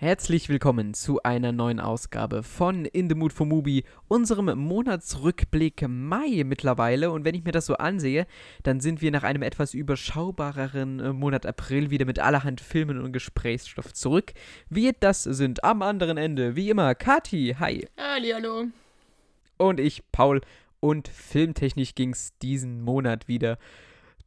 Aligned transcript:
Herzlich 0.00 0.48
willkommen 0.48 0.94
zu 0.94 1.24
einer 1.24 1.50
neuen 1.50 1.80
Ausgabe 1.80 2.44
von 2.44 2.84
In 2.84 3.08
the 3.08 3.16
Mood 3.16 3.32
for 3.32 3.46
Movie, 3.46 3.82
unserem 4.06 4.56
Monatsrückblick 4.56 5.88
Mai 5.88 6.44
mittlerweile. 6.46 7.10
Und 7.10 7.24
wenn 7.24 7.34
ich 7.34 7.42
mir 7.42 7.50
das 7.50 7.66
so 7.66 7.74
ansehe, 7.74 8.28
dann 8.62 8.78
sind 8.78 9.02
wir 9.02 9.10
nach 9.10 9.24
einem 9.24 9.42
etwas 9.42 9.74
überschaubareren 9.74 11.00
äh, 11.00 11.12
Monat 11.12 11.46
April 11.46 11.90
wieder 11.90 12.04
mit 12.04 12.20
allerhand 12.20 12.60
Filmen 12.60 13.00
und 13.00 13.12
Gesprächsstoff 13.12 13.92
zurück. 13.92 14.34
Wir 14.70 14.92
das 14.92 15.24
sind 15.24 15.64
am 15.64 15.82
anderen 15.82 16.16
Ende, 16.16 16.54
wie 16.54 16.70
immer, 16.70 16.94
Kati, 16.94 17.56
hi. 17.58 17.88
Hallo. 17.98 18.66
Und 19.56 19.80
ich, 19.80 20.04
Paul. 20.12 20.42
Und 20.78 21.08
filmtechnisch 21.08 21.96
ging 21.96 22.10
es 22.10 22.38
diesen 22.38 22.82
Monat 22.82 23.26
wieder 23.26 23.58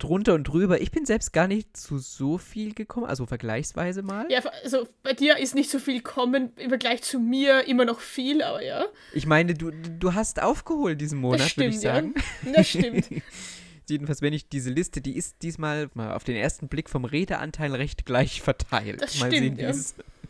drunter 0.03 0.33
und 0.33 0.43
drüber. 0.43 0.81
Ich 0.81 0.91
bin 0.91 1.05
selbst 1.05 1.33
gar 1.33 1.47
nicht 1.47 1.75
zu 1.75 1.97
so 1.97 2.37
viel 2.37 2.73
gekommen, 2.73 3.05
also 3.05 3.25
vergleichsweise 3.25 4.01
mal. 4.01 4.25
Ja, 4.29 4.41
also 4.63 4.87
bei 5.03 5.13
dir 5.13 5.37
ist 5.37 5.55
nicht 5.55 5.69
so 5.69 5.79
viel 5.79 5.97
gekommen 5.97 6.51
im 6.57 6.69
Vergleich 6.69 7.01
zu 7.03 7.19
mir, 7.19 7.67
immer 7.67 7.85
noch 7.85 7.99
viel, 7.99 8.41
aber 8.41 8.63
ja. 8.63 8.85
Ich 9.13 9.25
meine, 9.25 9.53
du, 9.53 9.71
du 9.71 10.13
hast 10.13 10.41
aufgeholt 10.41 10.99
diesen 10.99 11.19
Monat, 11.19 11.55
würde 11.57 11.69
ich 11.69 11.79
sagen. 11.79 12.13
Ja. 12.15 12.51
Das 12.61 12.69
stimmt. 12.69 13.07
Jedenfalls, 13.89 14.21
wenn 14.21 14.33
ich 14.33 14.47
diese 14.47 14.69
Liste, 14.69 15.01
die 15.01 15.17
ist 15.17 15.41
diesmal 15.41 15.89
mal 15.93 16.13
auf 16.13 16.23
den 16.23 16.35
ersten 16.35 16.67
Blick 16.67 16.89
vom 16.89 17.05
Redeanteil 17.05 17.75
recht 17.75 18.05
gleich 18.05 18.41
verteilt. 18.41 19.01
Das 19.01 19.19
mal 19.19 19.31
stimmt, 19.31 19.57
sehen, 19.57 19.59
ja. 19.59 19.73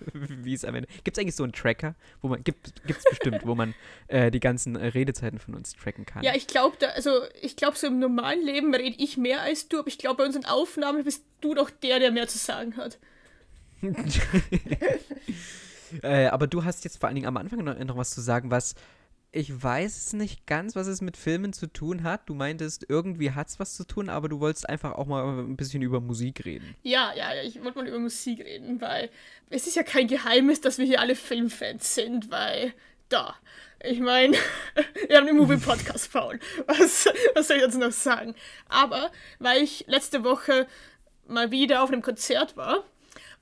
wie 0.14 0.54
es 0.54 0.66
am 0.66 0.76
Ende. 0.76 0.88
Gibt 1.04 1.18
es 1.18 1.22
eigentlich 1.22 1.36
so 1.36 1.44
einen 1.44 1.54
Tracker, 1.54 1.96
wo 2.22 2.30
man, 2.30 2.44
gibt 2.44 2.74
es 2.86 3.04
bestimmt, 3.10 3.46
wo 3.46 3.56
man 3.56 3.74
äh, 4.08 4.32
die 4.32 4.40
ganzen 4.40 4.76
äh, 4.76 4.88
Redezeiten 4.88 5.40
von 5.40 5.56
uns 5.56 5.74
tracken 5.74 6.06
kann? 6.06 6.24
Ja, 6.24 6.36
ich 6.36 6.48
glaube, 6.48 6.76
also 6.94 7.22
ich 7.42 7.56
glaube, 7.56 7.78
so 7.78 7.88
im 7.88 8.00
normalen 8.00 8.46
Leben 8.46 8.74
rede 8.74 8.96
ich 8.98 9.18
mehr 9.18 9.42
als 9.42 9.68
du, 9.68 9.80
aber 9.80 9.88
ich 9.88 9.98
glaube, 9.98 10.18
bei 10.18 10.26
unseren 10.26 10.46
Aufnahmen 10.46 11.04
bist 11.04 11.24
du 11.42 11.54
doch 11.54 11.70
der, 11.70 12.00
der 12.00 12.12
mehr 12.12 12.28
zu 12.28 12.38
sagen 12.38 12.78
hat. 12.78 13.00
äh, 16.04 16.28
aber 16.28 16.48
du 16.48 16.64
hast 16.64 16.84
jetzt 16.84 17.00
vor 17.00 17.08
allen 17.08 17.16
Dingen 17.16 17.28
am 17.28 17.38
Anfang 17.38 17.64
noch, 17.64 17.78
noch 17.80 17.98
was 17.98 18.12
zu 18.12 18.22
sagen, 18.22 18.52
was 18.52 18.76
ich 19.34 19.64
weiß 19.64 20.14
nicht 20.14 20.46
ganz, 20.46 20.76
was 20.76 20.88
es 20.88 21.00
mit 21.00 21.16
Filmen 21.16 21.54
zu 21.54 21.68
tun 21.68 22.04
hat. 22.04 22.28
Du 22.28 22.34
meintest, 22.34 22.86
irgendwie 22.90 23.32
hat 23.32 23.48
es 23.48 23.60
was 23.60 23.76
zu 23.76 23.86
tun, 23.86 24.10
aber 24.10 24.28
du 24.28 24.42
wolltest 24.42 24.68
einfach 24.68 24.94
auch 24.94 25.06
mal 25.08 25.24
ein 25.40 25.56
bisschen 25.56 25.82
über 25.82 26.02
Musik 26.02 26.44
reden. 26.44 26.76
Ja, 26.84 27.14
ja, 27.16 27.34
ja, 27.34 27.44
ich 27.44 27.64
wollte 27.64 27.78
mal 27.78 27.88
über 27.88 28.00
Musik 28.00 28.40
reden, 28.42 28.82
weil 28.82 29.10
es 29.50 29.68
ist 29.68 29.76
ja 29.76 29.84
kein 29.84 30.08
Geheimnis, 30.08 30.60
dass 30.60 30.78
wir 30.78 30.86
hier 30.86 31.00
alle 31.00 31.16
Filmfans 31.16 31.96
sind, 31.96 32.30
weil 32.30 32.74
da. 33.08 33.36
Ich 33.84 34.00
meine, 34.00 34.36
wir 35.08 35.18
haben 35.18 35.28
den 35.28 35.38
Movie-Podcast, 35.38 36.12
Paul. 36.12 36.40
Was, 36.68 37.08
was 37.34 37.48
soll 37.48 37.58
ich 37.58 37.64
jetzt 37.64 37.78
noch 37.78 37.92
sagen? 37.92 38.36
Aber, 38.68 39.12
weil 39.40 39.64
ich 39.64 39.86
letzte 39.88 40.24
Woche 40.24 40.68
mal 41.26 41.52
wieder 41.52 41.84
auf 41.84 41.92
einem 41.92 42.02
Konzert 42.02 42.58
war, 42.58 42.84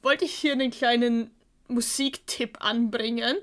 wollte 0.01 0.25
ich 0.25 0.33
hier 0.33 0.53
einen 0.53 0.71
kleinen 0.71 1.31
Musiktipp 1.67 2.57
anbringen. 2.61 3.35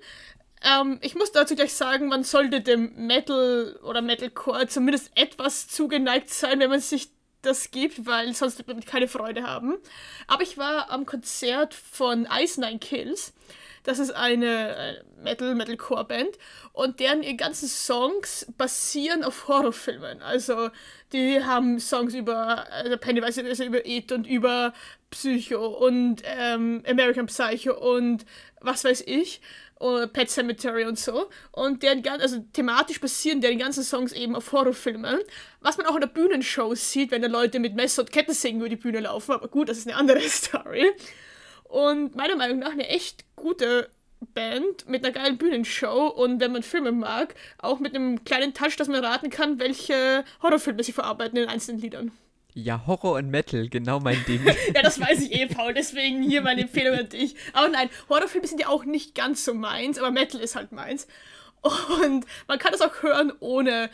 Ähm, 0.63 0.99
ich 1.03 1.15
muss 1.15 1.33
dazu 1.33 1.55
gleich 1.55 1.75
sagen, 1.75 2.09
man 2.09 2.25
sollte 2.25 2.61
dem 2.61 3.07
Metal 3.07 3.79
oder 3.83 4.03
Metalcore 4.03 4.67
zumindest 4.69 5.11
etwas 5.15 5.69
zugeneigt 5.69 6.31
sein, 6.31 6.61
wenn 6.61 6.71
man 6.71 6.81
sich 6.81 7.11
das 7.43 7.71
gibt, 7.71 8.07
weil 8.07 8.35
sonst 8.35 8.59
wird 8.59 8.69
man 8.69 8.81
keine 8.85 9.09
Freude 9.09 9.45
haben. 9.45 9.77
Aber 10.27 10.43
ich 10.43 10.59
war 10.59 10.91
am 10.91 11.07
Konzert 11.07 11.75
von 11.75 12.27
Ice 12.31 12.61
Nine 12.61 12.79
Kills. 12.79 13.33
Das 13.85 14.01
ist 14.01 14.11
eine 14.11 15.05
Metal, 15.23 15.55
Metalcore-Band 15.55 16.37
und 16.73 16.99
deren 16.99 17.23
ihre 17.23 17.37
ganzen 17.37 17.69
Songs 17.69 18.45
basieren 18.59 19.23
auf 19.23 19.47
Horrorfilmen. 19.47 20.23
Also 20.23 20.71
die 21.13 21.45
haben 21.45 21.79
Songs 21.79 22.13
über 22.13 22.69
also 22.73 22.97
Pennywise, 22.97 23.45
also 23.45 23.63
über 23.63 23.87
It 23.87 24.11
und 24.11 24.27
über 24.27 24.73
Psycho 25.11 25.65
und 25.69 26.21
ähm, 26.25 26.83
American 26.85 27.27
Psycho 27.27 27.75
und 27.95 28.27
was 28.61 28.83
weiß 28.83 29.05
ich. 29.07 29.41
Uh, 29.79 30.07
Pet 30.07 30.31
Cemetery 30.31 30.87
und 30.87 30.99
so. 30.99 31.29
Und 31.53 31.83
deren 31.83 32.03
gan- 32.03 32.21
also 32.23 32.39
thematisch 32.55 32.99
basieren 32.99 33.43
deren 33.43 33.59
ganzen 33.59 33.85
Songs 33.85 34.13
eben 34.13 34.35
auf 34.35 34.51
Horrorfilmen. 34.53 35.19
Was 35.61 35.77
man 35.77 35.87
auch 35.87 35.97
in 35.97 36.01
der 36.01 36.09
Bühnenshow 36.09 36.75
sieht, 36.75 37.11
wenn 37.11 37.21
da 37.21 37.29
Leute 37.29 37.59
mit 37.61 37.75
Messer 37.75 38.01
und 38.03 38.11
Kettensägen 38.11 38.61
über 38.61 38.71
die 38.71 38.77
Bühne 38.77 39.01
laufen. 39.01 39.33
Aber 39.33 39.49
gut, 39.49 39.69
das 39.69 39.77
ist 39.77 39.87
eine 39.87 39.97
andere 39.97 40.21
Story. 40.29 40.91
Und 41.65 42.15
meiner 42.17 42.37
Meinung 42.37 42.59
nach 42.59 42.71
eine 42.71 42.89
echt 42.89 43.25
gute 43.37 43.91
Band 44.33 44.89
mit 44.89 45.05
einer 45.05 45.13
geilen 45.13 45.37
Bühnenshow 45.37 46.07
und 46.07 46.41
wenn 46.41 46.53
man 46.53 46.63
Filme 46.63 46.91
mag, 46.91 47.35
auch 47.59 47.79
mit 47.79 47.95
einem 47.95 48.25
kleinen 48.25 48.55
Touch, 48.55 48.77
dass 48.77 48.89
man 48.89 49.05
raten 49.05 49.29
kann, 49.29 49.59
welche 49.59 50.25
Horrorfilme 50.43 50.83
sie 50.85 50.93
verarbeiten 50.93 51.37
in 51.37 51.49
einzelnen 51.51 51.83
Liedern. 51.83 52.13
Ja, 52.59 52.87
Horror 52.87 53.19
und 53.19 53.29
Metal, 53.29 53.69
genau 53.69 54.01
mein 54.01 54.25
Ding. 54.25 54.41
ja, 54.75 54.81
das 54.81 54.99
weiß 54.99 55.21
ich 55.21 55.33
eh, 55.33 55.47
Paul, 55.47 55.75
deswegen 55.75 56.23
hier 56.23 56.41
meine 56.41 56.63
Empfehlung 56.63 56.99
an 56.99 57.09
dich. 57.11 57.37
Aber 57.53 57.69
nein, 57.69 57.91
Horrorfilme 58.09 58.47
sind 58.47 58.59
ja 58.59 58.69
auch 58.69 58.87
nicht 58.87 59.15
ganz 59.15 59.45
so 59.45 59.53
meins, 59.53 59.99
aber 59.99 60.11
Metal 60.11 60.41
ist 60.41 60.57
halt 60.57 60.73
meins. 60.73 61.07
Und 61.61 62.25
man 62.49 62.59
kann 62.59 62.73
das 62.73 62.81
auch 62.81 63.03
hören, 63.03 63.31
ohne 63.41 63.91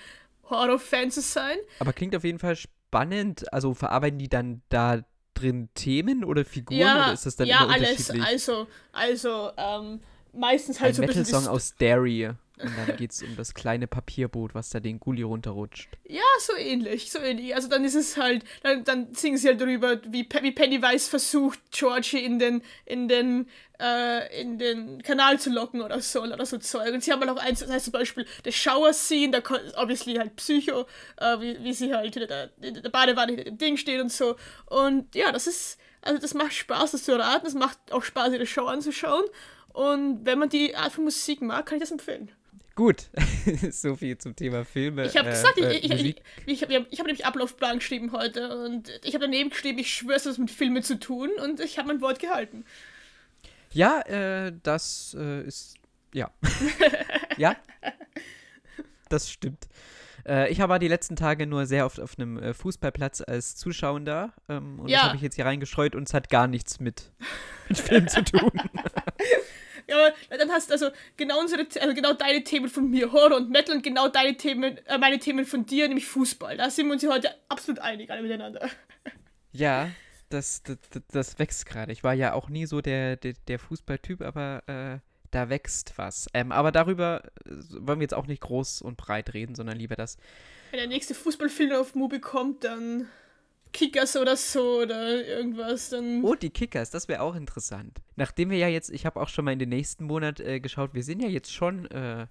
Horrorfan 0.49 1.11
zu 1.11 1.23
sein. 1.23 1.57
Aber 1.81 1.93
klingt 1.93 2.15
auf 2.15 2.23
jeden 2.23 2.39
Fall 2.39 2.55
spannend. 2.55 3.53
Also 3.53 3.75
verarbeiten 3.75 4.21
die 4.21 4.29
dann 4.29 4.63
da 4.69 5.03
drin 5.35 5.69
Themen 5.75 6.23
oder 6.23 6.45
Figuren 6.45 6.79
ja, 6.79 7.07
oder 7.07 7.15
ist 7.15 7.27
das 7.27 7.35
dann 7.35 7.49
ja, 7.49 7.65
immer 7.65 7.75
alles. 7.75 7.91
unterschiedlich? 7.91 8.25
Also, 8.25 8.69
also, 8.93 9.51
ähm, 9.57 10.01
meistens 10.33 10.79
halt 10.79 10.91
Ein 10.91 10.95
so 10.95 11.03
ein 11.03 11.09
bisschen. 11.09 11.23
Metal-Song 11.23 11.49
aus 11.53 11.75
Derry. 11.75 12.31
Und 12.63 12.73
dann 12.79 12.97
geht 12.97 13.11
es 13.11 13.23
um 13.23 13.37
das 13.37 13.55
kleine 13.55 13.87
Papierboot, 13.87 14.55
was 14.55 14.71
da 14.71 14.79
den 14.81 15.01
Gully 15.01 15.23
runterrutscht. 15.23 15.89
Ja, 16.05 16.23
so 16.41 16.55
ähnlich, 16.57 17.11
so 17.11 17.19
ähnlich. 17.19 17.55
Also 17.55 17.69
dann 17.69 17.85
ist 17.85 17.95
es 17.95 18.17
halt, 18.17 18.45
dann, 18.63 18.85
dann 18.85 19.15
singen 19.15 19.37
sie 19.37 19.49
halt 19.49 19.61
darüber, 19.61 20.01
wie, 20.07 20.25
Pe- 20.25 20.43
wie 20.43 20.53
Pennywise 20.53 21.11
versucht, 21.11 21.59
Georgie 21.73 22.25
in 22.25 22.39
den, 22.39 22.63
in 22.87 23.09
den, 23.09 23.49
äh, 23.81 24.41
in 24.41 24.59
den 24.59 25.03
Kanal 25.03 25.41
zu 25.41 25.51
locken 25.51 25.83
oder 25.83 26.01
so, 26.01 26.23
oder 26.23 26.47
so 26.47 26.59
Zeug. 26.59 26.95
Und 26.95 27.03
sie 27.03 27.13
haben 27.13 27.21
halt 27.21 27.31
auch 27.31 27.43
eins, 27.43 27.61
das 27.61 27.71
heißt 27.71 27.87
zum 27.87 27.93
Beispiel 27.93 28.27
The 28.45 28.53
Shower 28.53 28.93
Scene, 28.93 29.33
da 29.33 29.57
obviously 29.77 30.15
halt 30.15 30.37
Psycho, 30.37 30.87
äh, 31.17 31.41
wie, 31.41 31.65
wie 31.65 31.73
sie 31.73 31.93
halt 31.93 32.17
in 32.17 32.29
der, 32.29 32.47
der 32.59 32.91
Badewanne 32.91 33.33
hinter 33.33 33.51
dem 33.51 33.59
Ding 33.59 33.77
steht 33.77 34.01
und 34.01 34.13
so. 34.13 34.37
Und 34.67 35.15
ja, 35.15 35.33
das 35.33 35.47
ist, 35.49 35.79
also 36.01 36.21
das 36.21 36.35
macht 36.35 36.53
Spaß, 36.53 36.93
das 36.93 37.05
zu 37.05 37.13
erraten, 37.13 37.47
es 37.47 37.55
macht 37.55 37.79
auch 37.91 38.05
Spaß, 38.05 38.33
die 38.33 38.47
Show 38.47 38.67
anzuschauen. 38.67 39.25
Und 39.73 40.27
wenn 40.27 40.39
man 40.39 40.51
die 40.51 40.77
Art 40.77 40.93
von 40.93 41.05
Musik 41.05 41.41
mag, 41.41 41.65
kann 41.65 41.79
ich 41.79 41.83
das 41.83 41.91
empfehlen. 41.91 42.31
Gut, 42.75 43.11
so 43.71 43.97
viel 43.97 44.17
zum 44.17 44.35
Thema 44.35 44.65
Filme. 44.65 45.05
Ich 45.05 45.17
habe 45.17 45.29
äh, 45.29 45.33
gesagt, 45.33 45.59
äh, 45.59 45.73
ich, 45.73 45.91
ich, 45.93 46.05
ich, 46.05 46.23
ich 46.47 46.63
habe 46.63 46.75
hab 46.75 47.07
nämlich 47.07 47.27
Ablaufplan 47.27 47.79
geschrieben 47.79 48.13
heute 48.13 48.65
und 48.65 48.89
ich 49.05 49.15
habe 49.15 49.25
daneben 49.25 49.51
geschrieben, 49.51 49.79
ich 49.79 49.93
schwöre, 49.93 50.17
es 50.17 50.27
hat 50.27 50.39
mit 50.39 50.51
Filmen 50.51 50.83
zu 50.83 50.99
tun 50.99 51.31
und 51.43 51.61
ich 51.61 51.79
habe 51.79 51.89
mein 51.89 52.01
Wort 52.01 52.19
gehalten. 52.19 52.65
Ja, 53.73 54.01
äh, 54.03 54.53
das 54.63 55.17
äh, 55.19 55.43
ist. 55.43 55.77
Ja. 56.15 56.31
ja. 57.37 57.57
Das 59.09 59.31
stimmt. 59.31 59.69
Äh, 60.27 60.51
ich 60.51 60.59
war 60.59 60.79
die 60.79 60.89
letzten 60.89 61.17
Tage 61.17 61.47
nur 61.47 61.67
sehr 61.67 61.87
oft 61.87 62.01
auf 62.01 62.19
einem 62.19 62.39
äh, 62.39 62.55
Fußballplatz 62.55 63.23
als 63.27 63.57
Zuschauender. 63.57 64.33
Ähm, 64.49 64.79
und 64.81 64.89
Ja. 64.89 64.99
das 64.99 65.07
habe 65.09 65.17
ich 65.17 65.23
jetzt 65.23 65.35
hier 65.37 65.47
reingestreut 65.47 65.95
und 65.95 66.09
es 66.09 66.15
hat 66.15 66.29
gar 66.29 66.47
nichts 66.47 66.81
mit, 66.81 67.13
mit 67.69 67.79
Film 67.79 68.09
zu 68.09 68.23
tun. 68.25 68.53
Ja, 69.89 70.07
aber 70.29 70.39
dann 70.39 70.51
hast 70.51 70.71
du 70.71 70.75
also 70.75 70.91
genau 71.17 71.41
unsere, 71.41 71.67
also 71.81 71.95
genau 71.95 72.13
deine 72.13 72.45
Themen 72.45 72.69
von 72.69 72.91
mir, 72.91 73.13
Horror 73.13 73.37
und 73.37 73.51
Metal 73.51 73.77
und 73.77 73.83
genau 73.83 74.09
deine 74.09 74.37
Themen, 74.37 74.79
äh, 74.87 74.99
meine 74.99 75.19
Themen 75.19 75.45
von 75.45 75.67
dir, 75.67 75.89
nämlich 75.89 76.07
Fußball. 76.07 76.57
Da 76.57 76.71
sind 76.71 76.87
wir 76.87 76.93
uns 76.93 77.03
ja 77.03 77.11
heute 77.11 77.35
absolut 77.49 77.81
einig, 77.81 78.11
alle 78.11 78.23
miteinander. 78.23 78.69
ja, 79.53 79.91
das, 80.29 80.63
das, 80.63 80.79
das 81.11 81.39
wächst 81.39 81.67
gerade. 81.67 81.93
Ich 81.93 82.05
war 82.05 82.15
ja 82.15 82.33
auch 82.33 82.49
nie 82.49 82.67
so 82.67 82.81
der, 82.81 83.17
der, 83.17 83.35
der 83.49 83.59
Fußballtyp, 83.59 84.23
aber 84.23 84.63
äh, 84.67 84.99
da 85.31 85.49
wächst 85.49 85.95
was. 85.97 86.27
Ähm, 86.35 86.53
aber 86.53 86.73
darüber 86.73 87.23
äh, 87.45 87.51
wollen 87.81 87.99
wir 87.99 88.05
jetzt 88.05 88.15
auch 88.15 88.27
nicht 88.27 88.43
groß 88.43 88.83
und 88.83 88.97
breit 88.97 89.35
reden, 89.35 89.55
sondern 89.55 89.79
lieber 89.79 89.97
das 89.97 90.17
Wenn 90.71 90.79
der 90.79 90.89
nächste 90.89 91.15
Fußballfilm 91.15 91.73
auf 91.73 91.95
Mubi 91.95 92.21
kommt, 92.21 92.65
dann 92.65 93.09
Kickers 93.73 94.17
oder 94.17 94.37
so 94.37 94.83
oder 94.83 95.27
irgendwas, 95.27 95.91
dann. 95.91 96.23
Oh, 96.25 96.35
die 96.35 96.51
Kickers, 96.51 96.91
das 96.91 97.09
wäre 97.09 97.23
auch 97.23 97.35
interessant. 97.35 98.01
Nachdem 98.17 98.51
wir 98.51 98.59
ja 98.59 98.69
jetzt, 98.69 98.91
ich 98.91 99.07
habe 99.07 99.21
auch 99.21 99.29
schon 99.29 99.45
mal 99.45 99.53
in 99.53 99.59
den 99.59 99.71
nächsten 99.71 100.05
Monat 100.05 100.41
äh, 100.41 100.61
geschaut, 100.61 100.95
wir 100.95 101.03
sind 101.03 101.23
ja 101.23 101.29
jetzt 101.29 101.53
schon 101.53 101.91
äh, 101.91 102.27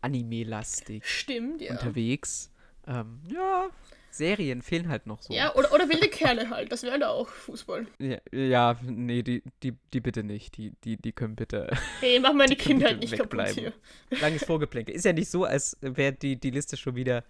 Anime-lastig 0.00 1.04
Stimmt, 1.06 1.60
ja. 1.60 1.72
unterwegs. 1.72 2.50
Ähm, 2.86 3.20
ja, 3.30 3.68
Serien 4.10 4.62
fehlen 4.62 4.88
halt 4.88 5.06
noch 5.06 5.22
so. 5.22 5.32
Ja, 5.32 5.54
oder, 5.54 5.72
oder 5.72 5.88
wilde 5.88 6.08
Kerle 6.08 6.50
halt, 6.50 6.72
das 6.72 6.82
wäre 6.82 6.92
halt 6.92 7.04
auch 7.04 7.28
Fußball. 7.28 7.86
Ja, 7.98 8.18
ja, 8.32 8.76
nee, 8.82 9.22
die, 9.22 9.42
die, 9.62 9.74
die 9.92 10.00
bitte 10.00 10.22
nicht. 10.24 10.56
Die, 10.56 10.72
die, 10.84 10.96
die 10.96 11.12
können 11.12 11.36
bitte 11.36 11.70
Hey, 12.00 12.18
mach 12.18 12.32
meine 12.32 12.56
Kindheit 12.56 12.98
nicht 12.98 13.16
kaputt 13.16 13.48
hier. 13.48 13.72
langes 14.20 14.44
Vorgeplänkel. 14.44 14.94
Ist 14.94 15.04
ja 15.04 15.12
nicht 15.12 15.30
so, 15.30 15.44
als 15.44 15.76
wäre 15.80 16.12
die, 16.12 16.36
die 16.36 16.50
Liste 16.50 16.76
schon 16.76 16.96
wieder 16.96 17.24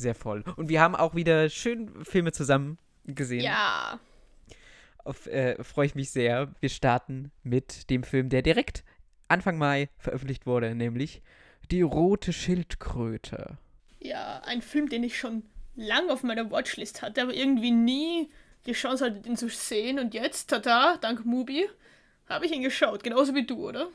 sehr 0.00 0.14
voll. 0.14 0.42
Und 0.56 0.68
wir 0.68 0.80
haben 0.80 0.96
auch 0.96 1.14
wieder 1.14 1.48
schön 1.48 2.04
Filme 2.04 2.32
zusammen 2.32 2.78
gesehen. 3.04 3.42
Ja. 3.42 4.00
Äh, 5.26 5.62
freue 5.62 5.86
ich 5.86 5.94
mich 5.94 6.10
sehr. 6.10 6.54
Wir 6.60 6.68
starten 6.68 7.32
mit 7.42 7.90
dem 7.90 8.02
Film, 8.02 8.28
der 8.28 8.42
direkt 8.42 8.84
Anfang 9.28 9.58
Mai 9.58 9.88
veröffentlicht 9.98 10.46
wurde, 10.46 10.74
nämlich 10.74 11.22
Die 11.70 11.82
rote 11.82 12.32
Schildkröte. 12.32 13.58
Ja, 14.00 14.42
ein 14.44 14.60
Film, 14.62 14.88
den 14.88 15.04
ich 15.04 15.18
schon 15.18 15.44
lang 15.76 16.10
auf 16.10 16.22
meiner 16.22 16.50
Watchlist 16.50 17.02
hatte, 17.02 17.22
aber 17.22 17.34
irgendwie 17.34 17.70
nie 17.70 18.30
die 18.66 18.72
Chance 18.72 19.06
hatte, 19.06 19.20
den 19.20 19.36
zu 19.36 19.48
sehen. 19.48 19.98
Und 19.98 20.14
jetzt, 20.14 20.50
tada, 20.50 20.96
dank 21.00 21.24
Mubi, 21.24 21.68
Habe 22.26 22.46
ich 22.46 22.52
ihn 22.52 22.62
geschaut, 22.62 23.02
genauso 23.02 23.34
wie 23.34 23.46
du, 23.46 23.68
oder? 23.68 23.88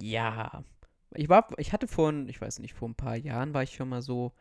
Ja. 0.00 0.64
Ich 1.14 1.28
war, 1.28 1.48
ich 1.58 1.72
hatte 1.72 1.88
vor, 1.88 2.12
ich 2.26 2.40
weiß 2.40 2.58
nicht, 2.58 2.74
vor 2.74 2.88
ein 2.88 2.94
paar 2.94 3.16
Jahren 3.16 3.54
war 3.54 3.62
ich 3.62 3.74
schon 3.74 3.88
mal 3.88 4.02
so, 4.02 4.32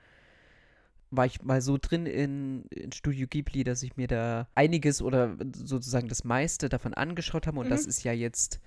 war 1.09 1.25
ich 1.25 1.41
mal 1.41 1.61
so 1.61 1.77
drin 1.79 2.05
in, 2.05 2.65
in 2.65 2.91
Studio 2.91 3.27
Ghibli, 3.27 3.63
dass 3.63 3.83
ich 3.83 3.95
mir 3.95 4.07
da 4.07 4.47
einiges 4.55 5.01
oder 5.01 5.37
sozusagen 5.53 6.09
das 6.09 6.23
meiste 6.23 6.69
davon 6.69 6.93
angeschaut 6.93 7.47
habe. 7.47 7.59
Und 7.59 7.67
mhm. 7.67 7.71
das 7.71 7.85
ist 7.85 8.03
ja 8.03 8.11
jetzt, 8.11 8.59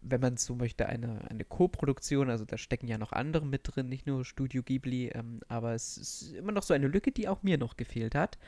wenn 0.00 0.20
man 0.20 0.36
so 0.36 0.54
möchte, 0.56 0.86
eine, 0.86 1.20
eine 1.30 1.44
Co-Produktion. 1.44 2.30
Also 2.30 2.44
da 2.44 2.58
stecken 2.58 2.88
ja 2.88 2.98
noch 2.98 3.12
andere 3.12 3.46
mit 3.46 3.62
drin, 3.64 3.88
nicht 3.88 4.06
nur 4.06 4.24
Studio 4.24 4.62
Ghibli. 4.62 5.10
Ähm, 5.14 5.40
aber 5.48 5.74
es 5.74 5.96
ist 5.96 6.32
immer 6.32 6.52
noch 6.52 6.64
so 6.64 6.74
eine 6.74 6.88
Lücke, 6.88 7.12
die 7.12 7.28
auch 7.28 7.42
mir 7.42 7.58
noch 7.58 7.76
gefehlt 7.76 8.14
hat. 8.14 8.38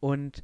Und 0.00 0.42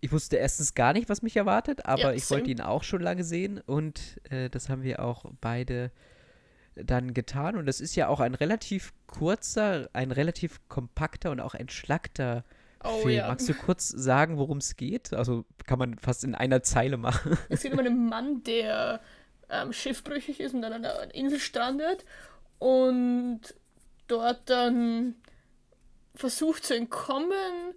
ich 0.00 0.12
wusste 0.12 0.36
erstens 0.36 0.74
gar 0.74 0.92
nicht, 0.92 1.08
was 1.08 1.22
mich 1.22 1.36
erwartet, 1.36 1.86
aber 1.86 2.02
ja, 2.02 2.12
ich 2.12 2.30
wollte 2.30 2.50
ihn 2.50 2.60
auch 2.60 2.84
schon 2.84 3.00
lange 3.00 3.24
sehen. 3.24 3.58
Und 3.58 4.20
äh, 4.30 4.50
das 4.50 4.68
haben 4.68 4.82
wir 4.82 5.02
auch 5.02 5.24
beide 5.40 5.90
dann 6.76 7.14
getan. 7.14 7.56
Und 7.56 7.66
das 7.66 7.80
ist 7.80 7.94
ja 7.94 8.08
auch 8.08 8.20
ein 8.20 8.34
relativ 8.34 8.92
kurzer, 9.06 9.88
ein 9.92 10.10
relativ 10.10 10.60
kompakter 10.68 11.30
und 11.30 11.40
auch 11.40 11.54
entschlackter 11.54 12.44
oh, 12.82 13.02
Film. 13.02 13.16
Ja. 13.16 13.28
Magst 13.28 13.48
du 13.48 13.54
kurz 13.54 13.88
sagen, 13.88 14.38
worum 14.38 14.58
es 14.58 14.76
geht? 14.76 15.12
Also 15.12 15.44
kann 15.66 15.78
man 15.78 15.98
fast 15.98 16.24
in 16.24 16.34
einer 16.34 16.62
Zeile 16.62 16.96
machen. 16.96 17.38
Es 17.48 17.62
geht 17.62 17.72
um 17.72 17.78
einen 17.78 18.08
Mann, 18.08 18.42
der 18.44 19.00
ähm, 19.50 19.72
schiffbrüchig 19.72 20.40
ist 20.40 20.54
und 20.54 20.62
dann 20.62 20.72
an 20.72 20.84
einer 20.84 21.14
Insel 21.14 21.38
strandet 21.38 22.04
und 22.58 23.40
dort 24.08 24.48
dann 24.50 25.14
versucht 26.14 26.64
zu 26.64 26.76
entkommen 26.76 27.74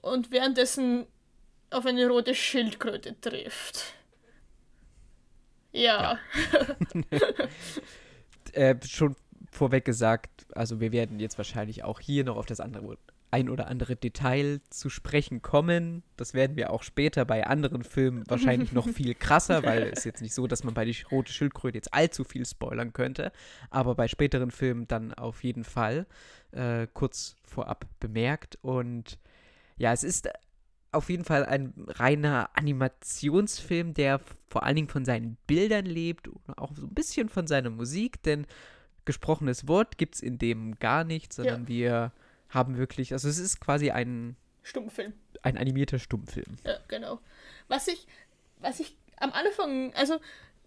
und 0.00 0.30
währenddessen 0.30 1.06
auf 1.70 1.84
eine 1.84 2.06
rote 2.08 2.34
Schildkröte 2.34 3.20
trifft. 3.20 3.94
Ja. 5.72 6.18
ja. 6.52 7.08
äh, 8.56 8.76
schon 8.84 9.16
vorweg 9.50 9.84
gesagt, 9.84 10.46
also 10.54 10.80
wir 10.80 10.92
werden 10.92 11.18
jetzt 11.20 11.38
wahrscheinlich 11.38 11.84
auch 11.84 12.00
hier 12.00 12.24
noch 12.24 12.36
auf 12.36 12.46
das 12.46 12.60
andere 12.60 12.98
ein 13.30 13.50
oder 13.50 13.66
andere 13.66 13.96
Detail 13.96 14.60
zu 14.70 14.88
sprechen 14.88 15.42
kommen. 15.42 16.02
Das 16.16 16.32
werden 16.32 16.56
wir 16.56 16.70
auch 16.70 16.82
später 16.82 17.24
bei 17.24 17.46
anderen 17.46 17.82
Filmen 17.82 18.24
wahrscheinlich 18.28 18.72
noch 18.72 18.88
viel 18.88 19.14
krasser, 19.14 19.62
weil 19.64 19.90
es 19.92 20.04
jetzt 20.04 20.22
nicht 20.22 20.32
so, 20.32 20.46
dass 20.46 20.64
man 20.64 20.74
bei 20.74 20.84
die 20.84 20.96
rote 21.10 21.32
Schildkröte 21.32 21.76
jetzt 21.76 21.92
allzu 21.92 22.24
viel 22.24 22.46
spoilern 22.46 22.92
könnte. 22.92 23.32
Aber 23.68 23.94
bei 23.94 24.08
späteren 24.08 24.50
Filmen 24.50 24.86
dann 24.86 25.12
auf 25.12 25.42
jeden 25.42 25.64
Fall 25.64 26.06
äh, 26.52 26.86
kurz 26.94 27.36
vorab 27.44 27.86
bemerkt. 28.00 28.58
Und 28.62 29.18
ja, 29.76 29.92
es 29.92 30.04
ist 30.04 30.28
auf 30.96 31.10
jeden 31.10 31.24
Fall 31.24 31.44
ein 31.44 31.72
reiner 31.86 32.50
Animationsfilm, 32.54 33.94
der 33.94 34.20
vor 34.48 34.64
allen 34.64 34.76
Dingen 34.76 34.88
von 34.88 35.04
seinen 35.04 35.36
Bildern 35.46 35.86
lebt 35.86 36.28
und 36.28 36.58
auch 36.58 36.74
so 36.74 36.82
ein 36.82 36.94
bisschen 36.94 37.28
von 37.28 37.46
seiner 37.46 37.70
Musik, 37.70 38.22
denn 38.22 38.46
gesprochenes 39.04 39.68
Wort 39.68 39.98
gibt 39.98 40.16
es 40.16 40.20
in 40.20 40.38
dem 40.38 40.78
gar 40.78 41.04
nicht, 41.04 41.32
sondern 41.32 41.62
ja. 41.62 41.68
wir 41.68 42.12
haben 42.48 42.76
wirklich, 42.76 43.12
also 43.12 43.28
es 43.28 43.38
ist 43.38 43.60
quasi 43.60 43.90
ein 43.90 44.36
Stummfilm. 44.62 45.12
Ein 45.42 45.56
animierter 45.56 45.98
Stummfilm. 45.98 46.56
Ja, 46.64 46.78
genau. 46.88 47.20
Was 47.68 47.86
ich, 47.86 48.06
was 48.58 48.80
ich 48.80 48.96
am 49.18 49.32
Anfang, 49.32 49.94
also 49.94 50.18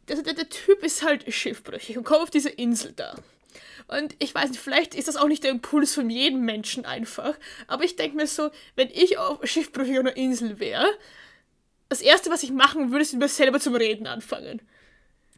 der, 0.07 0.21
der, 0.23 0.33
der 0.33 0.49
Typ 0.49 0.83
ist 0.83 1.03
halt 1.03 1.31
schiffbrüchig 1.31 1.97
und 1.97 2.03
kommt 2.05 2.21
auf 2.21 2.29
diese 2.29 2.49
Insel 2.49 2.93
da. 2.93 3.15
Und 3.87 4.15
ich 4.19 4.33
weiß 4.33 4.51
nicht, 4.51 4.59
vielleicht 4.59 4.93
ist 4.95 5.07
das 5.07 5.15
auch 5.15 5.27
nicht 5.27 5.43
der 5.43 5.51
Impuls 5.51 5.95
von 5.95 6.09
jedem 6.09 6.41
Menschen 6.41 6.85
einfach. 6.85 7.35
Aber 7.67 7.83
ich 7.83 7.95
denke 7.95 8.17
mir 8.17 8.27
so, 8.27 8.51
wenn 8.75 8.89
ich 8.89 9.17
auf 9.17 9.39
schiffbrüchig 9.43 9.97
auf 9.97 10.05
einer 10.05 10.17
Insel 10.17 10.59
wäre, 10.59 10.87
das 11.89 12.01
erste, 12.01 12.29
was 12.29 12.43
ich 12.43 12.51
machen 12.51 12.91
würde, 12.91 13.01
ist 13.01 13.13
mir 13.13 13.27
selber 13.27 13.59
zum 13.59 13.75
Reden 13.75 14.05
anfangen. 14.05 14.61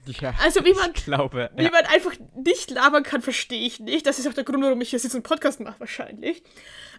Ja, 0.05 0.33
also 0.41 0.65
wie 0.65 0.73
man, 0.73 0.93
glaube, 0.93 1.51
wie 1.55 1.69
man 1.69 1.85
einfach 1.85 2.13
nicht 2.35 2.71
labern 2.71 3.03
kann, 3.03 3.21
verstehe 3.21 3.65
ich 3.65 3.79
nicht. 3.79 4.05
Das 4.05 4.17
ist 4.17 4.27
auch 4.27 4.33
der 4.33 4.43
Grund, 4.43 4.63
warum 4.63 4.81
ich 4.81 4.91
jetzt 4.91 5.13
einen 5.13 5.23
Podcast 5.23 5.59
mache, 5.59 5.79
wahrscheinlich. 5.79 6.41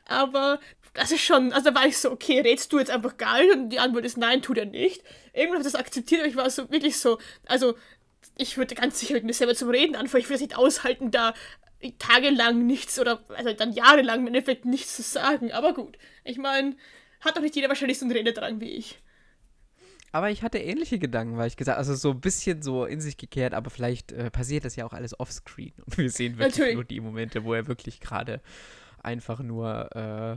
Aber 0.06 0.60
das 0.94 1.10
ist 1.10 1.22
schon, 1.22 1.52
also 1.52 1.70
da 1.70 1.74
war 1.74 1.86
ich 1.86 1.98
so, 1.98 2.12
okay, 2.12 2.40
redst 2.40 2.72
du 2.72 2.78
jetzt 2.78 2.90
einfach 2.90 3.16
gar 3.16 3.40
nicht? 3.40 3.52
Und 3.52 3.70
die 3.70 3.80
Antwort 3.80 4.04
ist 4.04 4.16
nein, 4.16 4.40
tut 4.40 4.58
er 4.58 4.66
nicht. 4.66 5.02
Irgendwann 5.32 5.58
habe 5.58 5.66
ich 5.66 5.72
das 5.72 5.80
akzeptiert, 5.80 6.20
aber 6.20 6.30
ich 6.30 6.36
war 6.36 6.48
so 6.48 6.70
wirklich 6.70 6.98
so, 6.98 7.18
also 7.46 7.74
ich 8.36 8.56
würde 8.56 8.74
ganz 8.74 9.00
sicher 9.00 9.14
mit 9.14 9.24
mir 9.24 9.34
selber 9.34 9.54
zum 9.54 9.70
Reden 9.70 9.96
anfangen. 9.96 10.22
Ich 10.22 10.28
würde 10.28 10.36
es 10.36 10.40
nicht 10.48 10.56
aushalten, 10.56 11.10
da 11.10 11.34
tagelang 11.98 12.66
nichts 12.66 12.98
oder 12.98 13.24
also 13.28 13.52
dann 13.52 13.72
jahrelang 13.72 14.20
im 14.20 14.28
Endeffekt 14.28 14.64
nichts 14.64 14.96
zu 14.96 15.02
sagen. 15.02 15.52
Aber 15.52 15.74
gut, 15.74 15.98
ich 16.24 16.38
meine, 16.38 16.76
hat 17.20 17.36
doch 17.36 17.42
nicht 17.42 17.56
jeder 17.56 17.68
wahrscheinlich 17.68 17.98
so 17.98 18.04
einen 18.04 18.12
Rededrang 18.12 18.60
wie 18.60 18.70
ich. 18.70 19.00
Aber 20.12 20.30
ich 20.30 20.42
hatte 20.42 20.58
ähnliche 20.58 20.98
Gedanken, 20.98 21.38
weil 21.38 21.48
ich 21.48 21.56
gesagt 21.56 21.78
also 21.78 21.94
so 21.94 22.10
ein 22.10 22.20
bisschen 22.20 22.62
so 22.62 22.84
in 22.84 23.00
sich 23.00 23.16
gekehrt, 23.16 23.54
aber 23.54 23.70
vielleicht 23.70 24.12
äh, 24.12 24.30
passiert 24.30 24.64
das 24.64 24.76
ja 24.76 24.84
auch 24.84 24.92
alles 24.92 25.18
offscreen. 25.18 25.72
Und 25.86 25.98
wir 25.98 26.10
sehen 26.10 26.38
wirklich 26.38 26.58
Natürlich. 26.58 26.74
nur 26.74 26.84
die 26.84 27.00
Momente, 27.00 27.44
wo 27.44 27.54
er 27.54 27.66
wirklich 27.66 28.00
gerade 28.00 28.42
einfach 29.02 29.40
nur 29.40 29.90
äh, 29.96 30.36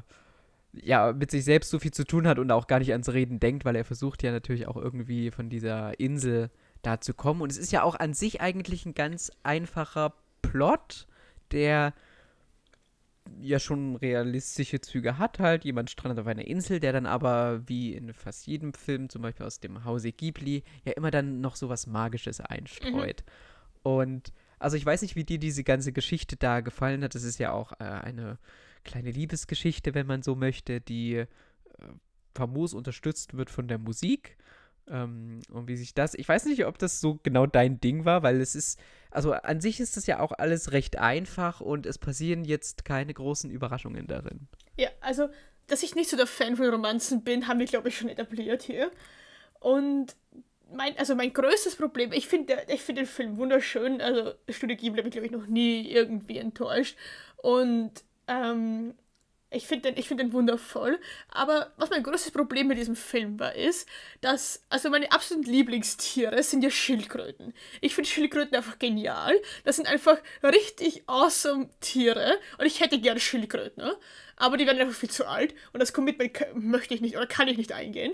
ja, 0.82 1.14
mit 1.14 1.30
sich 1.30 1.44
selbst 1.44 1.70
so 1.70 1.80
viel 1.80 1.92
zu 1.92 2.06
tun 2.06 2.28
hat 2.28 2.40
und 2.40 2.52
auch 2.52 2.68
gar 2.68 2.80
nicht 2.80 2.92
ans 2.92 3.12
Reden 3.12 3.40
denkt, 3.40 3.66
weil 3.66 3.76
er 3.76 3.86
versucht 3.86 4.24
ja 4.24 4.32
natürlich 4.32 4.68
auch 4.68 4.78
irgendwie 4.78 5.30
von 5.32 5.50
dieser 5.50 6.00
Insel 6.00 6.50
da 6.50 6.52
zu 7.02 7.14
kommen. 7.14 7.42
Und 7.42 7.52
es 7.52 7.58
ist 7.58 7.72
ja 7.72 7.84
auch 7.84 7.96
an 7.96 8.14
sich 8.14 8.42
eigentlich 8.42 8.86
ein 8.86 8.94
ganz 8.94 9.32
einfacher 9.44 10.14
Plot, 10.42 11.08
der 11.52 11.94
ja 13.40 13.60
schon 13.60 13.96
realistische 13.96 14.82
Züge 14.82 15.18
hat 15.18 15.40
halt. 15.40 15.66
Jemand 15.66 15.90
strandet 15.90 16.20
auf 16.20 16.28
einer 16.28 16.46
Insel, 16.46 16.80
der 16.80 16.94
dann 16.94 17.06
aber, 17.06 17.68
wie 17.68 17.94
in 17.94 18.14
fast 18.14 18.48
jedem 18.48 18.74
Film, 18.74 19.10
zum 19.10 19.22
Beispiel 19.22 19.46
aus 19.46 19.60
dem 19.60 19.84
Hause 19.84 20.12
Ghibli, 20.12 20.64
ja 20.84 20.94
immer 20.94 21.12
dann 21.12 21.42
noch 21.42 21.56
so 21.56 21.70
was 21.70 21.88
Magisches 21.88 22.40
einstreut. 22.40 23.24
Mhm. 23.26 23.92
Und 23.92 24.34
also 24.60 24.78
ich 24.78 24.86
weiß 24.86 25.02
nicht, 25.02 25.16
wie 25.16 25.24
dir 25.24 25.40
diese 25.40 25.64
ganze 25.64 25.92
Geschichte 25.92 26.38
da 26.38 26.62
gefallen 26.62 27.04
hat. 27.04 27.16
Das 27.16 27.24
ist 27.24 27.40
ja 27.40 27.52
auch 27.52 27.74
äh, 27.74 27.84
eine 27.84 28.38
kleine 28.84 29.12
Liebesgeschichte, 29.12 29.94
wenn 29.94 30.08
man 30.08 30.22
so 30.22 30.36
möchte, 30.36 30.82
die 30.82 31.16
äh, 31.16 31.28
famos 32.34 32.74
unterstützt 32.74 33.36
wird 33.36 33.50
von 33.50 33.68
der 33.68 33.78
Musik. 33.78 34.38
Ähm, 34.88 35.40
und 35.52 35.68
wie 35.68 35.76
sich 35.76 35.94
das, 35.94 36.14
ich 36.14 36.28
weiß 36.28 36.46
nicht, 36.46 36.66
ob 36.66 36.78
das 36.78 37.02
so 37.02 37.20
genau 37.24 37.46
dein 37.48 37.80
Ding 37.80 38.06
war, 38.06 38.24
weil 38.24 38.40
es 38.40 38.56
ist, 38.56 38.80
also 39.10 39.32
an 39.34 39.62
sich 39.62 39.80
ist 39.80 39.98
das 39.98 40.06
ja 40.06 40.20
auch 40.20 40.32
alles 40.32 40.72
recht 40.72 40.98
einfach 40.98 41.62
und 41.62 41.86
es 41.86 41.98
passieren 41.98 42.46
jetzt 42.46 42.86
keine 42.86 43.14
großen 43.14 43.50
Überraschungen 43.50 44.08
darin. 44.08 44.48
Ja, 44.78 44.90
also, 45.02 45.30
dass 45.68 45.82
ich 45.82 45.96
nicht 45.96 46.10
so 46.10 46.18
der 46.18 46.28
Fan 46.28 46.58
von 46.58 46.70
Romanzen 46.70 47.24
bin, 47.24 47.48
haben 47.48 47.60
wir, 47.60 47.66
glaube 47.66 47.90
ich, 47.90 47.98
schon 47.98 48.10
etabliert 48.10 48.62
hier. 48.62 48.92
Und 49.60 50.16
mein, 50.72 50.98
also 50.98 51.16
mein 51.16 51.34
größtes 51.34 51.76
Problem, 51.76 52.12
ich 52.12 52.28
finde 52.28 52.58
find 52.78 52.98
den 52.98 53.06
Film 53.06 53.38
wunderschön, 53.38 54.02
also 54.02 54.34
Studio 54.50 54.76
Ghibli 54.76 55.00
habe 55.00 55.08
ich, 55.08 55.14
glaube 55.14 55.28
ich, 55.28 55.32
noch 55.32 55.48
nie 55.48 55.90
irgendwie 55.90 56.38
enttäuscht. 56.38 56.98
Und 57.38 57.92
ähm, 58.28 58.94
ich 59.56 59.68
finde 59.68 59.92
den, 59.92 60.04
find 60.04 60.20
den 60.20 60.34
wundervoll. 60.34 61.00
Aber 61.30 61.72
was 61.78 61.90
mein 61.90 62.04
größtes 62.04 62.32
Problem 62.32 62.68
mit 62.68 62.78
diesem 62.78 62.96
Film 62.96 63.40
war, 63.40 63.56
ist, 63.56 63.88
dass, 64.22 64.64
also 64.70 64.90
meine 64.90 65.12
absoluten 65.12 65.50
Lieblingstiere 65.50 66.44
sind 66.44 66.64
ja 66.64 66.70
Schildkröten. 66.70 67.54
Ich 67.82 67.96
finde 67.96 68.10
Schildkröten 68.10 68.56
einfach 68.56 68.80
genial. 68.80 69.36
Das 69.64 69.78
sind 69.78 69.88
einfach 69.88 70.18
richtig 70.44 71.04
awesome 71.08 71.70
Tiere. 71.80 72.38
Und 72.58 72.66
ich 72.66 72.82
hätte 72.82 73.00
gerne 73.00 73.20
Schildkröten, 73.20 73.84
ne? 73.84 73.96
aber 74.36 74.58
die 74.58 74.66
werden 74.68 74.80
einfach 74.80 75.00
viel 75.00 75.10
zu 75.10 75.28
alt. 75.28 75.54
Und 75.74 75.80
das 75.80 75.94
Commitment 75.94 76.38
möchte 76.54 76.94
ich 76.94 77.02
nicht 77.02 77.16
oder 77.16 77.28
kann 77.28 77.48
ich 77.48 77.58
nicht 77.58 77.72
eingehen. 77.72 78.14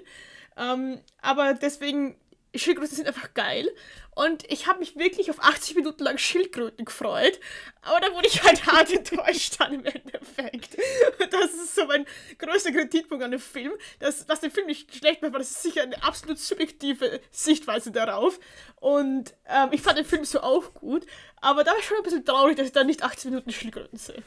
Ähm, 0.57 0.99
aber 1.21 1.53
deswegen 1.53 2.15
Schildkröten 2.55 2.95
sind 2.95 3.07
einfach 3.07 3.33
geil. 3.33 3.69
Und 4.13 4.43
ich 4.51 4.67
habe 4.67 4.79
mich 4.79 4.97
wirklich 4.97 5.29
auf 5.29 5.41
80 5.41 5.75
Minuten 5.77 6.03
lang 6.03 6.17
Schildkröten 6.17 6.83
gefreut. 6.85 7.39
Aber 7.81 7.99
da 8.01 8.13
wurde 8.13 8.27
ich 8.27 8.43
halt 8.43 8.65
hart 8.67 8.91
enttäuscht 8.91 9.55
dann 9.59 9.73
im 9.73 9.85
Endeffekt. 9.85 10.75
Und 11.19 11.31
das 11.31 11.53
ist 11.53 11.75
so 11.75 11.85
mein 11.85 12.05
größter 12.37 12.71
Kritikpunkt 12.71 13.23
an 13.23 13.31
dem 13.31 13.39
Film. 13.39 13.71
Das, 13.99 14.27
was 14.27 14.41
den 14.41 14.51
Film 14.51 14.67
nicht 14.67 14.93
schlecht 14.93 15.21
macht, 15.21 15.31
war 15.31 15.39
das 15.39 15.51
ist 15.51 15.63
sicher 15.63 15.83
eine 15.83 16.03
absolut 16.03 16.39
subjektive 16.39 17.21
Sichtweise 17.31 17.91
darauf. 17.91 18.39
Und 18.75 19.33
ähm, 19.47 19.69
ich 19.71 19.81
fand 19.81 19.97
den 19.97 20.05
Film 20.05 20.25
so 20.25 20.41
auch 20.41 20.73
gut. 20.73 21.05
Aber 21.37 21.63
da 21.63 21.71
war 21.71 21.79
ich 21.79 21.85
schon 21.85 21.97
ein 21.97 22.03
bisschen 22.03 22.25
traurig, 22.25 22.57
dass 22.57 22.67
ich 22.67 22.73
da 22.73 22.83
nicht 22.83 23.03
80 23.03 23.31
Minuten 23.31 23.51
Schildkröten 23.51 23.97
sehe. 23.97 24.23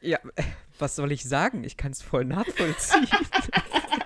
Ja, 0.00 0.18
was 0.78 0.96
soll 0.96 1.12
ich 1.12 1.24
sagen? 1.24 1.64
Ich 1.64 1.76
kann 1.76 1.92
es 1.92 2.00
voll 2.00 2.24
nachvollziehen. 2.24 3.08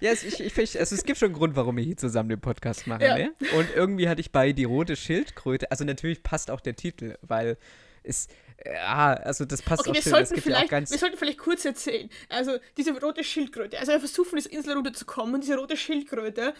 Ja, 0.00 0.10
es, 0.10 0.22
ich, 0.22 0.40
ich, 0.40 0.78
also 0.78 0.94
es 0.94 1.04
gibt 1.04 1.18
schon 1.18 1.26
einen 1.26 1.34
Grund, 1.36 1.56
warum 1.56 1.76
wir 1.76 1.84
hier 1.84 1.96
zusammen 1.96 2.28
den 2.28 2.40
Podcast 2.40 2.86
machen. 2.86 3.02
Ja. 3.02 3.16
Ne? 3.16 3.32
Und 3.56 3.68
irgendwie 3.74 4.08
hatte 4.08 4.20
ich 4.20 4.30
bei 4.30 4.52
Die 4.52 4.64
rote 4.64 4.96
Schildkröte, 4.96 5.70
also 5.70 5.84
natürlich 5.84 6.22
passt 6.22 6.50
auch 6.50 6.60
der 6.60 6.76
Titel, 6.76 7.16
weil 7.22 7.56
es, 8.02 8.28
ja, 8.64 9.14
also 9.14 9.44
das 9.44 9.62
passt 9.62 9.80
okay, 9.80 9.90
auch 9.90 9.94
wir 9.94 10.02
schön. 10.02 10.12
Sollten 10.12 10.40
vielleicht, 10.40 10.70
ja 10.70 10.80
wir 10.80 10.98
sollten 10.98 11.16
vielleicht 11.16 11.38
kurz 11.38 11.64
erzählen. 11.64 12.10
Also 12.28 12.58
diese 12.76 12.98
rote 13.00 13.24
Schildkröte, 13.24 13.78
also 13.78 13.92
er 13.92 13.98
versucht 13.98 14.30
von 14.30 14.36
dieser 14.38 14.52
Insel 14.52 14.74
runterzukommen 14.74 15.34
und 15.34 15.42
diese 15.42 15.56
rote 15.56 15.76
Schildkröte 15.76 16.54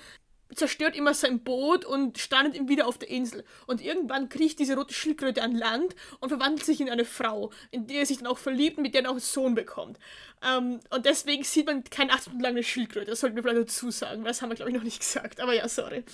zerstört 0.55 0.97
immer 0.97 1.15
sein 1.15 1.41
Boot 1.41 1.85
und 1.85 2.19
strandet 2.19 2.55
ihm 2.55 2.69
wieder 2.69 2.87
auf 2.87 2.99
der 2.99 3.11
Insel. 3.11 3.45
Und 3.67 3.81
irgendwann 3.81 4.29
kriecht 4.29 4.59
diese 4.59 4.77
rote 4.77 4.95
Schildkröte 4.95 5.43
an 5.43 5.55
Land 5.55 5.95
und 6.21 6.29
verwandelt 6.29 6.65
sich 6.65 6.81
in 6.81 6.89
eine 6.89 7.05
Frau, 7.05 7.51
in 7.71 7.87
die 7.87 7.97
er 7.97 8.07
sich 8.07 8.19
dann 8.19 8.27
auch 8.27 8.39
verliebt 8.39 8.77
und 8.77 8.83
mit 8.83 8.95
der 8.95 9.03
er 9.03 9.09
auch 9.09 9.15
einen 9.15 9.21
Sohn 9.21 9.55
bekommt. 9.55 9.99
Ähm, 10.43 10.81
und 10.91 11.07
deswegen 11.07 11.45
sieht 11.45 11.67
man 11.67 11.85
keine 11.85 12.13
acht 12.13 12.23
Stunden 12.23 12.41
lang 12.41 12.53
eine 12.53 12.63
Schildkröte. 12.63 13.11
Das 13.11 13.21
sollten 13.21 13.37
wir 13.37 13.43
vielleicht 13.43 13.61
dazu 13.61 13.91
sagen, 13.91 14.23
weil 14.23 14.29
das 14.29 14.43
haben 14.43 14.51
wir, 14.51 14.57
glaube 14.57 14.71
ich, 14.71 14.77
noch 14.77 14.85
nicht 14.85 15.01
gesagt. 15.01 15.41
Aber 15.41 15.55
ja, 15.55 15.69
sorry. 15.69 16.05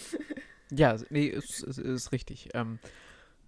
Ja, 0.71 0.97
nee, 1.11 1.27
ist, 1.27 1.63
ist, 1.63 1.79
ist 1.79 2.13
richtig. 2.13 2.49
Ähm, 2.55 2.79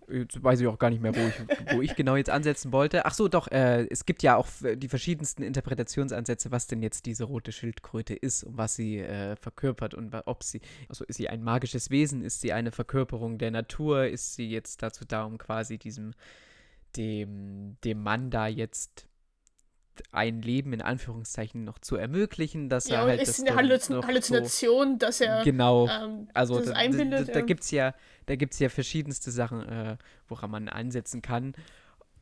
Jetzt 0.09 0.43
weiß 0.43 0.61
ich 0.61 0.67
auch 0.67 0.79
gar 0.79 0.91
nicht 0.91 1.01
mehr, 1.01 1.15
wo 1.15 1.21
ich, 1.21 1.75
wo 1.75 1.83
ich 1.83 1.97
genau 1.97 2.17
jetzt 2.17 2.31
ansetzen 2.31 2.73
wollte. 2.73 3.07
Ach 3.07 3.15
so, 3.15 3.29
doch, 3.29 3.49
äh, 3.49 3.87
es 3.91 4.05
gibt 4.05 4.23
ja 4.23 4.37
auch 4.37 4.47
die 4.77 4.89
verschiedensten 4.89 5.43
Interpretationsansätze, 5.43 6.51
was 6.51 6.67
denn 6.67 6.83
jetzt 6.83 7.07
diese 7.07 7.25
rote 7.25 7.53
Schildkröte 7.53 8.15
ist 8.15 8.45
und 8.45 8.59
was 8.59 8.77
sie 8.77 8.99
äh, 8.99 9.37
verkörpert 9.37 9.95
und 9.95 10.15
ob 10.27 10.43
sie, 10.43 10.61
also 10.89 11.05
ist 11.05 11.17
sie 11.17 11.29
ein 11.29 11.43
magisches 11.43 11.91
Wesen, 11.91 12.23
ist 12.23 12.41
sie 12.41 12.53
eine 12.53 12.71
Verkörperung 12.71 13.39
der 13.39 13.51
Natur, 13.51 14.07
ist 14.07 14.35
sie 14.35 14.51
jetzt 14.51 14.83
dazu 14.83 15.05
da, 15.07 15.25
um 15.25 15.39
quasi 15.39 15.79
diesem, 15.79 16.13
dem, 16.97 17.77
dem 17.85 18.03
Mann 18.03 18.31
da 18.31 18.47
jetzt 18.47 19.09
ein 20.13 20.43
Leben 20.43 20.73
in 20.73 20.83
Anführungszeichen 20.83 21.65
noch 21.65 21.79
zu 21.79 21.97
ermöglichen, 21.97 22.69
dass 22.69 22.89
ja, 22.89 23.01
er 23.01 23.07
halt. 23.07 23.23
Ist 23.23 23.47
eine 23.47 23.57
Halluzination, 23.57 24.93
so, 24.93 24.99
dass 24.99 25.21
er. 25.21 25.43
Genau. 25.45 25.89
Ähm, 25.89 26.29
also 26.35 26.59
das 26.59 26.67
da, 26.67 26.73
einbindet. 26.73 27.29
Da, 27.29 27.33
da, 27.33 27.41
da 27.41 27.47
gibt 27.47 27.63
es 27.63 27.71
ja, 27.71 27.95
ja 28.29 28.69
verschiedenste 28.69 29.31
Sachen, 29.31 29.63
äh, 29.69 29.97
woran 30.29 30.51
man 30.51 30.69
ansetzen 30.69 31.23
kann. 31.23 31.55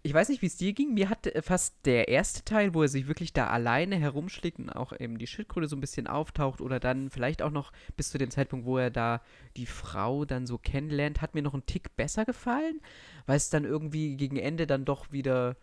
Ich 0.04 0.12
weiß 0.12 0.30
nicht, 0.30 0.42
wie 0.42 0.46
es 0.46 0.56
dir 0.56 0.72
ging. 0.72 0.94
Mir 0.94 1.08
hat 1.08 1.26
äh, 1.26 1.42
fast 1.42 1.86
der 1.86 2.08
erste 2.08 2.44
Teil, 2.44 2.74
wo 2.74 2.82
er 2.82 2.88
sich 2.88 3.06
wirklich 3.06 3.32
da 3.32 3.48
alleine 3.48 3.96
herumschlägt 3.96 4.58
und 4.58 4.70
auch 4.70 4.92
eben 4.98 5.18
die 5.18 5.28
Schildkröte 5.28 5.68
so 5.68 5.76
ein 5.76 5.80
bisschen 5.80 6.06
auftaucht 6.08 6.60
oder 6.60 6.80
dann 6.80 7.10
vielleicht 7.10 7.40
auch 7.40 7.52
noch 7.52 7.72
bis 7.96 8.10
zu 8.10 8.18
dem 8.18 8.30
Zeitpunkt, 8.30 8.66
wo 8.66 8.78
er 8.78 8.90
da 8.90 9.22
die 9.56 9.66
Frau 9.66 10.24
dann 10.24 10.46
so 10.46 10.58
kennenlernt, 10.58 11.22
hat 11.22 11.34
mir 11.34 11.42
noch 11.42 11.54
einen 11.54 11.66
Tick 11.66 11.94
besser 11.96 12.24
gefallen, 12.24 12.80
weil 13.26 13.36
es 13.36 13.50
dann 13.50 13.64
irgendwie 13.64 14.16
gegen 14.16 14.36
Ende 14.36 14.66
dann 14.66 14.84
doch 14.84 15.12
wieder 15.12 15.56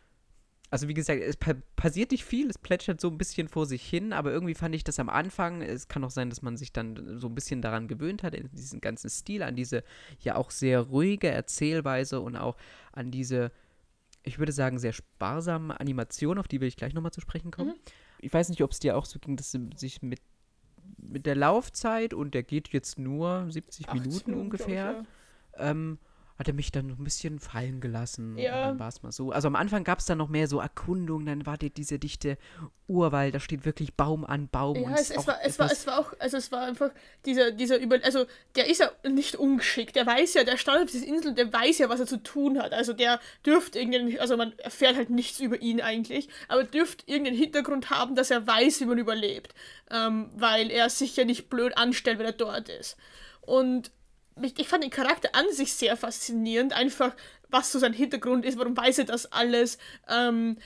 also 0.71 0.88
wie 0.88 0.93
gesagt, 0.93 1.21
es 1.21 1.35
pa 1.35 1.55
passiert 1.75 2.11
nicht 2.11 2.23
viel, 2.23 2.49
es 2.49 2.57
plätschert 2.57 3.01
so 3.01 3.09
ein 3.09 3.17
bisschen 3.17 3.47
vor 3.47 3.65
sich 3.65 3.83
hin, 3.83 4.13
aber 4.13 4.31
irgendwie 4.31 4.53
fand 4.53 4.75
ich 4.75 4.83
das 4.83 4.99
am 4.99 5.09
Anfang, 5.09 5.61
es 5.61 5.88
kann 5.88 6.03
auch 6.03 6.11
sein, 6.11 6.29
dass 6.29 6.41
man 6.41 6.57
sich 6.57 6.71
dann 6.71 7.17
so 7.19 7.27
ein 7.27 7.35
bisschen 7.35 7.61
daran 7.61 7.88
gewöhnt 7.88 8.21
hat, 8.21 8.35
in 8.35 8.49
diesen 8.51 8.79
ganzen 8.81 9.09
Stil, 9.09 9.41
an 9.41 9.55
diese 9.55 9.83
ja 10.19 10.35
auch 10.35 10.51
sehr 10.51 10.81
ruhige 10.81 11.29
Erzählweise 11.29 12.19
und 12.19 12.35
auch 12.35 12.55
an 12.91 13.09
diese, 13.09 13.51
ich 14.23 14.38
würde 14.38 14.51
sagen, 14.51 14.77
sehr 14.77 14.93
sparsame 14.93 15.79
Animation, 15.79 16.38
auf 16.38 16.47
die 16.47 16.61
will 16.61 16.67
ich 16.67 16.77
gleich 16.77 16.93
nochmal 16.93 17.13
zu 17.13 17.21
sprechen 17.21 17.49
kommen. 17.49 17.69
Mhm. 17.69 17.79
Ich 18.21 18.33
weiß 18.33 18.49
nicht, 18.49 18.61
ob 18.61 18.71
es 18.71 18.79
dir 18.79 18.95
auch 18.95 19.05
so 19.05 19.17
ging, 19.17 19.38
dass 19.38 19.51
sie 19.51 19.69
sich 19.75 20.01
mit, 20.03 20.21
mit 20.97 21.25
der 21.25 21.35
Laufzeit, 21.35 22.13
und 22.13 22.33
der 22.35 22.43
geht 22.43 22.69
jetzt 22.69 22.99
nur 22.99 23.47
70 23.49 23.91
Minuten 23.93 24.33
ungefähr, 24.35 25.03
ich, 25.03 25.59
ja. 25.59 25.71
ähm, 25.71 25.97
hat 26.39 26.48
er 26.48 26.53
mich 26.53 26.72
dann 26.72 26.89
ein 26.89 27.03
bisschen 27.03 27.38
fallen 27.39 27.81
gelassen. 27.81 28.38
Ja. 28.38 28.53
Und 28.53 28.67
dann 28.69 28.79
war 28.79 28.88
es 28.88 29.03
mal 29.03 29.12
so. 29.12 29.31
Also 29.31 29.50
am 29.50 29.58
Anfang 29.58 29.84
gab 29.84 30.00
es 30.00 30.05
dann 30.05 30.17
noch 30.17 30.29
mehr 30.29 30.48
so 30.48 30.62
Erkundungen, 30.62 31.25
dann 31.25 31.46
war 31.46 31.58
die, 31.58 31.69
diese 31.69 32.00
dichte 32.00 32.38
Urwald, 32.88 33.36
da 33.36 33.41
steht 33.41 33.65
wirklich 33.65 33.93
Baum 33.96 34.24
an 34.24 34.48
Baum. 34.48 34.77
Ja, 34.77 34.96
es, 34.96 35.12
es, 35.12 35.27
war, 35.27 35.38
es, 35.43 35.60
war, 35.60 35.69
es 35.69 35.86
war 35.86 36.00
auch, 36.00 36.13
also 36.17 36.38
es 36.38 36.50
war 36.53 36.62
einfach 36.65 36.91
dieser, 37.25 37.51
dieser 37.51 37.77
Über, 37.77 37.98
also 38.03 38.25
der 38.55 38.69
ist 38.69 38.79
ja 38.79 38.89
nicht 39.10 39.36
ungeschickt, 39.36 39.98
der 39.98 40.08
weiß 40.08 40.36
ja, 40.36 40.46
der 40.46 40.55
stand 40.55 40.81
auf 40.81 40.89
dieser 40.89 41.08
Insel, 41.08 41.34
der 41.34 41.51
weiß 41.51 41.79
ja, 41.79 41.89
was 41.89 42.00
er 42.00 42.08
zu 42.08 42.24
tun 42.24 42.58
hat. 42.58 42.72
Also 42.72 42.93
der 42.93 43.19
dürfte 43.46 43.77
irgendeinen, 43.77 44.17
also 44.19 44.38
man 44.38 44.58
erfährt 44.60 44.96
halt 44.96 45.10
nichts 45.10 45.41
über 45.41 45.62
ihn 45.62 45.81
eigentlich, 45.81 46.29
aber 46.48 46.63
dürfte 46.63 47.03
irgendeinen 47.05 47.38
Hintergrund 47.38 47.89
haben, 47.89 48.15
dass 48.15 48.31
er 48.31 48.48
weiß, 48.48 48.79
wie 48.79 48.86
man 48.86 48.98
überlebt. 48.98 49.53
Ähm, 49.91 50.29
weil 50.36 50.72
er 50.72 50.89
sich 50.89 51.17
ja 51.17 51.25
nicht 51.25 51.50
blöd 51.50 51.77
anstellt, 51.77 52.17
wenn 52.17 52.25
er 52.25 52.31
dort 52.31 52.69
ist. 52.69 52.96
Und 53.41 53.91
ich, 54.41 54.67
fand 54.67 54.84
den 54.84 54.89
Charakter 54.89 55.29
an 55.34 55.46
sich 55.51 55.74
sehr 55.74 55.96
faszinierend, 55.98 56.74
einfach 56.74 57.15
was 57.50 57.72
so 57.72 57.79
sein 57.79 57.93
Hintergrund 57.93 58.46
ist, 58.46 58.58
warum 58.58 58.77
weiß 58.77 59.00
er 59.00 59.05
das 59.05 59.31
alles. 59.31 59.77
Ähm, 60.08 60.58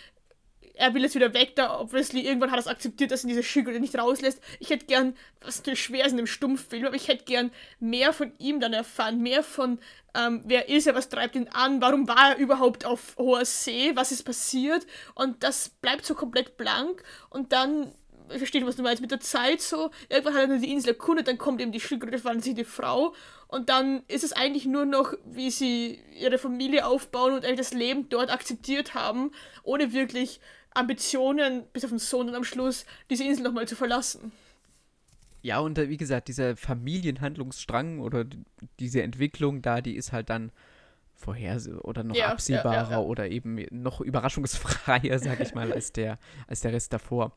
er 0.75 0.93
will 0.93 1.03
jetzt 1.03 1.15
wieder 1.15 1.33
weg, 1.33 1.55
da 1.55 1.79
obviously. 1.79 2.21
Irgendwann 2.21 2.51
hat 2.51 2.57
er 2.57 2.61
es 2.61 2.67
akzeptiert, 2.67 3.11
dass 3.11 3.23
er 3.23 3.29
diese 3.29 3.43
Schildkröte 3.43 3.79
nicht 3.79 3.97
rauslässt. 3.97 4.41
Ich 4.59 4.69
hätte 4.69 4.85
gern, 4.85 5.15
was 5.41 5.57
natürlich 5.57 5.83
schwer 5.83 6.05
ist 6.05 6.13
in 6.13 6.17
einem 6.17 6.27
Stummfilm, 6.27 6.85
aber 6.85 6.95
ich 6.95 7.07
hätte 7.07 7.25
gern 7.25 7.51
mehr 7.79 8.11
von 8.11 8.31
ihm 8.39 8.59
dann 8.59 8.73
erfahren, 8.73 9.21
mehr 9.21 9.43
von, 9.43 9.79
ähm, 10.15 10.41
wer 10.45 10.69
ist 10.69 10.87
er, 10.87 10.95
was 10.95 11.09
treibt 11.09 11.35
ihn 11.35 11.47
an, 11.49 11.81
warum 11.81 12.07
war 12.07 12.31
er 12.31 12.37
überhaupt 12.37 12.85
auf 12.85 13.15
hoher 13.17 13.45
See, 13.45 13.91
was 13.95 14.11
ist 14.11 14.23
passiert? 14.23 14.85
Und 15.13 15.43
das 15.43 15.69
bleibt 15.69 16.05
so 16.05 16.15
komplett 16.15 16.57
blank. 16.57 17.03
Und 17.29 17.51
dann 17.53 17.93
ich 18.31 18.37
verstehe, 18.37 18.65
was 18.65 18.75
du 18.75 18.83
meinst, 18.83 19.01
mit 19.01 19.11
der 19.11 19.19
Zeit 19.19 19.61
so, 19.61 19.91
irgendwann 20.09 20.33
hat 20.33 20.49
er 20.49 20.57
die 20.57 20.71
Insel 20.71 20.89
erkundet, 20.89 21.27
dann 21.27 21.37
kommt 21.37 21.61
eben 21.61 21.71
die 21.71 21.79
Schildkröte, 21.79 22.17
verwandelt 22.17 22.45
sich 22.45 22.55
die 22.55 22.63
Frau 22.63 23.13
und 23.53 23.69
dann 23.69 24.01
ist 24.07 24.23
es 24.23 24.33
eigentlich 24.33 24.65
nur 24.65 24.85
noch, 24.85 25.13
wie 25.25 25.51
sie 25.51 25.99
ihre 26.19 26.39
Familie 26.39 26.87
aufbauen 26.87 27.33
und 27.33 27.45
eigentlich 27.45 27.59
das 27.59 27.73
Leben 27.73 28.09
dort 28.09 28.31
akzeptiert 28.31 28.95
haben, 28.95 29.31
ohne 29.61 29.93
wirklich 29.93 30.39
Ambitionen, 30.73 31.63
bis 31.71 31.83
auf 31.83 31.91
den 31.91 31.99
Sohn 31.99 32.29
und 32.29 32.35
am 32.35 32.43
Schluss, 32.43 32.87
diese 33.11 33.23
Insel 33.23 33.43
nochmal 33.43 33.67
zu 33.67 33.75
verlassen. 33.75 34.31
Ja, 35.43 35.59
und 35.59 35.77
äh, 35.77 35.87
wie 35.87 35.97
gesagt, 35.97 36.29
dieser 36.29 36.55
Familienhandlungsstrang 36.55 37.99
oder 37.99 38.25
diese 38.79 39.03
Entwicklung 39.03 39.61
da, 39.61 39.81
die 39.81 39.97
ist 39.97 40.11
halt 40.11 40.31
dann 40.31 40.51
vorher 41.13 41.61
oder 41.83 42.03
noch 42.03 42.15
ja, 42.15 42.29
absehbarer 42.29 42.89
ja, 42.89 42.91
ja, 42.91 42.99
oder 42.99 43.29
eben 43.29 43.63
noch 43.69 44.01
überraschungsfreier, 44.01 45.19
sag 45.19 45.41
ich 45.41 45.53
mal, 45.53 45.71
als 45.71 45.91
der, 45.91 46.17
als 46.47 46.61
der 46.61 46.73
Rest 46.73 46.91
davor. 46.91 47.33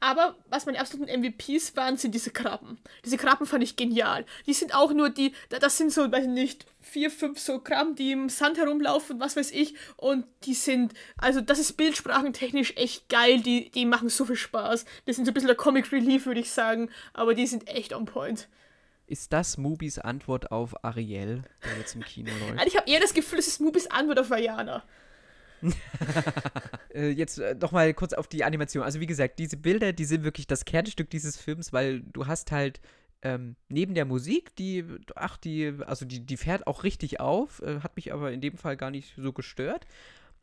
Aber 0.00 0.36
was 0.48 0.66
meine 0.66 0.80
absoluten 0.80 1.20
MVPs 1.20 1.76
waren, 1.76 1.96
sind 1.96 2.14
diese 2.14 2.30
Krabben. 2.30 2.78
Diese 3.04 3.16
Krabben 3.16 3.46
fand 3.46 3.62
ich 3.62 3.76
genial. 3.76 4.24
Die 4.46 4.52
sind 4.52 4.74
auch 4.74 4.92
nur 4.92 5.10
die, 5.10 5.32
das 5.48 5.78
sind 5.78 5.92
so, 5.92 6.10
weiß 6.10 6.24
ich 6.24 6.30
nicht, 6.30 6.66
vier, 6.80 7.10
fünf 7.10 7.38
so 7.38 7.58
Krabben, 7.58 7.94
die 7.94 8.12
im 8.12 8.28
Sand 8.28 8.58
herumlaufen, 8.58 9.20
was 9.20 9.36
weiß 9.36 9.52
ich. 9.52 9.74
Und 9.96 10.26
die 10.44 10.54
sind, 10.54 10.94
also 11.18 11.40
das 11.40 11.58
ist 11.58 11.74
bildsprachentechnisch 11.74 12.74
echt 12.76 13.08
geil. 13.08 13.40
Die, 13.40 13.70
die 13.70 13.86
machen 13.86 14.08
so 14.08 14.24
viel 14.24 14.36
Spaß. 14.36 14.84
Das 15.04 15.16
sind 15.16 15.24
so 15.24 15.30
ein 15.30 15.34
bisschen 15.34 15.48
der 15.48 15.56
Comic 15.56 15.92
Relief, 15.92 16.26
würde 16.26 16.40
ich 16.40 16.50
sagen. 16.50 16.90
Aber 17.12 17.34
die 17.34 17.46
sind 17.46 17.68
echt 17.68 17.92
on 17.92 18.06
point. 18.06 18.48
Ist 19.08 19.32
das 19.32 19.56
Mubis 19.56 19.98
Antwort 19.98 20.50
auf 20.50 20.84
Ariel, 20.84 21.42
der 21.64 21.78
jetzt 21.78 21.94
im 21.94 22.02
Kino 22.02 22.30
läuft? 22.40 22.58
Also 22.58 22.66
ich 22.66 22.76
habe 22.76 22.90
eher 22.90 23.00
das 23.00 23.14
Gefühl, 23.14 23.38
es 23.38 23.46
ist 23.46 23.60
Mubis 23.60 23.86
Antwort 23.86 24.18
auf 24.18 24.30
Vajana. 24.30 24.82
äh, 26.94 27.10
jetzt 27.10 27.38
äh, 27.38 27.54
noch 27.54 27.72
mal 27.72 27.92
kurz 27.94 28.12
auf 28.12 28.28
die 28.28 28.44
Animation. 28.44 28.82
Also 28.82 29.00
wie 29.00 29.06
gesagt, 29.06 29.38
diese 29.38 29.56
Bilder, 29.56 29.92
die 29.92 30.04
sind 30.04 30.24
wirklich 30.24 30.46
das 30.46 30.64
Kernstück 30.64 31.10
dieses 31.10 31.36
Films, 31.36 31.72
weil 31.72 32.00
du 32.00 32.26
hast 32.26 32.52
halt 32.52 32.80
ähm, 33.22 33.56
neben 33.68 33.94
der 33.94 34.04
Musik, 34.04 34.54
die, 34.56 34.84
ach, 35.14 35.36
die, 35.36 35.72
also 35.86 36.04
die, 36.04 36.24
die 36.24 36.36
fährt 36.36 36.66
auch 36.66 36.84
richtig 36.84 37.20
auf, 37.20 37.60
äh, 37.62 37.80
hat 37.80 37.96
mich 37.96 38.12
aber 38.12 38.32
in 38.32 38.40
dem 38.40 38.56
Fall 38.56 38.76
gar 38.76 38.90
nicht 38.90 39.14
so 39.16 39.32
gestört. 39.32 39.86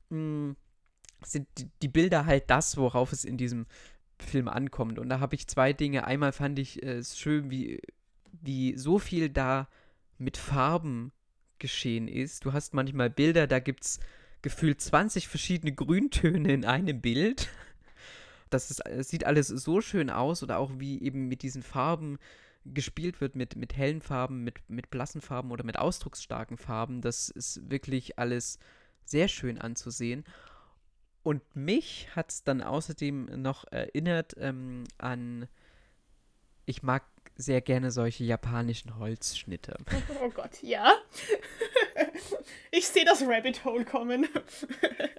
Mhm, 0.10 0.56
sind 1.24 1.48
die, 1.58 1.70
die, 1.82 1.88
Bilder 1.88 2.26
halt 2.26 2.50
das, 2.50 2.78
worauf 2.78 3.14
es 3.14 3.24
in 3.24 3.38
diesem 3.38 3.68
Film 4.20 4.48
ankommt. 4.48 5.00
Und 5.00 5.10
da 5.10 5.20
habe 5.20 5.36
ich 5.36 5.48
zwei 5.48 5.74
Dinge. 5.74 6.06
Einmal 6.06 6.32
fand 6.32 6.60
ich 6.60 6.84
äh, 6.84 6.98
es 6.98 7.18
schön, 7.18 7.50
wie, 7.52 7.80
wie 8.32 8.78
so 8.78 9.00
viel 9.00 9.30
da 9.30 9.70
mit 10.18 10.38
Farben 10.38 11.12
geschehen 11.60 12.08
ist. 12.08 12.46
Du 12.46 12.54
hast 12.54 12.74
manchmal 12.74 13.10
Bilder, 13.10 13.48
da 13.48 13.60
gibt 13.60 13.86
es 13.86 14.00
gefühlt 14.44 14.80
20 14.80 15.28
verschiedene 15.28 15.74
Grüntöne 15.74 16.54
in 16.54 16.66
einem 16.66 17.02
Bild. 17.02 17.50
Das, 18.52 18.70
ist, 18.70 18.84
das 18.86 19.10
sieht 19.10 19.26
alles 19.26 19.48
so 19.48 19.82
schön 19.82 20.12
aus 20.12 20.44
oder 20.44 20.60
auch 20.60 20.70
wie 20.78 21.02
eben 21.02 21.28
mit 21.28 21.42
diesen 21.42 21.64
Farben 21.64 22.20
gespielt 22.66 23.20
wird, 23.20 23.36
mit, 23.36 23.56
mit 23.56 23.76
hellen 23.76 24.02
Farben, 24.02 24.44
mit, 24.44 24.70
mit 24.70 24.92
blassen 24.92 25.22
Farben 25.22 25.52
oder 25.52 25.64
mit 25.64 25.80
ausdrucksstarken 25.80 26.58
Farben. 26.58 27.02
Das 27.02 27.30
ist 27.30 27.72
wirklich 27.72 28.20
alles 28.20 28.60
sehr 29.06 29.28
schön 29.28 29.58
anzusehen. 29.58 30.24
Und 31.24 31.42
mich 31.56 32.10
hat 32.16 32.30
es 32.30 32.44
dann 32.44 32.62
außerdem 32.62 33.42
noch 33.42 33.66
erinnert 33.72 34.36
ähm, 34.38 34.84
an, 34.98 35.48
ich 36.66 36.84
mag 36.84 37.04
sehr 37.36 37.62
gerne 37.62 37.92
solche 37.92 38.24
japanischen 38.24 38.98
Holzschnitte. 38.98 39.76
Oh 40.22 40.30
Gott, 40.30 40.62
ja. 40.62 40.94
Ich 42.72 42.88
sehe 42.88 43.06
das 43.06 43.22
Rabbit 43.22 43.66
Hole 43.66 43.86
kommen. 43.86 44.28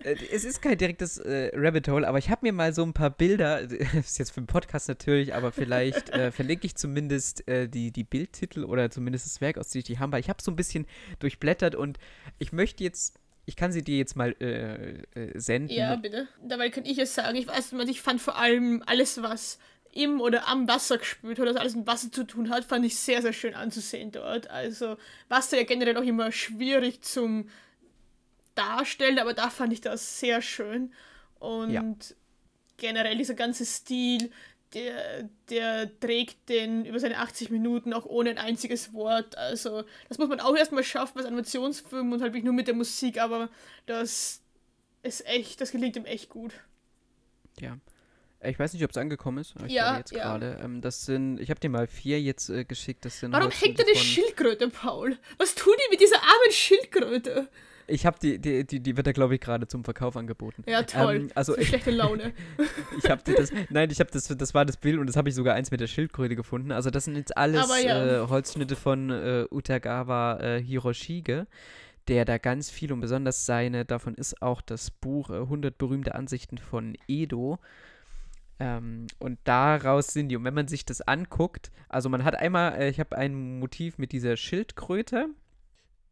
Äh, 0.03 0.17
es 0.33 0.45
ist 0.45 0.61
kein 0.61 0.77
direktes 0.77 1.19
äh, 1.19 1.51
Rabbit 1.55 1.89
Hole, 1.89 2.07
aber 2.07 2.19
ich 2.19 2.29
habe 2.29 2.41
mir 2.43 2.53
mal 2.53 2.75
so 2.75 2.83
ein 2.83 2.93
paar 2.93 3.11
Bilder, 3.11 3.63
das 3.67 3.95
ist 3.95 4.19
jetzt 4.19 4.33
für 4.33 4.41
den 4.41 4.47
Podcast 4.47 4.89
natürlich, 4.89 5.35
aber 5.35 5.53
vielleicht 5.53 6.11
äh, 6.11 6.33
verlinke 6.33 6.67
ich 6.67 6.75
zumindest 6.77 7.47
äh, 7.49 7.69
die, 7.69 7.93
die 7.93 8.05
Bildtitel 8.05 8.65
oder 8.65 8.91
zumindest 8.91 9.27
das 9.27 9.41
Werk, 9.41 9.59
aus 9.59 9.71
dem 9.71 9.81
ich 9.81 9.85
die 9.85 9.99
haben, 9.99 10.13
weil 10.13 10.21
ich 10.21 10.29
habe 10.29 10.43
so 10.43 10.51
ein 10.51 10.57
bisschen 10.57 10.87
durchblättert 11.21 11.75
und 11.75 11.99
ich 12.39 12.53
möchte 12.53 12.83
jetzt 12.83 13.19
ich 13.47 13.57
kann 13.57 13.73
sie 13.73 13.83
dir 13.83 13.99
jetzt 13.99 14.17
mal 14.17 14.35
äh, 14.41 15.03
äh, 15.21 15.39
senden. 15.39 15.77
Ja, 15.77 15.97
bitte. 15.97 16.29
Dabei 16.43 16.71
kann 16.71 16.87
ich 16.87 16.97
es 16.99 17.15
sagen. 17.15 17.37
Ich 17.37 17.47
weiß, 17.47 17.75
ich 17.89 18.01
fand 18.01 18.21
vor 18.21 18.39
allem 18.39 18.83
alles, 18.87 19.21
was 19.23 19.59
im 19.95 20.21
oder 20.21 20.49
am 20.49 20.67
Wasser 20.69 20.99
gespült 20.99 21.39
hat, 21.39 21.47
das 21.47 21.57
alles 21.57 21.77
mit 21.77 21.87
Wasser 21.87 22.11
zu 22.11 22.25
tun 22.25 22.51
hat, 22.51 22.65
fand 22.65 22.85
ich 22.85 22.97
sehr, 22.97 23.23
sehr 23.23 23.33
schön 23.33 23.55
anzusehen 23.55 24.11
dort. 24.11 24.51
Also 24.51 24.97
Wasser 25.29 25.57
ja 25.57 25.65
generell 25.65 25.97
auch 25.97 26.03
immer 26.03 26.33
schwierig 26.33 27.03
zum 27.03 27.49
Darstellen, 28.55 29.19
aber 29.19 29.35
da 29.35 29.51
fand 29.51 29.73
ich 29.73 29.81
das 29.81 30.19
sehr 30.19 30.43
schön. 30.43 30.93
Und 31.39 31.73
ja. 31.73 31.85
generell 32.77 33.17
dieser 33.17 33.35
ganze 33.35 33.65
Stil, 33.65 34.31
der, 34.75 35.29
der 35.49 36.01
trägt 36.01 36.49
den 36.49 36.85
über 36.85 36.99
seine 36.99 37.19
80 37.19 37.51
Minuten 37.51 37.93
auch 37.93 38.05
ohne 38.05 38.31
ein 38.31 38.39
einziges 38.39 38.93
Wort. 38.93 39.39
Also 39.39 39.85
das 40.09 40.19
muss 40.19 40.29
man 40.29 40.41
auch 40.41 40.57
erstmal 40.57 40.83
schaffen 40.83 41.19
als 41.19 41.27
Animationsfilm 41.27 42.13
und 42.13 42.21
halt 42.21 42.33
wirklich 42.33 42.45
nur 42.45 42.53
mit 42.53 42.67
der 42.67 42.75
Musik, 42.75 43.21
aber 43.21 43.49
das 43.87 44.43
ist 45.05 45.27
echt, 45.27 45.61
das 45.61 45.71
gelingt 45.71 45.95
ihm 45.97 46.05
echt 46.05 46.31
gut. 46.31 46.53
Ja. 47.61 47.79
Ich 48.45 48.59
weiß 48.59 48.73
nicht, 48.73 48.85
ob 48.85 48.91
es 48.91 48.97
angekommen 48.97 49.39
ist. 49.39 49.55
Ich 49.67 49.73
Ja, 49.73 49.99
jetzt 49.99 50.13
ja. 50.13 50.25
gerade. 50.25 50.59
Ähm, 50.63 50.81
das 50.81 51.05
sind, 51.05 51.39
ich 51.41 51.51
habe 51.51 51.61
dir 51.61 51.69
mal 51.69 51.87
vier 51.87 52.21
jetzt 52.21 52.49
äh, 52.51 52.65
geschickt. 52.65 53.05
Das 53.05 53.21
sind 53.21 53.33
Warum 53.33 53.51
hängt 53.51 53.79
da 53.79 53.85
eine 53.85 53.97
Schildkröte, 53.97 54.69
Paul? 54.69 55.17
Was 55.39 55.55
tun 55.55 55.75
die 55.85 55.91
mit 55.91 56.01
dieser 56.01 56.17
armen 56.17 56.53
Schildkröte? 56.53 57.49
Ich 57.87 58.07
habe 58.07 58.19
die, 58.21 58.39
die, 58.39 58.67
die, 58.67 58.81
die 58.81 58.97
wird 58.97 59.07
da 59.07 59.13
glaube 59.13 59.35
ich 59.35 59.41
gerade 59.41 59.67
zum 59.67 59.85
Verkauf 59.85 60.17
angeboten. 60.17 60.65
Ja, 60.67 60.83
toll. 60.83 61.17
Ähm, 61.17 61.31
also 61.35 61.57
ich, 61.57 61.69
schlechte 61.69 61.91
Laune. 61.91 62.33
ich 62.99 63.11
habe 63.11 63.23
das, 63.35 63.53
nein, 63.69 63.91
ich 63.91 64.01
habe 64.01 64.11
das, 64.11 64.29
das 64.29 64.55
war 64.55 64.65
das 64.65 64.77
Bild 64.77 64.99
und 64.99 65.07
das 65.07 65.17
habe 65.17 65.29
ich 65.29 65.35
sogar 65.35 65.55
eins 65.55 65.71
mit 65.71 65.81
der 65.81 65.87
Schildkröte 65.87 66.37
gefunden. 66.37 66.73
Also 66.73 66.91
das 66.91 67.05
sind 67.05 67.17
jetzt 67.17 67.37
alles 67.37 67.69
ja. 67.83 68.25
äh, 68.25 68.29
Holzschnitte 68.29 68.77
von 68.77 69.11
äh, 69.11 69.47
Utagawa 69.51 70.41
äh, 70.41 70.63
Hiroshige, 70.63 71.47
der 72.09 72.25
da 72.25 72.39
ganz 72.39 72.71
viel 72.71 72.93
und 72.93 73.01
besonders 73.01 73.45
seine, 73.45 73.85
davon 73.85 74.15
ist 74.15 74.41
auch 74.41 74.63
das 74.63 74.91
Buch 74.91 75.31
äh, 75.31 75.35
100 75.35 75.77
berühmte 75.77 76.15
Ansichten 76.15 76.59
von 76.59 76.97
Edo. 77.07 77.59
Ähm, 78.61 79.07
und 79.19 79.39
daraus 79.45 80.09
sind 80.09 80.29
die. 80.29 80.37
Und 80.37 80.45
wenn 80.45 80.55
man 80.55 80.69
sich 80.69 80.85
das 80.85 81.01
anguckt, 81.01 81.71
also 81.89 82.09
man 82.09 82.25
hat 82.25 82.37
einmal, 82.37 82.75
äh, 82.75 82.89
ich 82.89 83.01
habe 83.01 83.17
ein 83.17 83.59
Motiv 83.59 83.99
mit 83.99 84.13
dieser 84.13 84.37
Schildkröte, 84.37 85.27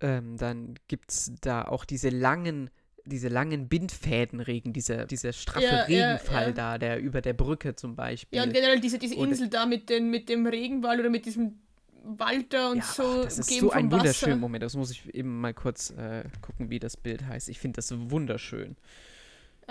ähm, 0.01 0.37
dann 0.37 0.75
gibt 0.89 1.13
es 1.13 1.33
da 1.41 1.63
auch 1.63 1.85
diese 1.85 2.09
langen, 2.09 2.71
diese 3.05 3.29
langen 3.29 3.69
Bindfädenregen, 3.69 4.73
dieser, 4.73 5.07
dieser 5.07 5.33
straffe 5.33 5.65
Ja, 5.65 5.89
ja, 5.89 6.13
Regenfall 6.15 6.47
ja. 6.49 6.53
da, 6.53 6.79
der 6.79 7.01
über 7.01 7.21
der 7.21 7.33
Brücke 7.33 7.77
zum 7.77 7.95
Beispiel. 7.95 8.37
Ja, 8.37 8.45
und 8.45 8.53
generell 8.53 8.81
diese, 8.81 8.99
diese 8.99 9.15
Insel 9.15 9.49
da 9.49 9.67
mit, 9.67 9.89
den, 9.89 10.11
mit 10.11 10.29
dem 10.29 10.47
Regenwald 10.47 10.99
oder 11.01 11.11
mit 11.11 11.27
diesem 11.27 11.61
Wald 12.05 12.53
da 12.53 12.71
und 12.71 12.79
Ja, 12.79 12.83
so. 12.85 13.23
das 13.23 13.39
ist 13.39 13.51
so 13.51 13.71
ein 13.71 13.91
wunderschöner 13.91 14.37
Moment. 14.37 14.65
Das 14.65 14.75
muss 14.75 14.91
ich 14.91 15.15
eben 15.15 15.41
mal 15.41 15.55
kurz 15.55 15.91
äh, 15.91 16.25
gucken, 16.41 16.71
wie 16.71 16.81
das 16.81 16.97
Bild 16.97 17.25
heißt. 17.25 17.49
Ich 17.49 17.61
finde 17.61 17.77
das 17.77 17.93
wunderschön. 18.11 18.77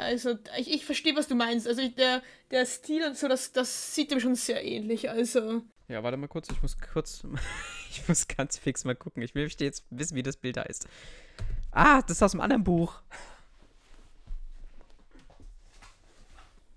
Also, 0.02 0.38
ich, 0.58 0.72
ich 0.72 0.86
verstehe, 0.86 1.16
was 1.16 1.28
du 1.28 1.36
meinst. 1.36 1.68
Also, 1.68 1.88
der, 1.90 2.22
der 2.52 2.66
Stil 2.66 3.04
und 3.06 3.18
so, 3.18 3.28
das, 3.28 3.52
das 3.52 3.96
sieht 3.96 4.12
dem 4.12 4.20
schon 4.20 4.36
sehr 4.36 4.64
ähnlich. 4.64 5.10
Also, 5.10 5.62
Ja, 5.88 6.04
warte 6.04 6.18
mal 6.18 6.28
kurz. 6.28 6.50
Ich 6.52 6.62
muss 6.62 6.78
kurz. 6.80 7.24
ich 7.90 8.08
muss 8.08 8.28
ganz 8.28 8.58
fix 8.58 8.84
mal 8.84 8.96
gucken. 8.96 9.24
Ich 9.24 9.36
möchte 9.36 9.64
jetzt 9.64 9.84
wissen, 9.90 10.16
wie 10.16 10.24
das 10.24 10.38
Bild 10.38 10.58
heißt. 10.58 10.88
Ah, 11.72 12.02
das 12.02 12.18
ist 12.18 12.24
aus 12.24 12.34
einem 12.34 12.42
anderen 12.42 12.64
Buch. 12.64 13.02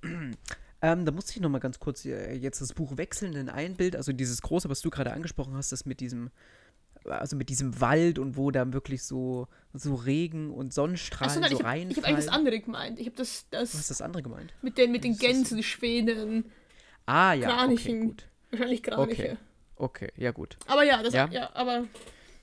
ähm, 0.05 0.37
da 0.81 1.13
musste 1.13 1.33
ich 1.33 1.41
noch 1.41 1.51
mal 1.51 1.59
ganz 1.59 1.79
kurz 1.79 2.05
äh, 2.05 2.35
jetzt 2.35 2.61
das 2.61 2.73
Buch 2.73 2.97
wechseln 2.97 3.35
in 3.35 3.49
ein 3.49 3.75
Bild. 3.75 3.97
Also 3.97 4.13
dieses 4.13 4.43
große, 4.43 4.69
was 4.69 4.81
du 4.81 4.91
gerade 4.91 5.13
angesprochen 5.13 5.55
hast, 5.57 5.73
das 5.73 5.85
mit 5.85 6.01
diesem. 6.01 6.31
Also 7.07 7.37
mit 7.37 7.49
diesem 7.49 7.81
Wald 7.81 8.19
und 8.19 8.37
wo 8.37 8.51
da 8.51 8.73
wirklich 8.73 9.03
so, 9.03 9.49
so 9.73 9.95
Regen 9.95 10.51
und 10.51 10.73
Sonnenstrahlen 10.73 11.29
achso, 11.31 11.41
nein, 11.41 11.51
so 11.51 11.57
ich 11.57 11.63
habe 11.63 11.69
reinfallen. 11.71 11.97
hab 12.03 12.09
eigentlich 12.09 12.25
das 12.27 12.35
andere 12.35 12.61
gemeint. 12.61 12.99
Ich 12.99 13.07
habe 13.07 13.17
das, 13.17 13.47
Was 13.51 13.73
das 13.73 13.75
ist 13.75 13.91
das 13.91 14.03
andere 14.03 14.23
gemeint? 14.23 14.53
mit 14.63 14.79
den, 14.79 14.91
mit 14.93 15.05
den 15.05 15.13
Was? 15.13 15.19
Gänsen, 15.21 15.63
Schwänen, 15.63 16.51
Ah, 17.07 17.35
ja. 17.35 17.49
Okay, 17.49 17.57
Kranichen. 17.59 18.01
gut. 18.09 18.29
wahrscheinlich 18.51 18.83
Kraniche. 18.83 19.23
Okay. 19.33 19.37
Okay, 19.77 20.13
ja, 20.17 20.31
gut. 20.31 20.57
Aber 20.67 20.85
ja, 20.85 21.03
das, 21.03 21.13
Ja. 21.13 21.29
ja. 21.31 21.51
aber 21.55 21.85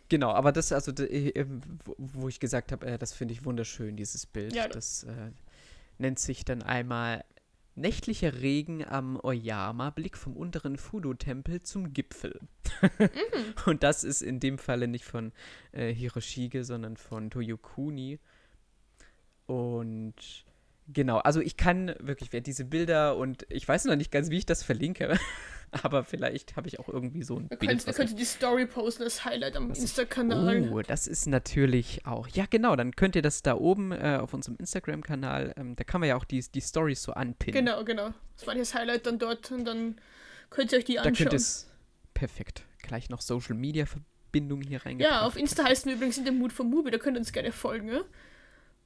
Genau, 0.09 0.31
aber 0.31 0.51
das, 0.51 0.71
also, 0.73 0.91
äh, 0.91 1.45
wo- 1.85 1.95
wo 1.97 2.27
ich 2.27 2.39
gesagt 2.39 2.71
habe, 2.73 2.85
äh, 2.85 2.97
das 2.99 3.13
finde 3.13 3.33
ich 3.33 3.45
wunderschön, 3.45 3.95
dieses 3.95 4.25
Bild. 4.25 4.53
Ja. 4.53 4.67
Das 4.67 5.03
äh, 5.03 5.31
nennt 5.97 6.19
sich 6.19 6.43
dann 6.45 6.61
einmal 6.61 7.23
Nächtlicher 7.75 8.41
Regen 8.41 8.85
am 8.85 9.17
Oyama, 9.23 9.91
Blick 9.91 10.17
vom 10.17 10.35
unteren 10.35 10.77
Fudo-Tempel 10.77 11.61
zum 11.61 11.93
Gipfel. 11.93 12.39
Mhm. 12.81 13.09
Und 13.65 13.83
das 13.83 14.03
ist 14.03 14.21
in 14.21 14.39
dem 14.39 14.57
Falle 14.57 14.87
nicht 14.87 15.05
von 15.05 15.31
äh, 15.71 15.93
Hiroshige, 15.93 16.63
sondern 16.63 16.97
von 16.97 17.29
Toyokuni. 17.29 18.19
Und 19.45 20.45
genau, 20.87 21.17
also 21.19 21.39
ich 21.41 21.57
kann 21.57 21.95
wirklich, 21.99 22.33
wer 22.33 22.41
diese 22.41 22.65
Bilder 22.65 23.17
und 23.17 23.45
ich 23.49 23.67
weiß 23.67 23.85
noch 23.85 23.95
nicht 23.95 24.11
ganz, 24.11 24.29
wie 24.29 24.37
ich 24.37 24.45
das 24.45 24.63
verlinke, 24.63 25.17
aber 25.83 26.03
vielleicht 26.03 26.55
habe 26.55 26.67
ich 26.67 26.79
auch 26.79 26.89
irgendwie 26.89 27.23
so 27.23 27.37
ein 27.37 27.49
wir 27.49 27.57
Bild. 27.57 27.69
könnten, 27.71 27.85
wir 27.87 27.93
könnten 27.93 28.15
die 28.17 28.25
Story 28.25 28.65
posten 28.65 29.03
als 29.03 29.23
Highlight 29.25 29.55
am 29.55 29.69
Insta-Kanal. 29.69 30.69
Oh, 30.71 30.81
das 30.81 31.07
ist 31.07 31.27
natürlich 31.27 32.05
auch. 32.05 32.27
Ja, 32.27 32.45
genau, 32.49 32.75
dann 32.75 32.95
könnt 32.95 33.15
ihr 33.15 33.21
das 33.21 33.41
da 33.41 33.55
oben 33.55 33.91
äh, 33.91 34.17
auf 34.21 34.33
unserem 34.33 34.57
Instagram-Kanal, 34.57 35.53
ähm, 35.57 35.75
da 35.75 35.83
kann 35.83 36.01
man 36.01 36.09
ja 36.09 36.15
auch 36.17 36.25
die, 36.25 36.43
die 36.53 36.61
Stories 36.61 37.01
so 37.03 37.13
anpinnen. 37.13 37.65
Genau, 37.65 37.83
genau. 37.83 38.13
Das 38.37 38.47
war 38.47 38.55
das 38.55 38.73
Highlight 38.73 39.05
dann 39.05 39.17
dort 39.19 39.51
und 39.51 39.65
dann 39.65 39.95
könnt 40.49 40.71
ihr 40.71 40.77
euch 40.79 40.85
die 40.85 40.95
Da 40.95 41.01
anschauen. 41.03 41.15
könnt 41.15 41.33
ihr 41.33 41.37
es 41.37 41.69
perfekt. 42.13 42.63
Gleich 42.81 43.09
noch 43.09 43.21
Social 43.21 43.55
Media 43.55 43.85
Verbindung 43.85 44.61
hier 44.61 44.85
reingebracht. 44.85 45.13
Ja, 45.13 45.21
auf 45.25 45.37
Insta 45.37 45.63
heißen 45.63 45.85
wir 45.89 45.95
übrigens 45.95 46.17
in 46.17 46.25
dem 46.25 46.37
Mut 46.37 46.51
vom 46.51 46.69
Movie, 46.69 46.91
da 46.91 46.97
könnt 46.97 47.15
ihr 47.15 47.19
uns 47.19 47.31
gerne 47.31 47.51
folgen. 47.51 47.87
Ja? 47.89 48.01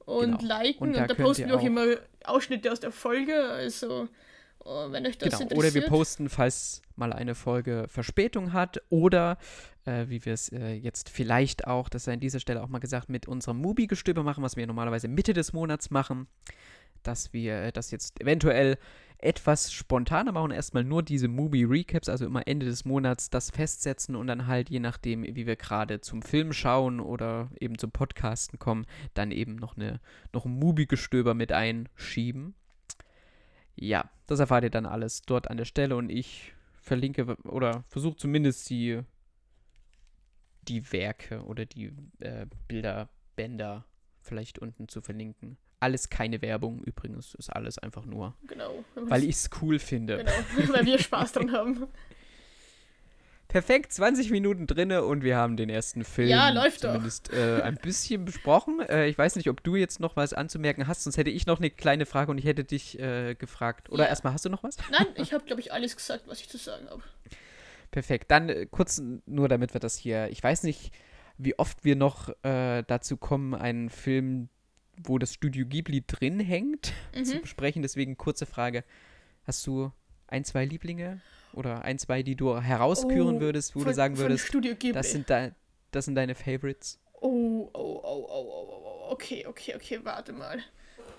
Und 0.04 0.38
Genau. 0.38 0.54
liken 0.58 0.82
Und 0.84 0.88
und, 0.90 0.94
da 0.96 1.06
da, 1.06 1.14
könnt 1.14 1.26
posten 1.26 1.48
wir 1.48 1.56
auch, 1.56 1.60
auch- 1.60 1.64
immer 1.64 1.86
Ausschnitte 2.24 2.70
aus 2.70 2.78
der 2.78 2.92
Folge. 2.92 3.34
Also, 3.48 4.08
wenn 4.66 5.06
euch 5.06 5.18
das 5.18 5.30
Genau, 5.30 5.42
interessiert. 5.42 5.58
oder 5.58 5.74
wir 5.74 5.88
posten, 5.88 6.28
falls 6.28 6.82
mal 6.96 7.12
eine 7.12 7.34
Folge 7.34 7.86
Verspätung 7.88 8.52
hat 8.52 8.82
oder 8.88 9.38
äh, 9.84 10.08
wie 10.08 10.24
wir 10.24 10.34
es 10.34 10.50
äh, 10.50 10.72
jetzt 10.72 11.08
vielleicht 11.08 11.66
auch, 11.66 11.88
das 11.88 12.04
sei 12.04 12.14
an 12.14 12.20
dieser 12.20 12.40
Stelle 12.40 12.62
auch 12.62 12.68
mal 12.68 12.78
gesagt, 12.78 13.08
mit 13.08 13.28
unserem 13.28 13.58
Mubi-Gestöber 13.58 14.22
machen, 14.22 14.42
was 14.42 14.56
wir 14.56 14.66
normalerweise 14.66 15.08
Mitte 15.08 15.32
des 15.32 15.52
Monats 15.52 15.90
machen, 15.90 16.26
dass 17.02 17.32
wir 17.32 17.62
äh, 17.62 17.72
das 17.72 17.90
jetzt 17.90 18.20
eventuell 18.20 18.78
etwas 19.18 19.72
spontaner 19.72 20.32
machen, 20.32 20.50
erstmal 20.50 20.84
nur 20.84 21.02
diese 21.02 21.28
Mubi-Recaps, 21.28 22.08
also 22.08 22.26
immer 22.26 22.46
Ende 22.46 22.66
des 22.66 22.84
Monats 22.84 23.30
das 23.30 23.50
festsetzen 23.50 24.14
und 24.14 24.26
dann 24.26 24.46
halt 24.46 24.68
je 24.68 24.80
nachdem, 24.80 25.22
wie 25.22 25.46
wir 25.46 25.56
gerade 25.56 26.00
zum 26.00 26.20
Film 26.20 26.52
schauen 26.52 27.00
oder 27.00 27.50
eben 27.58 27.78
zum 27.78 27.92
Podcasten 27.92 28.58
kommen, 28.58 28.86
dann 29.14 29.30
eben 29.30 29.56
noch, 29.56 29.76
eine, 29.76 30.00
noch 30.32 30.44
ein 30.44 30.58
Mubi-Gestöber 30.58 31.34
mit 31.34 31.52
einschieben. 31.52 32.54
Ja, 33.76 34.10
das 34.26 34.40
erfahrt 34.40 34.64
ihr 34.64 34.70
dann 34.70 34.86
alles 34.86 35.22
dort 35.22 35.48
an 35.50 35.56
der 35.56 35.64
Stelle 35.66 35.96
und 35.96 36.10
ich 36.10 36.52
verlinke 36.80 37.36
oder 37.44 37.84
versuche 37.88 38.16
zumindest 38.16 38.68
die, 38.70 39.00
die 40.62 40.92
Werke 40.92 41.42
oder 41.44 41.66
die 41.66 41.92
äh, 42.20 42.46
Bilderbänder 42.68 43.84
vielleicht 44.20 44.58
unten 44.58 44.88
zu 44.88 45.00
verlinken. 45.00 45.56
Alles 45.78 46.08
keine 46.08 46.40
Werbung 46.42 46.82
übrigens, 46.84 47.34
ist 47.34 47.50
alles 47.50 47.78
einfach 47.78 48.06
nur, 48.06 48.34
Genau. 48.46 48.82
weil 48.94 49.22
ich 49.24 49.36
es 49.36 49.50
cool 49.60 49.78
finde. 49.78 50.18
Genau, 50.18 50.32
weil 50.72 50.86
wir 50.86 50.98
Spaß 50.98 51.32
dran 51.32 51.52
haben. 51.52 51.86
Perfekt, 53.56 53.90
20 53.94 54.30
Minuten 54.30 54.66
drinne 54.66 55.02
und 55.04 55.22
wir 55.24 55.38
haben 55.38 55.56
den 55.56 55.70
ersten 55.70 56.04
Film 56.04 56.28
Ja, 56.28 56.50
läuft 56.50 56.84
doch. 56.84 56.90
zumindest 56.90 57.32
äh, 57.32 57.62
ein 57.62 57.76
bisschen 57.76 58.26
besprochen. 58.26 58.80
Äh, 58.80 59.06
ich 59.06 59.16
weiß 59.16 59.34
nicht, 59.36 59.48
ob 59.48 59.62
du 59.64 59.76
jetzt 59.76 59.98
noch 59.98 60.14
was 60.14 60.34
anzumerken 60.34 60.86
hast, 60.86 61.04
sonst 61.04 61.16
hätte 61.16 61.30
ich 61.30 61.46
noch 61.46 61.58
eine 61.58 61.70
kleine 61.70 62.04
Frage 62.04 62.30
und 62.30 62.36
ich 62.36 62.44
hätte 62.44 62.64
dich 62.64 62.98
äh, 62.98 63.34
gefragt. 63.34 63.88
Oder 63.88 64.04
Ja. 64.04 64.10
erstmal 64.10 64.34
hast 64.34 64.44
du 64.44 64.50
noch 64.50 64.62
was? 64.62 64.76
Nein, 64.90 65.06
ich 65.14 65.32
habe, 65.32 65.46
glaube 65.46 65.62
ich, 65.62 65.72
alles 65.72 65.96
gesagt, 65.96 66.24
was 66.28 66.38
ich 66.40 66.50
zu 66.50 66.58
sagen 66.58 66.86
habe. 66.90 67.02
Perfekt. 67.90 68.30
Dann 68.30 68.50
äh, 68.50 68.66
kurz 68.70 69.00
nur, 69.24 69.48
damit 69.48 69.72
wir 69.72 69.80
das 69.80 69.96
hier. 69.96 70.28
Ich 70.30 70.42
weiß 70.42 70.62
nicht, 70.64 70.92
wie 71.38 71.58
oft 71.58 71.82
wir 71.82 71.96
noch 71.96 72.28
äh, 72.44 72.82
dazu 72.86 73.16
kommen, 73.16 73.54
einen 73.54 73.88
Film, 73.88 74.50
wo 75.02 75.16
das 75.18 75.32
Studio 75.32 75.64
Ghibli 75.64 76.04
drin 76.06 76.40
hängt, 76.40 76.92
zu 77.22 77.36
Mhm. 77.36 77.40
besprechen. 77.40 77.80
Deswegen 77.80 78.18
kurze 78.18 78.44
Frage: 78.44 78.84
Hast 79.46 79.66
du 79.66 79.92
ein, 80.26 80.44
zwei 80.44 80.66
Lieblinge 80.66 81.22
oder 81.56 81.82
ein, 81.82 81.98
zwei, 81.98 82.22
die 82.22 82.36
du 82.36 82.60
herausküren 82.60 83.38
Oh, 83.38 83.40
würdest, 83.40 83.74
wo 83.74 83.80
Von- 83.80 83.88
du 83.88 83.94
sagen 83.94 84.18
würdest, 84.18 84.54
das 84.92 85.10
sind, 85.10 85.28
de 85.28 85.52
das 85.90 86.04
sind 86.04 86.14
deine 86.14 86.34
Favorites? 86.34 87.00
Oh, 87.20 87.70
oh, 87.72 88.00
oh, 88.02 88.02
oh, 88.04 88.26
oh, 88.28 89.06
oh, 89.08 89.12
okay, 89.12 89.46
okay, 89.46 89.74
okay, 89.74 90.00
warte 90.02 90.32
mal. 90.32 90.62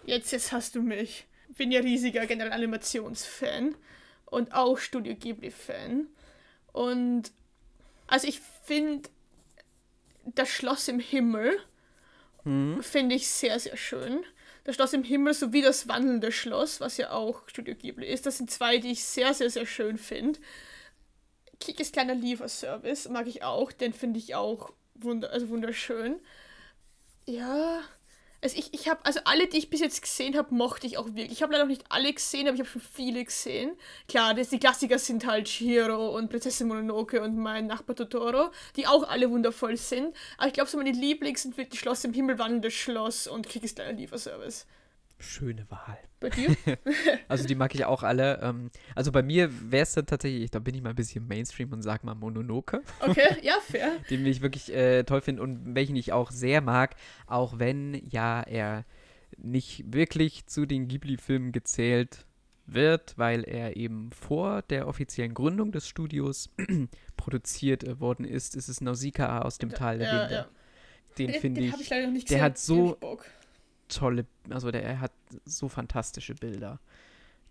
Jetzt, 0.06 0.32
jetzt 0.32 0.52
hast 0.52 0.76
du 0.76 0.82
mich. 0.82 1.26
Bin 1.58 1.72
ja 1.72 1.80
riesiger 1.80 2.26
generell 2.28 2.52
Animationsfan 2.54 3.76
und 4.26 4.54
auch 4.54 4.78
Studio 4.78 5.16
Ghibli-Fan. 5.16 6.08
Und 6.74 7.32
also 8.06 8.28
ich 8.28 8.40
finde 8.64 9.10
das 10.26 10.50
Schloss 10.50 10.88
im 10.88 11.00
Himmel 11.00 11.58
Hm? 12.44 12.82
finde 12.84 13.16
ich 13.16 13.28
sehr, 13.28 13.60
sehr 13.60 13.76
schön. 13.78 14.24
Das 14.68 14.76
Schloss 14.76 14.92
im 14.92 15.04
Himmel 15.06 15.34
sowie 15.34 15.62
das 15.62 15.88
wandelnde 15.88 16.30
Schloss, 16.30 16.82
was 16.82 16.98
ja 16.98 17.12
auch 17.12 17.48
Studio 17.48 17.74
Ghibli 17.74 18.06
ist. 18.06 18.26
Das 18.26 18.38
sind 18.38 18.52
zwei, 18.52 18.80
die 18.80 18.92
ich 18.92 19.06
sehr, 19.06 19.34
sehr, 19.34 19.50
sehr 19.50 19.66
schön 19.66 19.98
finde. 19.98 20.42
Kikis 21.62 21.94
kleiner 21.94 22.16
Lieferservice 22.16 23.08
mag 23.08 23.28
ich 23.28 23.44
auch. 23.44 23.72
Den 23.72 23.94
finde 23.94 24.20
ich 24.20 24.36
auch 24.36 24.74
wunder 24.94 25.32
also 25.32 25.48
wunderschön. 25.48 26.20
Ja. 27.26 27.80
Also 28.42 28.56
ich, 28.58 28.72
ich 28.74 28.88
habe, 28.88 29.04
also 29.04 29.20
alle, 29.26 29.48
die 29.48 29.58
ich 29.58 29.70
bis 29.70 29.80
jetzt 29.80 30.02
gesehen 30.02 30.38
habe, 30.38 30.54
mochte 30.54 30.86
ich 30.86 30.98
auch 30.98 31.08
wirklich. 31.08 31.32
Ich 31.32 31.42
habe 31.42 31.54
leider 31.54 31.66
noch 31.66 31.70
nicht 31.70 31.86
alle 31.90 32.14
gesehen, 32.14 32.48
aber 32.48 32.54
ich 32.54 32.62
habe 32.62 32.70
schon 32.70 32.82
viele 32.82 33.26
gesehen. 33.26 33.76
Klar, 34.08 34.36
das, 34.36 34.50
die 34.50 34.60
Klassiker 34.60 35.00
sind 35.00 35.26
halt 35.26 35.50
Shiro 35.50 36.16
und 36.16 36.30
Prinzessin 36.30 36.68
Mononoke 36.68 37.22
und 37.22 37.36
mein 37.38 37.66
Nachbar 37.66 37.96
Totoro, 37.96 38.52
die 38.76 38.86
auch 38.86 39.08
alle 39.08 39.32
wundervoll 39.32 39.76
sind. 39.76 40.16
Aber 40.38 40.48
ich 40.48 40.54
glaube, 40.54 40.70
so 40.70 40.78
meine 40.78 40.92
Lieblings 40.92 41.42
sind 41.42 41.58
wirklich 41.58 41.80
Schloss 41.80 42.04
im 42.04 42.14
Himmel, 42.14 42.38
wandelndes 42.38 42.74
Schloss 42.74 43.28
und 43.28 43.50
Kikis 43.50 43.74
kleiner 43.74 43.94
Lieferservice. 43.94 44.68
Schöne 45.20 45.66
Wahl. 45.70 45.98
Bei 46.20 46.30
dir? 46.30 46.56
Also 47.28 47.46
die 47.48 47.56
mag 47.56 47.74
ich 47.76 47.86
auch 47.86 48.04
alle. 48.04 48.40
Ähm, 48.42 48.70
also 48.96 49.12
bei 49.12 49.22
mir 49.24 49.50
wäre 49.72 49.84
es 49.84 49.94
dann 49.94 50.06
tatsächlich, 50.06 50.50
da 50.52 50.60
bin 50.60 50.76
ich 50.76 50.82
mal 50.82 50.92
ein 50.92 50.96
bisschen 50.96 51.28
Mainstream 51.28 51.74
und 51.74 51.82
sag 51.82 52.04
mal 52.04 52.16
Mononoke. 52.16 52.82
Okay, 53.02 53.38
ja, 53.42 53.56
fair. 53.62 53.98
den 54.10 54.26
ich 54.26 54.42
wirklich 54.42 54.74
äh, 54.74 55.04
toll 55.04 55.22
finde 55.22 55.42
und 55.42 55.76
welchen 55.76 55.96
ich 55.96 56.14
auch 56.14 56.32
sehr 56.32 56.62
mag, 56.62 56.96
auch 57.26 57.60
wenn 57.60 57.94
ja 58.10 58.42
er 58.44 58.86
nicht 59.38 59.84
wirklich 59.94 60.46
zu 60.48 60.66
den 60.66 60.88
Ghibli-Filmen 60.88 61.52
gezählt 61.52 62.26
wird, 62.66 63.18
weil 63.18 63.44
er 63.44 63.76
eben 63.76 64.12
vor 64.12 64.62
der 64.64 64.88
offiziellen 64.88 65.34
Gründung 65.34 65.72
des 65.72 65.88
Studios 65.88 66.50
produziert 67.18 67.84
äh, 67.84 68.00
worden 68.00 68.26
ist. 68.26 68.56
Es 68.56 68.70
ist 68.70 68.82
Nausicaa 68.82 69.40
aus 69.42 69.58
dem 69.58 69.72
Tal 69.72 69.98
der 70.00 70.08
ja, 70.08 70.22
Winde. 70.22 70.34
ja. 70.34 70.48
Den 71.18 71.32
Den- 71.32 71.42
finde 71.42 71.62
den 71.62 71.70
ich, 71.74 71.82
ich 71.82 71.90
leider 71.90 72.06
noch 72.08 72.14
nicht 72.14 72.30
der 72.30 72.38
gesehen. 72.38 72.46
hat 72.46 72.54
Den 72.58 72.62
so-. 72.62 72.98
Tolle, 73.90 74.26
also 74.50 74.72
der 74.72 74.84
er 74.84 75.00
hat 75.02 75.12
so 75.46 75.68
fantastische 75.70 76.36
Bilder. 76.36 76.80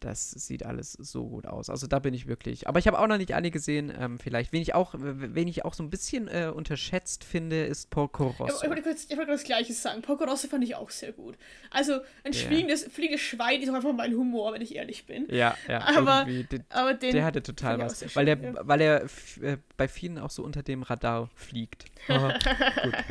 Das 0.01 0.31
sieht 0.31 0.63
alles 0.63 0.93
so 0.93 1.27
gut 1.27 1.47
aus. 1.47 1.71
Also 1.71 1.87
da 1.87 1.99
bin 2.01 2.13
ich 2.13 2.27
wirklich. 2.27 2.69
Aber 2.69 2.79
ich 2.79 2.87
habe 2.87 2.99
auch 2.99 3.07
noch 3.07 3.17
nicht 3.17 3.35
alle 3.35 3.51
gesehen. 3.51 3.91
Ähm, 3.99 4.19
vielleicht, 4.19 4.53
wen 4.53 4.61
ich 4.61 4.75
auch, 4.75 4.95
wen 4.99 5.49
ich 5.49 5.65
auch 5.65 5.73
so 5.73 5.83
ein 5.83 5.89
bisschen 5.89 6.29
äh, 6.29 6.53
unterschätzt 6.55 7.25
finde, 7.25 7.65
ist 7.65 7.89
Porco 7.89 8.29
Ich, 8.35 8.41
Rosso. 8.41 8.63
ich 8.63 8.69
wollte 8.69 8.83
kurz, 8.83 9.07
ich 9.09 9.17
wollte 9.17 9.33
das 9.33 9.43
Gleiche 9.45 9.73
sagen. 9.73 10.03
Porco 10.03 10.25
Rosso 10.25 10.49
fand 10.49 10.65
ich 10.65 10.75
auch 10.75 10.91
sehr 10.91 11.13
gut. 11.13 11.39
Also, 11.71 11.95
ein 12.25 12.33
Ja. 12.33 12.41
fliegendes, 12.47 12.85
fliegendes 12.85 13.23
Schwein 13.23 13.63
ist 13.63 13.71
auch 13.71 13.75
einfach 13.75 13.95
mein 13.95 14.13
Humor, 14.15 14.53
wenn 14.53 14.61
ich 14.61 14.77
ehrlich 14.77 15.07
bin. 15.07 15.29
Ja, 15.31 15.57
ja. 15.67 15.81
Aber 15.97 16.27
den, 16.27 16.65
Aber 16.69 16.93
den. 16.93 17.13
der 17.13 17.25
hatte 17.25 17.43
total 17.43 17.79
was. 17.79 18.01
sehr 18.01 18.15
Weil 18.15 18.27
der, 18.27 18.37
schön, 18.37 18.55
ja. 18.55 18.69
weil 18.69 18.81
er 18.83 19.05
äh, 19.41 19.57
bei 19.79 19.89
vielen 19.89 20.19
auch 20.19 20.31
so 20.31 20.45
unter 20.45 20.63
dem 20.63 20.83
Radar 20.83 21.31
fliegt. 21.35 21.87
Gut. 22.07 22.35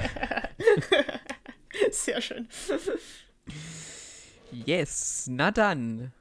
sehr 1.91 2.21
schön. 2.21 2.47
Yes, 4.51 5.27
na 5.29 5.51
dann. 5.51 6.11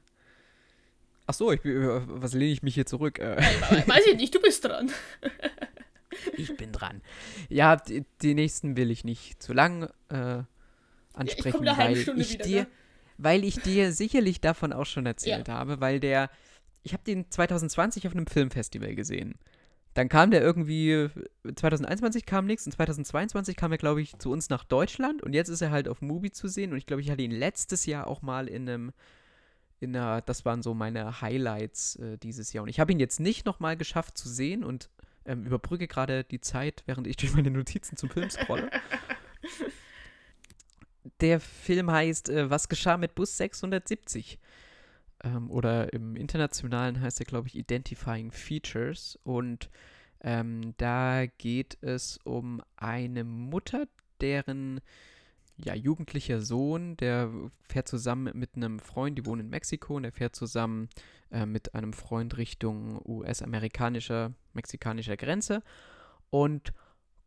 Ach 1.27 1.33
so, 1.33 1.51
ich, 1.51 1.63
äh, 1.65 2.01
was 2.05 2.33
lehne 2.33 2.51
ich 2.51 2.63
mich 2.63 2.75
hier 2.75 2.85
zurück? 2.85 3.19
Äh, 3.19 3.37
Weiß 3.87 4.05
ich 4.07 4.17
nicht, 4.17 4.35
du 4.35 4.39
bist 4.39 4.63
dran. 4.63 4.91
ich 6.37 6.55
bin 6.55 6.71
dran. 6.71 7.01
Ja, 7.49 7.75
die, 7.77 8.05
die 8.21 8.35
nächsten 8.35 8.77
will 8.77 8.91
ich 8.91 9.03
nicht 9.03 9.41
zu 9.41 9.53
lang 9.53 9.89
äh, 10.09 10.43
ansprechen, 11.13 11.77
halbe 11.77 11.95
weil 11.95 11.95
Stunde 11.95 12.21
ich 12.21 12.33
wieder, 12.33 12.45
dir, 12.45 12.61
ne? 12.61 12.67
weil 13.17 13.43
ich 13.43 13.55
dir 13.61 13.91
sicherlich 13.91 14.41
davon 14.41 14.73
auch 14.73 14.85
schon 14.85 15.05
erzählt 15.05 15.49
habe, 15.49 15.79
weil 15.79 15.99
der, 15.99 16.29
ich 16.83 16.93
habe 16.93 17.03
den 17.03 17.29
2020 17.31 18.07
auf 18.07 18.13
einem 18.13 18.27
Filmfestival 18.27 18.93
gesehen. 18.93 19.39
Dann 19.95 20.09
kam 20.09 20.29
der 20.29 20.41
irgendwie, 20.41 21.09
2021 21.43 22.25
kam 22.25 22.45
nichts 22.45 22.65
und 22.65 22.73
2022 22.73 23.55
kam 23.55 23.71
er, 23.71 23.77
glaube 23.77 24.01
ich, 24.01 24.17
zu 24.19 24.29
uns 24.29 24.49
nach 24.49 24.65
Deutschland 24.65 25.23
und 25.23 25.33
jetzt 25.33 25.47
ist 25.47 25.61
er 25.61 25.71
halt 25.71 25.87
auf 25.87 26.01
Mubi 26.01 26.31
zu 26.31 26.49
sehen 26.49 26.73
und 26.73 26.77
ich 26.77 26.85
glaube, 26.85 27.01
ich 27.01 27.09
hatte 27.09 27.21
ihn 27.21 27.31
letztes 27.31 27.85
Jahr 27.85 28.07
auch 28.07 28.21
mal 28.21 28.49
in 28.49 28.67
einem, 28.67 28.91
in 29.79 29.95
einer, 29.95 30.21
das 30.21 30.43
waren 30.43 30.61
so 30.61 30.73
meine 30.73 31.21
Highlights 31.21 31.95
äh, 31.95 32.17
dieses 32.17 32.51
Jahr 32.51 32.63
und 32.63 32.69
ich 32.69 32.81
habe 32.81 32.91
ihn 32.91 32.99
jetzt 32.99 33.21
nicht 33.21 33.45
nochmal 33.45 33.77
geschafft 33.77 34.17
zu 34.17 34.27
sehen 34.27 34.65
und 34.65 34.89
ähm, 35.25 35.45
überbrücke 35.45 35.87
gerade 35.87 36.25
die 36.25 36.41
Zeit, 36.41 36.83
während 36.87 37.07
ich 37.07 37.15
durch 37.21 37.33
meine 37.33 37.49
Notizen 37.49 37.95
zum 37.95 38.09
Film 38.09 38.29
scrolle. 38.29 38.69
Der 41.21 41.39
Film 41.39 41.89
heißt 41.89 42.27
äh, 42.27 42.49
Was 42.49 42.67
geschah 42.67 42.97
mit 42.97 43.15
Bus 43.15 43.37
670? 43.37 44.39
Ähm, 45.23 45.49
oder 45.49 45.93
im 45.93 46.15
Internationalen 46.15 47.01
heißt 47.01 47.19
er, 47.19 47.25
glaube 47.25 47.47
ich, 47.47 47.55
Identifying 47.55 48.31
Features. 48.31 49.17
Und 49.23 49.69
ähm, 50.21 50.73
da 50.77 51.25
geht 51.25 51.77
es 51.81 52.17
um 52.23 52.61
eine 52.77 53.23
Mutter, 53.23 53.87
deren 54.21 54.81
ja, 55.57 55.73
jugendlicher 55.73 56.41
Sohn, 56.41 56.97
der 56.97 57.31
fährt 57.61 57.87
zusammen 57.87 58.37
mit 58.37 58.55
einem 58.55 58.79
Freund, 58.79 59.17
die 59.17 59.25
wohnen 59.25 59.41
in 59.41 59.49
Mexiko, 59.49 59.95
und 59.95 60.03
er 60.03 60.11
fährt 60.11 60.35
zusammen 60.35 60.89
äh, 61.31 61.45
mit 61.45 61.73
einem 61.73 61.93
Freund 61.93 62.37
Richtung 62.37 62.99
US-amerikanischer, 63.05 64.33
mexikanischer 64.53 65.15
Grenze 65.15 65.63
und 66.29 66.73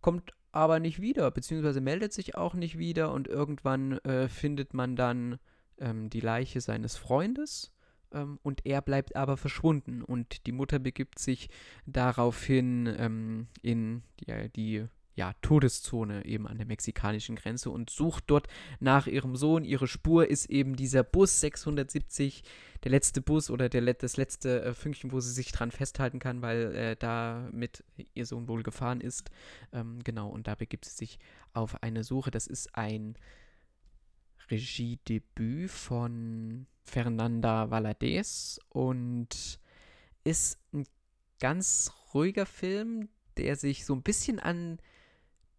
kommt 0.01 0.35
aber 0.53 0.79
nicht 0.81 1.01
wieder, 1.01 1.31
beziehungsweise 1.31 1.81
meldet 1.81 2.13
sich 2.13 2.35
auch 2.37 2.55
nicht 2.55 2.79
wieder 2.79 3.13
und 3.13 3.29
irgendwann 3.29 3.99
äh, 3.99 4.29
findet 4.29 4.75
man 4.75 4.97
dann 4.97 5.39
ähm, 5.79 6.11
die 6.11 6.21
Leiche 6.21 6.61
seines 6.61 6.97
Freundes 6.97 7.73
ähm, 8.13 8.39
und 8.43 8.65
er 8.65 8.83
bleibt 8.83 9.17
aber 9.17 9.37
verschwunden 9.37 10.03
und 10.03 10.47
die 10.47 10.53
Mutter 10.53 10.79
begibt 10.79 11.19
sich 11.19 11.49
daraufhin 11.87 12.87
ähm, 12.99 13.47
in 13.63 14.03
die, 14.21 14.49
die 14.51 14.89
ja, 15.19 15.33
Todeszone 15.43 16.25
eben 16.25 16.47
an 16.47 16.59
der 16.59 16.67
mexikanischen 16.67 17.35
Grenze 17.35 17.71
und 17.71 17.91
sucht 17.91 18.25
dort 18.29 18.47
nach 18.79 19.09
ihrem 19.09 19.35
Sohn. 19.35 19.65
Ihre 19.65 19.89
Spur 19.89 20.31
ist 20.31 20.49
eben 20.49 20.77
dieser 20.77 21.03
Bus 21.03 21.41
670, 21.41 22.45
der 22.85 22.93
letzte 22.93 23.21
Bus 23.21 23.51
oder 23.51 23.69
der, 23.69 23.83
das 23.95 24.17
letzte 24.17 24.63
äh, 24.63 24.75
Fünkchen, 24.75 25.11
wo 25.11 25.19
sie 25.19 25.33
sich 25.33 25.51
dran 25.51 25.73
festhalten 25.73 26.21
kann, 26.21 26.41
weil 26.41 26.73
äh, 26.73 26.97
da 26.97 27.49
mit 27.51 27.83
ihr 28.15 28.27
Sohn 28.27 28.47
wohl 28.47 28.63
gefahren 28.63 29.01
ist. 29.01 29.33
Ähm, 29.73 29.99
genau, 30.05 30.29
und 30.29 30.47
da 30.47 30.55
begibt 30.55 30.85
sie 30.85 30.95
sich 30.95 31.19
auf 31.53 31.83
eine 31.83 32.05
Suche. 32.05 32.31
Das 32.31 32.47
ist 32.47 32.77
ein 32.77 33.17
Regiedebüt 34.51 35.71
von 35.71 36.67
Fernanda 36.85 37.71
Valadez 37.71 38.59
und 38.71 39.61
ist 40.25 40.59
ein 40.73 40.87
ganz 41.39 41.93
ruhiger 42.15 42.47
Film, 42.47 43.09
der 43.37 43.57
sich 43.57 43.85
so 43.85 43.95
ein 43.95 44.03
bisschen 44.03 44.41
an 44.41 44.79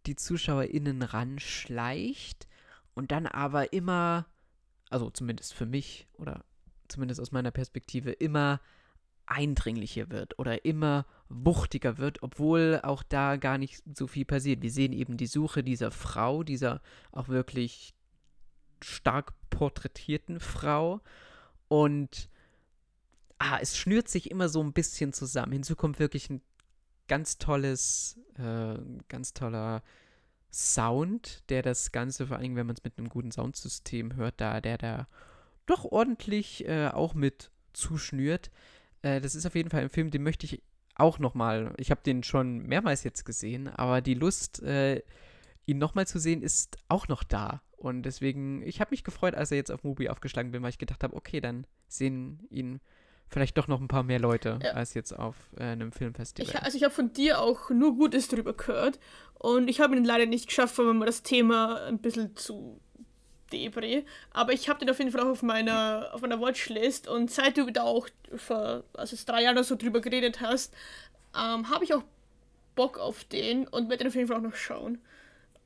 die 0.06 0.16
ZuschauerInnen 0.16 1.02
ranschleicht 1.02 2.48
und 2.94 3.12
dann 3.12 3.28
aber 3.28 3.74
immer, 3.74 4.28
also 4.90 5.10
zumindest 5.10 5.54
für 5.54 5.66
mich 5.66 6.08
oder 6.18 6.44
zumindest 6.88 7.22
aus 7.22 7.32
meiner 7.32 7.52
Perspektive, 7.52 8.12
immer 8.12 8.60
eindringlicher 9.26 10.10
wird 10.10 10.40
oder 10.40 10.66
immer 10.66 11.06
wuchtiger 11.30 12.00
wird, 12.00 12.24
obwohl 12.24 12.80
auch 12.84 13.04
da 13.04 13.36
gar 13.36 13.60
nicht 13.60 13.84
so 13.96 14.08
viel 14.08 14.26
passiert. 14.26 14.64
Wir 14.64 14.72
sehen 14.72 14.92
eben 14.92 15.18
die 15.18 15.28
Suche 15.28 15.64
dieser 15.64 15.92
Frau, 15.92 16.44
dieser 16.44 16.82
auch 17.12 17.28
wirklich 17.28 17.94
stark 18.84 19.34
porträtierten 19.50 20.40
Frau 20.40 21.02
und 21.68 22.30
ah, 23.38 23.60
es 23.62 23.78
schnürt 23.78 24.10
sich 24.10 24.30
immer 24.32 24.50
so 24.50 24.62
ein 24.62 24.74
bisschen 24.74 25.14
zusammen. 25.14 25.54
Hinzu 25.54 25.76
kommt 25.76 26.00
wirklich 26.00 26.30
ein 26.30 26.42
ganz 27.08 27.38
tolles, 27.38 28.20
äh, 28.38 28.76
ganz 29.08 29.34
toller 29.34 29.84
Sound, 30.52 31.44
der 31.50 31.62
das 31.62 31.92
Ganze, 31.92 32.28
vor 32.28 32.38
allem 32.38 32.56
wenn 32.56 32.68
man 32.68 32.76
es 32.76 32.84
mit 32.84 32.98
einem 32.98 33.10
guten 33.10 33.32
Soundsystem 33.32 34.16
hört, 34.16 34.42
da 34.42 34.62
der 34.62 34.78
da 34.78 35.08
doch 35.66 35.86
ordentlich 35.86 36.68
äh, 36.68 36.88
auch 36.88 37.14
mit 37.14 37.52
zuschnürt. 37.74 38.50
Äh, 39.02 39.22
das 39.22 39.36
ist 39.36 39.46
auf 39.46 39.56
jeden 39.56 39.70
Fall 39.70 39.84
ein 39.84 39.90
Film, 39.90 40.12
den 40.12 40.24
möchte 40.24 40.46
ich 40.46 40.64
auch 40.96 41.20
nochmal, 41.20 41.74
ich 41.78 41.92
habe 41.92 42.02
den 42.04 42.24
schon 42.24 42.64
mehrmals 42.64 43.04
jetzt 43.04 43.26
gesehen, 43.26 43.68
aber 43.68 44.02
die 44.02 44.16
Lust, 44.16 44.62
äh, 44.64 45.02
ihn 45.66 45.78
nochmal 45.78 46.08
zu 46.08 46.20
sehen, 46.20 46.42
ist 46.42 46.78
auch 46.90 47.08
noch 47.08 47.24
da. 47.24 47.62
Und 47.80 48.04
deswegen, 48.04 48.62
ich 48.64 48.82
habe 48.82 48.92
mich 48.92 49.04
gefreut, 49.04 49.36
als 49.36 49.52
er 49.52 49.58
jetzt 49.58 49.72
auf 49.72 49.84
Mubi 49.84 50.10
aufgeschlagen 50.10 50.52
bin, 50.52 50.62
weil 50.62 50.70
ich 50.70 50.78
gedacht 50.78 51.04
habe, 51.04 51.16
okay, 51.16 51.40
dann 51.40 51.66
sehen 51.88 52.46
ihn 52.50 52.82
vielleicht 53.30 53.58
doch 53.58 53.68
noch 53.68 53.80
ein 53.80 53.88
paar 53.88 54.04
mehr 54.04 54.20
Leute 54.20 54.60
Ja. 54.62 54.72
als 54.72 54.94
jetzt 54.96 55.14
auf 55.18 55.36
äh, 55.58 55.64
einem 55.64 55.92
Filmfestival. 55.92 56.50
Ich, 56.50 56.62
also 56.62 56.78
ich 56.78 56.84
habe 56.84 56.94
von 56.94 57.14
dir 57.14 57.40
auch 57.40 57.70
nur 57.70 57.96
Gutes 57.96 58.28
drüber 58.28 58.54
gehört 58.54 59.00
und 59.36 59.70
ich 59.70 59.80
habe 59.80 59.96
ihn 59.96 60.04
leider 60.04 60.26
nicht 60.26 60.48
geschafft, 60.48 60.78
weil 60.78 60.94
mir 60.94 61.06
das 61.06 61.24
Thema 61.24 61.86
ein 61.86 62.00
bisschen 62.00 62.36
zu 62.36 62.82
debre. 63.54 64.04
Aber 64.32 64.52
ich 64.54 64.68
habe 64.68 64.80
den 64.80 64.90
auf 64.90 65.00
jeden 65.00 65.12
Fall 65.12 65.22
auch 65.22 65.30
auf 65.30 65.44
meiner, 65.44 66.10
auf 66.14 66.22
meiner 66.22 66.42
Watchlist 66.42 67.08
und 67.08 67.32
seit 67.32 67.58
du 67.58 67.70
da 67.72 67.84
auch 67.84 68.08
vor 68.36 68.84
also 68.94 69.16
drei 69.26 69.44
Jahren 69.44 69.56
oder 69.56 69.64
so 69.64 69.76
drüber 69.76 70.02
geredet 70.02 70.42
hast, 70.42 70.74
ähm, 71.36 71.70
habe 71.70 71.84
ich 71.84 71.94
auch 71.94 72.04
Bock 72.76 72.98
auf 72.98 73.24
den 73.24 73.68
und 73.68 73.90
werde 73.90 74.04
den 74.04 74.08
auf 74.08 74.16
jeden 74.16 74.28
Fall 74.28 74.38
auch 74.38 74.42
noch 74.42 74.56
schauen. 74.56 75.00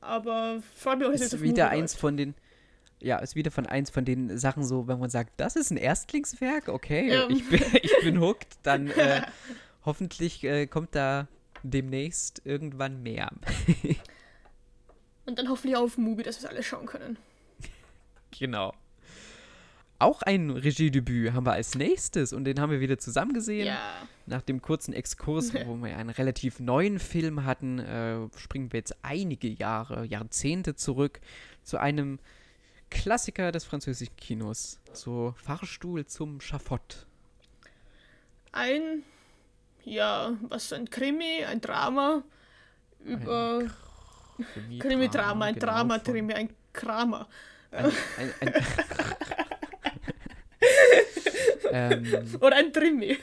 Aber 0.04 0.60
freut 0.76 0.98
mich 0.98 1.08
auch, 1.08 1.12
dass 1.12 1.20
ist 1.20 1.34
auf 1.34 1.40
wieder 1.40 1.70
eins 1.70 1.92
läuft. 1.94 2.00
von 2.00 2.16
den, 2.16 2.34
ja, 3.00 3.18
ist 3.18 3.34
wieder 3.36 3.50
von 3.50 3.66
eins 3.66 3.90
von 3.90 4.04
den 4.04 4.36
Sachen 4.38 4.64
so, 4.64 4.86
wenn 4.86 4.98
man 4.98 5.10
sagt, 5.10 5.32
das 5.38 5.56
ist 5.56 5.70
ein 5.70 5.76
Erstlingswerk, 5.76 6.68
okay, 6.68 7.10
Ja. 7.12 7.28
ich, 7.28 7.48
bin, 7.48 7.62
ich 7.82 7.94
bin 8.02 8.20
hooked, 8.20 8.58
dann 8.62 8.88
äh, 8.90 9.22
hoffentlich 9.84 10.44
äh, 10.44 10.66
kommt 10.66 10.94
da 10.94 11.26
demnächst 11.62 12.42
irgendwann 12.44 13.02
mehr. 13.02 13.30
Und 15.26 15.38
dann 15.38 15.48
hoffentlich 15.48 15.76
auch 15.76 15.84
auf 15.84 15.96
Movie, 15.96 16.22
dass 16.22 16.36
wir 16.36 16.48
es 16.48 16.54
alle 16.54 16.62
schauen 16.62 16.86
können. 16.86 17.16
genau. 18.38 18.74
Auch 19.98 20.22
ein 20.22 20.50
Regiedebüt 20.50 21.32
haben 21.32 21.46
wir 21.46 21.52
als 21.52 21.74
nächstes 21.76 22.32
und 22.32 22.44
den 22.44 22.60
haben 22.60 22.70
wir 22.70 22.80
wieder 22.80 22.98
zusammen 22.98 23.32
gesehen. 23.32 23.68
Ja. 23.68 23.78
Nach 24.26 24.42
dem 24.42 24.60
kurzen 24.60 24.92
Exkurs, 24.92 25.54
wo 25.54 25.76
wir 25.82 25.96
einen 25.96 26.10
relativ 26.10 26.60
neuen 26.60 26.98
Film 26.98 27.44
hatten, 27.44 27.78
äh, 27.78 28.28
springen 28.36 28.72
wir 28.72 28.78
jetzt 28.80 28.96
einige 29.02 29.48
Jahre, 29.48 30.04
Jahrzehnte 30.04 30.74
zurück 30.74 31.20
zu 31.62 31.78
einem 31.78 32.18
Klassiker 32.90 33.52
des 33.52 33.64
französischen 33.64 34.16
Kinos. 34.16 34.80
So 34.92 35.34
Fahrstuhl 35.36 36.06
zum 36.06 36.40
Schafott. 36.40 37.06
Ein, 38.52 39.02
ja, 39.84 40.32
was, 40.48 40.72
ein 40.72 40.90
Krimi, 40.90 41.44
ein 41.44 41.60
Drama 41.60 42.22
über 43.04 43.64
Krimi-Drama, 44.78 45.46
ein 45.46 45.54
genau, 45.54 45.66
Drama-Krimi, 45.66 46.32
ein 46.34 46.48
Kramer. 46.72 47.28
Ein, 47.70 47.86
ein, 48.18 48.34
ein, 48.40 48.54
ähm, 51.74 52.06
Oder 52.40 52.56
ein 52.56 52.72
Trimi. 52.72 53.18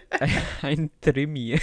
ein 0.62 0.90
Trimi. 1.00 1.58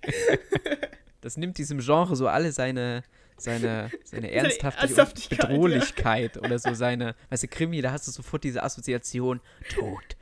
das 1.20 1.36
nimmt 1.36 1.58
diesem 1.58 1.80
Genre 1.80 2.14
so 2.14 2.28
alle 2.28 2.52
seine, 2.52 3.02
seine, 3.36 3.90
seine 4.04 4.30
Ernsthaftigkeit, 4.30 4.90
und 4.90 4.98
Ernsthaftigkeit, 4.98 5.38
ja. 5.40 5.46
Bedrohlichkeit 5.48 6.36
oder 6.36 6.60
so 6.60 6.72
seine, 6.74 7.16
weißt 7.30 7.42
du, 7.42 7.48
Krimi, 7.48 7.82
da 7.82 7.90
hast 7.90 8.06
du 8.06 8.12
sofort 8.12 8.44
diese 8.44 8.62
Assoziation, 8.62 9.40
Tod, 9.74 10.16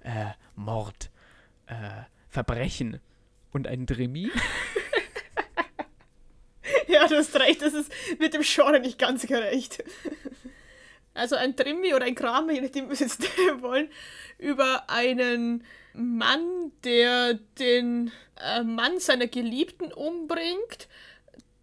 äh, 0.00 0.32
Mord, 0.56 1.10
äh, 1.66 2.02
Verbrechen 2.28 3.00
und 3.50 3.66
ein 3.66 3.86
Dremi. 3.86 4.30
ja, 6.86 7.08
du 7.08 7.16
hast 7.16 7.34
recht, 7.36 7.62
das 7.62 7.72
ist 7.72 7.90
mit 8.18 8.34
dem 8.34 8.42
Genre 8.42 8.78
nicht 8.78 8.98
ganz 8.98 9.26
gerecht. 9.26 9.82
Also 11.14 11.36
ein 11.36 11.54
Drimi 11.54 11.94
oder 11.94 12.04
ein 12.04 12.16
Kramer, 12.16 12.52
je 12.52 12.60
nachdem, 12.60 12.90
was 12.90 13.00
wir 13.00 13.06
jetzt 13.06 13.22
wollen, 13.62 13.88
über 14.38 14.90
einen 14.90 15.64
Mann, 15.94 16.72
der 16.82 17.34
den 17.58 18.10
äh, 18.36 18.62
Mann 18.62 18.98
seiner 18.98 19.28
Geliebten 19.28 19.92
umbringt, 19.92 20.88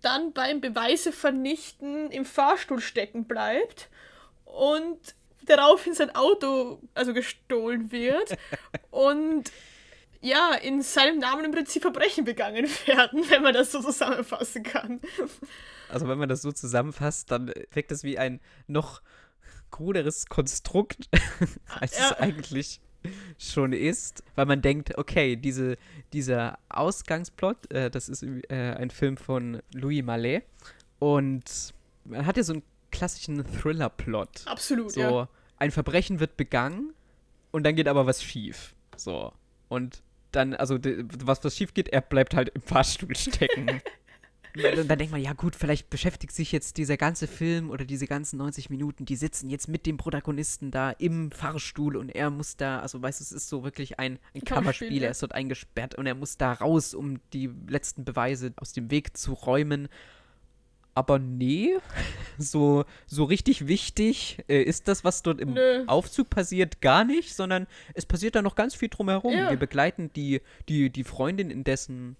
dann 0.01 0.33
beim 0.33 0.61
Beweise 0.61 1.11
vernichten 1.11 2.09
im 2.11 2.25
Fahrstuhl 2.25 2.79
stecken 2.79 3.25
bleibt 3.25 3.89
und 4.45 4.99
daraufhin 5.45 5.93
sein 5.93 6.15
Auto 6.15 6.81
also 6.93 7.13
gestohlen 7.13 7.91
wird 7.91 8.37
und 8.89 9.51
ja, 10.21 10.53
in 10.53 10.83
seinem 10.83 11.17
Namen 11.17 11.45
im 11.45 11.51
Prinzip 11.51 11.81
Verbrechen 11.81 12.25
begangen 12.25 12.69
werden, 12.85 13.29
wenn 13.29 13.41
man 13.41 13.53
das 13.53 13.71
so 13.71 13.81
zusammenfassen 13.81 14.63
kann. 14.63 15.01
Also 15.89 16.07
wenn 16.07 16.19
man 16.19 16.29
das 16.29 16.43
so 16.43 16.51
zusammenfasst, 16.51 17.31
dann 17.31 17.51
wirkt 17.71 17.91
es 17.91 18.03
wie 18.03 18.17
ein 18.17 18.39
noch 18.67 19.01
kruderes 19.71 20.27
Konstrukt, 20.27 21.09
als 21.79 21.97
ja. 21.97 22.11
es 22.11 22.13
eigentlich 22.19 22.81
schon 23.37 23.73
ist, 23.73 24.23
weil 24.35 24.45
man 24.45 24.61
denkt, 24.61 24.97
okay, 24.97 25.35
diese, 25.35 25.77
dieser 26.13 26.59
Ausgangsplot, 26.69 27.71
äh, 27.71 27.89
das 27.89 28.09
ist 28.09 28.23
äh, 28.23 28.75
ein 28.77 28.91
Film 28.91 29.17
von 29.17 29.61
Louis 29.73 30.03
Mallet 30.03 30.43
und 30.99 31.73
man 32.05 32.25
hat 32.25 32.37
ja 32.37 32.43
so 32.43 32.53
einen 32.53 32.63
klassischen 32.91 33.43
Thriller-Plot. 33.43 34.43
Absolut, 34.45 34.91
so, 34.91 34.99
ja. 35.01 35.29
Ein 35.57 35.71
Verbrechen 35.71 36.19
wird 36.19 36.37
begangen 36.37 36.93
und 37.51 37.63
dann 37.63 37.75
geht 37.75 37.87
aber 37.87 38.05
was 38.05 38.23
schief. 38.23 38.75
So. 38.97 39.31
Und 39.69 40.03
dann, 40.31 40.53
also 40.53 40.77
was, 41.25 41.43
was 41.43 41.57
schief 41.57 41.73
geht, 41.73 41.89
er 41.89 42.01
bleibt 42.01 42.35
halt 42.35 42.49
im 42.49 42.61
Fahrstuhl 42.61 43.15
stecken. 43.15 43.81
dann, 44.55 44.87
dann 44.87 44.97
denkt 44.97 45.11
man, 45.11 45.21
ja 45.21 45.33
gut, 45.33 45.55
vielleicht 45.55 45.89
beschäftigt 45.89 46.33
sich 46.33 46.51
jetzt 46.51 46.77
dieser 46.77 46.97
ganze 46.97 47.27
Film 47.27 47.69
oder 47.69 47.85
diese 47.85 48.07
ganzen 48.07 48.37
90 48.37 48.69
Minuten, 48.69 49.05
die 49.05 49.15
sitzen 49.15 49.49
jetzt 49.49 49.67
mit 49.67 49.85
dem 49.85 49.97
Protagonisten 49.97 50.71
da 50.71 50.91
im 50.91 51.31
Fahrstuhl 51.31 51.95
und 51.95 52.09
er 52.09 52.29
muss 52.29 52.57
da, 52.57 52.79
also 52.79 53.01
weißt 53.01 53.19
du, 53.19 53.23
es 53.23 53.31
ist 53.31 53.49
so 53.49 53.63
wirklich 53.63 53.99
ein, 53.99 54.19
ein 54.35 54.43
Kammerspiel, 54.43 55.03
er 55.03 55.11
ist 55.11 55.23
dort 55.23 55.33
eingesperrt 55.33 55.95
und 55.95 56.05
er 56.05 56.15
muss 56.15 56.37
da 56.37 56.53
raus, 56.53 56.93
um 56.93 57.19
die 57.33 57.49
letzten 57.67 58.03
Beweise 58.03 58.53
aus 58.57 58.73
dem 58.73 58.91
Weg 58.91 59.17
zu 59.17 59.33
räumen. 59.33 59.87
Aber 60.93 61.19
nee, 61.19 61.77
so, 62.37 62.83
so 63.05 63.23
richtig 63.23 63.67
wichtig 63.67 64.39
äh, 64.47 64.61
ist 64.61 64.87
das, 64.87 65.03
was 65.03 65.23
dort 65.23 65.39
im 65.39 65.53
Nö. 65.53 65.83
Aufzug 65.87 66.29
passiert, 66.29 66.81
gar 66.81 67.05
nicht, 67.05 67.33
sondern 67.33 67.67
es 67.93 68.05
passiert 68.05 68.35
da 68.35 68.41
noch 68.41 68.55
ganz 68.55 68.75
viel 68.75 68.89
drumherum. 68.89 69.33
Ja. 69.33 69.49
Wir 69.49 69.57
begleiten 69.57 70.11
die, 70.13 70.41
die, 70.67 70.89
die 70.89 71.03
Freundin, 71.03 71.49
in 71.49 71.63
dessen, 71.63 72.17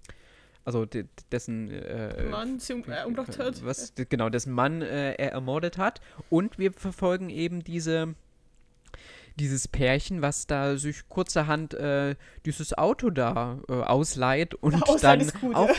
also 0.63 0.85
de, 0.85 1.05
dessen 1.31 1.69
äh, 1.71 2.23
Mann 2.25 2.59
sie 2.59 2.73
um, 2.73 2.83
äh, 2.87 3.03
umgebracht 3.05 3.39
hat. 3.39 3.65
Was, 3.65 3.93
genau, 4.09 4.29
dessen 4.29 4.53
Mann 4.53 4.81
äh, 4.81 5.13
er 5.13 5.31
ermordet 5.31 5.77
hat. 5.77 6.01
Und 6.29 6.59
wir 6.59 6.73
verfolgen 6.73 7.29
eben 7.29 7.63
diese 7.63 8.15
dieses 9.39 9.67
Pärchen, 9.67 10.21
was 10.21 10.45
da 10.45 10.77
sich 10.77 11.07
kurzerhand 11.07 11.73
äh, 11.73 12.15
dieses 12.45 12.77
Auto 12.77 13.09
da 13.09 13.59
äh, 13.69 13.73
ausleiht 13.73 14.53
und 14.55 14.83
dann 15.01 15.31
gut, 15.39 15.55
auch, 15.55 15.69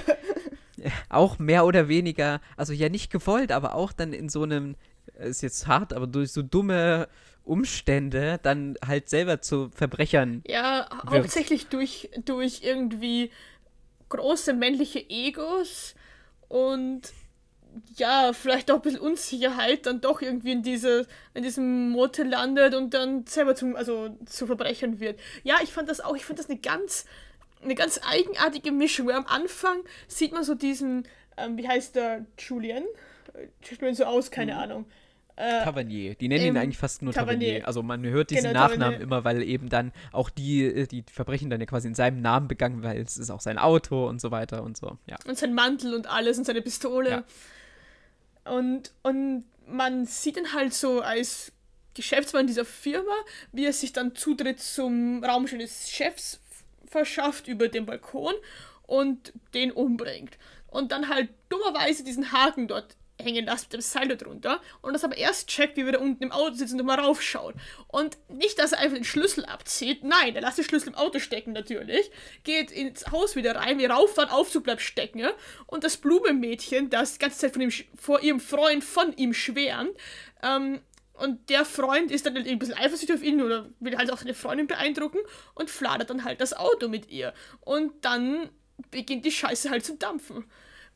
auch 1.11 1.39
mehr 1.39 1.65
oder 1.67 1.89
weniger, 1.89 2.41
also 2.57 2.73
ja 2.73 2.89
nicht 2.89 3.13
gewollt, 3.13 3.53
aber 3.53 3.75
auch 3.75 3.93
dann 3.93 4.13
in 4.13 4.29
so 4.29 4.43
einem, 4.43 4.75
ist 5.19 5.43
jetzt 5.43 5.67
hart, 5.67 5.93
aber 5.93 6.07
durch 6.07 6.33
so 6.33 6.43
dumme 6.43 7.09
Umstände 7.45 8.39
dann 8.43 8.77
halt 8.87 9.09
selber 9.09 9.43
zu 9.43 9.71
Verbrechern. 9.75 10.43
Ja, 10.47 10.89
wird. 11.03 11.23
hauptsächlich 11.23 11.67
durch, 11.67 12.11
durch 12.25 12.63
irgendwie 12.63 13.31
große 14.17 14.55
männliche 14.55 15.01
Egos 15.09 15.95
und 16.49 17.03
ja, 17.97 18.33
vielleicht 18.35 18.71
auch 18.71 18.77
ein 18.77 18.83
bisschen 18.83 19.01
Unsicherheit 19.01 19.87
dann 19.87 20.01
doch 20.01 20.21
irgendwie 20.21 20.53
in, 20.53 20.63
diese, 20.63 21.07
in 21.33 21.43
diesem 21.43 21.91
Motel 21.91 22.29
landet 22.29 22.75
und 22.75 22.93
dann 22.93 23.27
selber 23.27 23.55
zum, 23.55 23.77
also 23.77 24.15
zu 24.27 24.47
Verbrechern 24.47 25.01
wird. 25.01 25.19
Ja, 25.43 25.57
ich 25.63 25.73
fand 25.73 25.89
das 25.89 26.01
auch, 26.01 26.15
ich 26.15 26.27
fand 26.27 26.39
das 26.39 26.51
eine 26.51 26.59
ganz 26.59 27.07
eine 27.63 27.75
ganz 27.75 28.01
eigenartige 28.07 28.73
Mischung. 28.73 29.07
Weil 29.07 29.15
am 29.15 29.27
Anfang 29.27 29.83
sieht 30.09 30.33
man 30.33 30.45
so 30.45 30.55
diesen, 30.55 31.07
ähm, 31.37 31.57
wie 31.57 31.69
heißt 31.69 31.97
der, 31.97 32.27
Julian? 32.39 32.85
Sieht 33.63 33.81
man 33.81 33.95
so 33.95 34.05
aus, 34.05 34.31
keine 34.31 34.55
mhm. 34.55 34.59
Ahnung. 34.59 34.87
Äh, 35.37 35.65
Tavernier. 35.65 36.15
Die 36.15 36.29
nennen 36.29 36.45
ihn 36.45 36.57
eigentlich 36.57 36.79
fast 36.79 37.03
nur 37.03 37.13
Tavernier. 37.13 37.49
Tavernier. 37.49 37.67
Also 37.67 37.83
man 37.83 38.03
hört 38.05 38.31
diesen 38.31 38.49
genau, 38.49 38.61
Nachnamen 38.61 38.81
Tavernier. 38.81 39.03
immer, 39.03 39.25
weil 39.25 39.43
eben 39.43 39.69
dann 39.69 39.93
auch 40.13 40.31
die, 40.31 40.65
äh, 40.65 40.87
die 40.87 41.05
Verbrechen 41.11 41.51
dann 41.51 41.61
ja 41.61 41.67
quasi 41.67 41.89
in 41.89 41.95
seinem 41.95 42.21
Namen 42.21 42.49
begangen, 42.49 42.83
weil 42.83 43.01
es 43.01 43.17
ist 43.17 43.31
auch 43.31 43.41
sein 43.41 43.59
Auto 43.59 44.07
und 44.09 44.21
so 44.21 44.31
weiter 44.31 44.63
und 44.63 44.77
so. 44.77 44.99
Ja. 45.07 45.17
Und 45.27 45.39
sein 45.39 45.55
Mantel 45.55 45.95
und 45.95 46.07
alles 46.07 46.39
und 46.39 46.45
seine 46.45 46.63
Pistole. 46.63 47.11
Ja. 47.11 47.25
Und, 48.53 48.93
und 49.03 49.45
man 49.67 50.07
sieht 50.07 50.37
ihn 50.37 50.53
halt 50.53 50.75
so 50.75 51.01
als 51.01 51.53
Geschäftsmann 51.95 52.47
dieser 52.47 52.65
Firma, 52.65 53.13
wie 53.53 53.67
er 53.67 53.73
sich 53.73 53.93
dann 53.93 54.15
Zutritt 54.15 54.61
zum 54.61 55.23
Raumschiff 55.25 55.59
des 55.59 55.91
Chefs 55.91 56.41
verschafft 56.87 57.49
über 57.49 57.69
den 57.69 57.87
Balkon 57.87 58.35
und 58.83 59.33
den 59.55 59.73
umbringt. 59.73 60.39
Und 60.67 60.93
dann 60.93 61.09
halt 61.09 61.29
dummerweise 61.49 62.03
diesen 62.05 62.33
Haken 62.33 62.69
dort 62.69 62.97
hängen 63.23 63.47
lässt 63.47 63.65
mit 63.65 63.75
dem 63.75 63.81
Seil 63.81 64.17
drunter 64.17 64.61
und 64.81 64.93
das 64.93 65.05
aber 65.05 65.17
erst 65.17 65.49
checkt, 65.49 65.77
wie 65.77 65.85
wir 65.85 65.93
da 65.93 65.99
unten 65.99 66.23
im 66.23 66.33
Auto 66.33 66.55
sitzen 66.55 66.81
und 66.81 66.87
mal 66.87 66.99
raufschauen. 66.99 67.55
Und 67.89 68.19
nicht, 68.29 68.59
dass 68.59 68.73
er 68.73 68.81
einfach 68.81 68.97
den 68.97 69.05
Schlüssel 69.05 69.45
abzieht, 69.45 70.05
nein, 70.05 70.35
er 70.35 70.43
lässt 70.43 70.59
den 70.59 70.65
Schlüssel 70.65 70.89
im 70.89 70.95
Auto 70.95 71.19
stecken 71.19 71.53
natürlich, 71.53 72.11
geht 72.45 72.71
ins 72.71 73.11
Haus 73.11 73.37
wieder 73.37 73.57
rein, 73.57 73.79
wie 73.79 73.87
rauffahren, 73.87 74.31
Aufzug 74.31 74.65
bleibt 74.65 74.83
stecken 74.83 75.23
und 75.67 75.85
das 75.85 75.97
Blumenmädchen, 75.97 76.91
das 76.91 77.15
die 77.15 77.19
ganze 77.19 77.39
Zeit 77.39 77.53
von 77.53 77.63
ihm, 77.63 77.73
vor 77.95 78.23
ihrem 78.23 78.41
Freund 78.41 78.85
von 78.85 79.17
ihm 79.17 79.35
schwärmt, 79.35 79.97
ähm, 80.43 80.81
und 81.15 81.51
der 81.51 81.65
Freund 81.65 82.11
ist 82.11 82.27
dann 82.27 82.37
ein 82.37 82.59
bisschen 82.59 82.77
eifersüchtig 82.77 83.15
auf 83.15 83.23
ihn 83.23 83.43
oder 83.43 83.69
will 83.79 83.97
halt 83.97 84.13
auch 84.13 84.19
seine 84.19 84.35
Freundin 84.35 84.67
beeindrucken 84.67 85.19
und 85.55 85.71
fladert 85.71 86.11
dann 86.11 86.25
halt 86.25 86.41
das 86.41 86.53
Auto 86.53 86.89
mit 86.89 87.11
ihr. 87.11 87.33
Und 87.61 87.93
dann 88.05 88.51
beginnt 88.91 89.25
die 89.25 89.31
Scheiße 89.31 89.71
halt 89.71 89.85
zu 89.85 89.97
dampfen. 89.97 90.45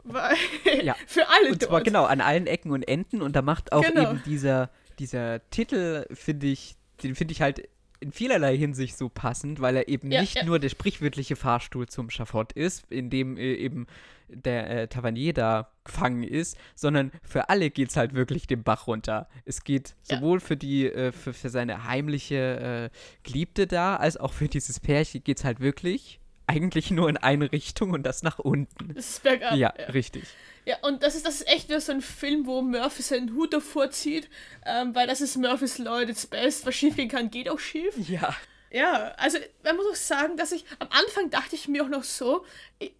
Weil 0.06 0.36
ja. 0.82 0.94
für 1.06 1.28
alle 1.28 1.52
Und 1.52 1.62
zwar 1.62 1.78
dort. 1.78 1.84
genau 1.84 2.04
an 2.04 2.20
allen 2.20 2.46
Ecken 2.46 2.70
und 2.70 2.82
Enden 2.82 3.22
und 3.22 3.34
da 3.34 3.42
macht 3.42 3.72
auch 3.72 3.82
genau. 3.82 4.10
eben 4.10 4.22
dieser, 4.24 4.70
dieser 4.98 5.48
Titel, 5.50 6.06
finde 6.12 6.46
ich, 6.46 6.76
den 7.02 7.14
finde 7.14 7.32
ich 7.32 7.42
halt 7.42 7.68
in 8.00 8.12
vielerlei 8.12 8.56
Hinsicht 8.56 8.96
so 8.96 9.08
passend, 9.08 9.60
weil 9.60 9.76
er 9.76 9.88
eben 9.88 10.10
ja, 10.10 10.20
nicht 10.20 10.36
ja. 10.36 10.44
nur 10.44 10.58
der 10.58 10.68
sprichwörtliche 10.68 11.36
Fahrstuhl 11.36 11.88
zum 11.88 12.10
Schafott 12.10 12.52
ist, 12.52 12.84
in 12.90 13.10
dem 13.10 13.36
äh, 13.36 13.54
eben 13.54 13.86
der 14.28 14.70
äh, 14.70 14.88
Tavernier 14.88 15.32
da 15.32 15.70
gefangen 15.84 16.22
ist, 16.22 16.58
sondern 16.74 17.12
für 17.22 17.48
alle 17.48 17.70
geht 17.70 17.90
es 17.90 17.96
halt 17.96 18.14
wirklich 18.14 18.46
den 18.46 18.64
Bach 18.64 18.86
runter. 18.86 19.28
Es 19.44 19.64
geht 19.64 19.94
ja. 20.10 20.16
sowohl 20.16 20.40
für 20.40 20.56
die, 20.56 20.86
äh, 20.86 21.12
für, 21.12 21.32
für 21.32 21.48
seine 21.48 21.84
heimliche 21.84 22.90
äh, 22.92 22.96
Geliebte 23.22 23.66
da, 23.66 23.96
als 23.96 24.16
auch 24.16 24.32
für 24.32 24.48
dieses 24.48 24.80
Pärchen 24.80 25.22
geht 25.22 25.38
es 25.38 25.44
halt 25.44 25.60
wirklich 25.60 26.20
eigentlich 26.46 26.90
nur 26.90 27.08
in 27.08 27.16
eine 27.16 27.50
Richtung 27.52 27.92
und 27.92 28.02
das 28.02 28.22
nach 28.22 28.38
unten. 28.38 28.94
Das 28.94 29.10
ist 29.10 29.22
bergab. 29.22 29.52
Ja, 29.52 29.74
ja, 29.78 29.86
richtig. 29.86 30.24
Ja, 30.64 30.76
und 30.82 31.02
das 31.02 31.14
ist, 31.14 31.24
das 31.24 31.36
ist 31.36 31.48
echt 31.48 31.68
wieder 31.68 31.80
so 31.80 31.92
ein 31.92 32.00
Film, 32.00 32.46
wo 32.46 32.60
Murphy 32.60 33.02
seinen 33.02 33.34
Hut 33.34 33.52
davor 33.52 33.90
zieht, 33.90 34.28
ähm, 34.64 34.94
weil 34.94 35.06
das 35.06 35.20
ist 35.20 35.36
Murphys 35.36 35.78
its 35.78 36.26
best. 36.26 36.66
Was 36.66 36.74
schief 36.74 36.96
gehen 36.96 37.08
kann, 37.08 37.30
geht 37.30 37.48
auch 37.48 37.60
schief. 37.60 37.94
Ja. 38.08 38.34
Ja, 38.70 39.12
also 39.16 39.38
man 39.62 39.76
muss 39.76 39.86
auch 39.86 39.94
sagen, 39.94 40.36
dass 40.36 40.50
ich 40.50 40.64
am 40.80 40.88
Anfang 40.90 41.30
dachte 41.30 41.54
ich 41.54 41.68
mir 41.68 41.84
auch 41.84 41.88
noch 41.88 42.02
so, 42.02 42.44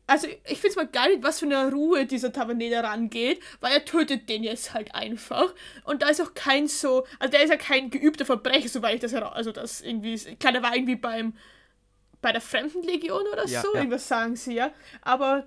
also 0.06 0.28
ich 0.44 0.58
finde 0.58 0.68
es 0.68 0.76
mal 0.76 0.86
geil, 0.86 1.18
was 1.22 1.40
für 1.40 1.46
eine 1.46 1.72
Ruhe 1.72 2.06
dieser 2.06 2.32
Tavernier 2.32 2.80
rangeht, 2.80 3.42
weil 3.60 3.72
er 3.72 3.84
tötet 3.84 4.28
den 4.28 4.44
jetzt 4.44 4.74
halt 4.74 4.94
einfach 4.94 5.52
und 5.84 6.02
da 6.02 6.08
ist 6.08 6.22
auch 6.22 6.34
kein 6.34 6.68
so, 6.68 7.04
also 7.18 7.32
der 7.32 7.42
ist 7.42 7.50
ja 7.50 7.56
kein 7.56 7.90
geübter 7.90 8.24
Verbrecher, 8.24 8.68
soweit 8.68 8.94
ich 8.94 9.00
das 9.00 9.12
heraus, 9.12 9.34
also 9.34 9.50
das 9.50 9.80
irgendwie, 9.80 10.16
klar, 10.36 10.52
der 10.52 10.62
war 10.62 10.74
irgendwie 10.74 10.96
beim, 10.96 11.34
bei 12.26 12.32
der 12.32 12.40
Fremdenlegion 12.40 13.22
oder 13.32 13.46
ja, 13.46 13.62
so, 13.62 13.68
ja. 13.72 13.78
irgendwas 13.78 14.08
sagen 14.08 14.34
sie 14.34 14.54
ja, 14.54 14.72
aber 15.00 15.46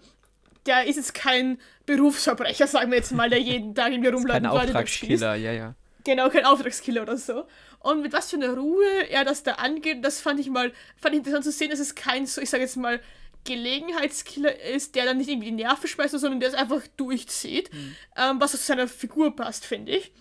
der 0.66 0.86
ist 0.86 0.96
jetzt 0.96 1.14
kein 1.14 1.60
Berufsverbrecher, 1.86 2.68
sagen 2.68 2.90
wir 2.92 3.00
jetzt 3.00 3.12
mal, 3.12 3.30
der 3.30 3.42
jeden 3.42 3.76
Tag 3.76 3.92
irgendwie 3.92 4.08
rumläuft. 4.08 4.44
Kein 4.44 4.46
Auftragskiller, 4.46 5.36
ja, 5.36 5.52
ja. 5.52 5.76
Genau, 6.06 6.30
kein 6.30 6.46
Auftragskiller 6.46 7.02
oder 7.02 7.18
so. 7.18 7.44
Und 7.80 8.02
mit 8.02 8.14
was 8.14 8.30
für 8.30 8.38
einer 8.38 8.54
Ruhe 8.54 9.10
er 9.10 9.26
das 9.26 9.44
da 9.44 9.56
angeht, 9.56 10.06
das 10.06 10.22
fand 10.22 10.40
ich 10.40 10.50
mal, 10.50 10.72
fand 10.96 11.16
ich 11.16 11.18
interessant 11.18 11.44
zu 11.44 11.52
sehen, 11.52 11.70
dass 11.70 11.82
es 11.82 11.96
kein 11.96 12.26
so, 12.26 12.40
ich 12.40 12.50
sage 12.50 12.64
jetzt 12.64 12.78
mal, 12.78 13.02
Gelegenheitskiller 13.44 14.58
ist, 14.62 14.96
der 14.96 15.04
dann 15.04 15.18
nicht 15.18 15.30
irgendwie 15.30 15.50
die 15.50 15.56
Nerven 15.56 15.90
schmeißt, 15.90 16.18
sondern 16.18 16.40
der 16.40 16.48
es 16.48 16.56
einfach 16.56 16.82
durchzieht, 16.96 17.74
mhm. 17.74 17.96
ähm, 18.16 18.40
was 18.40 18.52
zu 18.52 18.58
seiner 18.58 18.88
Figur 18.88 19.36
passt, 19.36 19.66
finde 19.66 19.98
ich. 19.98 20.14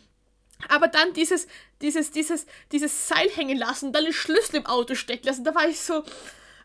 Aber 0.68 0.88
dann 0.88 1.12
dieses, 1.12 1.46
dieses, 1.82 2.10
dieses, 2.10 2.46
dieses 2.72 3.06
Seil 3.06 3.28
hängen 3.36 3.56
lassen, 3.56 3.92
dann 3.92 4.02
den 4.02 4.12
Schlüssel 4.12 4.56
im 4.56 4.66
Auto 4.66 4.96
stecken 4.96 5.26
lassen, 5.26 5.44
da 5.44 5.54
war 5.54 5.68
ich 5.68 5.78
so, 5.78 6.02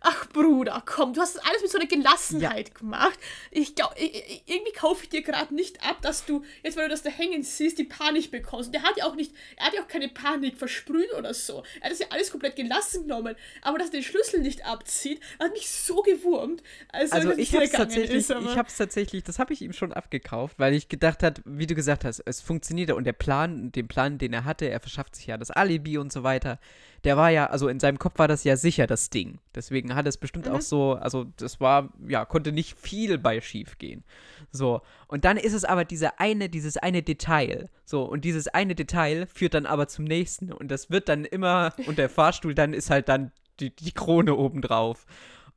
ach 0.04 0.28
Bruder, 0.30 0.84
komm, 0.86 1.14
du 1.14 1.22
hast 1.22 1.36
das 1.36 1.44
alles 1.44 1.62
mit 1.62 1.72
so 1.72 1.80
einer 1.80 1.88
Gelassenheit 1.88 2.70
ja. 2.70 2.74
gemacht. 2.76 3.18
Ich 3.52 3.74
glaube, 3.74 3.96
irgendwie 3.98 4.74
kaufe 4.74 5.04
ich 5.04 5.10
dir 5.10 5.22
gerade 5.22 5.56
nicht 5.56 5.82
ab, 5.82 6.02
dass 6.02 6.26
du, 6.26 6.44
jetzt 6.62 6.78
weil 6.78 6.86
du 6.86 6.90
das 6.92 7.04
da 7.04 7.10
hängen 7.10 7.42
siehst, 7.42 7.80
die 7.80 7.86
Panik 7.86 8.30
bekommst. 8.30 8.68
Und 8.68 8.74
der 8.74 8.84
hat 8.84 8.98
ja 8.98 9.06
auch 9.06 9.16
nicht, 9.16 9.34
er 9.56 9.68
hat 9.68 9.74
ja 9.74 9.82
auch 9.82 9.88
keine 9.88 10.10
Panik 10.10 10.58
versprüht 10.58 11.12
oder 11.18 11.34
so. 11.34 11.64
Er 11.80 11.86
hat 11.86 11.92
das 11.92 12.00
ja 12.00 12.08
alles 12.10 12.32
komplett 12.32 12.58
gelassen 12.58 13.04
genommen. 13.04 13.36
Aber 13.62 13.78
dass 13.78 13.88
er 13.88 13.94
den 13.94 14.04
Schlüssel 14.04 14.42
nicht 14.42 14.66
abzieht, 14.66 15.22
hat 15.40 15.54
mich 15.54 15.70
so 15.70 16.02
gewurmt. 16.02 16.62
Also, 16.90 17.16
also 17.16 17.32
ich 17.32 17.54
habe 17.56 17.64
es 17.64 17.72
tatsächlich, 17.72 18.30
ich 18.30 18.58
habe 18.58 18.70
tatsächlich, 18.78 19.24
das 19.24 19.40
habe 19.40 19.54
ich 19.54 19.62
ihm 19.62 19.74
schon 19.74 19.94
abgekauft, 19.94 20.60
weil 20.60 20.74
ich 20.74 20.90
gedacht 20.90 21.24
habe, 21.24 21.42
wie 21.46 21.66
du 21.66 21.76
gesagt 21.76 22.04
hast, 22.04 22.20
es 22.26 22.42
funktioniert 22.42 22.92
und 22.92 23.06
der 23.06 23.14
Plan, 23.14 23.72
den 23.72 23.88
Plan, 23.88 24.18
den 24.18 24.34
er 24.34 24.44
hatte, 24.44 24.70
er 24.70 24.82
verschafft 24.82 25.16
sich 25.16 25.28
ja 25.28 25.38
das 25.38 25.50
Alibi 25.50 25.98
und 25.98 26.12
so 26.12 26.24
weiter 26.24 26.60
der 27.04 27.18
war 27.18 27.30
ja, 27.30 27.48
also 27.48 27.68
in 27.68 27.80
seinem 27.80 28.00
Kopf 28.00 28.18
war 28.18 28.28
das 28.28 28.44
ja 28.44 28.56
sicher 28.56 28.88
das 28.88 29.10
Ding. 29.10 29.40
Deswegen 29.54 29.94
hat 29.96 30.08
es 30.08 30.18
bestimmt 30.18 30.46
mhm. 30.48 30.54
auch 30.54 30.62
so, 30.62 30.94
also 30.94 31.26
das 31.38 31.60
war, 31.60 31.90
ja, 32.08 32.26
konnte 32.26 32.52
nicht 32.52 32.80
viel 32.80 33.18
bei 33.18 33.42
schief 33.42 33.78
gehen. 33.78 34.04
So. 34.52 34.82
Und 35.08 35.26
dann 35.26 35.38
ist 35.38 35.54
es 35.54 35.66
aber 35.66 35.84
diese 35.84 36.20
eine, 36.20 36.50
dieses 36.50 36.78
eine 36.78 37.04
Detail. 37.04 37.70
So, 37.86 38.04
und 38.04 38.24
dieses 38.24 38.48
eine 38.48 38.76
Detail 38.76 39.28
führt 39.28 39.54
dann 39.54 39.66
aber 39.66 39.88
zum 39.88 40.06
nächsten. 40.06 40.54
Und 40.54 40.70
das 40.70 40.90
wird 40.90 41.10
dann 41.10 41.26
immer, 41.26 41.74
und 41.88 41.98
der 41.98 42.10
Fahrstuhl 42.10 42.56
dann 42.56 42.74
ist 42.74 42.90
halt 42.90 43.10
dann 43.10 43.32
die, 43.60 43.76
die 43.76 43.92
Krone 43.92 44.36
obendrauf. 44.36 45.06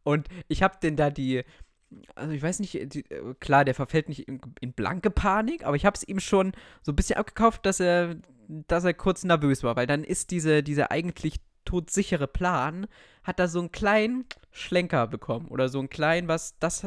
Und 0.02 0.28
ich 0.48 0.62
hab 0.62 0.80
denn 0.80 0.96
da 0.96 1.11
die, 1.11 1.44
also 2.14 2.32
ich 2.32 2.42
weiß 2.42 2.61
nicht, 2.61 2.94
die, 2.94 3.04
klar, 3.40 3.64
der 3.64 3.74
verfällt 3.74 4.09
nicht 4.09 4.28
in, 4.28 4.40
in 4.61 4.72
blanke 4.72 5.11
Panik, 5.11 5.64
aber 5.64 5.76
ich 5.76 5.87
habe 5.87 5.96
es 5.96 6.06
ihm 6.06 6.20
schon 6.20 6.52
so 6.82 6.92
ein 6.92 6.96
bisschen 6.96 7.18
abgekauft, 7.18 7.64
dass 7.66 7.80
er 7.80 8.16
dass 8.48 8.85
er 8.85 8.94
kurz 8.94 9.24
nervös 9.24 9.62
war, 9.62 9.76
weil 9.76 9.87
dann 9.87 10.04
ist 10.04 10.30
diese, 10.30 10.62
dieser 10.62 10.90
eigentlich 10.90 11.40
todsichere 11.64 12.26
Plan, 12.28 12.87
hat 13.22 13.38
da 13.38 13.48
so 13.48 13.59
einen 13.59 13.72
kleinen 13.72 14.24
Schlenker 14.52 15.06
bekommen 15.06 15.48
oder 15.48 15.68
so 15.68 15.78
einen 15.78 15.90
kleinen, 15.90 16.28
was, 16.28 16.59
das 16.59 16.87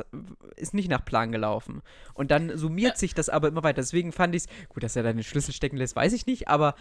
ist 0.55 0.73
nicht 0.73 0.89
nach 0.89 1.05
Plan 1.05 1.31
gelaufen. 1.31 1.81
Und 2.15 2.31
dann 2.31 2.57
summiert 2.57 2.93
ja. 2.93 2.97
sich 2.97 3.13
das 3.13 3.29
aber 3.29 3.49
immer 3.49 3.63
weiter. 3.63 3.81
Deswegen 3.81 4.11
fand 4.11 4.33
ich 4.35 4.43
es, 4.43 4.67
gut, 4.69 4.81
dass 4.81 4.95
er 4.95 5.03
da 5.03 5.13
den 5.13 5.23
Schlüssel 5.23 5.53
stecken 5.53 5.77
lässt, 5.77 5.95
weiß 5.95 6.13
ich 6.13 6.25
nicht, 6.25 6.47
aber 6.47 6.73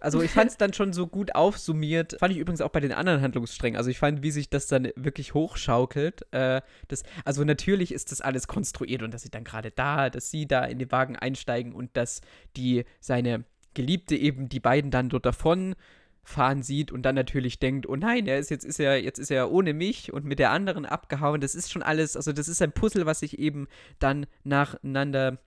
also 0.00 0.20
ich 0.20 0.30
fand 0.30 0.50
es 0.50 0.56
dann 0.58 0.72
schon 0.72 0.92
so 0.92 1.06
gut 1.06 1.34
aufsummiert. 1.34 2.16
Fand 2.18 2.32
ich 2.32 2.38
übrigens 2.38 2.60
auch 2.60 2.70
bei 2.70 2.80
den 2.80 2.92
anderen 2.92 3.22
Handlungssträngen. 3.22 3.78
Also 3.78 3.90
ich 3.90 3.98
fand, 3.98 4.22
wie 4.22 4.30
sich 4.30 4.50
das 4.50 4.66
dann 4.66 4.88
wirklich 4.96 5.34
hochschaukelt. 5.34 6.26
Äh, 6.32 6.60
das, 6.88 7.02
also 7.24 7.44
natürlich 7.44 7.92
ist 7.92 8.12
das 8.12 8.20
alles 8.20 8.46
konstruiert 8.46 9.02
und 9.02 9.12
dass 9.14 9.22
sie 9.22 9.30
dann 9.30 9.44
gerade 9.44 9.70
da, 9.70 10.10
dass 10.10 10.30
sie 10.30 10.46
da 10.46 10.64
in 10.64 10.78
den 10.78 10.90
Wagen 10.92 11.16
einsteigen 11.16 11.72
und 11.72 11.96
dass 11.96 12.20
die 12.56 12.84
seine 13.00 13.44
Geliebte 13.76 14.16
eben 14.16 14.48
die 14.48 14.58
beiden 14.58 14.90
dann 14.90 15.10
dort 15.10 15.26
davon 15.26 15.76
fahren 16.24 16.62
sieht 16.62 16.90
und 16.90 17.02
dann 17.02 17.14
natürlich 17.14 17.60
denkt, 17.60 17.88
oh 17.88 17.94
nein, 17.94 18.26
er 18.26 18.38
ist 18.38 18.50
jetzt 18.50 18.64
ist 18.64 18.80
er 18.80 19.00
jetzt 19.00 19.18
ist 19.18 19.30
er 19.30 19.52
ohne 19.52 19.74
mich 19.74 20.12
und 20.12 20.24
mit 20.24 20.40
der 20.40 20.50
anderen 20.50 20.84
abgehauen. 20.84 21.40
Das 21.40 21.54
ist 21.54 21.70
schon 21.70 21.82
alles, 21.82 22.16
also 22.16 22.32
das 22.32 22.48
ist 22.48 22.60
ein 22.62 22.72
Puzzle, 22.72 23.06
was 23.06 23.20
sich 23.20 23.38
eben 23.38 23.68
dann 24.00 24.26
nacheinander 24.42 25.38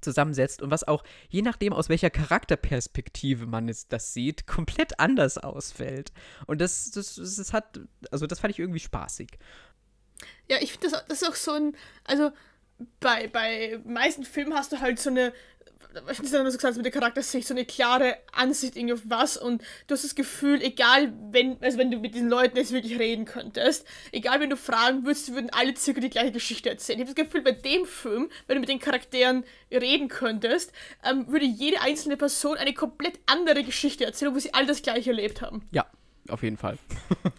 zusammensetzt 0.00 0.62
und 0.62 0.70
was 0.70 0.86
auch 0.86 1.02
je 1.28 1.42
nachdem 1.42 1.72
aus 1.72 1.88
welcher 1.88 2.10
Charakterperspektive 2.10 3.46
man 3.46 3.68
es, 3.68 3.88
das 3.88 4.14
sieht, 4.14 4.46
komplett 4.46 4.98
anders 5.00 5.36
ausfällt. 5.36 6.12
Und 6.46 6.60
das 6.60 6.90
das, 6.92 7.16
das 7.16 7.52
hat 7.52 7.80
also 8.10 8.26
das 8.26 8.40
fand 8.40 8.52
ich 8.52 8.60
irgendwie 8.60 8.80
spaßig. 8.80 9.38
Ja, 10.48 10.56
ich 10.60 10.72
finde 10.72 10.90
das, 10.90 11.04
das 11.06 11.22
ist 11.22 11.28
auch 11.28 11.34
so 11.34 11.52
ein 11.52 11.76
also 12.04 12.30
bei, 13.00 13.26
bei 13.26 13.80
meisten 13.84 14.24
Filmen 14.24 14.54
hast 14.54 14.72
du 14.72 14.80
halt 14.80 14.98
so 15.00 15.10
eine 15.10 15.32
ist 16.08 16.32
denn 16.32 16.50
so 16.50 16.56
gesagt, 16.56 16.76
mit 16.76 16.84
der 16.84 16.92
Charaktersicht 16.92 17.46
so 17.46 17.54
eine 17.54 17.64
klare 17.64 18.18
Ansicht 18.32 18.76
irgendwie 18.76 18.94
auf 18.94 19.02
was 19.04 19.36
und 19.36 19.62
du 19.86 19.94
hast 19.94 20.04
das 20.04 20.14
Gefühl, 20.14 20.62
egal 20.62 21.12
wenn, 21.30 21.62
also 21.62 21.78
wenn 21.78 21.90
du 21.90 21.98
mit 21.98 22.14
diesen 22.14 22.28
Leuten 22.28 22.56
jetzt 22.56 22.72
wirklich 22.72 22.98
reden 22.98 23.24
könntest, 23.24 23.86
egal 24.12 24.40
wenn 24.40 24.50
du 24.50 24.56
fragen 24.56 25.04
würdest, 25.04 25.32
würden 25.32 25.50
alle 25.50 25.76
circa 25.76 26.00
die 26.00 26.10
gleiche 26.10 26.32
Geschichte 26.32 26.68
erzählen. 26.68 27.00
Ich 27.00 27.06
habe 27.06 27.14
das 27.14 27.24
Gefühl, 27.24 27.42
bei 27.42 27.52
dem 27.52 27.86
Film, 27.86 28.30
wenn 28.46 28.56
du 28.56 28.60
mit 28.60 28.68
den 28.68 28.80
Charakteren 28.80 29.44
reden 29.70 30.08
könntest, 30.08 30.72
ähm, 31.04 31.26
würde 31.28 31.46
jede 31.46 31.80
einzelne 31.80 32.16
Person 32.16 32.56
eine 32.56 32.74
komplett 32.74 33.18
andere 33.26 33.64
Geschichte 33.64 34.04
erzählen, 34.04 34.34
wo 34.34 34.38
sie 34.38 34.54
alle 34.54 34.66
das 34.66 34.82
gleiche 34.82 35.10
erlebt 35.10 35.40
haben. 35.40 35.66
Ja, 35.70 35.86
auf 36.28 36.42
jeden 36.42 36.56
Fall. 36.56 36.78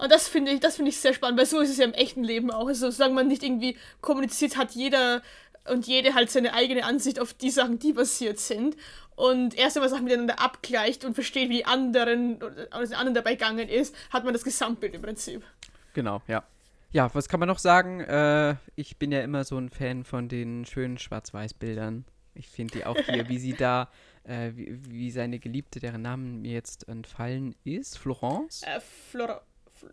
Und 0.00 0.10
das 0.10 0.28
finde 0.28 0.52
ich, 0.52 0.60
das 0.60 0.76
finde 0.76 0.88
ich 0.88 0.98
sehr 0.98 1.12
spannend, 1.12 1.38
weil 1.38 1.44
so 1.44 1.60
ist 1.60 1.68
es 1.68 1.76
ja 1.76 1.84
im 1.84 1.92
echten 1.92 2.24
Leben 2.24 2.50
auch. 2.50 2.68
Also 2.68 2.90
solange 2.90 3.14
man 3.14 3.28
nicht 3.28 3.42
irgendwie 3.42 3.76
kommuniziert, 4.00 4.56
hat 4.56 4.70
jeder 4.70 5.22
und 5.68 5.86
jede 5.86 6.14
halt 6.14 6.30
seine 6.30 6.54
eigene 6.54 6.84
Ansicht 6.84 7.20
auf 7.20 7.34
die 7.34 7.50
Sachen, 7.50 7.78
die 7.78 7.92
passiert 7.92 8.38
sind. 8.38 8.76
Und 9.16 9.54
erst 9.54 9.76
wenn 9.76 9.82
man 9.82 9.90
Sachen 9.90 10.04
miteinander 10.04 10.40
abgleicht 10.40 11.04
und 11.04 11.14
versteht, 11.14 11.50
wie 11.50 11.58
die 11.58 11.66
anderen 11.66 12.36
oder 12.42 12.68
den 12.86 12.94
anderen 12.94 13.14
dabei 13.14 13.34
gegangen 13.34 13.68
ist, 13.68 13.94
hat 14.10 14.24
man 14.24 14.32
das 14.32 14.44
Gesamtbild 14.44 14.94
im 14.94 15.02
Prinzip. 15.02 15.44
Genau, 15.92 16.22
ja. 16.26 16.44
Ja, 16.92 17.08
was 17.14 17.28
kann 17.28 17.38
man 17.38 17.48
noch 17.48 17.58
sagen? 17.58 18.00
Äh, 18.00 18.56
ich 18.74 18.96
bin 18.96 19.12
ja 19.12 19.20
immer 19.20 19.44
so 19.44 19.58
ein 19.58 19.68
Fan 19.68 20.04
von 20.04 20.28
den 20.28 20.64
schönen 20.64 20.98
Schwarz-Weiß-Bildern. 20.98 22.04
Ich 22.34 22.48
finde 22.48 22.78
die 22.78 22.86
auch 22.86 22.96
hier, 23.06 23.28
wie 23.28 23.38
sie 23.38 23.52
da, 23.52 23.90
äh, 24.24 24.52
wie, 24.54 24.78
wie, 24.88 25.10
seine 25.10 25.38
Geliebte, 25.38 25.78
deren 25.78 26.02
Namen 26.02 26.40
mir 26.42 26.52
jetzt 26.52 26.88
entfallen 26.88 27.54
ist, 27.62 27.98
Florence? 27.98 28.62
Äh, 28.62 28.80
Flor 28.80 29.42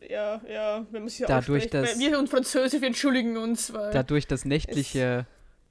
ja, 0.10 0.42
ja, 0.50 0.86
wenn 0.92 1.04
man 1.04 1.10
sie 1.10 1.24
dadurch 1.26 1.72
Wir 1.72 2.20
und 2.20 2.30
Französisch, 2.30 2.82
wir 2.82 2.88
entschuldigen 2.88 3.38
uns, 3.38 3.74
weil. 3.74 3.92
Dadurch 3.94 4.28
das 4.28 4.44
nächtliche 4.44 5.26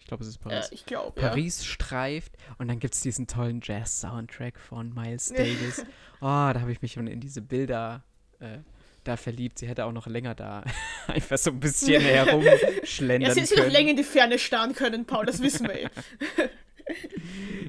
ich 0.06 0.08
glaube, 0.08 0.22
es 0.22 0.30
ist 0.30 0.38
Paris. 0.38 0.66
Ja, 0.66 0.72
ich 0.72 0.86
glaube, 0.86 1.20
Paris 1.20 1.58
ja. 1.58 1.64
streift 1.64 2.32
und 2.58 2.68
dann 2.68 2.78
gibt 2.78 2.94
es 2.94 3.00
diesen 3.00 3.26
tollen 3.26 3.60
Jazz-Soundtrack 3.60 4.56
von 4.56 4.94
Miles 4.94 5.30
Davis. 5.30 5.84
oh, 6.20 6.20
da 6.20 6.60
habe 6.60 6.70
ich 6.70 6.80
mich 6.80 6.92
schon 6.92 7.08
in 7.08 7.18
diese 7.18 7.42
Bilder 7.42 8.04
äh, 8.38 8.58
da 9.02 9.16
verliebt. 9.16 9.58
Sie 9.58 9.66
hätte 9.66 9.84
auch 9.84 9.90
noch 9.90 10.06
länger 10.06 10.36
da 10.36 10.62
einfach 11.08 11.38
so 11.38 11.50
ein 11.50 11.58
bisschen 11.58 12.00
herumschlendern 12.04 13.30
ja, 13.30 13.34
sie 13.34 13.40
hätte 13.40 13.64
noch 13.64 13.72
länger 13.72 13.90
in 13.90 13.96
die 13.96 14.04
Ferne 14.04 14.38
starren 14.38 14.76
können, 14.76 15.06
Paul, 15.06 15.26
das 15.26 15.42
wissen 15.42 15.66
wir 15.66 15.74
eh. 15.74 15.88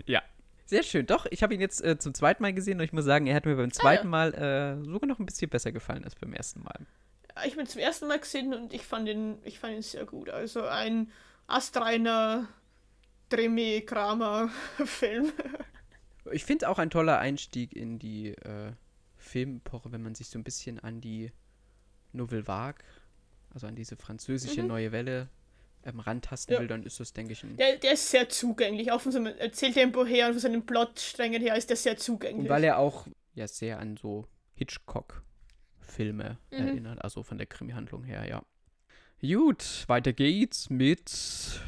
ja. 0.06 0.22
Sehr 0.68 0.84
schön. 0.84 1.08
Doch, 1.08 1.26
ich 1.32 1.42
habe 1.42 1.56
ihn 1.56 1.62
jetzt 1.62 1.84
äh, 1.84 1.98
zum 1.98 2.14
zweiten 2.14 2.44
Mal 2.44 2.54
gesehen 2.54 2.78
und 2.78 2.84
ich 2.84 2.94
muss 2.94 3.06
sagen, 3.06 3.26
er 3.26 3.34
hat 3.34 3.46
mir 3.48 3.56
beim 3.56 3.72
zweiten 3.72 4.14
ah, 4.14 4.26
ja. 4.28 4.32
Mal 4.32 4.80
äh, 4.84 4.86
sogar 4.86 5.08
noch 5.08 5.18
ein 5.18 5.26
bisschen 5.26 5.50
besser 5.50 5.72
gefallen 5.72 6.04
als 6.04 6.14
beim 6.14 6.34
ersten 6.34 6.62
Mal. 6.62 6.86
Ich 7.48 7.58
ihn 7.58 7.66
zum 7.66 7.82
ersten 7.82 8.08
Mal 8.08 8.20
gesehen 8.20 8.54
und 8.54 8.74
ich 8.74 8.84
fand 8.84 9.10
ihn, 9.10 9.40
ich 9.44 9.58
fand 9.58 9.74
ihn 9.74 9.82
sehr 9.82 10.06
gut. 10.06 10.30
Also 10.30 10.66
ein 10.66 11.10
astreiner 11.48 12.48
Dremi-Kramer-Film. 13.30 15.32
ich 16.32 16.46
finde 16.46 16.70
auch 16.70 16.80
ein 16.80 16.90
toller 16.90 17.20
Einstieg 17.20 17.76
in 17.76 18.00
die 18.00 18.30
äh, 18.30 18.74
Filmepoche, 19.16 19.92
wenn 19.92 20.04
man 20.04 20.16
sich 20.16 20.30
so 20.30 20.38
ein 20.38 20.44
bisschen 20.44 20.80
an 20.80 21.02
die 21.02 21.32
Nouvelle 22.14 22.48
Vague, 22.48 22.84
also 23.54 23.68
an 23.68 23.76
diese 23.76 23.96
französische 23.96 24.62
mhm. 24.62 24.68
neue 24.68 24.92
Welle 24.92 25.30
ähm, 25.84 26.00
rantasten 26.00 26.54
ja. 26.54 26.60
will, 26.60 26.68
dann 26.68 26.84
ist 26.84 27.00
das, 27.00 27.14
denke 27.14 27.34
ich, 27.34 27.44
ein. 27.44 27.58
Der, 27.58 27.78
der 27.78 27.94
ist 27.94 28.10
sehr 28.10 28.30
zugänglich, 28.30 28.92
auch 28.92 29.02
von 29.02 29.12
seinem 29.12 29.38
Erzähltempo 29.38 30.06
her 30.06 30.28
und 30.28 30.34
von 30.34 30.42
seinen 30.42 30.66
Plotsträngen 30.66 31.42
her 31.42 31.56
ist 31.56 31.70
der 31.70 31.78
sehr 31.78 31.98
zugänglich. 31.98 32.44
Und 32.44 32.50
weil 32.50 32.64
er 32.64 32.78
auch 32.78 33.08
ja 33.34 33.48
sehr 33.48 33.80
an 33.80 33.98
so 33.98 34.28
Hitchcock-Filme 34.54 36.38
mhm. 36.52 36.58
erinnert, 36.58 37.04
also 37.04 37.24
von 37.24 37.38
der 37.38 37.48
Krimi-Handlung 37.48 38.04
her, 38.04 38.28
ja. 38.28 38.44
Gut, 39.20 39.86
weiter 39.88 40.14
geht's 40.14 40.70
mit 40.70 41.60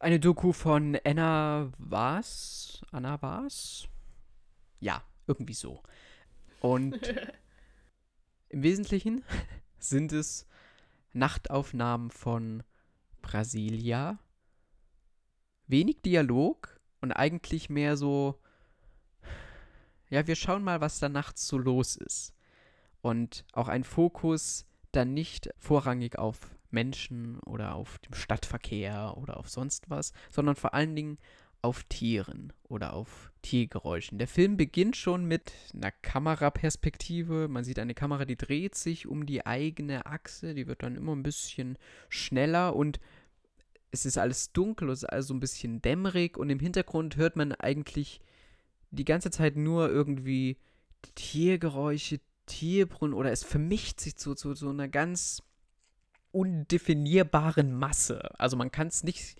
eine 0.00 0.18
Doku 0.18 0.54
von 0.54 0.98
Anna 1.04 1.70
Was? 1.76 2.80
Anna 2.90 3.20
Was? 3.20 3.86
Ja, 4.78 5.04
irgendwie 5.26 5.52
so. 5.52 5.82
Und 6.62 6.96
im 8.48 8.62
Wesentlichen 8.62 9.22
sind 9.78 10.12
es 10.12 10.46
Nachtaufnahmen 11.12 12.10
von 12.10 12.62
Brasilia. 13.20 14.18
Wenig 15.66 16.00
Dialog 16.00 16.80
und 17.02 17.12
eigentlich 17.12 17.68
mehr 17.68 17.98
so, 17.98 18.40
ja, 20.08 20.26
wir 20.26 20.36
schauen 20.36 20.64
mal, 20.64 20.80
was 20.80 20.98
da 20.98 21.10
nachts 21.10 21.46
so 21.46 21.58
los 21.58 21.96
ist. 21.96 22.34
Und 23.02 23.44
auch 23.52 23.68
ein 23.68 23.84
Fokus 23.84 24.64
dann 24.92 25.14
nicht 25.14 25.50
vorrangig 25.58 26.18
auf 26.18 26.38
Menschen 26.70 27.38
oder 27.40 27.74
auf 27.74 27.98
dem 27.98 28.14
Stadtverkehr 28.14 29.14
oder 29.16 29.36
auf 29.36 29.48
sonst 29.48 29.90
was, 29.90 30.12
sondern 30.30 30.56
vor 30.56 30.74
allen 30.74 30.94
Dingen 30.94 31.18
auf 31.62 31.84
Tieren 31.84 32.52
oder 32.68 32.94
auf 32.94 33.32
Tiergeräuschen. 33.42 34.18
Der 34.18 34.28
Film 34.28 34.56
beginnt 34.56 34.96
schon 34.96 35.26
mit 35.26 35.52
einer 35.74 35.90
Kameraperspektive. 35.90 37.48
Man 37.48 37.64
sieht 37.64 37.78
eine 37.78 37.94
Kamera, 37.94 38.24
die 38.24 38.36
dreht 38.36 38.74
sich 38.74 39.06
um 39.06 39.26
die 39.26 39.44
eigene 39.44 40.06
Achse, 40.06 40.54
die 40.54 40.66
wird 40.66 40.82
dann 40.82 40.96
immer 40.96 41.14
ein 41.14 41.22
bisschen 41.22 41.76
schneller 42.08 42.74
und 42.74 42.98
es 43.90 44.06
ist 44.06 44.18
alles 44.18 44.52
dunkel, 44.52 44.88
es 44.90 45.02
ist 45.02 45.08
alles 45.10 45.26
so 45.26 45.34
ein 45.34 45.40
bisschen 45.40 45.82
dämmerig 45.82 46.38
und 46.38 46.48
im 46.48 46.60
Hintergrund 46.60 47.16
hört 47.16 47.36
man 47.36 47.52
eigentlich 47.52 48.20
die 48.90 49.04
ganze 49.04 49.30
Zeit 49.30 49.56
nur 49.56 49.88
irgendwie 49.90 50.58
Tiergeräusche, 51.14 52.20
Tierbrunnen 52.50 53.14
oder 53.14 53.30
es 53.30 53.44
vermischt 53.44 54.00
sich 54.00 54.16
zu, 54.16 54.34
zu, 54.34 54.54
zu 54.54 54.68
einer 54.68 54.88
ganz 54.88 55.42
undefinierbaren 56.32 57.72
Masse. 57.72 58.38
Also 58.38 58.56
man 58.56 58.70
kann 58.70 58.88
es 58.88 59.02
nicht, 59.02 59.36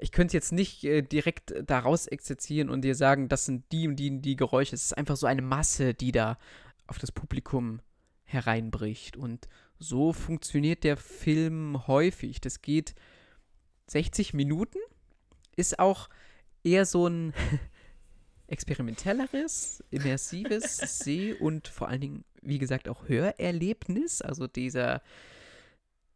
ich 0.00 0.12
könnte 0.12 0.36
jetzt 0.36 0.52
nicht 0.52 0.84
äh, 0.84 1.02
direkt 1.02 1.54
daraus 1.64 2.06
exerzieren 2.06 2.70
und 2.70 2.82
dir 2.82 2.94
sagen, 2.94 3.28
das 3.28 3.44
sind 3.44 3.64
die 3.72 3.88
und 3.88 3.96
die 3.96 4.10
und 4.10 4.22
die 4.22 4.36
Geräusche. 4.36 4.74
Es 4.74 4.86
ist 4.86 4.98
einfach 4.98 5.16
so 5.16 5.26
eine 5.26 5.42
Masse, 5.42 5.94
die 5.94 6.12
da 6.12 6.38
auf 6.86 6.98
das 6.98 7.12
Publikum 7.12 7.80
hereinbricht. 8.24 9.16
Und 9.16 9.48
so 9.78 10.12
funktioniert 10.12 10.84
der 10.84 10.96
Film 10.96 11.86
häufig. 11.86 12.40
Das 12.40 12.62
geht 12.62 12.94
60 13.88 14.34
Minuten, 14.34 14.78
ist 15.56 15.78
auch 15.78 16.08
eher 16.62 16.84
so 16.86 17.06
ein 17.06 17.32
experimentelleres, 18.46 19.82
immersives 19.90 20.76
Seh- 20.98 21.34
und 21.34 21.68
vor 21.68 21.88
allen 21.88 22.00
Dingen, 22.00 22.24
wie 22.42 22.58
gesagt, 22.58 22.88
auch 22.88 23.08
Hörerlebnis. 23.08 24.22
Also 24.22 24.46
dieser, 24.46 25.02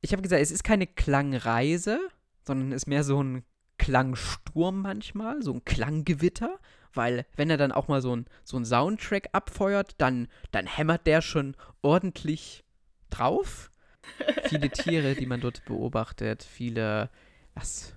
ich 0.00 0.12
habe 0.12 0.22
gesagt, 0.22 0.42
es 0.42 0.50
ist 0.50 0.64
keine 0.64 0.86
Klangreise, 0.86 2.00
sondern 2.44 2.72
es 2.72 2.82
ist 2.82 2.86
mehr 2.86 3.04
so 3.04 3.22
ein 3.22 3.44
Klangsturm 3.78 4.82
manchmal, 4.82 5.42
so 5.42 5.52
ein 5.52 5.64
Klanggewitter, 5.64 6.58
weil 6.92 7.26
wenn 7.36 7.50
er 7.50 7.56
dann 7.56 7.72
auch 7.72 7.88
mal 7.88 8.02
so 8.02 8.14
ein, 8.14 8.26
so 8.44 8.56
ein 8.56 8.64
Soundtrack 8.64 9.30
abfeuert, 9.32 9.94
dann, 9.98 10.28
dann 10.50 10.66
hämmert 10.66 11.06
der 11.06 11.22
schon 11.22 11.56
ordentlich 11.80 12.64
drauf. 13.10 13.70
viele 14.44 14.70
Tiere, 14.70 15.14
die 15.14 15.26
man 15.26 15.40
dort 15.40 15.64
beobachtet, 15.64 16.42
viele, 16.42 17.10
was, 17.54 17.94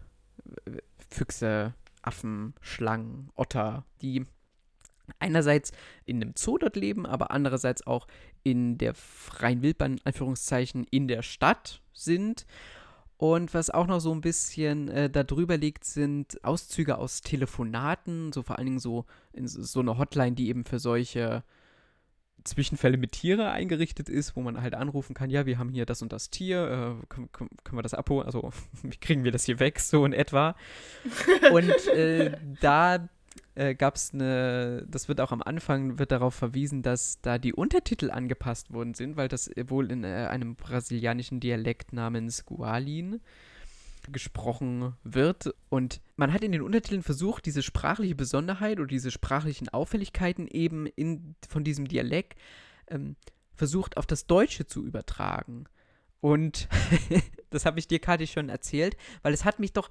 Füchse, 1.10 1.74
Affen, 2.02 2.54
Schlangen, 2.62 3.32
Otter, 3.36 3.86
die 4.02 4.26
einerseits 5.20 5.72
in 6.06 6.22
einem 6.22 6.34
Zoo 6.36 6.58
dort 6.58 6.76
leben, 6.76 7.06
aber 7.06 7.32
andererseits 7.32 7.86
auch 7.86 8.08
in 8.44 8.78
der 8.78 8.94
freien 8.94 9.62
Wildbahn, 9.62 10.00
Anführungszeichen, 10.04 10.86
in 10.90 11.08
der 11.08 11.22
Stadt 11.22 11.82
sind. 11.94 12.46
Und 13.18 13.54
was 13.54 13.70
auch 13.70 13.88
noch 13.88 14.00
so 14.00 14.14
ein 14.14 14.22
bisschen 14.22 14.90
äh, 14.90 15.10
darüber 15.10 15.58
liegt, 15.58 15.86
sind 15.86 16.44
Auszüge 16.44 16.98
aus 16.98 17.22
Telefonaten, 17.22 18.34
so 18.34 18.44
vor 18.44 18.58
allen 18.58 18.66
Dingen 18.66 18.80
so, 18.80 19.06
so 19.34 19.80
eine 19.80 19.98
Hotline, 19.98 20.36
die 20.36 20.50
eben 20.50 20.66
für 20.66 20.80
solche 20.80 21.44
Zwischenfälle 22.46 22.98
mit 22.98 23.14
Tiere 23.14 23.50
eingerichtet 23.52 24.08
ist, 24.08 24.36
wo 24.36 24.42
man 24.42 24.62
halt 24.62 24.76
anrufen 24.76 25.14
kann, 25.14 25.30
ja, 25.30 25.46
wir 25.46 25.58
haben 25.58 25.70
hier 25.70 25.86
das 25.86 26.02
und 26.02 26.14
das 26.14 26.30
Tier, 26.30 26.98
äh, 27.02 27.06
können, 27.08 27.30
können, 27.32 27.78
wir 27.78 27.82
das 27.82 27.94
abholen, 27.94 28.26
also 28.26 28.52
wie 28.84 28.98
kriegen 28.98 29.24
wir 29.24 29.32
das 29.32 29.46
hier 29.46 29.60
weg, 29.60 29.80
so 29.80 30.06
in 30.06 30.14
etwa. 30.14 30.56
Und 31.52 31.88
äh, 31.88 32.38
da 32.62 33.10
äh, 33.56 33.76
gab 33.76 33.96
es 33.96 34.14
eine, 34.14 34.86
das 34.90 35.08
wird 35.08 35.22
auch 35.22 35.32
am 35.32 35.42
Anfang, 35.42 35.98
wird 35.98 36.12
darauf 36.12 36.36
verwiesen, 36.36 36.82
dass 36.82 37.22
da 37.22 37.38
die 37.38 37.54
Untertitel 37.54 38.12
angepasst 38.12 38.74
worden 38.74 38.94
sind, 38.94 39.16
weil 39.18 39.28
das 39.28 39.50
wohl 39.68 39.92
in 39.92 40.04
äh, 40.04 40.28
einem 40.30 40.56
brasilianischen 40.56 41.40
Dialekt 41.40 41.94
namens 41.94 42.46
Gualin 42.46 43.22
gesprochen 44.12 44.94
wird. 45.04 45.54
Und 45.70 46.02
man 46.16 46.34
hat 46.34 46.44
in 46.44 46.52
den 46.52 46.62
Untertiteln 46.62 47.04
versucht, 47.04 47.46
diese 47.46 47.64
sprachliche 47.64 48.16
Besonderheit 48.16 48.80
oder 48.80 48.88
diese 48.88 49.12
sprachlichen 49.12 49.70
Auffälligkeiten 49.70 50.48
eben 50.48 50.86
in, 50.86 51.36
von 51.48 51.64
diesem 51.64 51.88
Dialekt 51.88 52.38
ähm, 52.88 53.16
versucht 53.54 53.98
auf 53.98 54.06
das 54.06 54.28
Deutsche 54.28 54.68
zu 54.68 54.86
übertragen. 54.86 55.66
Und 56.22 56.68
das 57.56 57.66
habe 57.66 57.80
ich 57.80 57.88
dir, 57.88 58.00
Kathi, 58.00 58.28
schon 58.28 58.50
erzählt, 58.50 58.96
weil 59.24 59.34
es 59.34 59.46
hat 59.46 59.60
mich 59.60 59.74
doch 59.74 59.90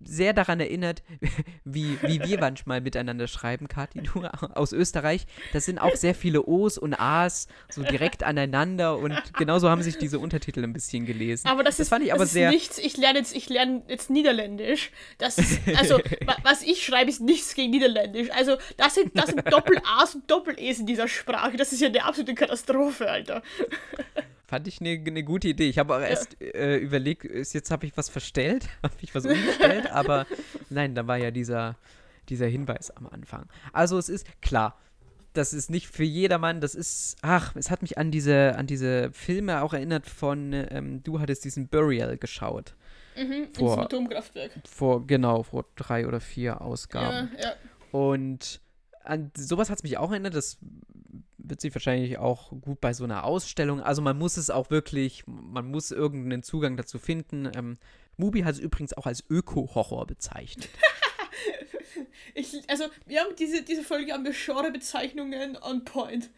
sehr 0.00 0.32
daran 0.32 0.60
erinnert, 0.60 1.02
wie, 1.64 1.98
wie 2.02 2.22
wir 2.22 2.38
manchmal 2.38 2.80
miteinander 2.80 3.26
schreiben, 3.26 3.68
Kathi, 3.68 4.02
du 4.02 4.24
aus 4.24 4.72
Österreich. 4.72 5.26
Das 5.52 5.64
sind 5.64 5.78
auch 5.78 5.96
sehr 5.96 6.14
viele 6.14 6.46
O's 6.46 6.78
und 6.78 6.94
A's 6.94 7.48
so 7.68 7.82
direkt 7.82 8.22
aneinander 8.22 8.98
und 8.98 9.34
genauso 9.34 9.68
haben 9.68 9.82
sich 9.82 9.98
diese 9.98 10.18
Untertitel 10.18 10.62
ein 10.62 10.72
bisschen 10.72 11.06
gelesen. 11.06 11.48
Aber 11.48 11.64
das, 11.64 11.76
das 11.76 11.86
ist, 11.86 11.88
fand 11.88 12.04
ich 12.04 12.12
aber 12.12 12.24
ist 12.24 12.32
sehr 12.32 12.50
nichts, 12.50 12.78
ich 12.78 12.96
lerne 12.96 13.18
jetzt, 13.18 13.34
ich 13.34 13.48
lerne 13.48 13.82
jetzt 13.88 14.10
Niederländisch. 14.10 14.90
Das 15.18 15.38
ist, 15.38 15.60
also, 15.76 16.00
was 16.42 16.62
ich 16.62 16.84
schreibe, 16.84 17.10
ist 17.10 17.20
nichts 17.20 17.54
gegen 17.54 17.70
Niederländisch. 17.70 18.30
Also, 18.30 18.56
das 18.76 18.94
sind, 18.94 19.16
das 19.18 19.26
sind 19.26 19.50
Doppel-A's 19.50 20.14
und 20.14 20.30
Doppel-E's 20.30 20.80
in 20.80 20.86
dieser 20.86 21.08
Sprache. 21.08 21.56
Das 21.56 21.72
ist 21.72 21.80
ja 21.80 21.88
eine 21.88 22.04
absolute 22.04 22.34
Katastrophe, 22.34 23.10
Alter. 23.10 23.42
Fand 24.50 24.66
ich 24.66 24.80
eine 24.80 24.98
ne 24.98 25.22
gute 25.22 25.46
Idee. 25.46 25.68
Ich 25.68 25.78
habe 25.78 25.94
auch 25.94 26.00
erst 26.00 26.42
äh, 26.42 26.76
überlegt, 26.78 27.24
jetzt 27.24 27.70
habe 27.70 27.86
ich 27.86 27.96
was 27.96 28.08
verstellt, 28.08 28.68
habe 28.82 28.94
ich 29.00 29.14
was 29.14 29.24
umgestellt, 29.24 29.88
aber 29.92 30.26
nein, 30.70 30.96
da 30.96 31.06
war 31.06 31.16
ja 31.18 31.30
dieser, 31.30 31.76
dieser 32.28 32.46
Hinweis 32.48 32.90
am 32.90 33.06
Anfang. 33.06 33.48
Also 33.72 33.96
es 33.96 34.08
ist 34.08 34.26
klar, 34.42 34.76
das 35.34 35.52
ist 35.52 35.70
nicht 35.70 35.86
für 35.86 36.02
jedermann, 36.02 36.60
das 36.60 36.74
ist, 36.74 37.16
ach, 37.22 37.54
es 37.54 37.70
hat 37.70 37.82
mich 37.82 37.96
an 37.96 38.10
diese, 38.10 38.56
an 38.56 38.66
diese 38.66 39.12
Filme 39.12 39.62
auch 39.62 39.72
erinnert 39.72 40.04
von, 40.08 40.52
ähm, 40.52 41.00
du 41.04 41.20
hattest 41.20 41.44
diesen 41.44 41.68
Burial 41.68 42.16
geschaut. 42.16 42.74
Mhm, 43.16 43.54
vor, 43.54 43.78
Atomkraftwerk. 43.78 44.50
Vor, 44.68 45.06
genau, 45.06 45.44
vor 45.44 45.64
drei 45.76 46.08
oder 46.08 46.18
vier 46.18 46.60
Ausgaben. 46.60 47.30
Ja, 47.38 47.50
ja. 47.50 47.54
Und 47.92 48.60
an 49.04 49.30
sowas 49.36 49.70
hat 49.70 49.78
es 49.78 49.84
mich 49.84 49.96
auch 49.96 50.10
erinnert, 50.10 50.34
das 50.34 50.58
wird 51.42 51.60
sich 51.60 51.74
wahrscheinlich 51.74 52.18
auch 52.18 52.50
gut 52.60 52.80
bei 52.80 52.92
so 52.92 53.04
einer 53.04 53.24
Ausstellung. 53.24 53.80
Also 53.80 54.02
man 54.02 54.18
muss 54.18 54.36
es 54.36 54.50
auch 54.50 54.70
wirklich, 54.70 55.24
man 55.26 55.70
muss 55.70 55.90
irgendeinen 55.90 56.42
Zugang 56.42 56.76
dazu 56.76 56.98
finden. 56.98 57.50
Ähm, 57.54 57.76
Mubi 58.16 58.42
hat 58.42 58.54
es 58.54 58.60
übrigens 58.60 58.92
auch 58.94 59.06
als 59.06 59.24
Öko-Horror 59.28 60.06
bezeichnet. 60.06 60.68
ich, 62.34 62.54
also 62.68 62.84
wir 63.06 63.20
haben 63.20 63.34
diese, 63.36 63.62
diese 63.62 63.82
Folge 63.82 64.12
haben 64.12 64.24
wir 64.24 64.32
Genre-Bezeichnungen 64.32 65.56
on 65.62 65.84
point. 65.84 66.30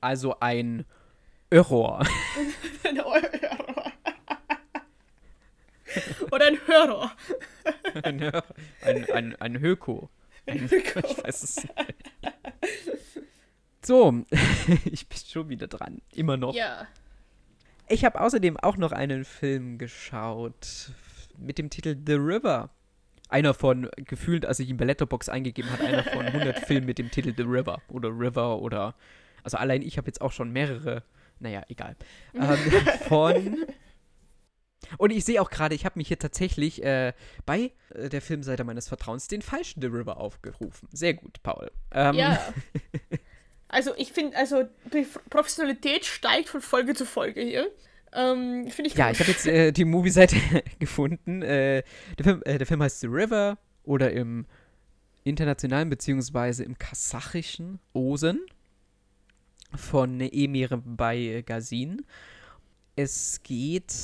Also 0.00 0.38
ein 0.40 0.84
Horror. 1.52 2.06
ein 2.84 3.04
Horror. 3.04 3.92
Oder 6.30 6.46
ein 6.46 6.66
Hörer. 6.66 7.12
ein, 8.02 8.32
ein, 8.82 9.10
ein, 9.10 9.36
ein 9.36 9.60
Höko. 9.60 10.08
Ein, 10.46 10.64
ich 10.64 10.96
weiß 10.96 11.42
es 11.42 11.56
nicht. 11.56 11.74
So, 13.84 14.24
ich 14.84 15.08
bin 15.08 15.18
schon 15.18 15.48
wieder 15.48 15.66
dran. 15.66 16.00
Immer 16.14 16.36
noch. 16.36 16.54
Ja. 16.54 16.86
Ich 17.88 18.04
habe 18.04 18.20
außerdem 18.20 18.56
auch 18.56 18.76
noch 18.76 18.92
einen 18.92 19.24
Film 19.24 19.76
geschaut 19.78 20.92
mit 21.36 21.58
dem 21.58 21.68
Titel 21.68 21.96
The 22.06 22.14
River. 22.14 22.70
Einer 23.28 23.54
von, 23.54 23.88
gefühlt, 23.96 24.46
als 24.46 24.60
ich 24.60 24.68
ihn 24.68 24.76
bei 24.76 24.84
Letterbox 24.84 25.28
eingegeben 25.28 25.70
habe, 25.70 25.84
einer 25.84 26.04
von 26.04 26.26
100 26.26 26.58
Filmen 26.66 26.86
mit 26.86 26.98
dem 26.98 27.10
Titel 27.10 27.32
The 27.36 27.42
River 27.42 27.80
oder 27.88 28.10
River 28.10 28.60
oder. 28.60 28.94
Also 29.42 29.56
allein 29.56 29.82
ich 29.82 29.98
habe 29.98 30.06
jetzt 30.06 30.20
auch 30.20 30.32
schon 30.32 30.52
mehrere. 30.52 31.02
Naja, 31.40 31.62
egal. 31.68 31.96
ähm, 32.34 32.56
von. 33.08 33.66
Und 34.98 35.10
ich 35.10 35.24
sehe 35.24 35.40
auch 35.40 35.50
gerade, 35.50 35.74
ich 35.74 35.84
habe 35.84 35.98
mich 35.98 36.08
hier 36.08 36.18
tatsächlich 36.18 36.84
äh, 36.84 37.14
bei 37.46 37.72
äh, 37.94 38.08
der 38.08 38.20
Filmseite 38.20 38.64
meines 38.64 38.88
Vertrauens 38.88 39.28
den 39.28 39.42
falschen 39.42 39.80
The 39.80 39.88
River 39.88 40.18
aufgerufen. 40.18 40.88
Sehr 40.92 41.14
gut, 41.14 41.42
Paul. 41.42 41.70
Ähm, 41.92 42.14
ja. 42.14 42.38
Also 43.72 43.92
ich 43.96 44.12
finde, 44.12 44.36
also 44.36 44.64
die 44.92 45.06
Professionalität 45.30 46.04
steigt 46.04 46.50
von 46.50 46.60
Folge 46.60 46.94
zu 46.94 47.06
Folge 47.06 47.40
hier. 47.40 47.70
Ähm, 48.12 48.68
finde 48.68 48.90
ich 48.90 48.94
Ja, 48.94 49.10
ich 49.10 49.18
habe 49.18 49.30
jetzt 49.30 49.46
äh, 49.46 49.72
die 49.72 49.86
Movie-Seite 49.86 50.36
gefunden. 50.78 51.40
Äh, 51.40 51.82
der, 52.18 52.24
Film, 52.24 52.42
äh, 52.44 52.58
der 52.58 52.66
Film 52.66 52.82
heißt 52.82 53.00
The 53.00 53.06
River 53.06 53.56
oder 53.82 54.12
im 54.12 54.46
internationalen 55.24 55.88
beziehungsweise 55.88 56.64
im 56.64 56.76
kasachischen 56.76 57.78
Osen 57.94 58.40
von 59.74 60.20
Emir 60.20 60.82
bei 60.84 61.42
Gazin. 61.46 62.04
Es 62.94 63.40
geht, 63.42 63.94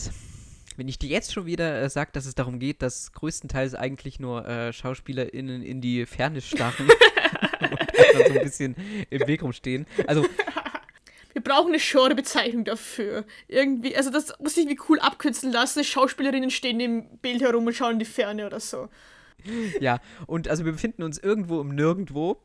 wenn 0.77 0.89
ich 0.89 0.99
dir 0.99 1.11
jetzt 1.11 1.35
schon 1.35 1.45
wieder 1.45 1.83
äh, 1.83 1.91
sage, 1.91 2.11
dass 2.14 2.25
es 2.25 2.35
darum 2.35 2.59
geht, 2.59 2.81
dass 2.81 3.12
größtenteils 3.12 3.75
eigentlich 3.75 4.19
nur 4.19 4.49
äh, 4.49 4.73
SchauspielerInnen 4.73 5.61
in 5.61 5.83
die 5.83 6.07
Ferne 6.07 6.41
starren 6.41 6.89
so 8.27 8.33
ein 8.33 8.43
bisschen 8.43 8.77
im 9.11 9.27
Weg 9.27 9.43
rumstehen. 9.43 9.87
Also. 10.07 10.25
Wir 11.35 11.43
brauchen 11.43 11.69
eine 11.69 11.79
Genre-Bezeichnung 11.79 12.65
dafür. 12.65 13.25
Irgendwie, 13.47 13.97
also 13.97 14.11
das 14.11 14.33
muss 14.41 14.57
ich 14.57 14.69
wie 14.69 14.79
cool 14.89 14.99
abkürzen 14.99 15.53
lassen. 15.53 15.85
Schauspielerinnen 15.85 16.51
stehen 16.51 16.81
im 16.81 17.19
Bild 17.19 17.43
herum 17.43 17.67
und 17.67 17.75
schauen 17.75 17.93
in 17.93 17.99
die 18.01 18.07
Ferne 18.07 18.47
oder 18.47 18.59
so. 18.59 18.89
Ja, 19.81 20.01
und 20.27 20.49
also 20.49 20.65
wir 20.65 20.73
befinden 20.73 21.03
uns 21.03 21.19
irgendwo 21.19 21.61
im 21.61 21.75
Nirgendwo. 21.75 22.43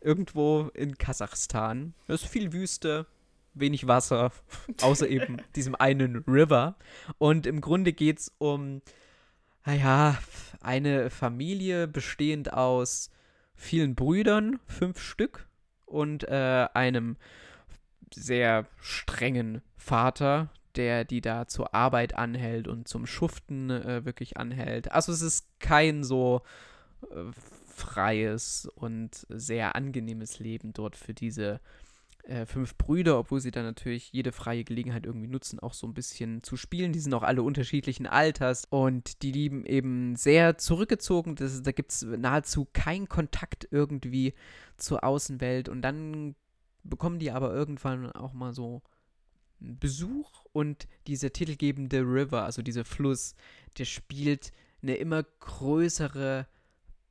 Irgendwo 0.00 0.70
in 0.74 0.96
Kasachstan. 0.96 1.92
Es 2.06 2.22
ist 2.22 2.30
viel 2.30 2.52
Wüste, 2.52 3.06
wenig 3.54 3.88
Wasser, 3.88 4.30
außer 4.80 5.08
eben 5.08 5.38
diesem 5.56 5.74
einen 5.74 6.22
River. 6.28 6.76
Und 7.18 7.46
im 7.46 7.60
Grunde 7.60 7.92
geht 7.92 8.20
es 8.20 8.32
um, 8.38 8.80
naja, 9.64 10.18
eine 10.60 11.10
Familie 11.10 11.88
bestehend 11.88 12.52
aus 12.52 13.10
vielen 13.58 13.94
Brüdern, 13.94 14.60
fünf 14.66 15.00
Stück, 15.00 15.48
und 15.84 16.24
äh, 16.24 16.68
einem 16.74 17.16
sehr 18.14 18.66
strengen 18.80 19.62
Vater, 19.76 20.50
der 20.76 21.04
die 21.04 21.20
da 21.20 21.46
zur 21.46 21.74
Arbeit 21.74 22.14
anhält 22.14 22.68
und 22.68 22.88
zum 22.88 23.06
Schuften 23.06 23.70
äh, 23.70 24.04
wirklich 24.04 24.36
anhält. 24.36 24.92
Also 24.92 25.12
es 25.12 25.22
ist 25.22 25.60
kein 25.60 26.04
so 26.04 26.42
äh, 27.10 27.32
freies 27.66 28.68
und 28.74 29.26
sehr 29.28 29.76
angenehmes 29.76 30.38
Leben 30.38 30.72
dort 30.72 30.96
für 30.96 31.14
diese 31.14 31.60
äh, 32.28 32.44
fünf 32.44 32.76
Brüder, 32.76 33.18
obwohl 33.18 33.40
sie 33.40 33.50
dann 33.50 33.64
natürlich 33.64 34.12
jede 34.12 34.32
freie 34.32 34.62
Gelegenheit 34.62 35.06
irgendwie 35.06 35.28
nutzen, 35.28 35.58
auch 35.60 35.72
so 35.72 35.86
ein 35.86 35.94
bisschen 35.94 36.42
zu 36.42 36.56
spielen. 36.56 36.92
Die 36.92 37.00
sind 37.00 37.14
auch 37.14 37.22
alle 37.22 37.42
unterschiedlichen 37.42 38.06
Alters 38.06 38.66
und 38.68 39.22
die 39.22 39.32
lieben 39.32 39.64
eben 39.64 40.14
sehr 40.14 40.58
zurückgezogen. 40.58 41.36
Das, 41.36 41.62
da 41.62 41.72
gibt 41.72 41.92
es 41.92 42.02
nahezu 42.02 42.66
keinen 42.72 43.08
Kontakt 43.08 43.66
irgendwie 43.70 44.34
zur 44.76 45.04
Außenwelt 45.04 45.68
und 45.68 45.80
dann 45.82 46.34
bekommen 46.84 47.18
die 47.18 47.30
aber 47.30 47.52
irgendwann 47.52 48.12
auch 48.12 48.34
mal 48.34 48.52
so 48.52 48.82
Besuch 49.58 50.44
und 50.52 50.86
dieser 51.06 51.32
titelgebende 51.32 52.00
River, 52.00 52.44
also 52.44 52.60
dieser 52.62 52.84
Fluss, 52.84 53.34
der 53.78 53.86
spielt 53.86 54.52
eine 54.82 54.96
immer 54.96 55.22
größere 55.22 56.46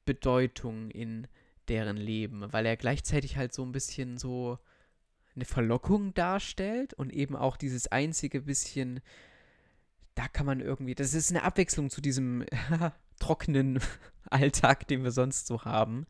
Bedeutung 0.05 0.91
in 0.91 1.27
deren 1.67 1.97
Leben, 1.97 2.53
weil 2.53 2.65
er 2.65 2.77
gleichzeitig 2.77 3.35
halt 3.35 3.53
so 3.53 3.63
ein 3.63 3.71
bisschen 3.71 4.17
so 4.17 4.59
eine 5.37 5.45
Verlockung 5.45 6.13
darstellt 6.13 6.93
und 6.93 7.13
eben 7.13 7.35
auch 7.35 7.55
dieses 7.55 7.87
einzige 7.87 8.41
bisschen, 8.41 8.99
da 10.15 10.27
kann 10.27 10.45
man 10.45 10.59
irgendwie, 10.59 10.95
das 10.95 11.13
ist 11.13 11.31
eine 11.31 11.43
Abwechslung 11.43 11.89
zu 11.89 12.01
diesem 12.01 12.45
trockenen 13.19 13.79
Alltag, 14.29 14.87
den 14.87 15.03
wir 15.03 15.11
sonst 15.11 15.47
so 15.47 15.63
haben. 15.63 16.05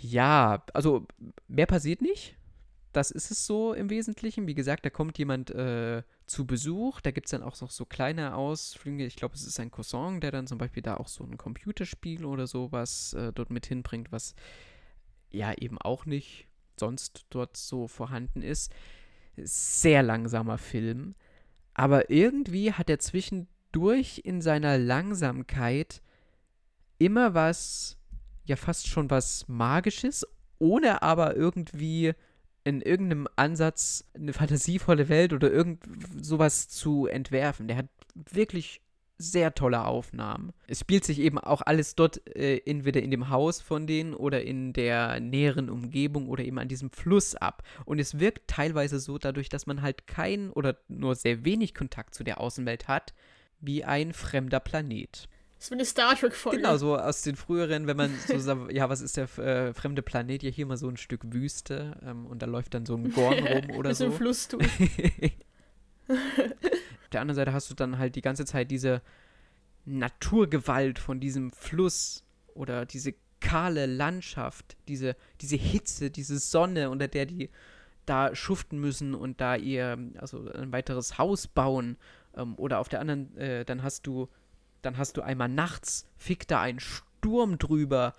Ja, 0.00 0.64
also 0.72 1.06
mehr 1.48 1.66
passiert 1.66 2.02
nicht 2.02 2.36
das 2.92 3.10
ist 3.10 3.30
es 3.30 3.46
so 3.46 3.72
im 3.72 3.90
Wesentlichen. 3.90 4.46
Wie 4.46 4.54
gesagt, 4.54 4.84
da 4.84 4.90
kommt 4.90 5.18
jemand 5.18 5.50
äh, 5.50 6.02
zu 6.26 6.46
Besuch. 6.46 7.00
Da 7.00 7.10
gibt 7.10 7.26
es 7.26 7.30
dann 7.30 7.42
auch 7.42 7.58
noch 7.60 7.70
so 7.70 7.84
kleine 7.84 8.34
Ausflüge. 8.34 9.06
Ich 9.06 9.16
glaube, 9.16 9.34
es 9.34 9.46
ist 9.46 9.58
ein 9.58 9.70
Cousin, 9.70 10.20
der 10.20 10.30
dann 10.30 10.46
zum 10.46 10.58
Beispiel 10.58 10.82
da 10.82 10.96
auch 10.96 11.08
so 11.08 11.24
ein 11.24 11.38
Computerspiel 11.38 12.24
oder 12.24 12.46
sowas 12.46 13.14
äh, 13.14 13.32
dort 13.32 13.50
mit 13.50 13.66
hinbringt, 13.66 14.12
was 14.12 14.34
ja 15.30 15.54
eben 15.54 15.78
auch 15.78 16.04
nicht 16.04 16.46
sonst 16.78 17.26
dort 17.30 17.56
so 17.56 17.88
vorhanden 17.88 18.42
ist. 18.42 18.72
Sehr 19.36 20.02
langsamer 20.02 20.58
Film. 20.58 21.14
Aber 21.74 22.10
irgendwie 22.10 22.72
hat 22.72 22.90
er 22.90 22.98
zwischendurch 22.98 24.20
in 24.24 24.40
seiner 24.42 24.78
Langsamkeit 24.78 26.02
immer 26.98 27.34
was, 27.34 27.98
ja 28.44 28.56
fast 28.56 28.88
schon 28.88 29.10
was 29.10 29.48
Magisches, 29.48 30.26
ohne 30.58 31.02
aber 31.02 31.34
irgendwie 31.36 32.12
in 32.64 32.80
irgendeinem 32.80 33.26
Ansatz 33.36 34.04
eine 34.14 34.32
fantasievolle 34.32 35.08
Welt 35.08 35.32
oder 35.32 35.50
irgend 35.50 35.82
sowas 36.20 36.68
zu 36.68 37.06
entwerfen. 37.06 37.66
Der 37.66 37.76
hat 37.78 37.88
wirklich 38.14 38.80
sehr 39.18 39.54
tolle 39.54 39.84
Aufnahmen. 39.84 40.52
Es 40.66 40.80
spielt 40.80 41.04
sich 41.04 41.20
eben 41.20 41.38
auch 41.38 41.62
alles 41.62 41.94
dort 41.94 42.26
äh, 42.36 42.58
entweder 42.66 43.02
in 43.02 43.10
dem 43.10 43.28
Haus 43.28 43.60
von 43.60 43.86
denen 43.86 44.14
oder 44.14 44.42
in 44.42 44.72
der 44.72 45.20
näheren 45.20 45.70
Umgebung 45.70 46.28
oder 46.28 46.44
eben 46.44 46.58
an 46.58 46.68
diesem 46.68 46.90
Fluss 46.90 47.34
ab. 47.34 47.62
Und 47.84 47.98
es 47.98 48.18
wirkt 48.18 48.48
teilweise 48.48 48.98
so, 48.98 49.18
dadurch, 49.18 49.48
dass 49.48 49.66
man 49.66 49.82
halt 49.82 50.06
keinen 50.06 50.50
oder 50.50 50.76
nur 50.88 51.14
sehr 51.14 51.44
wenig 51.44 51.74
Kontakt 51.74 52.14
zu 52.14 52.24
der 52.24 52.40
Außenwelt 52.40 52.88
hat, 52.88 53.14
wie 53.60 53.84
ein 53.84 54.12
fremder 54.12 54.60
Planet. 54.60 55.28
Das 55.62 55.68
ist 55.68 55.72
eine 55.72 55.84
Star 55.84 56.16
Trek-Folge. 56.16 56.58
Genau, 56.58 56.76
so 56.76 56.98
aus 56.98 57.22
den 57.22 57.36
früheren, 57.36 57.86
wenn 57.86 57.96
man 57.96 58.12
so 58.26 58.36
sagt, 58.36 58.72
ja, 58.72 58.88
was 58.88 59.00
ist 59.00 59.16
der 59.16 59.28
äh, 59.38 59.72
fremde 59.72 60.02
Planet? 60.02 60.42
Ja, 60.42 60.50
hier 60.50 60.66
mal 60.66 60.76
so 60.76 60.88
ein 60.88 60.96
Stück 60.96 61.20
Wüste 61.32 61.96
ähm, 62.04 62.26
und 62.26 62.42
da 62.42 62.46
läuft 62.46 62.74
dann 62.74 62.84
so 62.84 62.96
ein 62.96 63.12
Gorn 63.12 63.38
rum 63.46 63.70
oder 63.76 63.94
so. 63.94 64.06
So 64.06 64.16
Fluss 64.16 64.48
du. 64.48 64.58
Der 67.12 67.20
anderen 67.20 67.36
Seite 67.36 67.52
hast 67.52 67.70
du 67.70 67.74
dann 67.74 67.98
halt 67.98 68.16
die 68.16 68.22
ganze 68.22 68.44
Zeit 68.44 68.70
diese 68.70 69.02
Naturgewalt 69.84 70.98
von 70.98 71.20
diesem 71.20 71.50
Fluss 71.50 72.24
oder 72.54 72.86
diese 72.86 73.14
kahle 73.40 73.86
Landschaft, 73.86 74.76
diese, 74.88 75.16
diese 75.40 75.56
Hitze, 75.56 76.10
diese 76.10 76.38
Sonne, 76.38 76.90
unter 76.90 77.08
der 77.08 77.26
die 77.26 77.50
da 78.06 78.34
schuften 78.34 78.80
müssen 78.80 79.14
und 79.14 79.40
da 79.40 79.54
ihr, 79.54 79.96
also 80.18 80.50
ein 80.52 80.72
weiteres 80.72 81.18
Haus 81.18 81.46
bauen. 81.46 81.96
Ähm, 82.36 82.54
oder 82.56 82.78
auf 82.80 82.88
der 82.88 83.00
anderen, 83.00 83.36
äh, 83.36 83.64
dann 83.64 83.82
hast 83.82 84.06
du 84.06 84.28
dann 84.82 84.98
hast 84.98 85.16
du 85.16 85.22
einmal 85.22 85.48
nachts, 85.48 86.06
fickt 86.16 86.50
da 86.50 86.60
ein 86.60 86.80
Sturm 86.80 87.58
drüber 87.58 88.12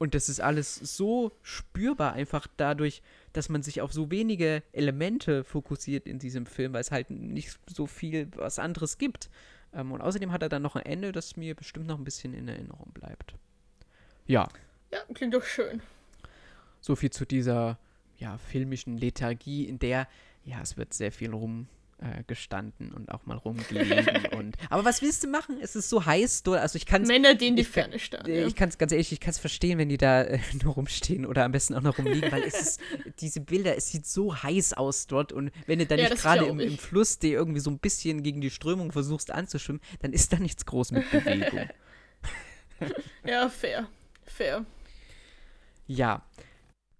und 0.00 0.14
das 0.14 0.30
ist 0.30 0.40
alles 0.40 0.76
so 0.76 1.30
spürbar, 1.42 2.14
einfach 2.14 2.46
dadurch, 2.56 3.02
dass 3.34 3.50
man 3.50 3.62
sich 3.62 3.82
auf 3.82 3.92
so 3.92 4.10
wenige 4.10 4.62
Elemente 4.72 5.44
fokussiert 5.44 6.06
in 6.06 6.18
diesem 6.18 6.46
Film, 6.46 6.72
weil 6.72 6.80
es 6.80 6.90
halt 6.90 7.10
nicht 7.10 7.60
so 7.66 7.86
viel 7.86 8.28
was 8.34 8.58
anderes 8.58 8.96
gibt. 8.96 9.28
Ähm, 9.74 9.92
und 9.92 10.00
außerdem 10.00 10.32
hat 10.32 10.40
er 10.40 10.48
dann 10.48 10.62
noch 10.62 10.74
ein 10.74 10.86
Ende, 10.86 11.12
das 11.12 11.36
mir 11.36 11.54
bestimmt 11.54 11.86
noch 11.86 11.98
ein 11.98 12.04
bisschen 12.04 12.32
in 12.32 12.48
Erinnerung 12.48 12.90
bleibt. 12.94 13.34
Ja. 14.26 14.48
Ja, 14.90 15.00
klingt 15.12 15.34
doch 15.34 15.44
schön. 15.44 15.82
So 16.80 16.96
viel 16.96 17.10
zu 17.10 17.26
dieser 17.26 17.78
ja, 18.16 18.38
filmischen 18.38 18.96
Lethargie, 18.96 19.66
in 19.66 19.78
der, 19.78 20.08
ja, 20.46 20.62
es 20.62 20.78
wird 20.78 20.94
sehr 20.94 21.12
viel 21.12 21.34
rum 21.34 21.68
äh, 22.00 22.24
gestanden 22.26 22.92
und 22.92 23.10
auch 23.10 23.26
mal 23.26 23.36
rumgelegen 23.36 24.26
und 24.38 24.56
aber 24.70 24.84
was 24.84 25.02
willst 25.02 25.22
du 25.24 25.28
machen? 25.28 25.58
Es 25.60 25.76
ist 25.76 25.88
so 25.88 26.04
heiß 26.04 26.42
dort, 26.42 26.60
also 26.60 26.76
ich 26.76 26.86
kann 26.86 27.02
Männer, 27.02 27.34
die 27.34 27.48
in 27.48 27.56
die 27.56 27.64
Ferne 27.64 27.98
starren. 27.98 28.26
Äh, 28.26 28.44
ich 28.44 28.54
kann 28.54 28.68
es 28.68 28.78
ganz 28.78 28.92
ehrlich, 28.92 29.12
ich 29.12 29.20
kann 29.20 29.32
es 29.32 29.38
verstehen, 29.38 29.78
wenn 29.78 29.88
die 29.88 29.98
da 29.98 30.22
äh, 30.22 30.38
nur 30.62 30.74
rumstehen 30.74 31.26
oder 31.26 31.44
am 31.44 31.52
besten 31.52 31.74
auch 31.74 31.82
noch 31.82 31.98
rumliegen, 31.98 32.32
weil 32.32 32.42
es 32.42 32.60
ist 32.60 32.80
diese 33.20 33.40
Bilder, 33.40 33.76
es 33.76 33.90
sieht 33.90 34.06
so 34.06 34.42
heiß 34.42 34.74
aus 34.74 35.06
dort 35.06 35.32
und 35.32 35.50
wenn 35.66 35.78
du 35.78 35.86
dann 35.86 35.98
ja, 35.98 36.08
nicht 36.08 36.22
gerade 36.22 36.46
im, 36.46 36.58
im, 36.58 36.78
Fluss 36.78 37.18
dir 37.18 37.32
irgendwie 37.32 37.60
so 37.60 37.70
ein 37.70 37.78
bisschen 37.78 38.22
gegen 38.22 38.40
die 38.40 38.50
Strömung 38.50 38.92
versuchst 38.92 39.30
anzuschwimmen, 39.30 39.82
dann 40.00 40.12
ist 40.12 40.32
da 40.32 40.38
nichts 40.38 40.64
groß 40.66 40.92
mit 40.92 41.10
Bewegung. 41.10 41.68
ja, 43.26 43.48
fair, 43.48 43.88
fair. 44.24 44.64
Ja. 45.86 46.24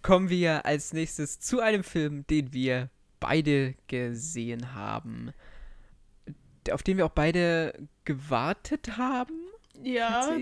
Kommen 0.03 0.31
wir 0.31 0.65
als 0.65 0.93
nächstes 0.93 1.41
zu 1.41 1.61
einem 1.61 1.85
Film, 1.85 2.27
den 2.27 2.53
wir 2.53 2.91
beide 3.21 3.75
gesehen 3.87 4.75
haben. 4.75 5.33
Auf 6.73 6.83
den 6.83 6.97
wir 6.97 7.07
auch 7.07 7.11
beide 7.11 7.89
gewartet 8.05 8.97
haben. 8.97 9.35
Ja. 9.83 10.37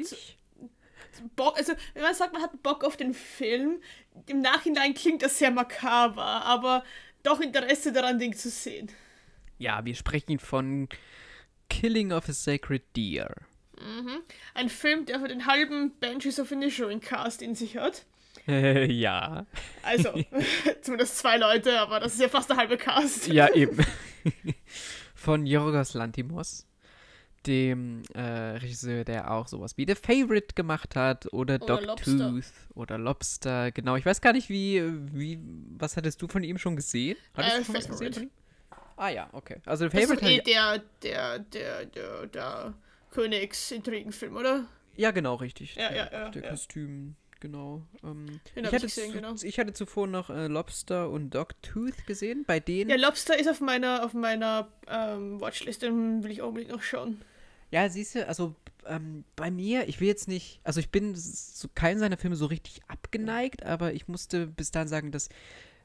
Bock, 1.36 1.56
also 1.56 1.72
wenn 1.94 2.02
man 2.02 2.14
sagt, 2.14 2.32
man 2.32 2.42
hat 2.42 2.62
Bock 2.62 2.84
auf 2.84 2.96
den 2.96 3.14
Film, 3.14 3.80
im 4.26 4.40
Nachhinein 4.40 4.94
klingt 4.94 5.22
das 5.22 5.38
sehr 5.38 5.50
makaber, 5.50 6.22
aber 6.22 6.84
doch 7.22 7.40
Interesse 7.40 7.92
daran, 7.92 8.18
den 8.18 8.32
zu 8.32 8.50
sehen. 8.50 8.90
Ja, 9.58 9.84
wir 9.84 9.94
sprechen 9.94 10.38
von 10.38 10.88
Killing 11.68 12.12
of 12.12 12.28
a 12.28 12.32
Sacred 12.32 12.82
Deer. 12.96 13.34
Mhm. 13.80 14.20
Ein 14.54 14.68
Film, 14.68 15.06
der 15.06 15.20
für 15.20 15.28
den 15.28 15.46
halben 15.46 15.92
Benches 15.98 16.40
of 16.40 16.50
Inisherin 16.50 17.00
Cast 17.00 17.42
in 17.42 17.54
sich 17.54 17.76
hat. 17.76 18.04
ja. 18.88 19.46
Also, 19.82 20.14
zumindest 20.80 21.18
zwei 21.18 21.36
Leute, 21.36 21.78
aber 21.78 22.00
das 22.00 22.14
ist 22.14 22.20
ja 22.20 22.28
fast 22.28 22.48
der 22.48 22.56
halbe 22.56 22.78
Cast. 22.78 23.28
Ja, 23.28 23.48
eben. 23.54 23.84
Von 25.14 25.44
Jorgos 25.46 25.92
Lantimos, 25.92 26.66
dem 27.46 28.02
äh, 28.14 28.20
Regisseur, 28.20 29.04
der 29.04 29.30
auch 29.30 29.48
sowas 29.48 29.76
wie 29.76 29.84
The 29.86 29.94
Favorite 29.94 30.54
gemacht 30.54 30.96
hat 30.96 31.30
oder, 31.32 31.56
oder 31.56 31.78
Dogtooth 31.78 32.44
oder 32.74 32.96
Lobster. 32.96 33.70
Genau, 33.72 33.96
ich 33.96 34.06
weiß 34.06 34.20
gar 34.22 34.32
nicht, 34.32 34.48
wie, 34.48 34.82
wie, 35.12 35.38
was 35.76 35.96
hattest 35.96 36.22
du 36.22 36.28
von 36.28 36.42
ihm 36.42 36.56
schon 36.56 36.76
gesehen? 36.76 37.18
Hattest 37.34 37.54
äh, 37.54 37.58
du 37.58 37.64
schon 37.64 37.74
was 37.74 37.88
gesehen? 37.88 38.30
Ah 38.96 39.10
ja, 39.10 39.28
okay. 39.32 39.60
Also 39.66 39.88
The 39.88 39.90
Favorite 39.90 40.22
das 40.22 40.30
ist 40.30 40.38
eh 40.38 40.40
der, 40.40 40.82
der, 41.02 41.38
der, 41.38 41.84
der, 41.84 42.26
der 42.26 42.74
Königsintrigenfilm, 43.10 44.36
oder? 44.36 44.64
Ja, 44.96 45.10
genau, 45.10 45.34
richtig. 45.36 45.76
Ja, 45.76 45.92
ja, 45.92 46.10
ja. 46.10 46.28
Der 46.30 46.42
ja. 46.42 46.50
Kostüm 46.50 47.14
genau. 47.40 47.82
Ähm, 48.02 48.40
ich, 48.54 48.64
hatte 48.64 48.80
gesehen, 48.80 49.12
genau. 49.12 49.34
ich 49.40 49.58
hatte 49.58 49.72
zuvor 49.72 50.06
noch 50.06 50.30
äh, 50.30 50.46
Lobster 50.46 51.10
und 51.10 51.30
Dogtooth 51.30 52.06
gesehen. 52.06 52.44
Bei 52.46 52.60
denen. 52.60 52.90
Ja, 52.90 52.96
Lobster 52.96 53.38
ist 53.38 53.48
auf 53.48 53.60
meiner, 53.60 54.04
auf 54.04 54.14
meiner 54.14 54.68
ähm, 54.86 55.40
Watchlist, 55.40 55.82
den 55.82 56.22
will 56.22 56.30
ich 56.30 56.42
unbedingt 56.42 56.72
noch 56.72 56.82
schauen. 56.82 57.20
Ja, 57.70 57.88
siehst 57.88 58.14
du, 58.14 58.26
also 58.26 58.54
ähm, 58.86 59.24
bei 59.36 59.50
mir, 59.50 59.88
ich 59.88 60.00
will 60.00 60.08
jetzt 60.08 60.28
nicht, 60.28 60.60
also 60.64 60.80
ich 60.80 60.90
bin 60.90 61.14
zu 61.14 61.68
keinem 61.68 61.98
seiner 61.98 62.16
Filme 62.16 62.36
so 62.36 62.46
richtig 62.46 62.80
abgeneigt, 62.88 63.64
aber 63.64 63.92
ich 63.92 64.08
musste 64.08 64.46
bis 64.46 64.70
dahin 64.70 64.88
sagen, 64.88 65.12
dass 65.12 65.28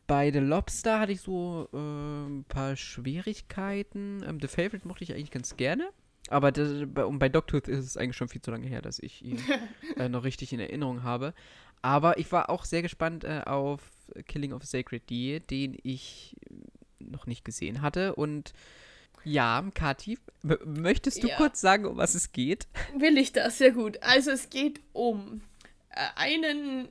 bei 0.07 0.31
The 0.31 0.39
Lobster 0.39 0.99
hatte 0.99 1.11
ich 1.11 1.21
so 1.21 1.69
äh, 1.73 1.77
ein 1.77 2.45
paar 2.47 2.75
Schwierigkeiten. 2.75 4.23
Ähm, 4.27 4.39
The 4.41 4.47
Favorite 4.47 4.87
mochte 4.87 5.03
ich 5.03 5.13
eigentlich 5.13 5.31
ganz 5.31 5.55
gerne. 5.55 5.89
Aber 6.33 6.51
das, 6.51 6.69
bei, 6.87 7.05
und 7.05 7.19
bei 7.19 7.29
Dogtooth 7.29 7.67
ist 7.67 7.85
es 7.85 7.95
eigentlich 7.95 8.17
schon 8.17 8.27
viel 8.27 8.41
zu 8.41 8.49
lange 8.49 8.67
her, 8.67 8.81
dass 8.81 8.97
ich 8.99 9.23
ihn 9.23 9.39
äh, 9.97 10.09
noch 10.09 10.23
richtig 10.23 10.51
in 10.51 10.59
Erinnerung 10.59 11.03
habe. 11.03 11.33
Aber 11.83 12.17
ich 12.17 12.31
war 12.31 12.49
auch 12.49 12.65
sehr 12.65 12.81
gespannt 12.81 13.23
äh, 13.23 13.41
auf 13.45 13.81
Killing 14.27 14.53
of 14.53 14.63
a 14.63 14.65
Sacred 14.65 15.09
Deer, 15.09 15.39
den 15.39 15.77
ich 15.83 16.35
noch 16.99 17.27
nicht 17.27 17.45
gesehen 17.45 17.81
hatte. 17.81 18.15
Und 18.15 18.53
ja, 19.23 19.63
Kati, 19.75 20.17
möchtest 20.65 21.23
du 21.23 21.27
ja. 21.27 21.37
kurz 21.37 21.61
sagen, 21.61 21.85
um 21.85 21.97
was 21.97 22.15
es 22.15 22.31
geht? 22.31 22.67
Will 22.97 23.17
ich 23.17 23.31
das, 23.31 23.59
sehr 23.59 23.71
gut. 23.71 24.01
Also 24.01 24.31
es 24.31 24.49
geht 24.49 24.79
um 24.91 25.41
äh, 25.89 25.99
einen 26.15 26.89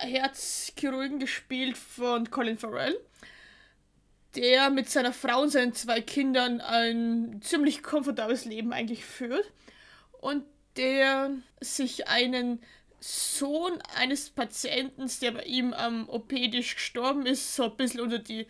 Herzchirurgen 0.00 1.18
gespielt 1.18 1.76
von 1.76 2.30
Colin 2.30 2.56
Farrell 2.56 2.98
der 4.36 4.70
mit 4.70 4.88
seiner 4.90 5.12
Frau 5.12 5.42
und 5.42 5.50
seinen 5.50 5.72
zwei 5.72 6.00
Kindern 6.00 6.60
ein 6.60 7.40
ziemlich 7.42 7.82
komfortables 7.82 8.44
Leben 8.44 8.72
eigentlich 8.72 9.04
führt 9.04 9.50
und 10.20 10.44
der 10.76 11.30
sich 11.60 12.08
einen 12.08 12.60
Sohn 13.00 13.80
eines 13.94 14.30
Patienten, 14.30 15.10
der 15.22 15.32
bei 15.32 15.42
ihm 15.44 15.72
am 15.72 16.08
OP-Tisch 16.08 16.74
gestorben 16.74 17.26
ist, 17.26 17.54
so 17.54 17.64
ein 17.64 17.76
bisschen 17.76 18.00
unter 18.00 18.18
die 18.18 18.46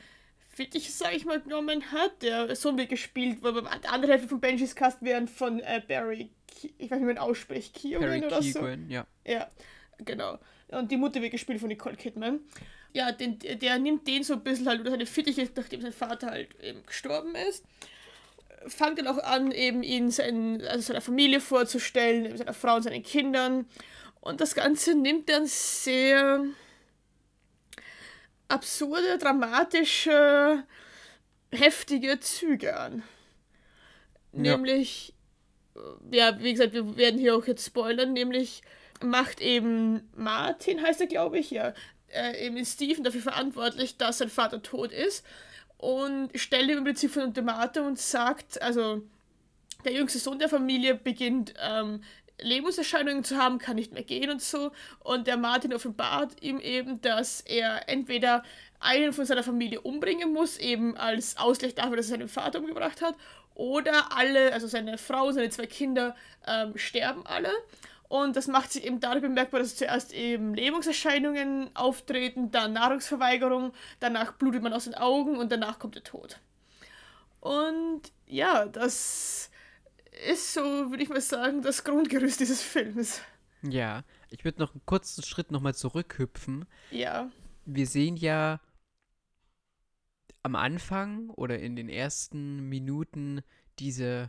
Fittiche, 0.48 0.90
sag 0.90 1.14
ich 1.14 1.24
mal, 1.24 1.40
genommen 1.40 1.92
hat. 1.92 2.22
Der 2.22 2.54
Sohn 2.56 2.76
wird 2.78 2.88
gespielt, 2.88 3.42
weil 3.42 3.52
der 3.52 3.92
andere 3.92 4.12
Hälfte 4.12 4.28
von 4.28 4.40
Benjis 4.40 4.74
Cast 4.74 5.02
wären 5.02 5.28
von 5.28 5.60
äh, 5.60 5.82
Barry, 5.86 6.30
ich 6.78 6.90
weiß 6.90 6.98
nicht, 6.98 7.08
wie 7.08 7.14
man 7.14 7.18
ausspricht, 7.18 7.74
Keoghan 7.74 8.24
oder 8.24 8.40
Keoghan, 8.40 8.86
so. 8.88 8.92
ja. 8.92 9.06
Ja. 9.24 9.50
genau. 9.98 10.38
Und 10.68 10.90
die 10.90 10.96
Mutter 10.96 11.22
wird 11.22 11.32
gespielt 11.32 11.60
von 11.60 11.68
Nicole 11.68 11.96
Kidman. 11.96 12.40
Ja, 12.92 13.12
den, 13.12 13.38
der 13.38 13.78
nimmt 13.78 14.06
den 14.06 14.24
so 14.24 14.34
ein 14.34 14.42
bisschen 14.42 14.66
halt 14.66 14.80
unter 14.80 14.90
seine 14.90 15.06
Fittiche, 15.06 15.48
nachdem 15.54 15.82
sein 15.82 15.92
Vater 15.92 16.28
halt 16.28 16.48
eben 16.60 16.84
gestorben 16.86 17.34
ist. 17.34 17.64
Fangt 18.66 18.98
dann 18.98 19.06
auch 19.06 19.18
an, 19.18 19.52
eben 19.52 19.82
ihn 19.82 20.10
sein, 20.10 20.62
also 20.66 20.80
seiner 20.80 21.00
Familie 21.00 21.40
vorzustellen, 21.40 22.36
seiner 22.36 22.54
Frau 22.54 22.76
und 22.76 22.82
seinen 22.82 23.02
Kindern. 23.02 23.66
Und 24.20 24.40
das 24.40 24.54
Ganze 24.54 24.94
nimmt 24.94 25.28
dann 25.28 25.46
sehr 25.46 26.44
absurde, 28.48 29.18
dramatische, 29.18 30.64
heftige 31.52 32.18
Züge 32.20 32.76
an. 32.76 33.02
Ja. 34.32 34.56
Nämlich, 34.56 35.14
ja, 36.10 36.38
wie 36.40 36.52
gesagt, 36.52 36.72
wir 36.72 36.96
werden 36.96 37.20
hier 37.20 37.36
auch 37.36 37.46
jetzt 37.46 37.66
spoilern, 37.66 38.12
nämlich 38.12 38.62
macht 39.02 39.40
eben 39.40 40.08
Martin, 40.16 40.82
heißt 40.82 41.00
er, 41.00 41.06
glaube 41.06 41.38
ich, 41.38 41.50
ja, 41.50 41.72
äh, 42.12 42.46
eben 42.46 42.64
Steven 42.64 43.04
dafür 43.04 43.22
verantwortlich, 43.22 43.96
dass 43.96 44.18
sein 44.18 44.28
Vater 44.28 44.62
tot 44.62 44.92
ist 44.92 45.24
und 45.76 46.30
stellt 46.34 46.70
ihm 46.70 46.78
im 46.78 46.84
Prinzip 46.84 47.16
ein 47.16 47.28
Ultimatum 47.28 47.86
und 47.86 47.98
sagt, 47.98 48.60
also 48.60 49.02
der 49.84 49.92
jüngste 49.92 50.18
Sohn 50.18 50.38
der 50.38 50.48
Familie 50.48 50.94
beginnt 50.94 51.54
ähm, 51.60 52.02
Lebenserscheinungen 52.40 53.24
zu 53.24 53.36
haben, 53.36 53.58
kann 53.58 53.76
nicht 53.76 53.92
mehr 53.92 54.02
gehen 54.02 54.30
und 54.30 54.42
so. 54.42 54.72
Und 55.00 55.26
der 55.26 55.36
Martin 55.36 55.74
offenbart 55.74 56.40
ihm 56.42 56.60
eben, 56.60 57.00
dass 57.00 57.40
er 57.40 57.88
entweder 57.88 58.42
einen 58.80 59.12
von 59.12 59.24
seiner 59.24 59.42
Familie 59.42 59.80
umbringen 59.80 60.32
muss, 60.32 60.56
eben 60.56 60.96
als 60.96 61.36
Ausgleich 61.36 61.74
dafür, 61.74 61.96
dass 61.96 62.06
er 62.06 62.18
seinen 62.18 62.28
Vater 62.28 62.60
umgebracht 62.60 63.02
hat, 63.02 63.16
oder 63.54 64.16
alle, 64.16 64.52
also 64.52 64.68
seine 64.68 64.98
Frau, 64.98 65.32
seine 65.32 65.50
zwei 65.50 65.66
Kinder, 65.66 66.14
ähm, 66.46 66.78
sterben 66.78 67.26
alle. 67.26 67.50
Und 68.08 68.36
das 68.36 68.46
macht 68.46 68.72
sich 68.72 68.84
eben 68.84 69.00
dadurch 69.00 69.22
bemerkbar, 69.22 69.60
dass 69.60 69.76
zuerst 69.76 70.14
eben 70.14 70.54
Lähmungserscheinungen 70.54 71.70
auftreten, 71.76 72.50
dann 72.50 72.72
Nahrungsverweigerung, 72.72 73.72
danach 74.00 74.32
blutet 74.32 74.62
man 74.62 74.72
aus 74.72 74.84
den 74.84 74.94
Augen 74.94 75.36
und 75.36 75.52
danach 75.52 75.78
kommt 75.78 75.94
der 75.94 76.04
Tod. 76.04 76.40
Und 77.40 78.02
ja, 78.26 78.66
das 78.66 79.50
ist 80.26 80.54
so, 80.54 80.62
würde 80.90 81.02
ich 81.02 81.10
mal 81.10 81.20
sagen, 81.20 81.62
das 81.62 81.84
Grundgerüst 81.84 82.40
dieses 82.40 82.62
Films. 82.62 83.20
Ja, 83.62 84.04
ich 84.30 84.44
würde 84.44 84.60
noch 84.60 84.72
einen 84.72 84.86
kurzen 84.86 85.22
Schritt 85.22 85.50
nochmal 85.50 85.74
zurückhüpfen. 85.74 86.66
Ja. 86.90 87.30
Wir 87.66 87.86
sehen 87.86 88.16
ja 88.16 88.60
am 90.42 90.56
Anfang 90.56 91.30
oder 91.30 91.58
in 91.58 91.76
den 91.76 91.88
ersten 91.88 92.68
Minuten 92.68 93.42
diese 93.78 94.28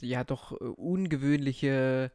ja 0.00 0.24
doch 0.24 0.52
äh, 0.52 0.64
ungewöhnliche 0.64 2.10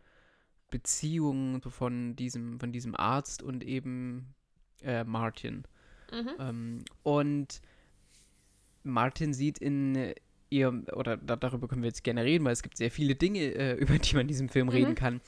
Beziehung 0.70 1.62
von 1.62 2.16
diesem, 2.16 2.60
von 2.60 2.72
diesem 2.72 2.96
Arzt 2.96 3.44
und 3.44 3.64
eben 3.64 4.34
äh, 4.82 5.04
Martin. 5.04 5.64
Mhm. 6.12 6.30
Ähm, 6.40 6.86
und 7.04 7.62
Martin 8.84 9.34
sieht 9.34 9.58
in 9.58 10.14
ihr, 10.50 10.84
oder 10.94 11.18
da, 11.18 11.36
darüber 11.36 11.68
können 11.68 11.82
wir 11.82 11.90
jetzt 11.90 12.04
gerne 12.04 12.24
reden, 12.24 12.46
weil 12.46 12.54
es 12.54 12.64
gibt 12.64 12.78
sehr 12.78 12.92
viele 12.92 13.16
Dinge, 13.16 13.40
äh, 13.40 13.74
über 13.80 13.98
die 13.98 14.14
man 14.16 14.22
in 14.22 14.28
diesem 14.28 14.50
Film 14.50 14.68
mhm. 14.68 14.74
reden 14.74 14.96
kann, 14.96 15.22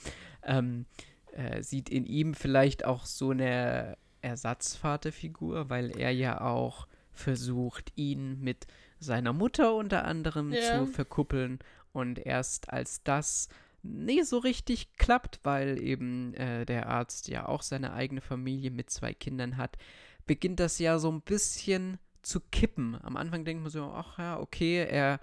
ähm, 0.44 0.86
äh, 1.34 1.62
sieht 1.62 1.90
in 1.90 2.06
ihm 2.06 2.34
vielleicht 2.34 2.86
auch 2.86 3.06
so 3.06 3.32
eine 3.32 3.98
Ersatzvaterfigur, 4.22 5.70
weil 5.70 5.92
er 5.98 6.12
ja 6.12 6.42
auch 6.42 6.88
versucht, 7.12 7.92
ihn 7.96 8.40
mit 8.42 8.68
seiner 9.00 9.34
Mutter 9.34 9.76
unter 9.76 10.06
anderem 10.06 10.52
ja. 10.52 10.62
zu 10.62 10.88
verkuppeln 10.88 11.60
und 11.94 12.20
erst 12.20 12.72
als 12.72 13.04
das 13.04 13.50
nie 13.88 14.24
so 14.24 14.38
richtig 14.38 14.94
klappt, 14.98 15.40
weil 15.44 15.82
eben 15.82 16.34
äh, 16.34 16.66
der 16.66 16.88
Arzt 16.88 17.28
ja 17.28 17.48
auch 17.48 17.62
seine 17.62 17.94
eigene 17.94 18.22
Familie 18.22 18.72
mit 18.72 18.90
zwei 18.90 19.14
Kindern 19.14 19.58
hat, 19.58 19.78
beginnt 20.26 20.60
das 20.60 20.80
ja 20.80 21.00
so 21.00 21.12
ein 21.12 21.22
bisschen 21.22 21.98
zu 22.22 22.40
kippen. 22.40 22.98
Am 23.02 23.18
Anfang 23.18 23.46
denkt 23.46 23.64
man 23.64 23.72
so, 23.72 23.86
ach 23.86 24.20
ja, 24.20 24.40
okay, 24.40 24.86
er, 24.90 25.20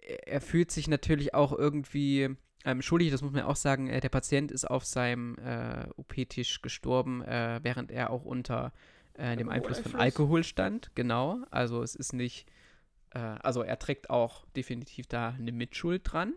er 0.00 0.40
fühlt 0.40 0.70
sich 0.70 0.88
natürlich 0.88 1.34
auch 1.34 1.52
irgendwie 1.52 2.36
ähm, 2.64 2.82
schuldig, 2.82 3.10
das 3.10 3.22
muss 3.22 3.32
man 3.32 3.44
auch 3.44 3.56
sagen, 3.56 3.88
äh, 3.88 4.00
der 4.00 4.08
Patient 4.08 4.50
ist 4.50 4.64
auf 4.64 4.84
seinem 4.84 5.36
äh, 5.38 5.86
OP-Tisch 5.96 6.60
gestorben, 6.60 7.22
äh, 7.22 7.60
während 7.62 7.90
er 7.90 8.10
auch 8.10 8.24
unter 8.24 8.72
äh, 9.14 9.36
dem 9.36 9.48
Einfluss 9.48 9.78
von 9.78 9.94
Alkohol 9.94 10.44
stand, 10.44 10.90
genau. 10.94 11.38
Also 11.50 11.82
es 11.82 11.94
ist 11.94 12.12
nicht, 12.12 12.48
äh, 13.10 13.18
also 13.18 13.62
er 13.62 13.78
trägt 13.78 14.10
auch 14.10 14.46
definitiv 14.56 15.06
da 15.06 15.30
eine 15.30 15.52
Mitschuld 15.52 16.02
dran. 16.04 16.34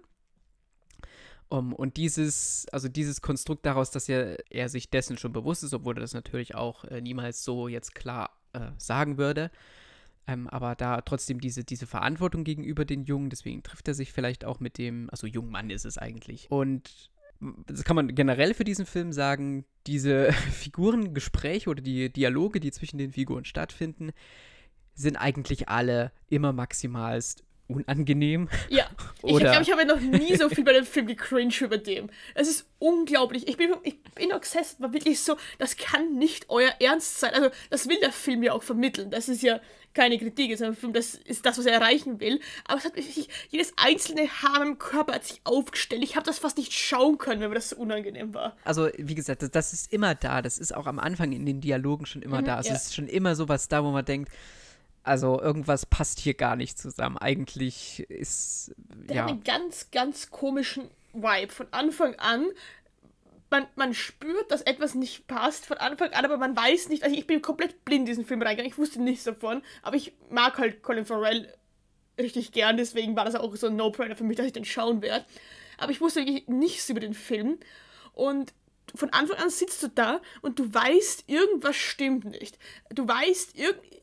Um, 1.52 1.74
und 1.74 1.98
dieses, 1.98 2.66
also 2.72 2.88
dieses 2.88 3.20
Konstrukt 3.20 3.66
daraus, 3.66 3.92
dass 3.92 4.08
er, 4.08 4.38
er 4.50 4.70
sich 4.70 4.90
dessen 4.90 5.18
schon 5.18 5.34
bewusst 5.34 5.66
ist, 5.66 5.74
obwohl 5.74 5.98
er 5.98 6.00
das 6.00 6.14
natürlich 6.14 6.56
auch 6.56 6.86
äh, 6.86 7.02
niemals 7.02 7.44
so 7.44 7.68
jetzt 7.68 7.94
klar 7.94 8.40
äh, 8.54 8.72
sagen 8.78 9.18
würde, 9.18 9.52
ähm, 10.28 10.48
aber 10.48 10.76
da 10.76 11.02
trotzdem 11.02 11.42
diese, 11.42 11.66
diese 11.66 11.88
Verantwortung 11.88 12.46
gegenüber 12.46 12.86
den 12.86 13.04
Jungen, 13.04 13.30
deswegen 13.30 13.64
trifft 13.64 13.86
er 13.90 13.94
sich 13.94 14.14
vielleicht 14.14 14.46
auch 14.46 14.62
mit 14.62 14.78
dem, 14.78 15.10
also 15.10 15.28
Jungmann 15.28 15.70
ist 15.70 15.84
es 15.84 15.98
eigentlich. 15.98 16.50
Und 16.50 17.12
das 17.68 17.84
kann 17.84 17.98
man 17.98 18.16
generell 18.16 18.54
für 18.54 18.64
diesen 18.64 18.86
Film 18.86 19.12
sagen, 19.12 19.66
diese 19.88 20.32
Figurengespräche 20.54 21.70
oder 21.70 21.82
die 21.82 22.14
Dialoge, 22.14 22.62
die 22.62 22.72
zwischen 22.72 22.98
den 22.98 23.12
Figuren 23.12 23.44
stattfinden, 23.44 24.12
sind 24.94 25.18
eigentlich 25.18 25.68
alle 25.68 26.14
immer 26.30 26.54
maximalst 26.54 27.44
unangenehm. 27.76 28.50
Ja, 28.70 28.90
ich 29.24 29.38
glaube, 29.38 29.62
ich 29.62 29.72
habe 29.72 29.86
noch 29.86 30.00
nie 30.00 30.36
so 30.36 30.50
viel 30.50 30.64
bei 30.64 30.74
dem 30.74 30.86
Film 30.86 31.08
gecringe 31.08 31.54
über 31.60 31.78
dem. 31.78 32.10
Es 32.36 32.48
ist 32.48 32.68
unglaublich. 32.80 33.48
Ich 33.48 33.58
bin, 33.58 33.74
ich 33.84 34.02
bin 34.16 34.34
obsessed, 34.34 34.80
war 34.82 34.94
wirklich 34.94 35.20
so, 35.20 35.38
das 35.60 35.78
kann 35.78 36.18
nicht 36.18 36.46
euer 36.50 36.72
Ernst 36.80 37.20
sein. 37.20 37.34
Also, 37.34 37.50
das 37.70 37.88
will 37.88 38.00
der 38.02 38.12
Film 38.12 38.44
ja 38.44 38.54
auch 38.54 38.64
vermitteln. 38.64 39.12
Das 39.12 39.30
ist 39.30 39.44
ja 39.44 39.60
keine 39.94 40.18
Kritik, 40.18 40.62
ein 40.62 40.76
Film, 40.76 40.94
das 40.94 41.16
ist 41.16 41.46
das, 41.46 41.58
was 41.58 41.66
er 41.66 41.74
erreichen 41.74 42.20
will. 42.20 42.40
Aber 42.66 42.80
es 42.80 42.86
hat 42.86 42.96
wirklich, 42.96 43.30
jedes 43.50 43.74
einzelne 43.78 44.28
Haar 44.28 44.62
im 44.66 44.78
Körper 44.78 45.14
hat 45.14 45.26
sich 45.26 45.42
aufgestellt. 45.44 46.04
Ich 46.04 46.16
habe 46.16 46.26
das 46.26 46.40
fast 46.40 46.58
nicht 46.58 46.74
schauen 46.74 47.18
können, 47.18 47.42
weil 47.42 47.50
mir 47.50 47.56
das 47.56 47.70
so 47.70 47.76
unangenehm 47.78 48.34
war. 48.34 48.56
Also, 48.64 48.90
wie 48.98 49.16
gesagt, 49.16 49.42
das, 49.42 49.52
das, 49.52 49.74
ist 49.74 49.92
immer 49.92 50.16
da. 50.16 50.42
Das 50.42 50.58
ist 50.58 50.74
auch 50.76 50.88
am 50.88 51.00
Anfang 51.00 51.32
in 51.32 51.46
den 51.46 51.62
Dialogen 51.62 52.06
schon 52.06 52.22
immer 52.22 52.42
mhm, 52.42 52.46
da. 52.46 52.60
Es 52.60 52.68
ja. 52.68 52.76
ist 52.76 52.96
schon 52.96 53.08
immer 53.08 53.36
sowas 53.36 53.68
da, 53.68 53.84
wo 53.84 53.92
man 53.92 54.06
denkt, 54.06 54.32
also 55.04 55.42
irgendwas 55.42 55.86
passt 55.86 56.20
hier 56.20 56.36
gar 56.36 56.56
nicht 56.56 56.78
zusammen. 56.78 57.18
Eigentlich 57.18 58.02
ist. 58.10 58.74
Der 58.78 59.16
ja. 59.16 59.22
hat 59.24 59.30
einen 59.32 59.44
ganz, 59.44 59.90
ganz 59.92 60.30
komischen 60.30 60.90
Vibe. 61.14 61.52
Von 61.52 61.68
Anfang 61.72 62.16
an. 62.16 62.48
Man, 63.50 63.68
man 63.76 63.94
spürt, 63.94 64.50
dass 64.50 64.62
etwas 64.62 64.96
nicht 64.96 65.28
passt 65.28 65.66
von 65.66 65.78
Anfang 65.78 66.14
an, 66.14 66.24
aber 66.24 66.38
man 66.38 66.56
weiß 66.56 66.88
nicht. 66.88 67.04
Also 67.04 67.16
ich 67.16 67.28
bin 67.28 67.42
komplett 67.42 67.84
blind 67.84 68.02
in 68.02 68.06
diesen 68.06 68.26
Film 68.26 68.42
reingegangen. 68.42 68.72
Ich 68.72 68.78
wusste 68.78 69.02
nichts 69.02 69.26
davon. 69.26 69.62
Aber 69.82 69.98
ich 69.98 70.14
mag 70.30 70.58
halt 70.58 70.84
Colin 70.84 71.06
Farrell 71.06 71.54
richtig 72.18 72.52
gern. 72.54 72.78
Deswegen 72.78 73.16
war 73.16 73.26
das 73.26 73.36
auch 73.36 73.54
so 73.56 73.68
ein 73.68 73.76
No-Brainer 73.76 74.16
für 74.16 74.24
mich, 74.24 74.38
dass 74.38 74.46
ich 74.46 74.54
den 74.54 74.66
schauen 74.66 75.02
werde. 75.02 75.26
Aber 75.78 75.92
ich 75.92 76.00
wusste 76.00 76.22
wirklich 76.22 76.48
nichts 76.48 76.88
über 76.90 77.00
den 77.00 77.14
Film. 77.14 77.58
Und 78.14 78.54
von 78.96 79.10
Anfang 79.10 79.38
an 79.38 79.50
sitzt 79.50 79.82
du 79.84 79.88
da 79.88 80.22
und 80.42 80.60
du 80.60 80.74
weißt, 80.74 81.26
irgendwas 81.28 81.76
stimmt 81.76 82.26
nicht. 82.26 82.58
Du 82.90 83.08
weißt, 83.08 83.58
irgendwie 83.58 84.01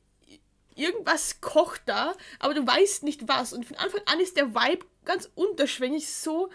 irgendwas 0.79 1.41
kocht 1.41 1.83
da, 1.87 2.15
aber 2.39 2.55
du 2.55 2.67
weißt 2.67 3.03
nicht 3.03 3.29
was. 3.29 3.53
Und 3.53 3.67
von 3.67 3.77
Anfang 3.77 4.01
an 4.07 4.21
ist 4.21 4.37
der 4.37 4.55
Vibe 4.55 4.87
ganz 5.05 5.31
unterschwänglich, 5.35 6.13
so, 6.13 6.51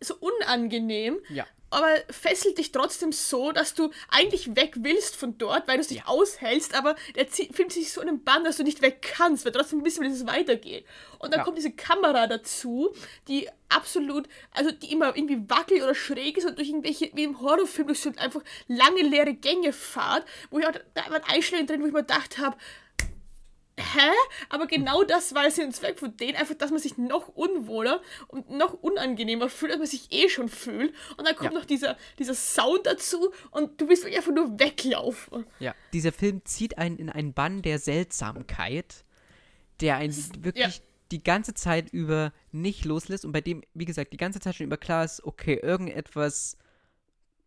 so 0.00 0.16
unangenehm. 0.16 1.18
Ja. 1.28 1.46
Aber 1.72 1.88
fesselt 2.10 2.58
dich 2.58 2.72
trotzdem 2.72 3.12
so, 3.12 3.52
dass 3.52 3.74
du 3.74 3.90
eigentlich 4.08 4.56
weg 4.56 4.74
willst 4.78 5.16
von 5.16 5.38
dort, 5.38 5.66
weil 5.68 5.76
du 5.76 5.80
es 5.80 5.90
nicht 5.90 6.06
aushältst, 6.06 6.74
aber 6.74 6.96
der 7.14 7.26
Film 7.26 7.70
sich 7.70 7.92
so 7.92 8.00
in 8.00 8.08
den 8.08 8.24
Bann, 8.24 8.44
dass 8.44 8.58
du 8.58 8.62
nicht 8.62 8.82
weg 8.82 9.02
kannst, 9.16 9.44
weil 9.44 9.52
trotzdem 9.52 9.84
wissen, 9.84 10.02
wie 10.02 10.08
es 10.08 10.26
weitergeht. 10.26 10.84
Und 11.18 11.32
dann 11.32 11.40
ja. 11.40 11.44
kommt 11.44 11.58
diese 11.58 11.72
Kamera 11.72 12.26
dazu, 12.26 12.94
die 13.28 13.48
absolut, 13.68 14.28
also 14.50 14.70
die 14.70 14.92
immer 14.92 15.16
irgendwie 15.16 15.48
wackelig 15.48 15.82
oder 15.82 15.94
schräg 15.94 16.36
ist 16.36 16.46
und 16.46 16.58
durch 16.58 16.68
irgendwelche, 16.68 17.10
wie 17.14 17.24
im 17.24 17.40
Horrorfilm, 17.40 17.86
durch 17.86 18.00
so 18.00 18.12
einfach 18.16 18.42
lange 18.68 19.02
leere 19.02 19.34
Gänge 19.34 19.72
fahrt, 19.72 20.26
wo 20.50 20.58
ich 20.58 20.66
auch, 20.66 20.72
da 20.94 21.10
waren 21.10 21.22
Einstellungen 21.24 21.66
drin, 21.66 21.82
wo 21.82 21.86
ich 21.86 21.92
mir 21.92 22.00
gedacht 22.00 22.38
habe, 22.38 22.56
hä? 23.82 24.10
Aber 24.48 24.66
genau 24.66 25.04
das 25.04 25.34
war 25.34 25.50
Sinn 25.50 25.66
und 25.66 25.72
Zweck 25.72 25.98
von 25.98 26.16
denen, 26.16 26.36
einfach, 26.36 26.54
dass 26.54 26.70
man 26.70 26.80
sich 26.80 26.98
noch 26.98 27.28
unwohler 27.28 28.00
und 28.28 28.50
noch 28.50 28.74
unangenehmer 28.74 29.48
fühlt, 29.48 29.72
als 29.72 29.78
man 29.78 29.88
sich 29.88 30.12
eh 30.12 30.28
schon 30.28 30.48
fühlt. 30.48 30.94
Und 31.16 31.26
dann 31.26 31.36
kommt 31.36 31.52
ja. 31.52 31.58
noch 31.58 31.64
dieser, 31.64 31.96
dieser 32.18 32.34
Sound 32.34 32.86
dazu 32.86 33.32
und 33.50 33.80
du 33.80 33.88
willst 33.88 34.04
einfach 34.04 34.32
nur 34.32 34.58
weglaufen. 34.58 35.46
Ja, 35.58 35.74
dieser 35.92 36.12
Film 36.12 36.44
zieht 36.44 36.78
einen 36.78 36.96
in 36.96 37.10
einen 37.10 37.32
Bann 37.32 37.62
der 37.62 37.78
Seltsamkeit, 37.78 39.04
der 39.80 39.96
einen 39.96 40.14
wirklich 40.44 40.76
ja. 40.78 40.82
die 41.10 41.22
ganze 41.22 41.54
Zeit 41.54 41.90
über 41.90 42.32
nicht 42.50 42.84
loslässt 42.84 43.24
und 43.24 43.32
bei 43.32 43.40
dem, 43.40 43.62
wie 43.74 43.84
gesagt, 43.84 44.12
die 44.12 44.18
ganze 44.18 44.40
Zeit 44.40 44.56
schon 44.56 44.66
über 44.66 44.76
klar 44.76 45.04
ist, 45.04 45.24
okay, 45.24 45.58
irgendetwas 45.62 46.56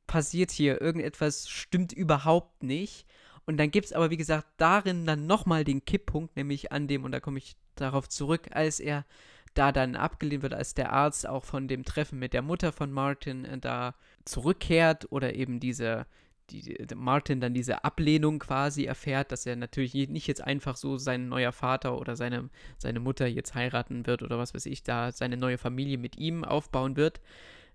passiert 0.07 0.51
hier, 0.51 0.81
irgendetwas 0.81 1.49
stimmt 1.49 1.93
überhaupt 1.93 2.63
nicht. 2.63 3.05
Und 3.45 3.57
dann 3.57 3.71
gibt 3.71 3.85
es 3.85 3.93
aber, 3.93 4.09
wie 4.09 4.17
gesagt, 4.17 4.47
darin 4.57 5.05
dann 5.05 5.27
nochmal 5.27 5.63
den 5.63 5.85
Kipppunkt, 5.85 6.35
nämlich 6.35 6.71
an 6.71 6.87
dem, 6.87 7.03
und 7.03 7.11
da 7.11 7.19
komme 7.19 7.37
ich 7.37 7.55
darauf 7.75 8.09
zurück, 8.09 8.47
als 8.51 8.79
er 8.79 9.05
da 9.53 9.71
dann 9.71 9.95
abgelehnt 9.95 10.43
wird, 10.43 10.53
als 10.53 10.73
der 10.73 10.91
Arzt 10.91 11.27
auch 11.27 11.43
von 11.43 11.67
dem 11.67 11.85
Treffen 11.85 12.19
mit 12.19 12.33
der 12.33 12.41
Mutter 12.41 12.71
von 12.71 12.91
Martin 12.91 13.45
äh, 13.45 13.57
da 13.57 13.95
zurückkehrt 14.25 15.11
oder 15.11 15.33
eben 15.35 15.59
diese, 15.59 16.05
die, 16.49 16.77
Martin 16.93 17.39
dann 17.39 17.53
diese 17.53 17.83
Ablehnung 17.83 18.39
quasi 18.39 18.83
erfährt, 18.83 19.31
dass 19.31 19.45
er 19.45 19.55
natürlich 19.55 19.93
nicht 20.09 20.27
jetzt 20.27 20.41
einfach 20.41 20.75
so 20.75 20.97
sein 20.97 21.29
neuer 21.29 21.53
Vater 21.53 21.97
oder 21.99 22.15
seine, 22.15 22.49
seine 22.77 22.99
Mutter 22.99 23.27
jetzt 23.27 23.55
heiraten 23.55 24.05
wird 24.05 24.23
oder 24.23 24.37
was 24.37 24.53
weiß 24.53 24.65
ich, 24.65 24.83
da 24.83 25.11
seine 25.11 25.37
neue 25.37 25.57
Familie 25.57 25.97
mit 25.97 26.17
ihm 26.17 26.43
aufbauen 26.43 26.97
wird. 26.97 27.21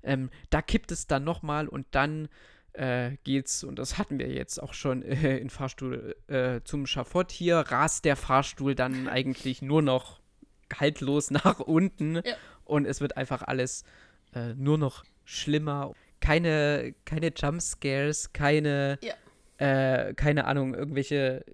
Ähm, 0.02 0.30
da 0.50 0.62
kippt 0.62 0.92
es 0.92 1.06
dann 1.06 1.24
nochmal 1.24 1.66
und 1.66 1.86
dann 1.92 2.28
äh, 2.72 3.16
geht's, 3.24 3.64
und 3.64 3.78
das 3.78 3.98
hatten 3.98 4.18
wir 4.18 4.28
jetzt 4.28 4.62
auch 4.62 4.74
schon 4.74 5.02
äh, 5.02 5.38
in 5.38 5.50
Fahrstuhl 5.50 6.16
äh, 6.28 6.60
zum 6.64 6.86
Schafott 6.86 7.32
hier, 7.32 7.56
rast 7.56 8.04
der 8.04 8.16
Fahrstuhl 8.16 8.74
dann 8.74 9.08
eigentlich 9.08 9.62
nur 9.62 9.82
noch 9.82 10.20
haltlos 10.72 11.30
nach 11.30 11.58
unten 11.58 12.16
ja. 12.16 12.34
und 12.64 12.86
es 12.86 13.00
wird 13.00 13.16
einfach 13.16 13.42
alles 13.42 13.84
äh, 14.34 14.54
nur 14.54 14.78
noch 14.78 15.04
schlimmer 15.24 15.92
keine, 16.20 16.94
keine 17.04 17.32
Jumpscares, 17.34 18.32
keine, 18.32 18.98
ja. 19.02 19.14
äh, 19.56 20.14
keine 20.14 20.44
Ahnung, 20.44 20.74
irgendwelche 20.74 21.44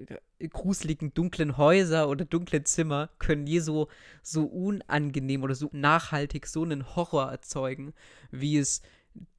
gruseligen 0.51 1.15
dunklen 1.15 1.57
Häuser 1.57 2.09
oder 2.09 2.25
dunklen 2.25 2.65
Zimmer 2.67 3.09
können 3.19 3.47
je 3.47 3.61
so, 3.61 3.89
so 4.23 4.45
unangenehm 4.45 5.45
oder 5.45 5.55
so 5.55 5.71
nachhaltig 5.73 6.47
so 6.47 6.63
einen 6.63 6.95
Horror 6.95 7.31
erzeugen, 7.31 7.95
wie 8.31 8.59
es 8.59 8.83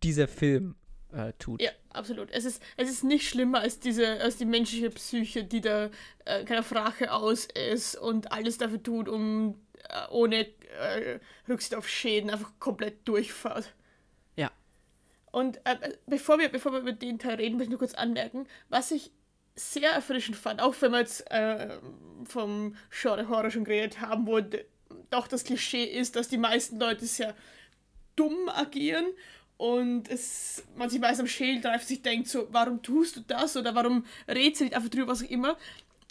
dieser 0.01 0.27
Film 0.27 0.75
äh, 1.13 1.33
tut. 1.39 1.61
Ja, 1.61 1.71
absolut. 1.93 2.29
Es 2.31 2.45
ist, 2.45 2.61
es 2.75 2.89
ist 2.89 3.03
nicht 3.03 3.27
schlimmer 3.27 3.59
als 3.61 3.79
diese, 3.79 4.21
als 4.21 4.37
die 4.37 4.45
menschliche 4.45 4.89
Psyche, 4.89 5.43
die 5.43 5.61
da 5.61 5.89
äh, 6.25 6.43
keine 6.45 6.69
Rache 6.71 7.11
aus 7.11 7.45
ist 7.45 7.95
und 7.95 8.31
alles 8.31 8.57
dafür 8.57 8.81
tut, 8.81 9.09
um 9.09 9.59
äh, 9.89 10.09
ohne 10.09 10.47
äh, 10.47 11.19
Rücksicht 11.47 11.75
auf 11.75 11.87
Schäden 11.87 12.29
einfach 12.29 12.51
komplett 12.59 13.07
durchfahrt. 13.07 13.73
Und 15.37 15.57
äh, 15.65 15.93
bevor, 16.07 16.39
wir, 16.39 16.49
bevor 16.49 16.71
wir 16.71 16.79
über 16.79 16.93
den 16.93 17.19
Teil 17.19 17.35
reden, 17.35 17.57
möchte 17.57 17.65
ich 17.65 17.69
nur 17.69 17.77
kurz 17.77 17.93
anmerken, 17.93 18.47
was 18.69 18.89
ich 18.89 19.11
sehr 19.55 19.91
erfrischend 19.91 20.35
fand, 20.35 20.61
auch 20.61 20.73
wenn 20.79 20.91
wir 20.91 20.99
jetzt 20.99 21.29
äh, 21.29 21.77
vom 22.23 22.75
Genre 22.89 23.29
Horror 23.29 23.51
schon 23.51 23.63
geredet 23.63 24.01
haben, 24.01 24.25
wo 24.25 24.39
doch 25.11 25.27
das 25.27 25.43
Klischee 25.43 25.83
ist, 25.83 26.15
dass 26.15 26.27
die 26.27 26.39
meisten 26.39 26.79
Leute 26.79 27.05
sehr 27.05 27.35
dumm 28.15 28.49
agieren 28.49 29.05
und 29.57 30.09
es, 30.09 30.63
man 30.75 30.89
sich 30.89 30.99
meist 30.99 31.19
am 31.19 31.27
Schädel 31.27 31.61
greift, 31.61 31.87
sich 31.87 32.01
denkt 32.01 32.27
so, 32.27 32.47
warum 32.51 32.81
tust 32.81 33.17
du 33.17 33.21
das 33.21 33.57
oder 33.57 33.73
warum 33.73 34.05
redest 34.27 34.61
du 34.61 34.65
nicht 34.65 34.75
einfach 34.75 34.89
drüber, 34.89 35.11
was 35.11 35.23
auch 35.23 35.29
immer. 35.29 35.57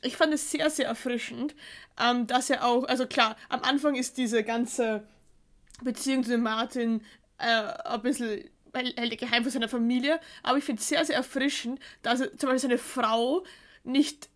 Ich 0.03 0.17
fand 0.17 0.35
es 0.35 0.51
sehr, 0.51 0.69
sehr 0.69 0.87
erfrischend, 0.87 1.55
ähm, 1.99 2.27
dass 2.27 2.51
er 2.51 2.65
auch, 2.67 2.85
also 2.85 3.07
klar, 3.07 3.37
am 3.49 3.63
Anfang 3.63 3.95
ist 3.95 4.19
diese 4.19 4.43
ganze 4.43 5.07
Beziehung 5.83 6.25
zu 6.25 6.37
Martin 6.39 7.03
äh, 7.39 7.47
ein 7.47 8.03
bisschen 8.03 8.45
hält 8.75 9.19
geheim 9.19 9.43
von 9.43 9.53
seiner 9.53 9.69
Familie. 9.69 10.21
Aber 10.43 10.59
ich 10.59 10.65
finde 10.65 10.81
es 10.81 10.89
sehr, 10.89 11.05
sehr 11.05 11.17
erfrischend, 11.17 11.81
dass 12.03 12.21
er, 12.21 12.37
zum 12.37 12.49
Beispiel 12.49 12.71
seine 12.71 12.79
Frau 12.79 13.45
nicht 13.85 14.29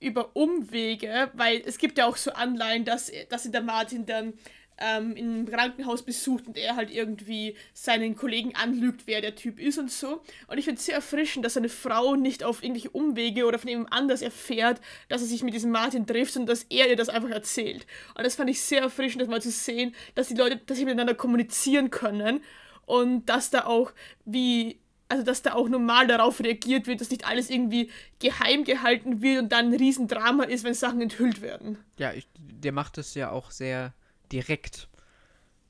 über 0.00 0.34
Umwege, 0.34 1.30
weil 1.34 1.62
es 1.64 1.78
gibt 1.78 1.98
ja 1.98 2.06
auch 2.06 2.16
so 2.16 2.32
Anleihen, 2.32 2.84
dass, 2.84 3.10
dass 3.28 3.46
ihn 3.46 3.52
der 3.52 3.62
Martin 3.62 4.06
dann 4.06 4.34
ähm, 4.78 5.16
im 5.16 5.46
Krankenhaus 5.46 6.02
besucht 6.02 6.46
und 6.46 6.56
er 6.56 6.76
halt 6.76 6.90
irgendwie 6.90 7.56
seinen 7.72 8.16
Kollegen 8.16 8.54
anlügt, 8.54 9.06
wer 9.06 9.20
der 9.20 9.34
Typ 9.34 9.58
ist 9.58 9.78
und 9.78 9.90
so. 9.90 10.22
Und 10.48 10.58
ich 10.58 10.64
finde 10.64 10.78
es 10.78 10.86
sehr 10.86 10.96
erfrischend, 10.96 11.44
dass 11.44 11.54
seine 11.54 11.68
Frau 11.68 12.14
nicht 12.14 12.44
auf 12.44 12.62
irgendwelche 12.62 12.90
Umwege 12.90 13.46
oder 13.46 13.58
von 13.58 13.68
jemandem 13.68 13.92
anders 13.92 14.22
erfährt, 14.22 14.80
dass 15.08 15.22
er 15.22 15.28
sich 15.28 15.42
mit 15.42 15.54
diesem 15.54 15.70
Martin 15.70 16.06
trifft, 16.06 16.34
sondern 16.34 16.54
dass 16.54 16.64
er 16.64 16.88
ihr 16.88 16.96
das 16.96 17.08
einfach 17.08 17.30
erzählt. 17.30 17.86
Und 18.16 18.24
das 18.24 18.34
fand 18.34 18.50
ich 18.50 18.60
sehr 18.60 18.82
erfrischend, 18.82 19.22
das 19.22 19.28
mal 19.28 19.42
zu 19.42 19.50
sehen, 19.50 19.94
dass 20.14 20.28
die 20.28 20.34
Leute, 20.34 20.58
dass 20.58 20.76
sie 20.76 20.84
miteinander 20.84 21.14
kommunizieren 21.14 21.90
können 21.90 22.42
und 22.84 23.26
dass 23.26 23.50
da 23.50 23.64
auch 23.64 23.92
wie 24.24 24.78
also 25.08 25.22
dass 25.22 25.42
da 25.42 25.54
auch 25.54 25.68
normal 25.68 26.08
darauf 26.08 26.40
reagiert 26.40 26.88
wird, 26.88 27.00
dass 27.00 27.10
nicht 27.10 27.26
alles 27.26 27.48
irgendwie 27.48 27.90
geheim 28.18 28.64
gehalten 28.64 29.22
wird 29.22 29.40
und 29.40 29.52
dann 29.52 29.66
ein 29.66 29.74
Riesendrama 29.74 30.42
ist, 30.42 30.64
wenn 30.64 30.74
Sachen 30.74 31.00
enthüllt 31.00 31.42
werden. 31.42 31.78
Ja, 31.96 32.12
ich, 32.12 32.26
der 32.36 32.72
macht 32.72 32.98
das 32.98 33.14
ja 33.14 33.30
auch 33.30 33.52
sehr 33.52 33.94
direkt. 34.32 34.88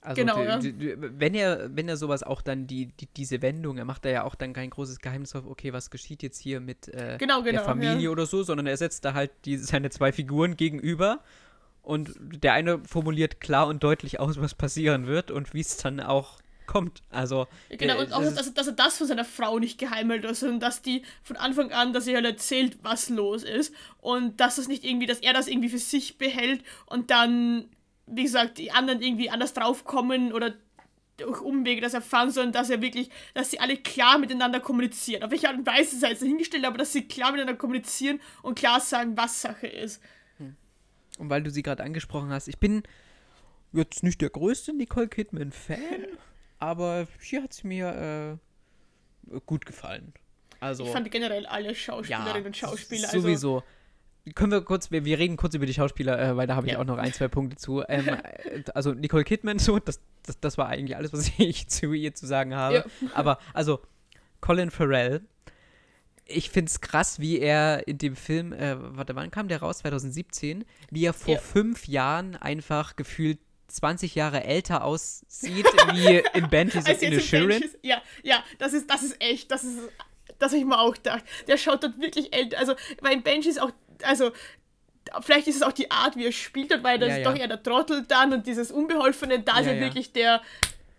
Also 0.01 0.23
genau, 0.23 0.41
ja. 0.41 0.61
wenn 0.63 1.35
er, 1.35 1.75
wenn 1.75 1.89
er 1.89 1.97
sowas 1.97 2.23
auch 2.23 2.41
dann, 2.41 2.69
die, 2.69 2.87
die, 2.87 3.07
diese 3.07 3.43
Wendung, 3.43 3.77
er 3.77 3.85
macht 3.85 4.05
da 4.05 4.09
ja 4.09 4.23
auch 4.23 4.37
dann 4.37 4.53
kein 4.53 4.71
großes 4.71 5.01
Geheimnis 5.01 5.35
auf, 5.35 5.47
okay, 5.47 5.73
was 5.73 5.91
geschieht 5.91 6.23
jetzt 6.23 6.41
hier 6.41 6.61
mit 6.61 6.87
äh, 6.89 7.17
genau, 7.19 7.43
genau, 7.43 7.59
der 7.59 7.65
Familie 7.65 8.05
ja. 8.05 8.11
oder 8.11 8.25
so, 8.27 8.45
sondern 8.45 8.69
er 8.69 8.77
setzt 8.77 9.05
da 9.05 9.15
halt 9.15 9.33
die, 9.45 9.57
seine 9.57 9.91
zwei 9.91 10.13
Figuren 10.13 10.57
gegenüber 10.57 11.25
und 11.83 12.13
der 12.21 12.53
eine 12.53 12.81
formuliert 12.85 13.41
klar 13.41 13.67
und 13.67 13.83
deutlich 13.83 14.21
aus, 14.21 14.41
was 14.41 14.55
passieren 14.55 15.09
wird 15.09 15.33
und 15.33 15.55
wie 15.55 15.61
es 15.61 15.77
dann 15.77 15.99
auch 15.99 16.39
kommt. 16.67 17.03
Also. 17.11 17.47
Genau, 17.71 17.99
und 18.01 18.13
auch, 18.13 18.23
dass, 18.23 18.53
dass, 18.53 18.67
er 18.67 18.73
das 18.73 18.99
von 18.99 19.07
seiner 19.07 19.25
Frau 19.25 19.59
nicht 19.59 19.79
geheim 19.79 20.11
hält, 20.11 20.37
sondern 20.37 20.61
dass 20.61 20.83
die 20.83 21.03
von 21.23 21.37
Anfang 21.37 21.73
an, 21.73 21.93
dass 21.93 22.07
er 22.07 22.17
halt 22.17 22.27
erzählt, 22.27 22.79
was 22.83 23.09
los 23.09 23.45
ist. 23.45 23.73
Und 23.99 24.41
dass 24.41 24.57
das 24.57 24.69
nicht 24.69 24.85
irgendwie, 24.85 25.07
dass 25.07 25.21
er 25.21 25.33
das 25.33 25.47
irgendwie 25.49 25.69
für 25.69 25.79
sich 25.79 26.19
behält 26.19 26.63
und 26.87 27.11
dann, 27.11 27.69
wie 28.07 28.23
gesagt, 28.23 28.59
die 28.59 28.71
anderen 28.71 29.03
irgendwie 29.03 29.31
anders 29.31 29.53
draufkommen 29.53 30.33
oder 30.33 30.55
durch 31.17 31.41
Umwege 31.41 31.81
das 31.81 31.95
erfahren, 31.95 32.31
sondern 32.31 32.53
dass 32.53 32.71
er 32.71 32.83
wirklich, 32.83 33.11
dass 33.35 33.51
sie 33.51 33.59
alle 33.59 33.77
klar 33.77 34.19
miteinander 34.19 34.61
kommunizieren. 34.61 35.23
Auf 35.23 35.31
welche 35.31 35.49
Art 35.49 35.57
und 35.57 35.67
Weise 35.67 35.99
sei 35.99 36.13
es 36.13 36.21
dahingestellt, 36.21 36.65
aber 36.65 36.79
dass 36.79 36.93
sie 36.93 37.09
klar 37.09 37.33
miteinander 37.33 37.59
kommunizieren 37.59 38.21
und 38.43 38.59
klar 38.59 38.81
sagen, 38.81 39.17
was 39.17 39.41
Sache 39.41 39.67
ist. 39.67 40.03
Hm. 40.39 40.57
Und 41.19 41.31
weil 41.31 41.43
du 41.43 41.51
sie 41.51 41.63
gerade 41.63 41.83
angesprochen 41.83 42.31
hast, 42.31 42.49
ich 42.49 42.59
bin 42.59 42.83
jetzt 43.73 44.03
nicht 44.03 44.21
der 44.21 44.31
größte 44.31 44.75
Nicole 44.75 45.09
Kidman-Fan. 45.09 46.07
aber 46.59 47.07
hier 47.21 47.43
hat 47.43 47.53
es 47.53 47.65
mir 47.65 48.39
äh, 49.31 49.41
gut 49.47 49.67
gefallen. 49.67 50.13
Also, 50.61 50.85
ich 50.85 50.91
fand 50.91 51.11
generell 51.11 51.47
alle 51.47 51.75
Schauspielerinnen 51.75 52.43
ja, 52.43 52.47
und 52.47 52.57
Schauspieler. 52.57 53.09
Also 53.09 53.21
sowieso. 53.21 53.63
Können 54.35 54.53
wir 54.53 54.61
kurz, 54.62 54.91
wir, 54.91 55.05
wir 55.05 55.18
reden 55.18 55.37
kurz 55.37 55.55
über 55.55 55.66
die 55.66 55.74
Schauspieler, 55.74 56.18
äh, 56.18 56.37
weil 56.37 56.47
da 56.47 56.57
habe 56.57 56.66
ich 56.66 56.72
ja. 56.72 56.79
auch 56.81 56.85
noch 56.85 56.99
ein, 56.99 57.12
zwei 57.12 57.29
Punkte 57.29 57.57
zu. 57.57 57.83
Ähm, 57.89 58.09
äh, 58.45 58.62
also 58.74 58.93
Nicole 58.93 59.24
Kidman, 59.24 59.59
so, 59.59 59.79
das, 59.79 60.01
das, 60.24 60.41
das 60.41 60.59
war 60.59 60.68
eigentlich 60.68 60.97
alles, 60.97 61.12
was 61.12 61.31
ich 61.39 61.68
zu 61.68 61.93
ihr 61.93 62.14
zu 62.14 62.27
sagen 62.27 62.55
habe. 62.55 62.77
Ja. 62.77 62.85
Aber 63.14 63.39
also 63.55 63.81
Colin 64.41 64.70
Farrell, 64.70 65.22
ich 66.27 66.51
finde 66.51 66.70
es 66.70 66.81
krass, 66.81 67.20
wie 67.20 67.39
er 67.39 67.87
in 67.87 67.99
dem 67.99 68.16
Film, 68.16 68.53
äh, 68.53 68.77
warte, 68.97 69.14
wann 69.14 69.31
kam 69.31 69.49
der 69.49 69.61
raus? 69.61 69.79
2017, 69.79 70.64
wie 70.91 71.05
er 71.05 71.12
vor 71.12 71.35
ja. 71.35 71.41
fünf 71.41 71.87
Jahren 71.87 72.35
einfach 72.37 72.97
gefühlt 72.97 73.39
20 73.68 74.14
Jahre 74.14 74.45
älter 74.45 74.85
aussieht 74.85 75.66
wie 75.93 76.22
in 76.39 76.49
Banshees 76.51 76.89
of 76.89 77.03
Inisherin. 77.03 77.64
Ja, 77.83 78.03
ja, 78.22 78.43
das 78.59 78.72
ist, 78.72 78.91
das 78.91 79.03
ist 79.03 79.20
echt, 79.20 79.51
das 79.51 79.64
ist, 79.64 79.79
das 80.39 80.53
habe 80.53 80.61
ich 80.61 80.66
mir 80.66 80.79
auch 80.79 80.95
gedacht. 80.95 81.24
Der 81.47 81.57
schaut 81.57 81.83
dort 81.83 82.01
wirklich 82.01 82.33
älter, 82.35 82.59
also, 82.59 82.74
weil 83.01 83.14
in 83.14 83.22
Banshees 83.22 83.59
auch, 83.59 83.72
also, 84.03 84.33
vielleicht 85.21 85.47
ist 85.49 85.57
es 85.57 85.63
auch 85.63 85.73
die 85.73 85.91
Art, 85.91 86.17
wie 86.17 86.27
er 86.27 86.33
spielt 86.33 86.71
dort, 86.71 86.85
weil 86.85 86.99
das 86.99 87.11
ja, 87.11 87.19
ja. 87.19 87.25
doch 87.25 87.39
eher 87.39 87.49
der 87.49 87.63
Trottel 87.63 88.05
dann 88.07 88.33
und 88.33 88.47
dieses 88.47 88.71
Unbeholfene, 88.71 89.41
da 89.41 89.55
ja, 89.55 89.61
ist 89.61 89.67
er 89.67 89.81
wirklich 89.81 90.13
der 90.13 90.43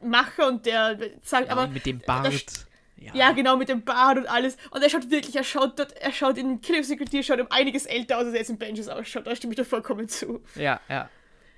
Macher 0.02 0.48
und 0.48 0.66
der 0.66 0.98
sagt, 1.24 1.50
aber. 1.50 1.68
mit 1.68 1.86
dem 1.86 2.00
Bart. 2.00 2.66
Ja. 2.98 3.14
ja. 3.14 3.32
genau, 3.32 3.58
mit 3.58 3.70
dem 3.70 3.84
Bart 3.84 4.18
und 4.18 4.28
alles. 4.28 4.58
Und 4.72 4.82
er 4.82 4.89
schaut 4.89 5.10
wirklich, 5.12 5.36
er 5.36 5.43
schaut 5.43 5.78
dort, 5.78 5.93
er 5.93 6.12
schaut 6.12 6.38
in 6.38 6.62
Killing 6.62 6.84
Secretary, 6.84 7.24
schaut 7.24 7.39
um 7.39 7.48
einiges 7.52 7.86
älter 7.86 8.18
aus, 8.18 8.26
als 8.26 8.34
er 8.34 8.39
jetzt 8.39 8.50
in 8.50 8.58
Benches 8.58 8.88
ausschaut. 8.88 9.28
Da 9.28 9.36
stimme 9.36 9.54
ich 9.54 9.58
dir 9.58 9.66
vollkommen 9.66 10.08
zu. 10.08 10.43
Ja, 10.56 10.80
ja. 10.89 11.10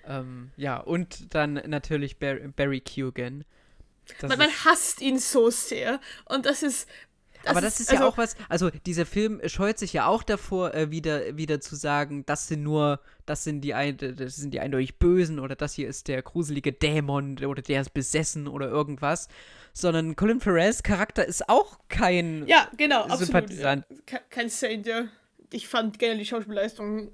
Ähm, 0.05 0.51
ja, 0.57 0.77
und 0.77 1.33
dann 1.33 1.53
natürlich 1.65 2.17
Barry, 2.17 2.47
Barry 2.49 2.81
Keoghan. 2.81 3.45
Man, 4.21 4.37
man, 4.39 4.49
hasst 4.65 5.01
ihn 5.01 5.19
so 5.19 5.49
sehr. 5.49 5.99
Und 6.25 6.45
das 6.45 6.63
ist. 6.63 6.89
Das 7.43 7.51
aber 7.51 7.61
das 7.61 7.75
ist, 7.75 7.81
ist 7.81 7.89
also, 7.91 8.03
ja 8.03 8.09
auch 8.09 8.17
was, 8.17 8.35
also 8.49 8.69
dieser 8.69 9.05
Film 9.05 9.41
scheut 9.45 9.79
sich 9.79 9.93
ja 9.93 10.07
auch 10.07 10.23
davor, 10.23 10.73
äh, 10.73 10.91
wieder, 10.91 11.37
wieder 11.37 11.61
zu 11.61 11.75
sagen, 11.75 12.25
das 12.25 12.47
sind 12.47 12.63
nur, 12.63 12.99
das 13.25 13.43
sind 13.43 13.61
die 13.61 13.73
ein, 13.73 13.97
das 13.97 14.35
sind 14.35 14.53
die 14.53 14.59
eindeutig 14.59 14.97
Bösen 14.99 15.39
oder 15.39 15.55
das 15.55 15.73
hier 15.73 15.87
ist 15.87 16.07
der 16.07 16.21
gruselige 16.21 16.73
Dämon 16.73 17.43
oder 17.45 17.61
der 17.61 17.81
ist 17.81 17.93
besessen 17.93 18.47
oder 18.47 18.67
irgendwas. 18.67 19.27
Sondern 19.71 20.15
Colin 20.15 20.41
Farrells 20.41 20.83
Charakter 20.83 21.25
ist 21.25 21.47
auch 21.47 21.77
kein 21.87 22.45
Ja, 22.47 22.69
genau, 22.75 23.03
absolut. 23.03 23.49
Kein 24.29 24.49
Saint, 24.49 24.85
ja. 24.87 25.05
Ich 25.51 25.67
fand 25.67 25.99
gerne 25.99 26.17
die 26.17 26.25
Schauspielleistung 26.25 27.11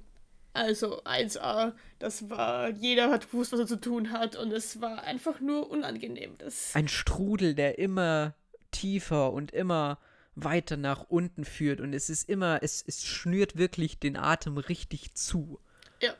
also 0.55 1.03
1A, 1.03 1.73
das 1.99 2.29
war, 2.29 2.69
jeder 2.69 3.11
hat 3.11 3.29
gewusst, 3.29 3.51
was 3.51 3.59
er 3.59 3.67
zu 3.67 3.79
tun 3.79 4.11
hat 4.11 4.37
und 4.37 4.53
es 4.53 4.79
war 4.81 5.03
einfach 5.03 5.41
nur 5.41 5.69
unangenehm. 5.69 6.35
Das 6.37 6.73
Ein 6.73 6.87
Strudel, 6.87 7.55
der 7.55 7.77
immer 7.77 8.35
tiefer 8.71 9.33
und 9.33 9.51
immer 9.51 9.99
weiter 10.35 10.77
nach 10.77 11.05
unten 11.09 11.45
führt 11.45 11.79
und 11.81 11.93
es 11.93 12.09
ist 12.09 12.27
immer, 12.29 12.59
es, 12.61 12.83
es 12.85 13.05
schnürt 13.05 13.57
wirklich 13.57 13.99
den 13.99 14.17
Atem 14.17 14.57
richtig 14.57 15.15
zu. 15.15 15.59
Ja. 16.01 16.13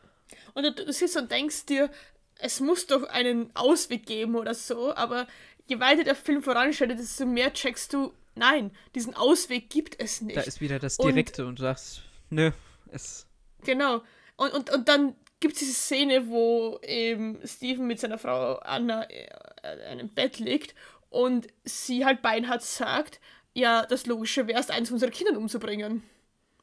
Und 0.53 0.63
du, 0.63 0.86
du 0.86 0.93
sitzt 0.93 1.18
und 1.18 1.30
denkst 1.32 1.66
dir, 1.66 1.91
es 2.39 2.59
muss 2.59 2.88
doch 2.88 3.03
einen 3.03 3.53
Ausweg 3.55 4.05
geben 4.05 4.36
oder 4.36 4.53
so, 4.53 4.95
aber 4.95 5.28
je 5.68 5.80
weiter 5.80 6.03
der 6.03 6.16
Film 6.16 6.41
voranschreitet, 6.41 6.99
desto 6.99 7.26
mehr 7.26 7.53
checkst 7.53 7.93
du, 7.93 8.13
nein, 8.36 8.72
diesen 8.93 9.16
Ausweg 9.16 9.70
gibt 9.70 9.99
es 10.01 10.22
nicht. 10.22 10.38
Da 10.38 10.41
ist 10.41 10.61
wieder 10.61 10.80
das 10.80 10.97
Direkte 10.97 11.43
und, 11.43 11.49
und 11.49 11.59
du 11.59 11.63
sagst, 11.63 12.01
nö, 12.30 12.51
es. 12.91 13.28
Genau. 13.63 14.03
Und, 14.38 14.53
und, 14.53 14.70
und 14.70 14.88
dann 14.88 15.16
gibt 15.39 15.53
es 15.53 15.59
diese 15.59 15.74
Szene, 15.74 16.28
wo 16.28 16.80
eben 16.84 17.39
Steven 17.45 17.88
mit 17.88 17.99
seiner 17.99 18.18
Frau 18.18 18.55
Anna 18.57 19.03
äh, 19.03 19.28
in 19.63 19.82
einem 19.82 20.09
Bett 20.09 20.39
liegt 20.39 20.76
und 21.09 21.47
sie 21.63 22.05
halt 22.05 22.22
beinhart 22.22 22.61
sagt, 22.61 23.20
ja, 23.56 23.86
das 23.88 24.06
Logische 24.06 24.45
wäre 24.47 24.60
es, 24.60 24.70
eins 24.70 24.91
unserer 24.91 25.10
Kinder 25.12 25.38
umzubringen. 25.39 26.03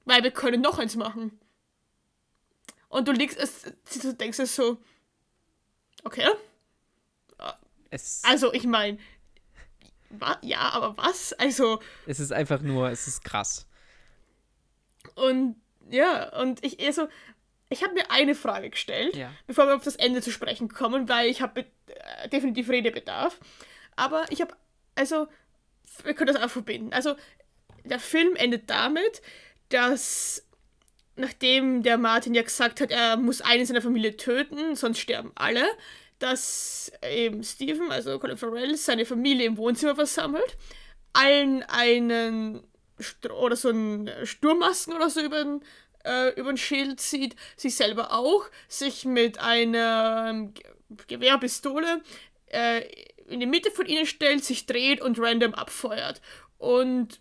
Weil 0.04 0.22
wir 0.22 0.30
können 0.30 0.60
noch 0.60 0.78
eins 0.78 0.94
machen. 0.94 1.38
Und 2.88 3.08
du 3.08 3.12
liegst, 3.12 3.38
es, 3.38 3.62
du 4.02 4.14
denkst 4.14 4.38
es 4.38 4.54
so, 4.54 4.78
okay. 6.04 6.28
Es, 7.90 8.22
Also, 8.24 8.52
ich 8.52 8.64
meine, 8.64 8.98
ja, 10.42 10.70
aber 10.70 10.96
was? 10.96 11.32
Also, 11.34 11.80
es 12.06 12.20
ist 12.20 12.32
einfach 12.32 12.60
nur, 12.62 12.88
es 12.90 13.06
ist 13.06 13.24
krass. 13.24 13.66
und 15.14 15.56
ja, 15.90 16.38
und 16.40 16.64
ich 16.64 16.80
eher 16.80 16.92
so, 16.92 17.08
ich 17.68 17.82
habe 17.82 17.94
mir 17.94 18.10
eine 18.10 18.34
Frage 18.34 18.70
gestellt, 18.70 19.14
Ja. 19.16 19.30
bevor 19.46 19.66
wir 19.66 19.74
auf 19.76 19.84
das 19.84 19.96
Ende 19.96 20.22
zu 20.22 20.30
sprechen 20.30 20.68
kommen, 20.68 21.08
weil 21.08 21.28
ich 21.28 21.42
habe 21.42 21.66
äh, 21.86 22.28
definitiv 22.28 22.68
Redebedarf. 22.70 23.38
Aber 23.96 24.24
ich 24.30 24.40
habe, 24.40 24.54
also, 24.94 25.28
wir 26.04 26.14
können 26.14 26.32
das 26.32 26.42
auch 26.42 26.50
verbinden. 26.50 26.92
Also, 26.92 27.14
der 27.84 27.98
Film 27.98 28.36
endet 28.36 28.70
damit, 28.70 29.22
dass 29.68 30.46
nachdem 31.16 31.82
der 31.82 31.98
Martin 31.98 32.34
ja 32.34 32.42
gesagt 32.42 32.80
hat, 32.80 32.90
er 32.90 33.16
muss 33.16 33.40
einen 33.40 33.66
seiner 33.66 33.82
Familie 33.82 34.16
töten, 34.16 34.74
sonst 34.76 34.98
sterben 34.98 35.32
alle, 35.34 35.64
dass 36.18 36.92
eben 37.02 37.42
Stephen, 37.42 37.90
also 37.90 38.18
Colin 38.18 38.36
Farrell, 38.36 38.76
seine 38.76 39.04
Familie 39.04 39.46
im 39.46 39.56
Wohnzimmer 39.56 39.94
versammelt, 39.94 40.56
allen 41.12 41.62
einen 41.64 42.62
Stro 42.98 43.38
oder 43.40 43.56
so 43.56 43.68
einen 43.70 44.10
Sturmmasken 44.24 44.94
oder 44.94 45.10
so 45.10 45.20
über 45.20 45.42
den, 45.42 45.62
äh, 46.04 46.30
über 46.34 46.52
den 46.52 46.56
Schädel 46.56 46.96
zieht, 46.96 47.36
sich 47.56 47.74
selber 47.74 48.12
auch, 48.12 48.48
sich 48.68 49.04
mit 49.04 49.38
einer 49.38 50.50
Ge- 50.54 50.64
Gewehrpistole 51.08 52.02
äh, 52.46 52.82
in 53.32 53.40
die 53.40 53.46
Mitte 53.46 53.70
von 53.70 53.86
ihnen 53.86 54.06
stellt, 54.06 54.44
sich 54.44 54.66
dreht 54.66 55.00
und 55.00 55.18
random 55.18 55.54
abfeuert. 55.54 56.20
Und 56.58 57.20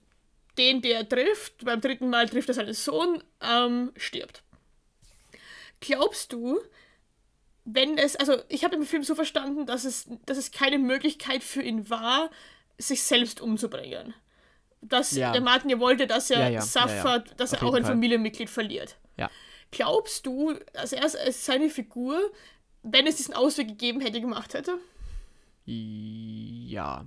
den, 0.57 0.81
der 0.81 1.07
trifft, 1.07 1.65
beim 1.65 1.81
dritten 1.81 2.09
Mal 2.09 2.27
trifft 2.29 2.49
er 2.49 2.53
seinen 2.55 2.73
Sohn, 2.73 3.23
ähm, 3.41 3.91
stirbt. 3.95 4.43
Glaubst 5.79 6.33
du, 6.33 6.59
wenn 7.65 7.97
es, 7.97 8.15
also 8.15 8.37
ich 8.49 8.63
habe 8.63 8.75
im 8.75 8.83
Film 8.83 9.03
so 9.03 9.15
verstanden, 9.15 9.65
dass 9.65 9.85
es, 9.85 10.07
dass 10.25 10.37
es 10.37 10.51
keine 10.51 10.77
Möglichkeit 10.77 11.43
für 11.43 11.61
ihn 11.61 11.89
war, 11.89 12.29
sich 12.77 13.03
selbst 13.03 13.39
umzubringen. 13.41 14.13
Dass 14.81 15.11
Ja. 15.11 15.31
der 15.31 15.41
Martin 15.41 15.69
ja 15.69 15.79
wollte, 15.79 16.07
dass 16.07 16.29
er 16.31 16.39
Ja, 16.39 16.49
ja, 16.49 16.61
suffert, 16.61 17.29
ja. 17.29 17.35
dass 17.35 17.53
Auf 17.53 17.61
er 17.61 17.67
auch 17.67 17.73
ein 17.75 17.83
Fall. 17.83 17.93
Familienmitglied 17.93 18.49
verliert. 18.49 18.97
Glaubst 19.73 20.25
du, 20.25 20.53
dass 20.73 20.91
er 20.91 21.07
seine 21.31 21.69
Figur, 21.69 22.19
wenn 22.83 23.07
es 23.07 23.15
diesen 23.15 23.33
Ausweg 23.33 23.69
gegeben 23.69 24.01
hätte, 24.01 24.19
gemacht 24.19 24.53
hätte? 24.53 24.77
Ja, 25.65 27.05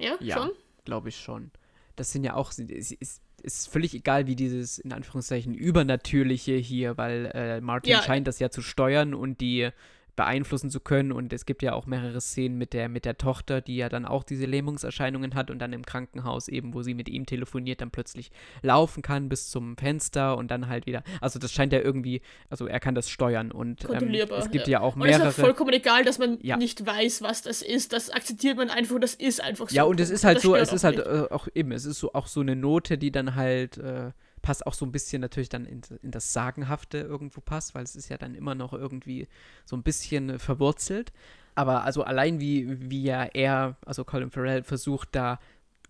Ja, 0.00 0.16
ja, 0.20 0.34
schon? 0.34 0.50
glaube 0.84 1.08
ich 1.08 1.16
schon. 1.16 1.50
Das 1.96 2.12
sind 2.12 2.24
ja 2.24 2.34
auch, 2.34 2.50
es 2.50 2.58
ist, 2.58 3.22
ist, 3.42 3.68
völlig 3.68 3.94
egal, 3.94 4.26
wie 4.26 4.36
dieses, 4.36 4.78
in 4.78 4.92
Anführungszeichen, 4.92 5.54
Übernatürliche 5.54 6.54
hier, 6.54 6.96
weil 6.96 7.30
äh, 7.34 7.60
Martin 7.60 7.92
Ja. 7.92 8.02
scheint 8.02 8.26
das 8.26 8.38
ja 8.38 8.50
zu 8.50 8.62
steuern 8.62 9.14
und 9.14 9.40
die 9.40 9.70
beeinflussen 10.18 10.68
zu 10.68 10.80
können 10.80 11.12
und 11.12 11.32
es 11.32 11.46
gibt 11.46 11.62
ja 11.62 11.72
auch 11.74 11.86
mehrere 11.86 12.20
Szenen 12.20 12.58
mit 12.58 12.72
der, 12.72 12.88
mit 12.88 13.04
der 13.04 13.16
Tochter, 13.16 13.60
die 13.60 13.76
ja 13.76 13.88
dann 13.88 14.04
auch 14.04 14.24
diese 14.24 14.46
Lähmungserscheinungen 14.46 15.36
hat 15.36 15.48
und 15.48 15.60
dann 15.60 15.72
im 15.72 15.86
Krankenhaus 15.86 16.48
eben, 16.48 16.74
wo 16.74 16.82
sie 16.82 16.92
mit 16.92 17.08
ihm 17.08 17.24
telefoniert, 17.24 17.80
dann 17.80 17.92
plötzlich 17.92 18.32
laufen 18.60 19.00
kann 19.00 19.28
bis 19.28 19.48
zum 19.48 19.76
Fenster 19.76 20.36
und 20.36 20.50
dann 20.50 20.66
halt 20.68 20.86
wieder, 20.86 21.04
also 21.20 21.38
das 21.38 21.52
scheint 21.52 21.72
ja 21.72 21.78
irgendwie, 21.78 22.20
also 22.50 22.66
er 22.66 22.80
kann 22.80 22.96
das 22.96 23.08
steuern 23.08 23.52
und 23.52 23.84
ähm, 23.88 24.12
es 24.12 24.50
gibt 24.50 24.66
ja. 24.66 24.72
ja, 24.72 24.80
auch 24.80 24.96
Und 24.96 25.02
es 25.02 25.10
ist 25.12 25.18
mehrere. 25.18 25.28
auch 25.28 25.32
vollkommen 25.34 25.72
egal, 25.72 26.04
dass 26.04 26.18
man 26.18 26.38
Ja. 26.42 26.56
nicht 26.56 26.84
weiß, 26.84 27.22
was 27.22 27.42
das 27.42 27.62
ist. 27.62 27.92
Das 27.92 28.10
akzeptiert 28.10 28.56
man 28.56 28.70
einfach, 28.70 28.98
das 28.98 29.14
ist 29.14 29.40
einfach 29.40 29.68
so. 29.68 29.76
Ja, 29.76 29.84
und 29.84 30.00
es 30.00 30.10
ist 30.10 30.24
halt 30.24 30.40
so, 30.40 30.56
es 30.56 30.72
ist 30.72 30.82
halt 30.82 30.98
äh, 30.98 31.26
auch 31.30 31.46
eben, 31.54 31.70
es 31.70 31.84
ist 31.84 32.00
so 32.00 32.12
auch 32.12 32.26
so 32.26 32.40
eine 32.40 32.56
Note, 32.56 32.98
die 32.98 33.12
dann 33.12 33.36
halt 33.36 33.78
äh, 33.78 34.10
passt 34.48 34.66
auch 34.66 34.72
so 34.72 34.86
ein 34.86 34.92
bisschen 34.92 35.20
natürlich 35.20 35.50
dann 35.50 35.66
in, 35.66 35.82
in 36.02 36.10
das 36.10 36.32
Sagenhafte 36.32 37.00
irgendwo 37.00 37.42
passt, 37.42 37.74
weil 37.74 37.84
es 37.84 37.94
ist 37.94 38.08
ja 38.08 38.16
dann 38.16 38.34
immer 38.34 38.54
noch 38.54 38.72
irgendwie 38.72 39.28
so 39.66 39.76
ein 39.76 39.82
bisschen 39.82 40.30
äh, 40.30 40.38
verwurzelt. 40.38 41.12
Aber 41.54 41.84
also 41.84 42.02
allein 42.02 42.40
wie, 42.40 42.90
wie 42.90 43.02
ja 43.02 43.24
er, 43.24 43.76
also 43.84 44.04
Colin 44.04 44.30
Farrell, 44.30 44.62
versucht 44.62 45.10
da 45.12 45.38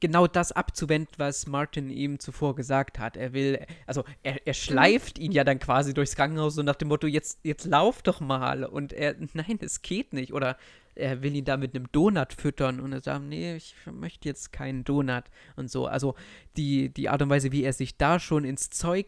genau 0.01 0.27
das 0.27 0.51
abzuwenden, 0.51 1.15
was 1.19 1.47
Martin 1.47 1.89
ihm 1.89 2.19
zuvor 2.19 2.57
gesagt 2.57 2.99
hat. 2.99 3.17
Er 3.17 3.33
will, 3.33 3.65
also 3.87 4.03
er, 4.25 4.45
er 4.45 4.55
schleift 4.55 5.21
ihn 5.21 5.31
ja 5.31 5.45
dann 5.45 5.61
quasi 5.61 5.95
durchs 5.95 6.17
Krankenhaus 6.17 6.57
so 6.57 6.65
nach 6.65 6.75
dem 6.75 6.89
Motto, 6.89 7.07
jetzt, 7.07 7.39
jetzt 7.45 7.65
lauf 7.65 8.03
doch 8.03 8.19
mal. 8.19 8.65
Und 8.65 8.93
er, 8.93 9.15
nein, 9.35 9.61
es 9.61 9.83
geht 9.83 10.13
nicht. 10.13 10.33
Oder 10.33 10.57
er 10.99 11.23
will 11.23 11.35
ihn 11.35 11.45
da 11.45 11.57
mit 11.57 11.75
einem 11.75 11.91
Donut 11.93 12.33
füttern 12.33 12.81
und 12.81 12.93
er 12.93 13.01
sagt, 13.01 13.25
nee, 13.25 13.57
ich 13.57 13.75
möchte 13.91 14.29
jetzt 14.29 14.53
keinen 14.53 14.85
Donut 14.85 15.25
und 15.57 15.71
so. 15.71 15.87
Also 15.87 16.15
die, 16.57 16.89
die 16.89 17.09
Art 17.09 17.23
und 17.23 17.31
Weise, 17.31 17.53
wie 17.53 17.63
er 17.63 17.73
sich 17.73 17.97
da 17.97 18.19
schon 18.19 18.45
ins 18.45 18.71
Zeug 18.71 19.07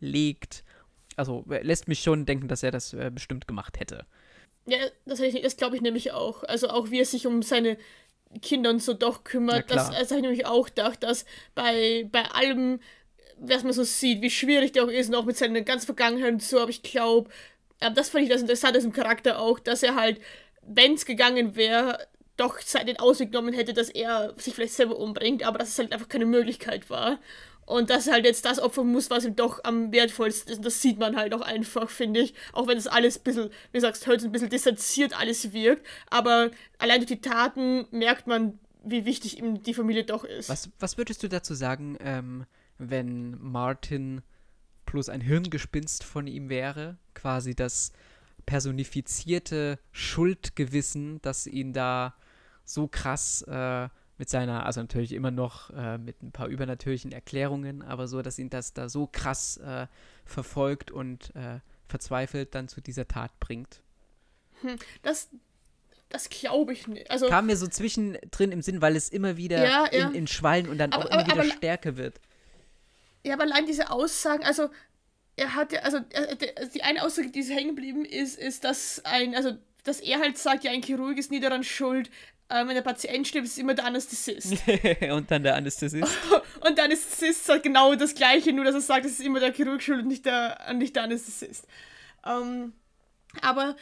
legt, 0.00 0.64
also 1.16 1.44
äh, 1.50 1.62
lässt 1.62 1.88
mich 1.88 2.00
schon 2.00 2.26
denken, 2.26 2.48
dass 2.48 2.62
er 2.62 2.72
das 2.72 2.92
äh, 2.92 3.10
bestimmt 3.14 3.46
gemacht 3.46 3.78
hätte. 3.78 4.06
Ja, 4.66 4.78
das, 5.06 5.20
das 5.20 5.56
glaube 5.56 5.76
ich 5.76 5.82
nämlich 5.82 6.12
auch. 6.12 6.42
Also 6.44 6.68
auch 6.68 6.90
wie 6.90 7.00
er 7.00 7.06
sich 7.06 7.26
um 7.26 7.42
seine 7.42 7.76
Kinder 8.42 8.70
und 8.70 8.82
so 8.82 8.94
doch 8.94 9.22
kümmert. 9.22 9.70
Das, 9.70 9.90
das 9.90 10.10
habe 10.10 10.16
ich 10.16 10.22
nämlich 10.22 10.46
auch 10.46 10.66
gedacht, 10.66 11.02
dass 11.02 11.24
bei, 11.54 12.08
bei 12.10 12.24
allem, 12.32 12.80
was 13.38 13.62
man 13.62 13.72
so 13.72 13.84
sieht, 13.84 14.22
wie 14.22 14.30
schwierig 14.30 14.72
der 14.72 14.84
auch 14.84 14.88
ist 14.88 15.08
und 15.08 15.14
auch 15.14 15.24
mit 15.24 15.36
seiner 15.36 15.60
ganzen 15.60 15.86
Vergangenheit 15.86 16.32
und 16.32 16.42
so, 16.42 16.58
aber 16.58 16.70
ich 16.70 16.82
glaube, 16.82 17.30
das 17.78 18.08
fand 18.08 18.24
ich 18.24 18.30
das 18.30 18.40
Interessante 18.40 18.78
im 18.80 18.92
Charakter 18.92 19.38
auch, 19.38 19.58
dass 19.58 19.82
er 19.82 19.94
halt, 19.94 20.20
wenn 20.66 20.94
es 20.94 21.04
gegangen 21.06 21.56
wäre, 21.56 21.98
doch 22.36 22.58
den 22.58 22.98
Ausweg 22.98 23.30
genommen 23.30 23.54
hätte, 23.54 23.74
dass 23.74 23.88
er 23.88 24.34
sich 24.36 24.54
vielleicht 24.54 24.74
selber 24.74 24.98
umbringt, 24.98 25.44
aber 25.44 25.58
dass 25.58 25.68
es 25.68 25.78
halt 25.78 25.92
einfach 25.92 26.08
keine 26.08 26.26
Möglichkeit 26.26 26.90
war. 26.90 27.20
Und 27.66 27.88
dass 27.88 28.06
er 28.06 28.14
halt 28.14 28.26
jetzt 28.26 28.44
das 28.44 28.58
opfern 28.58 28.92
muss, 28.92 29.08
was 29.08 29.24
ihm 29.24 29.36
doch 29.36 29.64
am 29.64 29.90
wertvollsten 29.90 30.52
ist. 30.52 30.58
Und 30.58 30.66
das 30.66 30.82
sieht 30.82 30.98
man 30.98 31.16
halt 31.16 31.32
auch 31.32 31.40
einfach, 31.40 31.88
finde 31.88 32.20
ich. 32.20 32.34
Auch 32.52 32.66
wenn 32.66 32.76
es 32.76 32.86
alles 32.86 33.18
ein 33.18 33.22
bisschen, 33.22 33.50
wie 33.72 33.78
du 33.78 33.80
sagst, 33.80 34.06
heute 34.06 34.26
ein 34.26 34.32
bisschen 34.32 34.50
distanziert 34.50 35.18
alles 35.18 35.52
wirkt. 35.54 35.86
Aber 36.10 36.50
allein 36.76 36.98
durch 36.98 37.08
die 37.08 37.22
Taten 37.22 37.86
merkt 37.90 38.26
man, 38.26 38.58
wie 38.84 39.06
wichtig 39.06 39.38
ihm 39.38 39.62
die 39.62 39.72
Familie 39.72 40.04
doch 40.04 40.24
ist. 40.24 40.50
Was, 40.50 40.68
was 40.78 40.98
würdest 40.98 41.22
du 41.22 41.28
dazu 41.28 41.54
sagen, 41.54 41.96
ähm, 42.00 42.44
wenn 42.76 43.40
Martin 43.40 44.20
plus 44.84 45.08
ein 45.08 45.22
Hirngespinst 45.22 46.04
von 46.04 46.26
ihm 46.26 46.50
wäre? 46.50 46.98
Quasi 47.14 47.54
das 47.54 47.92
personifizierte 48.46 49.78
Schuldgewissen, 49.92 51.20
das 51.22 51.46
ihn 51.46 51.72
da 51.72 52.14
so 52.64 52.88
krass 52.88 53.42
äh, 53.42 53.88
mit 54.16 54.28
seiner, 54.30 54.64
also 54.64 54.80
natürlich 54.80 55.12
immer 55.12 55.30
noch 55.30 55.70
äh, 55.70 55.98
mit 55.98 56.22
ein 56.22 56.32
paar 56.32 56.46
übernatürlichen 56.48 57.12
Erklärungen, 57.12 57.82
aber 57.82 58.06
so, 58.08 58.22
dass 58.22 58.38
ihn 58.38 58.48
das 58.50 58.72
da 58.72 58.88
so 58.88 59.06
krass 59.10 59.56
äh, 59.58 59.86
verfolgt 60.24 60.90
und 60.90 61.34
äh, 61.34 61.60
verzweifelt 61.88 62.54
dann 62.54 62.68
zu 62.68 62.80
dieser 62.80 63.06
Tat 63.08 63.38
bringt. 63.40 63.80
Das, 65.02 65.28
das 66.08 66.28
glaube 66.30 66.72
ich 66.72 66.86
nicht. 66.86 67.10
Also, 67.10 67.28
Kam 67.28 67.46
mir 67.46 67.56
so 67.56 67.66
zwischendrin 67.66 68.52
im 68.52 68.62
Sinn, 68.62 68.80
weil 68.80 68.96
es 68.96 69.08
immer 69.08 69.36
wieder 69.36 69.62
Ja, 69.64 69.86
ja. 69.92 70.08
In, 70.08 70.14
in 70.14 70.26
Schwallen 70.26 70.68
und 70.68 70.78
dann 70.78 70.92
Aber- 70.92 71.04
auch 71.04 71.10
immer 71.10 71.18
aber- 71.22 71.26
wieder 71.32 71.40
aber- 71.42 71.50
stärker 71.56 71.96
wird. 71.96 72.20
Ja, 73.26 73.34
aber 73.34 73.42
allein 73.44 73.66
diese 73.66 73.90
Aussagen, 73.90 74.44
also 74.44 74.68
er 75.36 75.54
hat 75.54 75.72
ja, 75.72 75.80
also 75.80 75.98
die 76.74 76.82
eine 76.82 77.02
Aussage, 77.02 77.30
die 77.30 77.42
hängen 77.42 77.74
geblieben 77.74 78.04
ist, 78.04 78.38
ist, 78.38 78.64
dass 78.64 79.04
ein, 79.04 79.34
also 79.34 79.56
dass 79.82 80.00
er 80.00 80.20
halt 80.20 80.38
sagt, 80.38 80.64
ja, 80.64 80.70
ein 80.70 80.82
Chirurg 80.82 81.18
ist 81.18 81.30
nie 81.30 81.40
daran 81.40 81.64
schuld, 81.64 82.10
ähm, 82.50 82.68
wenn 82.68 82.74
der 82.74 82.82
Patient 82.82 83.26
stirbt, 83.26 83.46
ist 83.46 83.52
es 83.52 83.58
immer 83.58 83.74
der 83.74 83.86
Anästhesist. 83.86 84.54
und 85.10 85.30
dann 85.30 85.42
der 85.42 85.56
Anästhesist. 85.56 86.06
und 86.60 86.76
der 86.76 86.84
Anästhesist 86.84 87.46
sagt 87.46 87.62
genau 87.62 87.94
das 87.94 88.14
Gleiche, 88.14 88.52
nur 88.52 88.64
dass 88.64 88.74
er 88.74 88.80
sagt, 88.80 89.06
es 89.06 89.12
ist 89.12 89.26
immer 89.26 89.40
der 89.40 89.52
Chirurg 89.52 89.82
schuld 89.82 90.02
und 90.02 90.08
nicht 90.08 90.26
der, 90.26 90.72
nicht 90.74 90.94
der 90.94 91.04
Anästhesist. 91.04 91.66
Ähm, 92.24 92.74
aber 93.40 93.76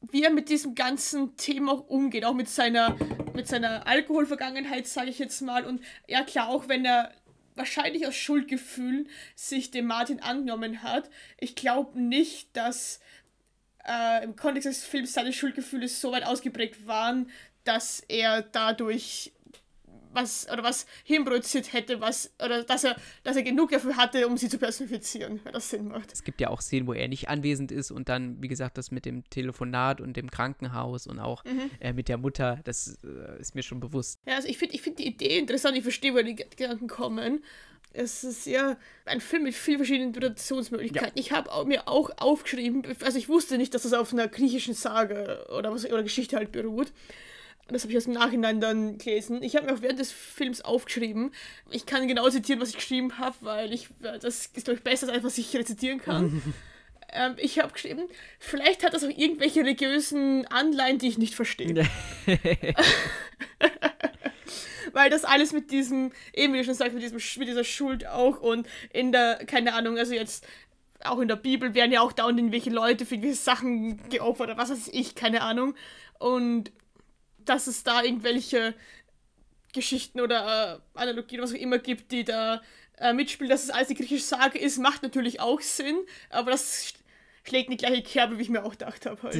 wie 0.00 0.22
er 0.22 0.30
mit 0.30 0.50
diesem 0.50 0.74
ganzen 0.74 1.36
Thema 1.36 1.72
auch 1.72 1.88
umgeht, 1.88 2.24
auch 2.24 2.34
mit 2.34 2.48
seiner, 2.48 2.96
mit 3.34 3.48
seiner 3.48 3.86
Alkoholvergangenheit, 3.86 4.86
sage 4.86 5.10
ich 5.10 5.18
jetzt 5.18 5.40
mal. 5.40 5.64
Und 5.64 5.82
ja, 6.06 6.22
klar, 6.22 6.48
auch 6.48 6.68
wenn 6.68 6.84
er 6.84 7.12
wahrscheinlich 7.56 8.06
aus 8.06 8.14
Schuldgefühlen 8.14 9.08
sich 9.34 9.70
dem 9.70 9.86
Martin 9.86 10.20
angenommen 10.20 10.82
hat, 10.82 11.10
ich 11.38 11.54
glaube 11.54 12.00
nicht, 12.00 12.56
dass 12.56 13.00
äh, 13.86 14.24
im 14.24 14.36
Kontext 14.36 14.68
des 14.68 14.84
Films 14.84 15.12
seine 15.12 15.32
Schuldgefühle 15.32 15.88
so 15.88 16.12
weit 16.12 16.24
ausgeprägt 16.24 16.86
waren, 16.86 17.30
dass 17.64 18.00
er 18.00 18.42
dadurch 18.42 19.32
was 20.16 20.48
oder 20.52 20.64
was 20.64 20.86
hinproduziert 21.04 21.72
hätte, 21.72 22.00
was 22.00 22.32
oder 22.44 22.64
dass 22.64 22.82
er, 22.82 22.96
dass 23.22 23.36
er 23.36 23.44
genug 23.44 23.70
dafür 23.70 23.96
hatte, 23.96 24.26
um 24.26 24.36
sie 24.36 24.48
zu 24.48 24.58
personifizieren, 24.58 25.38
wenn 25.44 25.52
das 25.52 25.70
Sinn 25.70 25.86
macht. 25.86 26.12
Es 26.12 26.24
gibt 26.24 26.40
ja 26.40 26.48
auch 26.50 26.60
Szenen, 26.60 26.88
wo 26.88 26.92
er 26.92 27.06
nicht 27.06 27.28
anwesend 27.28 27.70
ist 27.70 27.92
und 27.92 28.08
dann, 28.08 28.42
wie 28.42 28.48
gesagt, 28.48 28.76
das 28.78 28.90
mit 28.90 29.04
dem 29.04 29.22
Telefonat 29.30 30.00
und 30.00 30.16
dem 30.16 30.28
Krankenhaus 30.30 31.06
und 31.06 31.20
auch 31.20 31.44
Mhm. 31.44 31.70
äh, 31.78 31.92
mit 31.92 32.08
der 32.08 32.16
Mutter, 32.18 32.60
das 32.64 32.98
äh, 33.04 33.40
ist 33.40 33.54
mir 33.54 33.62
schon 33.62 33.78
bewusst. 33.78 34.18
Ja, 34.26 34.34
also 34.34 34.48
ich 34.48 34.58
finde 34.58 34.74
ich 34.74 34.82
find 34.82 34.98
die 34.98 35.06
Idee 35.06 35.38
interessant, 35.38 35.76
ich 35.76 35.82
verstehe, 35.84 36.12
wo 36.14 36.22
die 36.22 36.34
Gedanken 36.34 36.88
kommen. 36.88 37.44
es 37.92 38.24
ist 38.24 38.46
ja 38.46 38.76
ein 39.04 39.20
Film 39.20 39.44
mit 39.44 39.54
vielen 39.54 39.78
verschiedenen 39.78 40.08
Interpretationsmöglichkeiten. 40.08 41.12
Ja. 41.16 41.20
Ich 41.20 41.32
habe 41.32 41.64
mir 41.66 41.88
auch 41.88 42.10
aufgeschrieben, 42.18 42.82
also 43.02 43.18
ich 43.18 43.28
wusste 43.28 43.56
nicht, 43.58 43.74
dass 43.74 43.82
das 43.82 43.92
auf 43.92 44.12
einer 44.12 44.28
griechischen 44.28 44.74
Sage 44.74 45.46
oder, 45.56 45.72
was, 45.72 45.84
oder 45.86 46.02
Geschichte 46.02 46.36
halt 46.36 46.52
beruht. 46.52 46.92
Das 47.68 47.82
habe 47.82 47.92
ich 47.92 47.98
aus 47.98 48.04
dem 48.04 48.12
Nachhinein 48.12 48.60
dann 48.60 48.98
gelesen. 48.98 49.42
Ich 49.42 49.56
habe 49.56 49.66
mir 49.66 49.74
auch 49.74 49.82
während 49.82 49.98
des 49.98 50.12
Films 50.12 50.60
aufgeschrieben. 50.62 51.32
Ich 51.70 51.84
kann 51.84 52.06
genau 52.06 52.28
zitieren, 52.28 52.60
was 52.60 52.70
ich 52.70 52.76
geschrieben 52.76 53.18
habe, 53.18 53.36
weil 53.40 53.72
ich 53.72 53.88
das 54.00 54.24
ist, 54.24 54.64
glaube 54.64 54.74
ich, 54.74 54.84
besser 54.84 55.12
als 55.12 55.24
was 55.24 55.36
ich 55.36 55.54
rezitieren 55.56 56.00
kann. 56.00 56.42
ähm, 57.12 57.34
ich 57.38 57.58
habe 57.58 57.72
geschrieben, 57.72 58.04
vielleicht 58.38 58.84
hat 58.84 58.94
das 58.94 59.02
auch 59.02 59.08
irgendwelche 59.08 59.60
religiösen 59.60 60.46
Anleihen, 60.46 60.98
die 60.98 61.08
ich 61.08 61.18
nicht 61.18 61.34
verstehe. 61.34 61.88
weil 64.92 65.10
das 65.10 65.24
alles 65.24 65.52
mit 65.52 65.72
diesem, 65.72 66.12
eben 66.32 66.54
wie 66.54 66.58
du 66.58 66.64
schon 66.64 66.74
sagst, 66.74 66.94
mit, 66.94 67.02
diesem, 67.02 67.18
mit 67.38 67.48
dieser 67.48 67.64
Schuld 67.64 68.06
auch 68.06 68.40
und 68.40 68.68
in 68.92 69.12
der, 69.12 69.44
keine 69.44 69.74
Ahnung, 69.74 69.98
also 69.98 70.14
jetzt 70.14 70.46
auch 71.04 71.18
in 71.18 71.28
der 71.28 71.36
Bibel 71.36 71.74
werden 71.74 71.92
ja 71.92 72.00
auch 72.00 72.12
dauernd 72.12 72.38
irgendwelche 72.38 72.70
Leute 72.70 73.04
für 73.06 73.18
gewisse 73.18 73.42
Sachen 73.42 74.08
geopfert 74.08 74.50
oder 74.50 74.58
was 74.58 74.70
weiß 74.70 74.88
ich, 74.92 75.14
keine 75.14 75.42
Ahnung. 75.42 75.74
Und 76.18 76.72
dass 77.48 77.66
es 77.66 77.82
da 77.82 78.02
irgendwelche 78.02 78.74
Geschichten 79.72 80.20
oder 80.20 80.80
äh, 80.94 80.98
Analogien, 80.98 81.42
was 81.42 81.52
auch 81.52 81.56
immer 81.56 81.78
gibt, 81.78 82.12
die 82.12 82.24
da 82.24 82.62
äh, 82.98 83.12
mitspielen, 83.12 83.50
dass 83.50 83.64
es 83.64 83.70
alles 83.70 83.88
die 83.88 83.94
griechische 83.94 84.24
Sage 84.24 84.58
ist, 84.58 84.78
macht 84.78 85.02
natürlich 85.02 85.40
auch 85.40 85.60
Sinn, 85.60 85.96
aber 86.30 86.50
das 86.50 86.94
schlägt 87.46 87.68
eine 87.68 87.76
gleiche 87.76 88.02
Kerbe, 88.02 88.38
wie 88.38 88.42
ich 88.42 88.48
mir 88.48 88.64
auch 88.64 88.72
gedacht 88.72 89.06
habe. 89.06 89.22
Halt. 89.22 89.36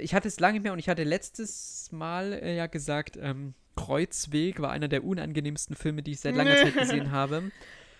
ich 0.00 0.14
hatte 0.14 0.28
es 0.28 0.40
lange 0.40 0.60
mehr 0.60 0.72
und 0.72 0.78
ich 0.78 0.88
hatte 0.88 1.04
letztes 1.04 1.88
Mal 1.92 2.32
äh, 2.32 2.56
ja 2.56 2.66
gesagt, 2.66 3.16
ähm, 3.20 3.54
Kreuzweg 3.76 4.60
war 4.60 4.70
einer 4.70 4.88
der 4.88 5.04
unangenehmsten 5.04 5.76
Filme, 5.76 6.02
die 6.02 6.12
ich 6.12 6.20
seit 6.20 6.34
langer 6.34 6.56
Zeit 6.62 6.74
gesehen 6.74 7.10
habe. 7.10 7.50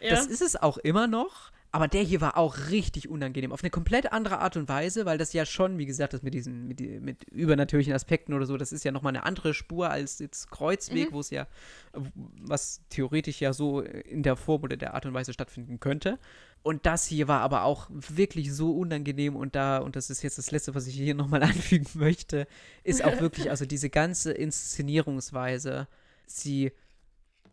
Ja. 0.00 0.10
Das 0.10 0.26
ist 0.26 0.42
es 0.42 0.56
auch 0.56 0.78
immer 0.78 1.06
noch. 1.06 1.52
Aber 1.70 1.86
der 1.86 2.02
hier 2.02 2.22
war 2.22 2.38
auch 2.38 2.70
richtig 2.70 3.10
unangenehm. 3.10 3.52
Auf 3.52 3.62
eine 3.62 3.70
komplett 3.70 4.10
andere 4.12 4.38
Art 4.38 4.56
und 4.56 4.68
Weise, 4.68 5.04
weil 5.04 5.18
das 5.18 5.34
ja 5.34 5.44
schon, 5.44 5.76
wie 5.76 5.84
gesagt, 5.84 6.14
das 6.14 6.22
mit 6.22 6.32
diesen, 6.32 6.66
mit, 6.66 6.80
mit 6.80 7.24
übernatürlichen 7.24 7.92
Aspekten 7.92 8.32
oder 8.32 8.46
so, 8.46 8.56
das 8.56 8.72
ist 8.72 8.84
ja 8.84 8.92
nochmal 8.92 9.14
eine 9.14 9.24
andere 9.24 9.52
Spur 9.52 9.90
als 9.90 10.18
jetzt 10.18 10.50
Kreuzweg, 10.50 11.10
mhm. 11.10 11.14
wo 11.14 11.20
es 11.20 11.28
ja, 11.28 11.46
was 12.40 12.80
theoretisch 12.88 13.40
ja 13.40 13.52
so 13.52 13.80
in 13.82 14.22
der 14.22 14.36
Form 14.36 14.62
oder 14.62 14.78
der 14.78 14.94
Art 14.94 15.04
und 15.04 15.12
Weise 15.12 15.34
stattfinden 15.34 15.78
könnte. 15.78 16.18
Und 16.62 16.86
das 16.86 17.06
hier 17.06 17.28
war 17.28 17.40
aber 17.40 17.64
auch 17.64 17.88
wirklich 17.90 18.52
so 18.52 18.72
unangenehm 18.76 19.36
und 19.36 19.54
da, 19.54 19.78
und 19.78 19.94
das 19.94 20.08
ist 20.10 20.22
jetzt 20.22 20.38
das 20.38 20.50
Letzte, 20.50 20.74
was 20.74 20.86
ich 20.86 20.94
hier 20.94 21.14
nochmal 21.14 21.42
anfügen 21.44 21.86
möchte, 21.94 22.46
ist 22.82 23.04
auch 23.04 23.20
wirklich, 23.20 23.50
also 23.50 23.66
diese 23.66 23.90
ganze 23.90 24.32
Inszenierungsweise, 24.32 25.86
sie 26.26 26.72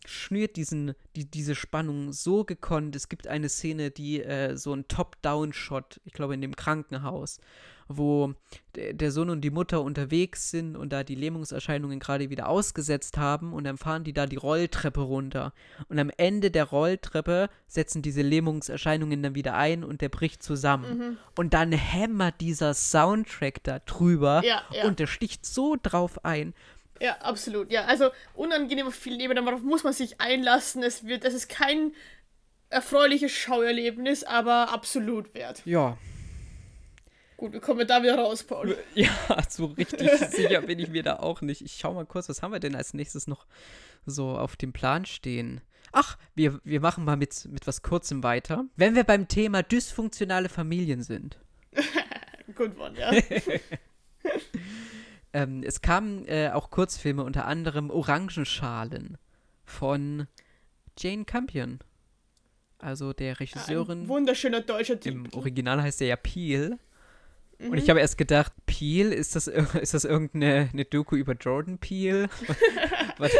schnürt 0.09 0.55
diesen, 0.55 0.93
die, 1.15 1.25
diese 1.25 1.55
Spannung 1.55 2.13
so 2.13 2.43
gekonnt. 2.43 2.95
Es 2.95 3.09
gibt 3.09 3.27
eine 3.27 3.49
Szene, 3.49 3.91
die 3.91 4.21
äh, 4.21 4.57
so 4.57 4.73
ein 4.73 4.87
Top-Down-Shot, 4.87 6.01
ich 6.05 6.13
glaube 6.13 6.33
in 6.33 6.41
dem 6.41 6.55
Krankenhaus, 6.55 7.39
wo 7.87 8.33
der 8.75 9.11
Sohn 9.11 9.29
und 9.29 9.41
die 9.41 9.51
Mutter 9.51 9.81
unterwegs 9.81 10.49
sind 10.49 10.75
und 10.75 10.91
da 10.91 11.03
die 11.03 11.15
Lähmungserscheinungen 11.15 11.99
gerade 11.99 12.29
wieder 12.29 12.49
ausgesetzt 12.49 13.17
haben 13.17 13.53
und 13.53 13.63
dann 13.63 13.77
fahren 13.77 14.03
die 14.03 14.13
da 14.13 14.25
die 14.25 14.35
Rolltreppe 14.35 15.01
runter. 15.01 15.53
Und 15.87 15.99
am 15.99 16.11
Ende 16.17 16.49
der 16.49 16.65
Rolltreppe 16.65 17.49
setzen 17.67 18.01
diese 18.01 18.21
Lähmungserscheinungen 18.21 19.21
dann 19.21 19.35
wieder 19.35 19.55
ein 19.55 19.83
und 19.83 20.01
der 20.01 20.09
bricht 20.09 20.41
zusammen. 20.41 20.97
Mhm. 20.97 21.17
Und 21.35 21.53
dann 21.53 21.71
hämmert 21.71 22.41
dieser 22.41 22.73
Soundtrack 22.73 23.63
da 23.63 23.79
drüber 23.79 24.41
ja, 24.43 24.63
ja. 24.71 24.85
und 24.85 24.99
der 24.99 25.07
sticht 25.07 25.45
so 25.45 25.77
drauf 25.81 26.25
ein. 26.25 26.53
Ja, 27.01 27.17
absolut. 27.17 27.71
Ja, 27.71 27.85
also 27.85 28.09
unangenehme 28.33 28.91
Filme, 28.91 29.35
darauf 29.35 29.61
muss 29.61 29.83
man 29.83 29.93
sich 29.93 30.21
einlassen. 30.21 30.83
Es 30.83 31.05
wird, 31.05 31.25
es 31.25 31.33
ist 31.33 31.49
kein 31.49 31.93
erfreuliches 32.69 33.31
Schauerlebnis, 33.31 34.23
aber 34.23 34.71
absolut 34.71 35.33
wert. 35.33 35.61
Ja. 35.65 35.97
Gut, 37.37 37.53
wie 37.53 37.59
kommen 37.59 37.79
wir 37.79 37.85
da 37.85 38.01
wieder 38.01 38.17
raus, 38.17 38.43
Paul? 38.43 38.77
Ja, 38.95 39.11
so 39.49 39.65
richtig 39.65 40.09
sicher 40.29 40.61
bin 40.61 40.79
ich 40.79 40.89
mir 40.89 41.03
da 41.03 41.17
auch 41.17 41.41
nicht. 41.41 41.61
Ich 41.61 41.73
schau 41.73 41.93
mal 41.93 42.05
kurz, 42.05 42.29
was 42.29 42.41
haben 42.41 42.53
wir 42.53 42.59
denn 42.59 42.75
als 42.75 42.93
nächstes 42.93 43.27
noch 43.27 43.45
so 44.05 44.37
auf 44.37 44.55
dem 44.55 44.71
Plan 44.71 45.05
stehen? 45.05 45.61
Ach, 45.91 46.17
wir, 46.33 46.59
wir 46.63 46.79
machen 46.79 47.05
mal 47.05 47.17
mit, 47.17 47.45
mit 47.51 47.67
was 47.67 47.81
Kurzem 47.81 48.23
weiter. 48.23 48.65
Wenn 48.75 48.95
wir 48.95 49.03
beim 49.03 49.27
Thema 49.27 49.63
dysfunktionale 49.63 50.49
Familien 50.49 51.03
sind. 51.03 51.37
Gut, 52.55 52.77
one, 52.77 52.97
ja. 52.97 53.11
Ähm, 55.35 55.63
es 55.63 55.81
kamen 55.81 56.25
äh, 56.29 56.51
auch 56.53 56.69
Kurzfilme, 56.69 57.21
unter 57.21 57.45
anderem 57.45 57.89
Orangenschalen 57.89 59.17
von 59.65 60.27
Jane 60.97 61.25
Campion. 61.25 61.79
Also 62.79 63.11
der 63.11 63.37
Regisseurin. 63.41 64.03
Ein 64.03 64.07
wunderschöner 64.07 64.61
deutscher 64.61 64.97
Typ. 64.97 65.13
Im 65.13 65.33
Original 65.33 65.81
heißt 65.81 65.99
er 65.99 66.07
ja 66.07 66.15
Peel. 66.15 66.79
Mhm. 67.59 67.69
Und 67.69 67.77
ich 67.79 67.89
habe 67.89 67.99
erst 67.99 68.17
gedacht, 68.17 68.53
Peel, 68.65 69.11
ist 69.11 69.35
das, 69.35 69.47
ist 69.47 69.93
das 69.93 70.05
irgendeine 70.05 70.69
eine 70.71 70.85
Doku 70.85 71.17
über 71.17 71.33
Jordan 71.33 71.79
Peel? 71.79 72.29
was, 73.17 73.31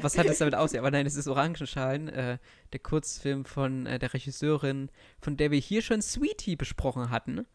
was, 0.00 0.18
hat 0.18 0.28
das 0.28 0.38
damit 0.38 0.56
aus? 0.56 0.74
Aber 0.74 0.90
nein, 0.90 1.06
es 1.06 1.14
ist 1.14 1.28
Orangenschalen, 1.28 2.08
äh, 2.08 2.38
der 2.72 2.80
Kurzfilm 2.80 3.44
von 3.44 3.86
äh, 3.86 4.00
der 4.00 4.12
Regisseurin, 4.12 4.90
von 5.20 5.36
der 5.36 5.52
wir 5.52 5.60
hier 5.60 5.82
schon 5.82 6.02
Sweetie 6.02 6.56
besprochen 6.56 7.10
hatten. 7.10 7.46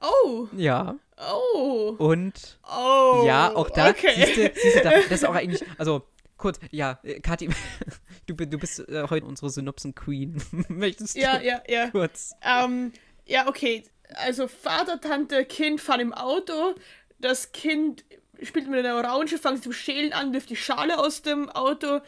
Oh. 0.00 0.48
Ja. 0.56 0.96
Oh. 1.18 1.94
Und 1.98 2.58
oh. 2.68 3.24
ja, 3.26 3.54
auch 3.54 3.70
da, 3.70 3.90
okay. 3.90 4.12
siehst 4.16 4.36
du, 4.36 4.60
siehst 4.60 4.76
du 4.76 4.82
da, 4.82 4.90
das 4.90 5.10
ist 5.10 5.24
auch 5.24 5.34
eigentlich, 5.34 5.62
also 5.78 6.02
kurz, 6.36 6.58
ja, 6.70 6.98
äh, 7.04 7.20
Kathi, 7.20 7.48
du, 8.26 8.34
du 8.34 8.58
bist 8.58 8.80
äh, 8.88 9.06
heute 9.08 9.26
unsere 9.26 9.50
Synopsen-Queen. 9.50 10.42
Möchtest 10.68 11.16
du 11.16 11.20
ja, 11.20 11.40
ja, 11.40 11.62
ja. 11.68 11.90
kurz? 11.90 12.32
Ähm, 12.42 12.92
ja, 13.24 13.48
okay. 13.48 13.84
Also 14.14 14.48
Vater, 14.48 15.00
Tante, 15.00 15.44
Kind 15.44 15.80
fahren 15.80 16.00
im 16.00 16.12
Auto. 16.12 16.74
Das 17.18 17.52
Kind 17.52 18.04
spielt 18.42 18.68
mit 18.68 18.78
einer 18.78 18.96
Orange, 18.96 19.38
fängt 19.38 19.62
zum 19.62 19.72
Schälen 19.72 20.12
an, 20.12 20.32
wirft 20.32 20.50
die 20.50 20.56
Schale 20.56 20.98
aus 20.98 21.22
dem 21.22 21.48
Auto 21.50 22.00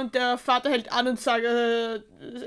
und 0.00 0.14
der 0.14 0.38
Vater 0.38 0.70
hält 0.70 0.92
an 0.92 1.08
und 1.08 1.20
sagt, 1.20 1.44
äh, 1.44 2.00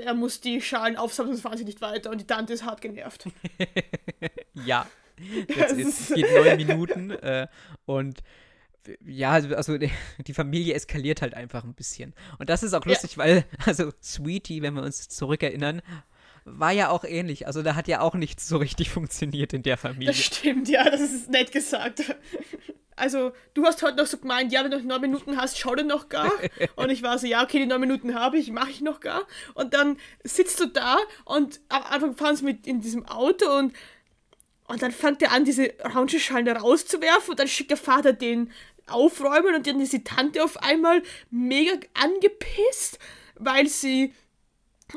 er 0.04 0.14
muss 0.14 0.40
die 0.40 0.60
Schalen 0.60 0.96
aufsammeln, 0.96 1.34
sonst 1.34 1.42
fahren 1.42 1.58
sie 1.58 1.64
nicht 1.64 1.80
weiter 1.80 2.10
und 2.10 2.20
die 2.20 2.26
Tante 2.26 2.52
ist 2.52 2.64
hart 2.64 2.80
genervt. 2.80 3.24
ja, 4.54 4.86
jetzt, 5.48 5.76
jetzt 5.76 6.14
geht 6.14 6.34
neun 6.34 6.56
Minuten 6.56 7.10
äh, 7.10 7.46
und 7.86 8.22
ja, 9.04 9.32
also, 9.32 9.54
also 9.54 9.78
die 10.26 10.34
Familie 10.34 10.74
eskaliert 10.74 11.22
halt 11.22 11.34
einfach 11.34 11.64
ein 11.64 11.74
bisschen. 11.74 12.14
Und 12.38 12.50
das 12.50 12.62
ist 12.62 12.74
auch 12.74 12.84
lustig, 12.84 13.12
ja. 13.12 13.18
weil, 13.18 13.44
also 13.64 13.92
Sweetie, 14.02 14.62
wenn 14.62 14.74
wir 14.74 14.82
uns 14.82 15.08
zurückerinnern, 15.08 15.82
war 16.58 16.72
ja 16.72 16.90
auch 16.90 17.04
ähnlich. 17.04 17.46
Also 17.46 17.62
da 17.62 17.74
hat 17.74 17.88
ja 17.88 18.00
auch 18.00 18.14
nichts 18.14 18.48
so 18.48 18.56
richtig 18.58 18.90
funktioniert 18.90 19.52
in 19.52 19.62
der 19.62 19.76
Familie. 19.76 20.08
Das 20.08 20.18
stimmt, 20.18 20.68
ja, 20.68 20.88
das 20.88 21.00
ist 21.00 21.30
nett 21.30 21.52
gesagt. 21.52 22.04
Also, 23.00 23.32
du 23.54 23.64
hast 23.64 23.82
heute 23.82 23.96
noch 23.96 24.06
so 24.06 24.18
gemeint, 24.18 24.52
ja, 24.52 24.62
wenn 24.62 24.70
du 24.70 24.76
noch 24.76 24.84
neun 24.84 25.00
Minuten 25.00 25.38
hast, 25.38 25.58
schau 25.58 25.74
dir 25.74 25.84
noch 25.84 26.10
gar. 26.10 26.30
Und 26.76 26.90
ich 26.90 27.02
war 27.02 27.18
so, 27.18 27.26
ja, 27.26 27.42
okay, 27.42 27.58
die 27.58 27.66
neun 27.66 27.80
Minuten 27.80 28.14
habe 28.14 28.36
ich, 28.36 28.50
mache 28.50 28.70
ich 28.70 28.82
noch 28.82 29.00
gar. 29.00 29.22
Und 29.54 29.72
dann 29.72 29.96
sitzt 30.22 30.60
du 30.60 30.66
da 30.66 30.98
und 31.24 31.60
am 31.70 31.82
Anfang 31.84 32.14
fahren 32.14 32.36
sie 32.36 32.44
mit 32.44 32.66
in 32.66 32.82
diesem 32.82 33.06
Auto 33.06 33.46
und, 33.56 33.72
und 34.68 34.82
dann 34.82 34.92
fängt 34.92 35.22
er 35.22 35.32
an, 35.32 35.46
diese 35.46 35.72
Orangenschalen 35.82 36.46
rauszuwerfen 36.46 37.30
und 37.30 37.38
dann 37.38 37.48
schickt 37.48 37.70
der 37.70 37.78
Vater 37.78 38.12
den 38.12 38.52
aufräumen 38.86 39.54
und 39.54 39.66
dann 39.66 39.80
ist 39.80 39.94
die 39.94 40.04
Tante 40.04 40.44
auf 40.44 40.62
einmal 40.62 41.02
mega 41.30 41.72
angepisst, 41.94 42.98
weil 43.36 43.66
sie 43.66 44.12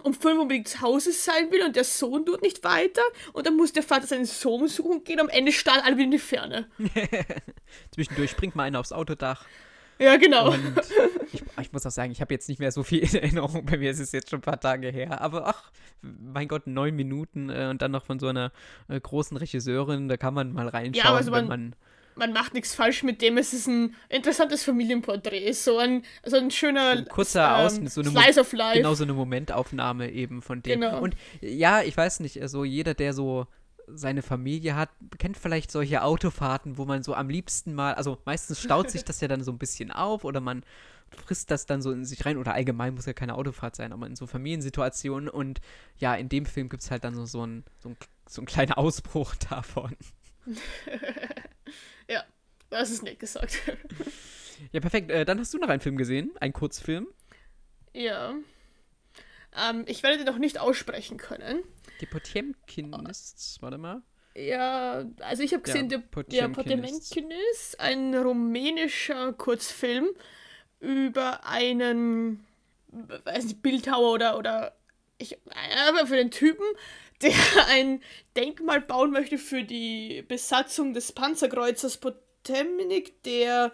um 0.03 0.13
fünf 0.13 0.41
unbedingt 0.41 0.67
zu 0.67 0.81
Hause 0.81 1.11
sein 1.11 1.51
will 1.51 1.63
und 1.63 1.75
der 1.75 1.83
Sohn 1.83 2.25
tut 2.25 2.41
nicht 2.41 2.63
weiter 2.63 3.01
und 3.33 3.45
dann 3.45 3.55
muss 3.55 3.73
der 3.73 3.83
Vater 3.83 4.07
seinen 4.07 4.25
Sohn 4.25 4.67
suchen 4.67 5.03
gehen. 5.03 5.19
Am 5.19 5.29
Ende 5.29 5.51
starren 5.51 5.81
alle 5.81 5.95
wieder 5.95 6.05
in 6.05 6.11
die 6.11 6.19
Ferne. 6.19 6.67
Zwischendurch 7.91 8.31
springt 8.31 8.55
mal 8.55 8.63
einer 8.63 8.79
aufs 8.79 8.91
Autodach. 8.91 9.45
Ja, 9.99 10.17
genau. 10.17 10.51
Und 10.51 10.81
ich, 11.31 11.43
ich 11.61 11.71
muss 11.71 11.85
auch 11.85 11.91
sagen, 11.91 12.11
ich 12.11 12.19
habe 12.19 12.33
jetzt 12.33 12.49
nicht 12.49 12.59
mehr 12.59 12.71
so 12.71 12.83
viel 12.83 12.99
in 12.99 13.15
Erinnerung. 13.15 13.65
Bei 13.65 13.77
mir 13.77 13.91
ist 13.91 13.99
es 13.99 14.11
jetzt 14.11 14.29
schon 14.29 14.39
ein 14.39 14.43
paar 14.43 14.59
Tage 14.59 14.89
her. 14.89 15.21
Aber 15.21 15.47
ach, 15.47 15.71
mein 16.01 16.47
Gott, 16.47 16.67
neun 16.67 16.95
Minuten 16.95 17.49
äh, 17.49 17.67
und 17.69 17.81
dann 17.81 17.91
noch 17.91 18.05
von 18.05 18.19
so 18.19 18.27
einer 18.27 18.51
äh, 18.87 18.99
großen 18.99 19.37
Regisseurin, 19.37 20.07
da 20.07 20.17
kann 20.17 20.33
man 20.33 20.51
mal 20.53 20.67
reinschauen, 20.67 21.05
ja, 21.05 21.15
also 21.15 21.31
man, 21.31 21.41
wenn 21.41 21.47
man 21.47 21.75
man 22.15 22.33
macht 22.33 22.53
nichts 22.53 22.75
falsch 22.75 23.03
mit 23.03 23.21
dem. 23.21 23.37
Es 23.37 23.53
ist 23.53 23.67
ein 23.67 23.95
interessantes 24.09 24.63
Familienporträt. 24.63 25.51
So 25.53 25.77
ein, 25.77 26.03
so 26.25 26.37
ein 26.37 26.51
schöner 26.51 26.93
so 26.93 26.99
ein 26.99 27.07
kurzer 27.07 27.45
ähm, 27.45 27.65
Ausschnitt, 27.65 27.91
so 27.91 28.01
eine 28.01 28.11
Slice 28.11 28.39
of 28.39 28.53
Life. 28.53 28.77
Genau, 28.77 28.93
so 28.93 29.03
eine 29.03 29.13
Momentaufnahme 29.13 30.11
eben 30.11 30.41
von 30.41 30.61
dem. 30.61 30.81
Genau. 30.81 31.01
Und 31.01 31.15
ja, 31.41 31.81
ich 31.81 31.95
weiß 31.95 32.19
nicht, 32.19 32.41
also 32.41 32.63
jeder, 32.63 32.93
der 32.93 33.13
so 33.13 33.47
seine 33.87 34.21
Familie 34.21 34.75
hat, 34.75 34.89
kennt 35.17 35.37
vielleicht 35.37 35.71
solche 35.71 36.03
Autofahrten, 36.03 36.77
wo 36.77 36.85
man 36.85 37.03
so 37.03 37.13
am 37.13 37.29
liebsten 37.29 37.73
mal, 37.73 37.93
also 37.93 38.17
meistens 38.25 38.61
staut 38.61 38.89
sich 38.89 39.03
das 39.05 39.21
ja 39.21 39.27
dann 39.27 39.43
so 39.43 39.51
ein 39.51 39.57
bisschen 39.57 39.91
auf 39.91 40.23
oder 40.23 40.39
man 40.39 40.63
frisst 41.11 41.51
das 41.51 41.65
dann 41.65 41.81
so 41.81 41.91
in 41.91 42.05
sich 42.05 42.25
rein 42.25 42.37
oder 42.37 42.53
allgemein 42.53 42.95
muss 42.95 43.05
ja 43.05 43.13
keine 43.13 43.35
Autofahrt 43.35 43.75
sein, 43.75 43.93
aber 43.93 44.07
in 44.07 44.15
so 44.15 44.25
Familiensituationen 44.25 45.29
und 45.29 45.61
ja, 45.97 46.15
in 46.15 46.29
dem 46.29 46.45
Film 46.45 46.69
gibt 46.69 46.83
es 46.83 46.91
halt 46.91 47.03
dann 47.03 47.13
so, 47.13 47.25
so, 47.25 47.45
ein, 47.45 47.63
so, 47.79 47.89
ein, 47.89 47.97
so 48.27 48.41
einen 48.41 48.47
kleinen 48.47 48.73
Ausbruch 48.73 49.35
davon. 49.49 49.95
Ja, 52.07 52.23
das 52.69 52.91
ist 52.91 53.03
nett 53.03 53.19
gesagt. 53.19 53.59
ja, 54.71 54.79
perfekt. 54.79 55.11
Äh, 55.11 55.25
dann 55.25 55.39
hast 55.39 55.53
du 55.53 55.57
noch 55.57 55.69
einen 55.69 55.81
Film 55.81 55.97
gesehen, 55.97 56.31
einen 56.39 56.53
Kurzfilm. 56.53 57.07
Ja. 57.93 58.35
Ähm, 59.55 59.83
ich 59.87 60.03
werde 60.03 60.17
den 60.17 60.25
noch 60.25 60.39
nicht 60.39 60.59
aussprechen 60.59 61.17
können. 61.17 61.63
Die 62.01 62.05
Potemkinists, 62.05 63.61
warte 63.61 63.77
mal. 63.77 64.01
Ja, 64.35 65.05
also 65.19 65.43
ich 65.43 65.53
habe 65.53 65.61
gesehen, 65.61 65.89
ja, 65.89 65.99
der, 65.99 66.23
der 66.23 66.47
Potemkinist, 66.49 67.79
ein 67.79 68.15
rumänischer 68.15 69.31
Kurzfilm 69.33 70.09
über 70.79 71.45
einen, 71.45 72.43
weiß 72.87 73.45
nicht, 73.45 73.61
Bildhauer 73.61 74.13
oder, 74.13 74.37
oder 74.39 74.75
ich, 75.19 75.37
aber 75.87 76.07
für 76.07 76.15
den 76.15 76.31
Typen, 76.31 76.65
der 77.21 77.33
ein 77.67 78.01
Denkmal 78.35 78.81
bauen 78.81 79.11
möchte 79.11 79.37
für 79.37 79.63
die 79.63 80.23
Besatzung 80.27 80.93
des 80.93 81.11
Panzerkreuzers 81.11 81.97
Potemnik, 81.97 83.23
der 83.23 83.71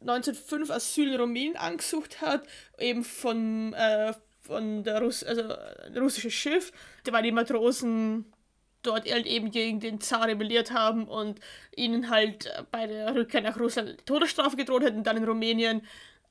1905 0.00 0.70
Asyl 0.70 1.12
in 1.14 1.20
Rumänien 1.20 1.56
angesucht 1.56 2.20
hat, 2.20 2.46
eben 2.78 3.04
von, 3.04 3.72
äh, 3.74 4.12
von 4.40 4.84
der 4.84 5.00
Russ 5.00 5.22
also 5.22 5.42
ein 5.86 5.96
russisches 5.98 6.34
Schiff, 6.34 6.72
weil 7.10 7.22
die 7.22 7.32
Matrosen 7.32 8.32
dort 8.82 9.10
halt 9.10 9.26
eben 9.26 9.50
gegen 9.50 9.80
den 9.80 10.00
Zar 10.00 10.26
rebelliert 10.26 10.72
haben 10.72 11.06
und 11.06 11.40
ihnen 11.76 12.10
halt 12.10 12.50
bei 12.72 12.86
der 12.86 13.14
Rückkehr 13.14 13.40
nach 13.40 13.58
Russland 13.58 14.04
Todesstrafe 14.06 14.56
gedroht 14.56 14.82
hätten, 14.82 15.04
dann 15.04 15.16
in 15.16 15.24
Rumänien 15.24 15.82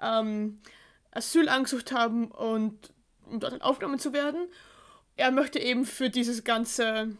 ähm, 0.01 0.59
Asyl 1.11 1.49
angesucht 1.49 1.91
haben 1.91 2.29
und 2.29 2.91
um 3.25 3.39
dort 3.39 3.53
halt 3.53 3.61
aufgenommen 3.61 3.99
zu 3.99 4.13
werden. 4.13 4.47
Er 5.21 5.29
möchte 5.29 5.59
eben 5.59 5.85
für 5.85 6.09
dieses 6.09 6.43
ganze, 6.43 7.15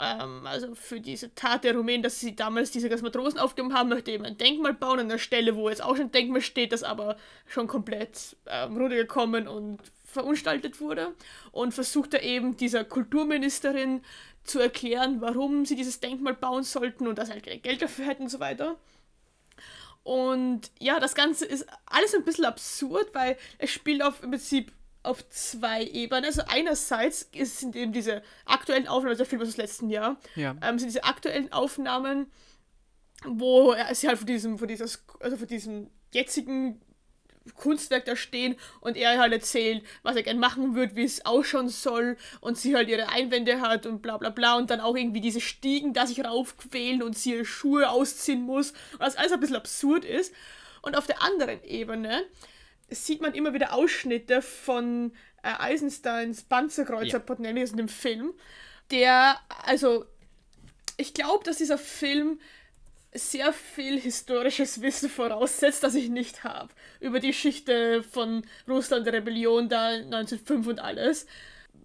ähm, 0.00 0.46
also 0.46 0.74
für 0.74 0.98
diese 0.98 1.34
Tat 1.34 1.64
der 1.64 1.76
Rumänen, 1.76 2.02
dass 2.02 2.18
sie 2.18 2.34
damals 2.34 2.70
diese 2.70 2.88
ganzen 2.88 3.04
Matrosen 3.04 3.38
aufgenommen 3.38 3.76
haben, 3.76 3.90
möchte 3.90 4.12
eben 4.12 4.24
ein 4.24 4.38
Denkmal 4.38 4.72
bauen 4.72 5.00
an 5.00 5.10
der 5.10 5.18
Stelle, 5.18 5.54
wo 5.54 5.68
jetzt 5.68 5.82
auch 5.82 5.94
schon 5.94 6.06
ein 6.06 6.12
Denkmal 6.12 6.40
steht, 6.40 6.72
das 6.72 6.82
aber 6.82 7.18
schon 7.46 7.66
komplett 7.66 8.38
ähm, 8.46 8.78
runtergekommen 8.78 9.46
und 9.46 9.78
verunstaltet 10.06 10.80
wurde 10.80 11.12
und 11.52 11.74
versucht 11.74 12.14
er 12.14 12.22
eben 12.22 12.56
dieser 12.56 12.82
Kulturministerin 12.82 14.00
zu 14.44 14.58
erklären, 14.58 15.20
warum 15.20 15.66
sie 15.66 15.76
dieses 15.76 16.00
Denkmal 16.00 16.32
bauen 16.32 16.62
sollten 16.62 17.06
und 17.06 17.18
dass 17.18 17.28
sie 17.28 17.34
halt 17.34 17.62
Geld 17.62 17.82
dafür 17.82 18.06
hätten 18.06 18.22
und 18.22 18.30
so 18.30 18.40
weiter. 18.40 18.78
Und 20.02 20.70
ja, 20.78 20.98
das 20.98 21.14
Ganze 21.14 21.44
ist 21.44 21.66
alles 21.84 22.14
ein 22.14 22.24
bisschen 22.24 22.46
absurd, 22.46 23.10
weil 23.12 23.36
es 23.58 23.70
spielt 23.70 24.02
auf 24.02 24.22
im 24.22 24.30
Prinzip 24.30 24.72
auf 25.04 25.28
zwei 25.28 25.84
Ebenen. 25.84 26.24
Also 26.24 26.42
einerseits 26.46 27.28
sind 27.32 27.76
eben 27.76 27.92
diese 27.92 28.22
aktuellen 28.44 28.88
Aufnahmen, 28.88 29.10
also 29.10 29.18
der 29.18 29.26
Film 29.26 29.42
aus 29.42 29.54
dem 29.54 29.60
letzten 29.60 29.90
Jahr, 29.90 30.18
ja. 30.34 30.56
ähm, 30.62 30.78
sind 30.78 30.88
diese 30.88 31.04
aktuellen 31.04 31.52
Aufnahmen, 31.52 32.30
wo 33.24 33.74
sie 33.92 34.08
halt 34.08 34.18
von 34.18 34.26
diesem, 34.26 34.58
von 34.58 34.68
dieses, 34.68 35.04
also 35.20 35.36
von 35.36 35.46
diesem 35.46 35.90
jetzigen 36.12 36.80
Kunstwerk 37.54 38.06
da 38.06 38.16
stehen 38.16 38.56
und 38.80 38.96
er 38.96 39.18
halt 39.18 39.32
erzählt, 39.32 39.84
was 40.02 40.16
er 40.16 40.22
gern 40.22 40.38
machen 40.38 40.74
wird, 40.74 40.96
wie 40.96 41.04
es 41.04 41.26
ausschauen 41.26 41.68
soll 41.68 42.16
und 42.40 42.56
sie 42.56 42.74
halt 42.74 42.88
ihre 42.88 43.10
Einwände 43.10 43.60
hat 43.60 43.84
und 43.84 44.00
bla 44.00 44.16
bla 44.16 44.30
bla 44.30 44.56
und 44.56 44.70
dann 44.70 44.80
auch 44.80 44.96
irgendwie 44.96 45.20
diese 45.20 45.42
Stiegen 45.42 45.92
da 45.92 46.06
sich 46.06 46.24
raufquälen 46.24 47.02
und 47.02 47.18
sie 47.18 47.34
ihre 47.34 47.44
Schuhe 47.44 47.90
ausziehen 47.90 48.42
muss 48.42 48.70
und 48.92 49.00
das 49.00 49.16
alles 49.16 49.32
ein 49.32 49.40
bisschen 49.40 49.56
absurd 49.56 50.04
ist. 50.04 50.32
Und 50.80 50.96
auf 50.96 51.06
der 51.06 51.22
anderen 51.22 51.62
Ebene 51.64 52.24
sieht 52.88 53.20
man 53.20 53.34
immer 53.34 53.54
wieder 53.54 53.72
Ausschnitte 53.72 54.42
von 54.42 55.12
äh, 55.42 55.52
Eisensteins 55.58 56.42
Panzerkreuzer 56.42 57.18
ja. 57.18 57.18
Portnelli 57.18 57.62
in 57.62 57.76
dem 57.76 57.88
Film, 57.88 58.34
der, 58.90 59.38
also 59.64 60.04
ich 60.96 61.14
glaube, 61.14 61.44
dass 61.44 61.58
dieser 61.58 61.78
Film 61.78 62.38
sehr 63.12 63.52
viel 63.52 63.98
historisches 64.00 64.82
Wissen 64.82 65.08
voraussetzt, 65.08 65.82
das 65.82 65.94
ich 65.94 66.08
nicht 66.08 66.42
habe. 66.42 66.74
Über 67.00 67.20
die 67.20 67.28
Geschichte 67.28 68.02
von 68.02 68.44
Russland, 68.68 69.06
der 69.06 69.14
Rebellion 69.14 69.68
da 69.68 69.88
1905 69.88 70.66
und 70.66 70.80
alles. 70.80 71.26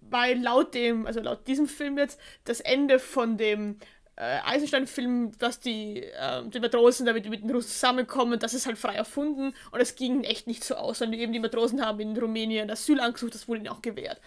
Weil 0.00 0.40
laut 0.40 0.74
dem, 0.74 1.06
also 1.06 1.20
laut 1.20 1.46
diesem 1.46 1.68
Film 1.68 1.98
jetzt, 1.98 2.20
das 2.44 2.60
Ende 2.60 2.98
von 2.98 3.36
dem 3.36 3.78
äh, 4.16 4.38
Eisenstein-Film, 4.44 5.32
dass 5.38 5.60
die, 5.60 6.02
äh, 6.02 6.42
die 6.48 6.60
Matrosen 6.60 7.06
damit 7.06 7.28
mit 7.28 7.42
den 7.42 7.50
Russen 7.50 7.70
zusammenkommen, 7.70 8.38
das 8.38 8.54
ist 8.54 8.66
halt 8.66 8.78
frei 8.78 8.94
erfunden 8.94 9.54
und 9.70 9.80
es 9.80 9.96
ging 9.96 10.24
echt 10.24 10.46
nicht 10.46 10.64
so 10.64 10.74
aus, 10.74 10.98
sondern 10.98 11.20
eben 11.20 11.32
die 11.32 11.38
Matrosen 11.38 11.84
haben 11.84 12.00
in 12.00 12.16
Rumänien 12.16 12.70
Asyl 12.70 13.00
angesucht, 13.00 13.34
das 13.34 13.48
wurde 13.48 13.60
ihnen 13.60 13.68
auch 13.68 13.82
gewährt. 13.82 14.20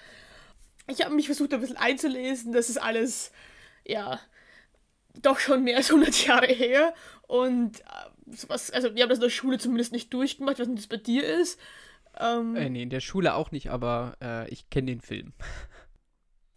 Ich 0.87 1.03
habe 1.03 1.15
mich 1.15 1.27
versucht, 1.27 1.53
ein 1.53 1.61
bisschen 1.61 1.77
einzulesen, 1.77 2.51
das 2.51 2.69
ist 2.69 2.77
alles, 2.77 3.31
ja, 3.85 4.19
doch 5.21 5.39
schon 5.39 5.63
mehr 5.63 5.77
als 5.77 5.91
100 5.91 6.25
Jahre 6.25 6.47
her. 6.47 6.93
Und 7.27 7.79
äh, 7.81 7.83
was, 8.47 8.71
also 8.71 8.95
wir 8.95 9.03
haben 9.03 9.09
das 9.09 9.19
in 9.19 9.23
der 9.23 9.29
Schule 9.29 9.57
zumindest 9.57 9.91
nicht 9.91 10.13
durchgemacht, 10.13 10.59
was 10.59 10.67
das 10.73 10.87
bei 10.87 10.97
dir 10.97 11.23
ist. 11.23 11.59
Ähm, 12.19 12.55
äh, 12.55 12.69
nee, 12.69 12.83
in 12.83 12.89
der 12.89 12.99
Schule 12.99 13.35
auch 13.35 13.51
nicht, 13.51 13.69
aber 13.69 14.17
äh, 14.21 14.49
ich 14.49 14.69
kenne 14.69 14.87
den 14.87 15.01
Film. 15.01 15.33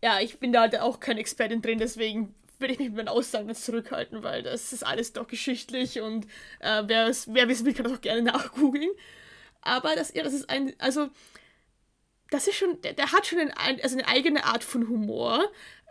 Ja, 0.03 0.21
ich 0.21 0.39
bin 0.39 0.53
da 0.53 0.61
halt 0.61 0.79
auch 0.79 1.01
kein 1.01 1.19
Expertin 1.19 1.63
drin, 1.63 1.79
deswegen 1.79 2.35
will 2.59 2.71
ich 2.71 2.79
mich 2.79 2.89
mit 2.89 2.97
meinen 2.97 3.09
Aussagen 3.09 3.55
zurückhalten, 3.55 4.23
weil 4.23 4.43
das 4.43 4.73
ist 4.73 4.85
alles 4.85 5.13
doch 5.13 5.27
geschichtlich 5.27 6.01
und 6.01 6.27
äh, 6.61 6.83
wer, 6.87 7.09
wissen 7.09 7.67
will, 7.67 7.75
kann 7.75 7.85
das 7.85 7.95
auch 7.95 8.01
gerne 8.01 8.23
nachgoogeln. 8.23 8.91
Aber 9.63 9.95
das, 9.97 10.15
ja, 10.15 10.23
das 10.23 10.33
ist 10.33 10.49
ein, 10.49 10.73
also 10.79 11.09
das 12.31 12.47
ist 12.47 12.57
schon, 12.57 12.81
der, 12.83 12.93
der 12.93 13.13
hat 13.13 13.27
schon 13.27 13.39
ein, 13.39 13.81
also 13.83 13.97
eine 13.97 14.09
eigene 14.09 14.45
Art 14.45 14.65
von 14.65 14.89
Humor, 14.89 15.45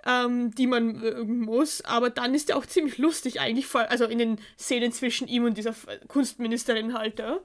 ähm, 0.06 0.54
die 0.56 0.68
man 0.68 0.94
mögen 1.00 1.40
muss. 1.40 1.82
Aber 1.82 2.10
dann 2.10 2.36
ist 2.36 2.50
er 2.50 2.58
auch 2.58 2.66
ziemlich 2.66 2.98
lustig 2.98 3.40
eigentlich, 3.40 3.74
also 3.74 4.06
in 4.06 4.20
den 4.20 4.40
Szenen 4.58 4.92
zwischen 4.92 5.28
ihm 5.28 5.46
und 5.46 5.58
dieser 5.58 5.76
Kunstministerin 6.08 6.94
halt. 6.94 7.20
Ja. 7.20 7.40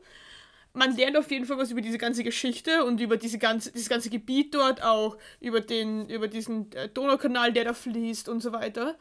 Man 0.72 0.96
lernt 0.96 1.16
auf 1.16 1.30
jeden 1.30 1.46
Fall 1.46 1.58
was 1.58 1.70
über 1.70 1.80
diese 1.80 1.98
ganze 1.98 2.22
Geschichte 2.22 2.84
und 2.84 3.00
über 3.00 3.16
diese 3.16 3.38
ganze, 3.38 3.72
dieses 3.72 3.88
ganze 3.88 4.10
Gebiet 4.10 4.54
dort, 4.54 4.82
auch 4.82 5.18
über, 5.40 5.60
den, 5.60 6.08
über 6.08 6.28
diesen 6.28 6.70
äh, 6.72 6.88
Donaukanal, 6.88 7.52
der 7.52 7.64
da 7.64 7.74
fließt 7.74 8.28
und 8.28 8.40
so 8.40 8.52
weiter. 8.52 8.96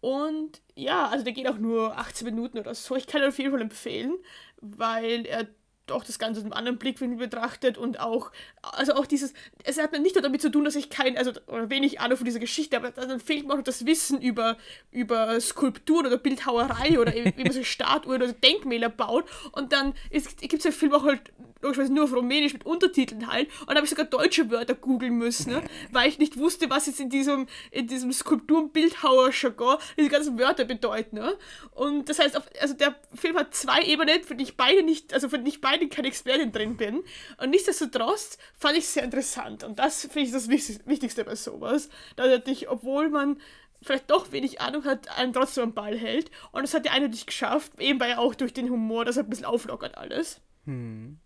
Und 0.00 0.60
ja, 0.74 1.08
also 1.08 1.24
der 1.24 1.32
geht 1.32 1.48
auch 1.48 1.58
nur 1.58 1.96
18 1.98 2.26
Minuten 2.26 2.58
oder 2.58 2.74
so. 2.74 2.96
Ich 2.96 3.06
kann 3.06 3.22
ihn 3.22 3.28
auf 3.28 3.38
jeden 3.38 3.52
Fall 3.52 3.62
empfehlen, 3.62 4.14
weil 4.60 5.26
er 5.26 5.46
doch 5.86 6.04
das 6.04 6.18
Ganze 6.18 6.40
aus 6.40 6.44
einem 6.44 6.52
anderen 6.52 6.78
Blickwinkel 6.78 7.18
betrachtet 7.18 7.76
und 7.78 8.00
auch, 8.00 8.32
also 8.62 8.94
auch 8.94 9.06
dieses, 9.06 9.34
es 9.64 9.78
hat 9.78 9.92
nicht 9.98 10.14
nur 10.14 10.22
damit 10.22 10.40
zu 10.40 10.50
tun, 10.50 10.64
dass 10.64 10.76
ich 10.76 10.90
kein, 10.90 11.16
also 11.18 11.32
oder 11.46 11.70
wenig 11.70 12.00
Ahnung 12.00 12.16
von 12.16 12.24
dieser 12.24 12.40
Geschichte, 12.40 12.76
aber 12.76 12.90
dann 12.90 13.20
fehlt 13.20 13.46
mir 13.46 13.54
auch 13.54 13.62
das 13.62 13.86
Wissen 13.86 14.20
über, 14.20 14.56
über 14.90 15.40
Skulpturen 15.40 16.06
oder 16.06 16.18
Bildhauerei 16.18 16.98
oder 16.98 17.12
wie 17.36 17.44
man 17.44 17.52
so 17.52 17.62
Statuen 17.64 18.22
oder 18.22 18.32
Denkmäler 18.32 18.88
baut. 18.88 19.24
Und 19.52 19.72
dann 19.72 19.94
gibt 20.10 20.54
es 20.54 20.62
den 20.62 20.72
Film 20.72 20.94
auch 20.94 21.04
halt 21.04 21.32
logischerweise 21.64 21.92
nur 21.92 22.04
auf 22.04 22.14
Rumänisch 22.14 22.52
mit 22.52 22.66
Untertiteln 22.66 23.26
halt 23.26 23.48
und 23.60 23.68
dann 23.68 23.76
habe 23.76 23.84
ich 23.84 23.90
sogar 23.90 24.06
deutsche 24.06 24.50
Wörter 24.50 24.74
googeln 24.74 25.16
müssen, 25.16 25.52
ne? 25.52 25.62
weil 25.92 26.08
ich 26.08 26.18
nicht 26.18 26.38
wusste, 26.38 26.70
was 26.70 26.86
jetzt 26.86 27.00
in 27.00 27.10
diesem, 27.10 27.46
in 27.70 27.86
diesem 27.86 28.12
Skulpturen-Bildhauer-Jargon 28.12 29.78
diese 29.98 30.08
ganzen 30.08 30.38
Wörter 30.38 30.64
bedeuten. 30.64 31.16
Ne? 31.16 31.36
Und 31.72 32.08
das 32.08 32.18
heißt, 32.18 32.36
auf, 32.36 32.44
also 32.60 32.74
der 32.74 32.94
Film 33.14 33.36
hat 33.36 33.54
zwei 33.54 33.82
Ebenen, 33.82 34.22
für 34.22 34.34
die 34.34 34.44
ich 34.44 34.56
beide 34.56 34.82
nicht, 34.82 35.12
also 35.12 35.28
für 35.28 35.38
die 35.38 35.48
ich 35.48 35.60
beide 35.60 35.88
keine 35.88 36.08
Expertin 36.08 36.52
drin 36.52 36.76
bin. 36.76 37.02
Und 37.38 37.50
nichtsdestotrotz 37.50 38.38
fand 38.56 38.76
ich 38.76 38.84
es 38.84 38.94
sehr 38.94 39.04
interessant. 39.04 39.64
Und 39.64 39.78
das 39.78 40.02
finde 40.02 40.20
ich 40.20 40.32
das 40.32 40.48
Wichtigste 40.48 41.24
bei 41.24 41.34
sowas. 41.34 41.88
Dass 42.16 42.28
er 42.28 42.38
dich, 42.38 42.68
obwohl 42.68 43.08
man 43.08 43.38
vielleicht 43.82 44.10
doch 44.10 44.32
wenig 44.32 44.60
Ahnung 44.60 44.84
hat, 44.84 45.08
einen 45.18 45.32
trotzdem 45.32 45.64
am 45.64 45.74
Ball 45.74 45.96
hält. 45.96 46.30
Und 46.52 46.62
das 46.62 46.74
hat 46.74 46.86
er 46.86 46.92
eindeutig 46.92 47.26
geschafft, 47.26 47.78
eben 47.80 48.00
weil 48.00 48.10
er 48.10 48.20
auch 48.20 48.34
durch 48.34 48.52
den 48.52 48.70
Humor 48.70 49.04
das 49.04 49.18
ein 49.18 49.28
bisschen 49.28 49.46
auflockert 49.46 49.96
alles. 49.96 50.40
Hm. 50.64 51.18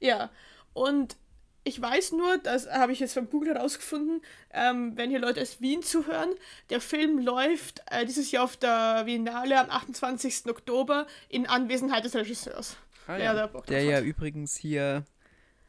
Ja, 0.00 0.30
und 0.72 1.16
ich 1.62 1.80
weiß 1.80 2.12
nur, 2.12 2.38
das 2.38 2.70
habe 2.70 2.92
ich 2.92 3.00
jetzt 3.00 3.14
von 3.14 3.28
Google 3.28 3.54
herausgefunden, 3.54 4.22
ähm, 4.52 4.96
wenn 4.96 5.10
hier 5.10 5.18
Leute 5.18 5.42
aus 5.42 5.60
Wien 5.60 5.82
zuhören, 5.82 6.30
der 6.70 6.80
Film 6.80 7.18
läuft 7.18 7.82
äh, 7.90 8.06
dieses 8.06 8.30
Jahr 8.30 8.44
auf 8.44 8.56
der 8.56 9.04
Biennale 9.04 9.60
am 9.60 9.70
28. 9.70 10.46
Oktober 10.48 11.06
in 11.28 11.46
Anwesenheit 11.46 12.04
des 12.04 12.16
Regisseurs. 12.16 12.76
Ah, 13.06 13.18
ja. 13.18 13.34
Der, 13.34 13.48
der 13.68 13.82
ja 13.82 14.00
übrigens 14.00 14.56
hier 14.56 15.04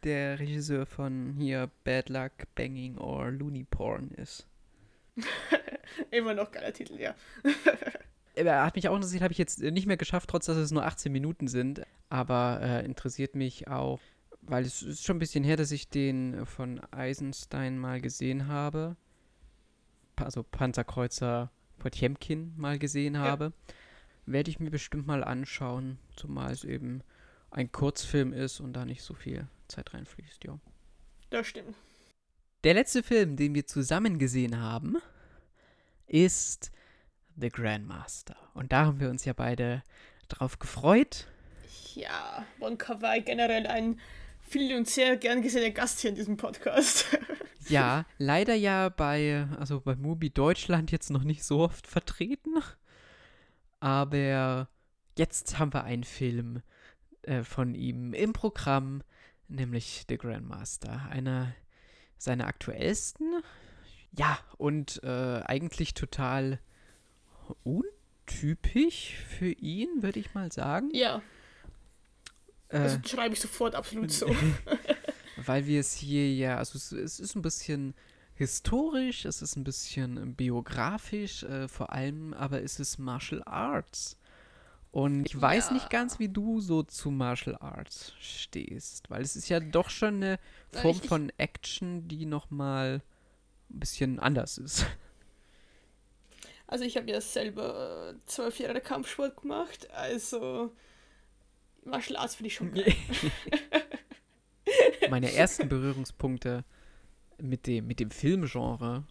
der 0.04 0.40
Regisseur 0.40 0.86
von 0.86 1.36
hier 1.38 1.70
Bad 1.84 2.10
Luck, 2.10 2.32
Banging 2.56 2.98
or 2.98 3.30
Looney 3.32 3.66
Porn 3.66 4.12
ist. 4.12 4.48
Immer 6.12 6.34
noch 6.34 6.52
geiler 6.52 6.74
Titel, 6.74 7.00
ja. 7.00 7.16
er 8.36 8.66
hat 8.66 8.76
mich 8.76 8.88
auch 8.88 8.96
interessiert, 8.96 9.24
habe 9.24 9.34
ich 9.34 9.38
jetzt 9.38 9.60
nicht 9.60 9.88
mehr 9.88 9.98
geschafft, 9.98 10.30
trotz 10.30 10.46
dass 10.46 10.58
es 10.58 10.72
nur 10.72 10.86
18 10.86 11.12
Minuten 11.12 11.48
sind. 11.48 11.82
Aber 12.10 12.60
äh, 12.62 12.86
interessiert 12.86 13.36
mich 13.36 13.68
auch 13.68 14.00
weil 14.42 14.66
es 14.66 14.82
ist 14.82 15.06
schon 15.06 15.18
ein 15.18 15.20
bisschen 15.20 15.44
her, 15.44 15.58
dass 15.58 15.72
ich 15.72 15.90
den 15.90 16.46
von 16.46 16.80
Eisenstein 16.92 17.78
mal 17.78 18.02
gesehen 18.02 18.48
habe. 18.48 18.96
Also 20.16 20.44
Panzerkreuzer 20.44 21.52
Potjemkin 21.80 22.54
mal 22.58 22.78
gesehen 22.78 23.18
habe. 23.18 23.46
Ja. 23.46 23.74
Werde 24.26 24.52
ich 24.52 24.60
mir 24.60 24.70
bestimmt 24.70 25.08
mal 25.08 25.24
anschauen, 25.24 25.98
zumal 26.16 26.52
es 26.52 26.64
eben 26.64 27.02
ein 27.50 27.72
Kurzfilm 27.72 28.34
ist 28.34 28.60
und 28.60 28.74
da 28.74 28.86
nicht 28.86 29.02
so 29.02 29.14
viel 29.14 29.48
Zeit 29.68 29.94
reinfließt, 29.94 30.44
ja. 30.44 30.60
Das 31.32 31.48
stimmt. 31.48 31.76
Der 32.64 32.76
letzte 32.76 33.02
Film, 33.02 33.36
den 33.36 33.56
wir 33.56 33.66
zusammen 33.66 34.20
gesehen 34.20 34.62
haben, 34.62 34.98
ist 36.06 36.72
The 37.36 37.50
Grandmaster. 37.50 38.36
Und 38.54 38.72
da 38.72 38.86
haben 38.86 39.00
wir 39.00 39.10
uns 39.10 39.26
ja 39.26 39.34
beide 39.34 39.82
drauf 40.28 40.60
gefreut. 40.60 41.28
Ja, 41.96 42.46
Wonka 42.60 43.02
war 43.02 43.20
generell 43.20 43.66
ein 43.66 44.00
viel 44.52 44.76
und 44.76 44.88
sehr 44.88 45.18
gern 45.18 45.42
gesehener 45.42 45.72
Gast 45.72 46.02
hier 46.02 46.10
in 46.10 46.16
diesem 46.16 46.38
Podcast. 46.38 47.06
Ja, 47.68 48.06
leider 48.18 48.56
ja 48.56 48.90
bei, 48.90 49.48
also 49.58 49.80
bei 49.80 49.96
Mubi 49.96 50.30
Deutschland 50.30 50.92
jetzt 50.92 51.10
noch 51.10 51.24
nicht 51.24 51.44
so 51.44 51.60
oft 51.60 51.88
vertreten. 51.88 52.56
Aber 53.80 54.68
jetzt 55.18 55.58
haben 55.58 55.72
wir 55.72 55.84
einen 55.84 56.04
Film 56.04 56.64
äh, 57.22 57.44
von 57.44 57.76
ihm 57.76 58.14
im 58.14 58.34
Programm, 58.34 59.04
nämlich 59.48 60.06
The 60.10 60.18
Grandmaster. 60.18 61.08
Einer 61.12 61.54
seiner 62.18 62.48
aktuellsten. 62.48 63.42
Ja, 64.18 64.38
und 64.58 65.02
äh, 65.04 65.42
eigentlich 65.46 65.94
total 65.94 66.60
untypisch 67.64 69.16
für 69.38 69.52
ihn, 69.52 70.02
würde 70.02 70.20
ich 70.20 70.34
mal 70.34 70.52
sagen. 70.52 70.90
Ja. 70.94 71.22
Äh, 72.72 72.78
Also 72.78 73.00
schreibe 73.08 73.34
ich 73.34 73.40
sofort 73.42 73.76
absolut 73.76 74.12
so. 74.12 74.28
weil 75.38 75.66
wir 75.66 75.80
es 75.80 75.94
hier 75.94 76.34
ja, 76.34 76.58
also 76.58 76.78
es, 76.78 76.92
es 76.92 77.20
ist 77.20 77.36
ein 77.36 77.42
bisschen 77.42 77.94
historisch, 78.36 79.26
es 79.26 79.42
ist 79.42 79.56
ein 79.56 79.64
bisschen 79.64 80.36
biografisch, 80.36 81.44
äh, 81.44 81.68
vor 81.68 81.92
allem, 81.92 82.34
aber 82.34 82.62
es 82.64 82.80
ist 82.80 82.98
Martial 82.98 83.44
Arts. 83.46 84.18
Und 84.92 85.26
ich 85.26 85.40
weiß 85.40 85.68
Ja. 85.68 85.74
nicht 85.74 85.90
ganz, 85.90 86.20
wie 86.20 86.28
du 86.28 86.60
so 86.60 86.84
zu 86.84 87.12
Martial 87.12 87.56
Arts 87.62 88.14
stehst, 88.20 89.10
weil 89.10 89.22
es 89.22 89.36
ist 89.38 89.48
ja 89.48 89.60
doch 89.62 89.90
schon 89.90 90.16
eine 90.16 90.40
Form 90.74 90.98
ich- 90.98 91.04
ich- 91.04 91.08
von 91.10 91.32
Action, 91.38 92.08
die 92.10 92.26
nochmal 92.26 93.02
ein 93.70 93.80
bisschen 93.80 94.20
anders 94.20 94.58
ist. 94.58 94.86
Also 96.68 96.84
ich 96.86 96.96
habe 96.98 97.10
ja 97.12 97.20
selber 97.22 98.12
äh, 98.12 98.16
zwölf 98.26 98.60
Jahre 98.60 98.82
Kampfsport 98.82 99.42
gemacht, 99.42 99.90
also 99.92 100.74
Martial 101.84 102.18
Arts 102.18 102.36
finde 102.36 102.48
ich 102.48 102.56
schon 102.56 102.72
geil. 102.74 102.94
Meine 105.10 105.34
ersten 105.34 105.68
Berührungspunkte 105.68 106.64
mit 107.40 107.68
dem, 107.68 107.88
mit 107.88 108.00
dem 108.00 108.12
Filmgenre 108.12 109.04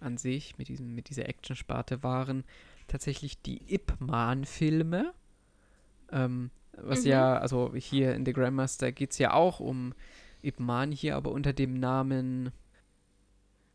an 0.00 0.16
sich, 0.16 0.56
mit, 0.56 0.68
diesem, 0.68 0.94
mit 0.94 1.08
dieser 1.10 1.28
Action-Sparte, 1.28 2.02
waren 2.02 2.44
tatsächlich 2.86 3.40
die 3.42 3.60
Ip 3.74 3.94
Man-Filme. 3.98 5.12
Ähm, 6.12 6.50
was 6.72 7.00
Mhm. 7.02 7.06
ja, 7.10 7.38
also 7.38 7.74
hier 7.74 8.14
in 8.14 8.24
The 8.24 8.32
Grandmaster 8.32 8.92
geht 8.92 9.10
es 9.12 9.18
ja 9.18 9.32
auch 9.32 9.60
um 9.60 9.94
Ip 10.42 10.60
Man 10.60 10.92
hier, 10.92 11.16
aber 11.16 11.32
unter 11.32 11.52
dem 11.52 11.74
Namen 11.74 12.52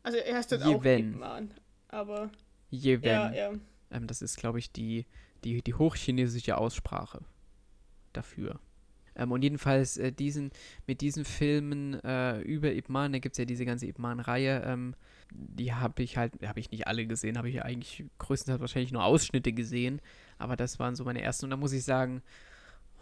Also 0.02 0.18
er 0.18 0.36
heißt 0.36 0.52
dort 0.52 0.62
auch. 0.62 0.84
Ip 0.84 1.14
Man, 1.16 1.52
aber 1.88 2.30
Yeven. 2.70 3.04
ja, 3.04 3.32
ja. 3.32 3.52
Ähm, 3.90 4.06
das 4.06 4.22
ist, 4.22 4.38
glaube 4.38 4.58
ich, 4.58 4.72
die, 4.72 5.04
die, 5.44 5.60
die 5.62 5.74
hochchinesische 5.74 6.56
Aussprache 6.56 7.20
dafür. 8.12 8.60
Ähm, 9.14 9.32
und 9.32 9.42
jedenfalls 9.42 9.96
äh, 9.96 10.12
diesen, 10.12 10.50
mit 10.86 11.00
diesen 11.00 11.24
Filmen 11.24 12.02
äh, 12.02 12.40
über 12.40 12.72
Ip 12.72 12.88
Man, 12.88 13.12
da 13.12 13.18
gibt 13.18 13.34
es 13.34 13.38
ja 13.38 13.44
diese 13.44 13.64
ganze 13.64 13.86
Ip 13.86 13.98
Man-Reihe, 13.98 14.62
ähm, 14.64 14.94
die 15.30 15.72
habe 15.72 16.02
ich 16.02 16.16
halt, 16.16 16.32
habe 16.46 16.60
ich 16.60 16.70
nicht 16.70 16.86
alle 16.86 17.06
gesehen, 17.06 17.38
habe 17.38 17.48
ich 17.48 17.62
eigentlich 17.62 18.04
größtenteils 18.18 18.60
wahrscheinlich 18.60 18.92
nur 18.92 19.04
Ausschnitte 19.04 19.52
gesehen, 19.52 20.00
aber 20.38 20.56
das 20.56 20.78
waren 20.78 20.94
so 20.94 21.04
meine 21.04 21.22
ersten. 21.22 21.46
Und 21.46 21.50
da 21.50 21.56
muss 21.56 21.72
ich 21.72 21.84
sagen, 21.84 22.22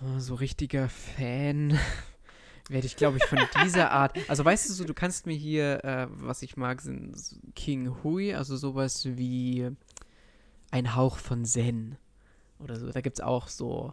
oh, 0.01 0.19
so 0.19 0.35
richtiger 0.35 0.89
Fan 0.89 1.79
werde 2.69 2.87
ich, 2.87 2.97
glaube 2.97 3.19
ich, 3.19 3.25
von 3.25 3.39
dieser 3.65 3.91
Art. 3.91 4.17
Also 4.29 4.45
weißt 4.45 4.69
du 4.69 4.73
so, 4.73 4.85
du 4.85 4.95
kannst 4.95 5.27
mir 5.27 5.35
hier, 5.37 5.85
äh, 5.85 6.07
was 6.11 6.43
ich 6.43 6.57
mag, 6.57 6.81
sind 6.81 7.17
King 7.55 8.03
Hui, 8.03 8.35
also 8.35 8.57
sowas 8.57 9.07
wie 9.07 9.71
ein 10.71 10.95
Hauch 10.95 11.19
von 11.19 11.45
Zen 11.45 11.97
oder 12.59 12.79
so. 12.79 12.91
Da 12.91 13.01
gibt 13.01 13.19
es 13.19 13.25
auch 13.25 13.49
so 13.49 13.93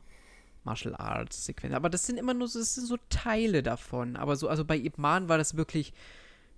Martial 0.68 0.96
Arts 0.96 1.46
Sequenzen. 1.46 1.76
Aber 1.76 1.90
das 1.90 2.06
sind 2.06 2.18
immer 2.18 2.34
nur 2.34 2.48
so, 2.48 2.60
das 2.60 2.76
sind 2.76 2.86
so 2.86 2.98
Teile 3.10 3.64
davon. 3.64 4.16
Aber 4.18 4.36
so, 4.36 4.50
also 4.50 4.66
bei 4.66 4.78
Ip 4.78 4.98
Man 4.98 5.30
war 5.30 5.38
das 5.38 5.56
wirklich, 5.58 5.94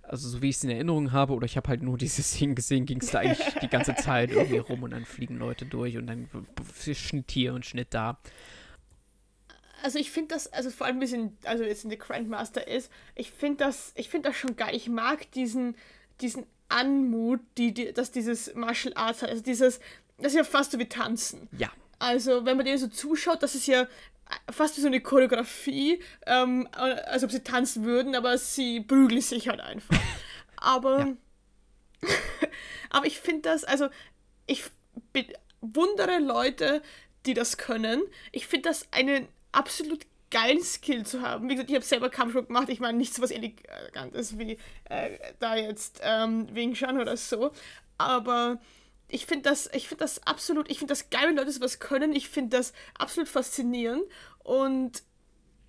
also 0.02 0.28
so 0.28 0.42
wie 0.42 0.50
ich 0.50 0.56
es 0.56 0.64
in 0.64 0.70
Erinnerung 0.70 1.12
habe, 1.12 1.32
oder 1.32 1.46
ich 1.46 1.56
habe 1.56 1.68
halt 1.68 1.82
nur 1.82 1.96
diese 1.96 2.22
Szenen 2.22 2.54
gesehen, 2.54 2.86
ging 2.86 3.00
es 3.00 3.12
da 3.12 3.20
eigentlich 3.20 3.54
die 3.62 3.68
ganze 3.68 3.94
Zeit 3.94 4.30
irgendwie 4.32 4.58
rum 4.58 4.82
und 4.82 4.90
dann 4.90 5.04
fliegen 5.04 5.38
Leute 5.38 5.64
durch 5.64 5.96
und 5.96 6.08
dann 6.08 6.28
Schnitt 6.92 7.30
hier 7.30 7.54
und 7.54 7.64
Schnitt 7.64 7.94
da. 7.94 8.18
Also 9.82 9.98
ich 9.98 10.10
finde 10.10 10.34
das, 10.34 10.52
also 10.52 10.70
vor 10.70 10.86
allem 10.86 10.96
ein 10.96 11.00
bisschen, 11.00 11.38
also 11.44 11.64
jetzt 11.64 11.84
in 11.84 11.90
The 11.90 11.96
Grandmaster 11.96 12.66
ist, 12.68 12.90
ich 13.14 13.30
finde 13.30 13.64
das, 13.64 13.92
ich 13.94 14.10
finde 14.10 14.28
das 14.28 14.36
schon 14.36 14.56
geil. 14.56 14.74
Ich 14.74 14.88
mag 14.88 15.30
diesen, 15.32 15.74
diesen 16.20 16.44
Anmut, 16.68 17.40
die, 17.56 17.72
die, 17.72 17.92
dass 17.92 18.10
dieses 18.10 18.54
Martial 18.54 18.92
Arts 18.94 19.22
hat. 19.22 19.30
Also 19.30 19.42
dieses, 19.42 19.80
das 20.18 20.32
ist 20.32 20.36
ja 20.36 20.44
fast 20.44 20.72
so 20.72 20.78
wie 20.78 20.86
Tanzen. 20.86 21.48
Ja, 21.56 21.70
Also, 22.00 22.46
wenn 22.46 22.56
man 22.56 22.66
denen 22.66 22.78
so 22.78 22.88
zuschaut, 22.88 23.42
das 23.42 23.54
ist 23.54 23.66
ja 23.66 23.86
fast 24.50 24.76
wie 24.76 24.80
so 24.80 24.86
eine 24.86 25.00
Choreografie, 25.00 26.02
ähm, 26.26 26.66
als 26.72 27.22
ob 27.22 27.30
sie 27.30 27.44
tanzen 27.44 27.84
würden, 27.84 28.14
aber 28.14 28.36
sie 28.38 28.80
prügeln 28.80 29.20
sich 29.20 29.48
halt 29.48 29.60
einfach. 29.60 29.96
Aber, 30.62 31.16
aber 32.90 33.06
ich 33.06 33.18
finde 33.18 33.48
das, 33.48 33.64
also, 33.64 33.88
ich 34.46 34.64
bewundere 35.14 36.18
Leute, 36.18 36.82
die 37.24 37.32
das 37.32 37.56
können. 37.56 38.02
Ich 38.30 38.46
finde 38.46 38.68
das 38.68 38.86
einen 38.90 39.26
absolut 39.52 40.04
geilen 40.30 40.62
Skill 40.62 41.06
zu 41.06 41.22
haben. 41.22 41.48
Wie 41.48 41.54
gesagt, 41.54 41.70
ich 41.70 41.76
habe 41.76 41.84
selber 41.84 42.10
Kampfsport 42.10 42.48
gemacht. 42.48 42.68
Ich 42.68 42.80
meine, 42.80 42.98
nichts 42.98 43.22
was 43.22 43.30
Elegantes 43.30 44.38
wie 44.38 44.58
äh, 44.84 45.18
da 45.38 45.56
jetzt 45.56 46.00
ähm, 46.02 46.54
Wing 46.54 46.74
Chun 46.74 47.00
oder 47.00 47.16
so. 47.16 47.52
Aber 47.96 48.60
ich 49.10 49.26
finde 49.26 49.48
das, 49.48 49.68
ich 49.72 49.88
das 49.88 50.26
absolut, 50.26 50.70
ich 50.70 50.78
finde 50.78 50.92
das 50.92 51.10
geil, 51.10 51.28
wenn 51.28 51.36
Leute 51.36 51.50
sowas 51.50 51.78
können. 51.78 52.12
Ich 52.12 52.28
finde 52.28 52.56
das 52.56 52.72
absolut 52.98 53.28
faszinierend 53.28 54.04
und 54.38 55.02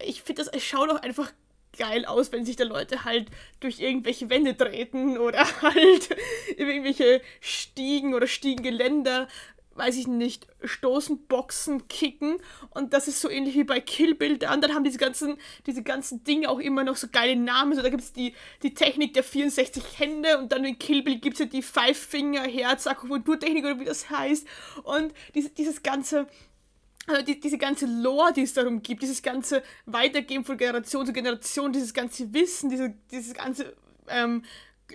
ich 0.03 0.21
finde 0.21 0.43
das, 0.43 0.53
es 0.53 0.63
schaut 0.63 0.89
auch 0.89 1.01
einfach 1.01 1.31
geil 1.77 2.05
aus, 2.05 2.31
wenn 2.31 2.45
sich 2.45 2.55
da 2.55 2.65
Leute 2.65 3.05
halt 3.05 3.29
durch 3.59 3.79
irgendwelche 3.79 4.29
Wände 4.29 4.55
treten 4.55 5.17
oder 5.17 5.45
halt 5.61 6.09
irgendwelche 6.57 7.21
Stiegen 7.39 8.13
oder 8.13 8.27
Stiegengeländer, 8.27 9.27
weiß 9.75 9.97
ich 9.97 10.07
nicht, 10.07 10.47
stoßen, 10.63 11.25
boxen, 11.27 11.87
kicken 11.87 12.37
und 12.71 12.93
das 12.93 13.07
ist 13.07 13.21
so 13.21 13.29
ähnlich 13.29 13.55
wie 13.55 13.63
bei 13.63 13.79
Kill 13.79 14.15
Bill. 14.15 14.33
Und 14.33 14.41
dann 14.41 14.73
haben 14.73 14.83
diese 14.83 14.97
ganzen, 14.97 15.37
diese 15.65 15.81
ganzen 15.81 16.23
Dinge 16.23 16.49
auch 16.49 16.59
immer 16.59 16.83
noch 16.83 16.97
so 16.97 17.07
geile 17.11 17.35
Namen. 17.35 17.75
So, 17.75 17.81
da 17.81 17.89
gibt 17.89 18.03
es 18.03 18.13
die, 18.13 18.33
die 18.63 18.73
Technik 18.73 19.13
der 19.13 19.23
64 19.23 19.99
Hände 19.99 20.37
und 20.37 20.51
dann 20.51 20.65
in 20.65 20.77
Kill 20.77 21.03
Bill 21.03 21.19
gibt 21.19 21.35
es 21.35 21.39
ja 21.39 21.45
die 21.45 21.61
Five 21.61 21.97
Finger 21.97 22.43
Herz 22.43 22.85
Akupunkturtechnik 22.87 23.63
oder 23.63 23.79
wie 23.79 23.85
das 23.85 24.09
heißt 24.09 24.45
und 24.83 25.13
diese, 25.35 25.49
dieses 25.49 25.81
ganze 25.83 26.27
also 27.07 27.23
die, 27.23 27.39
diese 27.39 27.57
ganze 27.57 27.87
Lore, 27.87 28.31
die 28.31 28.43
es 28.43 28.53
darum 28.53 28.83
gibt, 28.83 29.01
dieses 29.01 29.23
ganze 29.23 29.63
Weitergeben 29.87 30.45
von 30.45 30.55
Generation 30.55 31.05
zu 31.05 31.13
Generation, 31.13 31.73
dieses 31.73 31.95
ganze 31.95 32.31
Wissen, 32.31 32.69
diese, 32.69 32.93
dieses 33.09 33.33
ganze 33.33 33.73
ähm, 34.07 34.43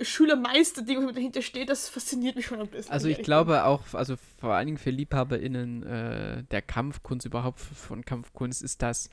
Schüler-Meister-Ding, 0.02 1.06
was 1.06 1.14
dahinter 1.14 1.42
steht, 1.42 1.68
das 1.68 1.88
fasziniert 1.88 2.36
mich 2.36 2.46
schon 2.46 2.60
ein 2.60 2.68
bisschen. 2.68 2.92
Also 2.92 3.08
ich 3.08 3.22
glaube 3.22 3.64
auch, 3.64 3.82
also 3.92 4.16
vor 4.38 4.54
allen 4.54 4.66
Dingen 4.66 4.78
für 4.78 4.90
LiebhaberInnen 4.90 5.82
äh, 5.82 6.42
der 6.44 6.62
Kampfkunst, 6.62 7.26
überhaupt 7.26 7.60
von 7.60 8.04
Kampfkunst, 8.04 8.62
ist 8.62 8.82
das 8.82 9.10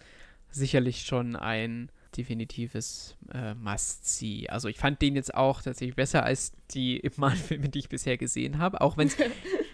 sicherlich 0.51 1.05
schon 1.05 1.35
ein 1.35 1.89
definitives 2.15 3.17
äh, 3.33 3.55
Must-See. 3.55 4.47
Also 4.49 4.67
ich 4.67 4.77
fand 4.77 5.01
den 5.01 5.15
jetzt 5.15 5.33
auch 5.33 5.61
tatsächlich 5.61 5.95
besser 5.95 6.23
als 6.23 6.53
die 6.71 6.99
Ip 7.05 7.17
Man-Filme, 7.17 7.69
die 7.69 7.79
ich 7.79 7.89
bisher 7.89 8.17
gesehen 8.17 8.59
habe, 8.59 8.81
auch 8.81 8.97
wenn 8.97 9.07
es 9.07 9.17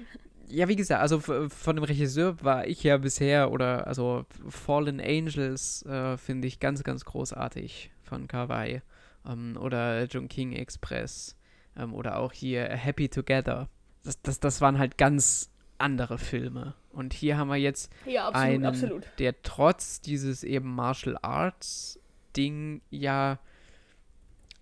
Ja, 0.51 0.67
wie 0.67 0.75
gesagt, 0.75 0.99
also 0.99 1.19
von 1.19 1.75
dem 1.75 1.83
Regisseur 1.83 2.43
war 2.43 2.65
ich 2.65 2.81
ja 2.81 2.97
bisher, 2.97 3.51
oder 3.51 3.85
also 3.85 4.25
Fallen 4.47 4.99
Angels 4.99 5.85
äh, 5.85 6.17
finde 6.17 6.47
ich 6.47 6.59
ganz, 6.59 6.83
ganz 6.83 7.05
großartig 7.05 7.91
von 8.01 8.27
Kawai. 8.27 8.81
Ähm, 9.25 9.57
oder 9.59 10.07
King 10.07 10.53
Express. 10.53 11.35
Ähm, 11.75 11.93
oder 11.93 12.17
auch 12.17 12.33
hier 12.33 12.65
Happy 12.67 13.09
Together. 13.09 13.69
Das, 14.03 14.21
das, 14.21 14.39
das 14.39 14.61
waren 14.61 14.77
halt 14.79 14.97
ganz 14.97 15.51
andere 15.77 16.17
Filme. 16.17 16.75
Und 16.91 17.13
hier 17.13 17.37
haben 17.37 17.49
wir 17.49 17.55
jetzt 17.55 17.91
Ja, 18.05 18.27
absolut, 18.27 18.47
einen, 18.47 18.65
absolut. 18.65 19.03
der 19.19 19.41
trotz 19.43 20.01
dieses 20.01 20.43
eben 20.43 20.73
Martial 20.73 21.17
Arts 21.21 21.99
Ding 22.35 22.81
ja, 22.89 23.39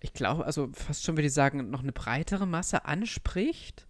ich 0.00 0.12
glaube, 0.12 0.46
also 0.46 0.70
fast 0.72 1.04
schon 1.04 1.16
würde 1.16 1.26
ich 1.26 1.34
sagen, 1.34 1.70
noch 1.70 1.82
eine 1.82 1.92
breitere 1.92 2.46
Masse 2.46 2.84
anspricht. 2.84 3.86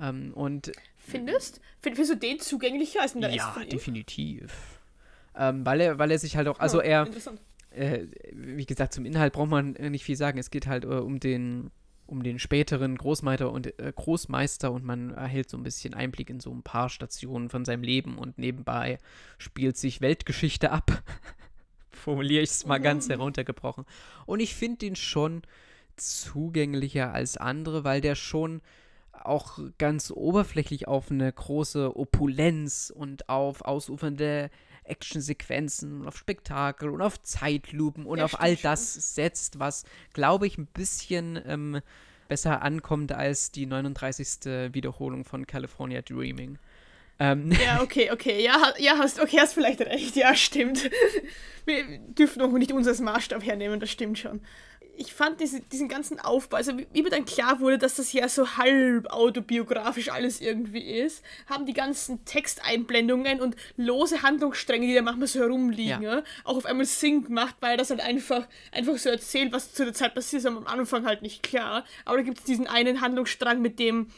Ähm, 0.00 0.32
und 0.34 0.72
Findest? 0.96 1.60
Find, 1.80 1.96
findest 1.96 2.10
du 2.12 2.16
den 2.16 2.38
zugänglicher 2.38 3.00
als 3.00 3.14
den 3.14 3.24
Rest 3.24 3.36
ja, 3.36 3.56
ihm? 3.60 3.68
definitiv. 3.70 4.80
Ähm, 5.34 5.64
weil, 5.64 5.80
er, 5.80 5.98
weil 5.98 6.10
er 6.10 6.18
sich 6.18 6.36
halt 6.36 6.48
auch, 6.48 6.58
also 6.58 6.78
Oh, 6.78 6.82
er, 6.82 7.06
Interessant. 7.06 7.40
Äh, 7.78 8.06
wie 8.32 8.66
gesagt, 8.66 8.92
zum 8.92 9.04
Inhalt 9.04 9.32
braucht 9.32 9.50
man 9.50 9.76
äh, 9.76 9.90
nicht 9.90 10.04
viel 10.04 10.16
sagen. 10.16 10.38
Es 10.38 10.50
geht 10.50 10.66
halt 10.66 10.84
äh, 10.84 10.88
um 10.88 11.20
den 11.20 11.70
um 12.06 12.22
den 12.22 12.38
späteren 12.38 12.96
Großmeister 12.96 13.52
und 13.52 13.78
äh, 13.78 13.92
Großmeister 13.94 14.72
und 14.72 14.82
man 14.82 15.10
erhält 15.10 15.50
so 15.50 15.58
ein 15.58 15.62
bisschen 15.62 15.92
Einblick 15.92 16.30
in 16.30 16.40
so 16.40 16.50
ein 16.50 16.62
paar 16.62 16.88
Stationen 16.88 17.50
von 17.50 17.66
seinem 17.66 17.82
Leben 17.82 18.16
und 18.16 18.38
nebenbei 18.38 18.96
spielt 19.36 19.76
sich 19.76 20.00
Weltgeschichte 20.00 20.70
ab. 20.70 21.02
Formuliere 21.90 22.42
ich 22.42 22.50
es 22.50 22.64
mal 22.66 22.78
ganz 22.80 23.08
Mhm. 23.08 23.12
heruntergebrochen. 23.12 23.84
Und 24.24 24.40
ich 24.40 24.54
finde 24.54 24.86
ihn 24.86 24.96
schon 24.96 25.42
zugänglicher 25.96 27.12
als 27.12 27.36
andere, 27.36 27.84
weil 27.84 28.00
der 28.00 28.14
schon 28.14 28.62
auch 29.12 29.58
ganz 29.78 30.10
oberflächlich 30.10 30.88
auf 30.88 31.10
eine 31.10 31.30
große 31.30 31.94
Opulenz 31.96 32.90
und 32.94 33.28
auf 33.28 33.62
ausufernde 33.62 34.48
Actionsequenzen 34.88 36.00
und 36.00 36.08
auf 36.08 36.16
Spektakel 36.16 36.90
und 36.90 37.02
auf 37.02 37.22
Zeitlupen 37.22 38.06
und 38.06 38.18
Ja, 38.18 38.24
auf 38.24 38.40
all 38.40 38.56
stimmt 38.56 38.64
das 38.64 39.14
setzt, 39.14 39.58
was, 39.58 39.84
glaube 40.12 40.46
ich, 40.46 40.58
ein 40.58 40.66
bisschen 40.66 41.40
ähm, 41.46 41.80
besser 42.28 42.62
ankommt 42.62 43.12
als 43.12 43.50
die 43.50 43.66
39. 43.66 44.72
Wiederholung 44.72 45.24
von 45.24 45.46
California 45.46 46.02
Dreaming. 46.02 46.58
Ähm, 47.18 47.50
Ja, 47.64 47.82
okay, 47.82 48.10
okay. 48.12 48.44
Ja, 48.44 48.74
ja 48.78 48.98
hast, 48.98 49.20
okay, 49.20 49.38
hast 49.40 49.54
vielleicht 49.54 49.80
recht. 49.80 50.14
Ja, 50.16 50.34
stimmt. 50.34 50.90
Wir 51.64 51.98
dürfen 51.98 52.40
auch 52.42 52.52
nicht 52.52 52.72
uns 52.72 52.86
als 52.86 53.00
Maßstab 53.00 53.44
hernehmen, 53.44 53.80
das 53.80 53.90
stimmt 53.90 54.18
schon. 54.18 54.40
Ich 55.00 55.14
fand 55.14 55.40
diese, 55.40 55.60
diesen 55.60 55.88
ganzen 55.88 56.18
Aufbau, 56.18 56.56
also 56.56 56.76
wie, 56.76 56.86
wie 56.92 57.02
mir 57.02 57.10
dann 57.10 57.24
klar 57.24 57.60
wurde, 57.60 57.78
dass 57.78 57.94
das 57.94 58.12
ja 58.12 58.28
so 58.28 58.56
halb 58.56 59.06
autobiografisch 59.06 60.10
alles 60.10 60.40
irgendwie 60.40 60.82
ist, 60.82 61.22
haben 61.48 61.66
die 61.66 61.72
ganzen 61.72 62.24
Texteinblendungen 62.24 63.40
und 63.40 63.54
lose 63.76 64.22
Handlungsstränge, 64.22 64.86
die 64.86 64.94
da 64.94 65.02
manchmal 65.02 65.28
so 65.28 65.38
herumliegen, 65.40 66.02
Ja. 66.02 66.16
ja. 66.18 66.22
auch 66.44 66.56
auf 66.56 66.66
einmal 66.66 66.86
Sinn 66.86 67.24
gemacht, 67.24 67.54
weil 67.60 67.76
das 67.76 67.90
halt 67.90 68.00
einfach, 68.00 68.46
einfach 68.72 68.96
so 68.98 69.08
erzählt, 69.08 69.52
was 69.52 69.72
zu 69.72 69.84
der 69.84 69.94
Zeit 69.94 70.14
passiert 70.14 70.40
ist, 70.40 70.46
aber 70.46 70.56
am 70.58 70.66
Anfang 70.66 71.06
halt 71.06 71.22
nicht 71.22 71.42
klar. 71.42 71.84
Aber 72.04 72.16
da 72.16 72.22
gibt 72.22 72.38
es 72.38 72.44
diesen 72.44 72.66
einen 72.66 73.00
Handlungsstrang, 73.00 73.62
mit 73.62 73.78
dem 73.78 74.08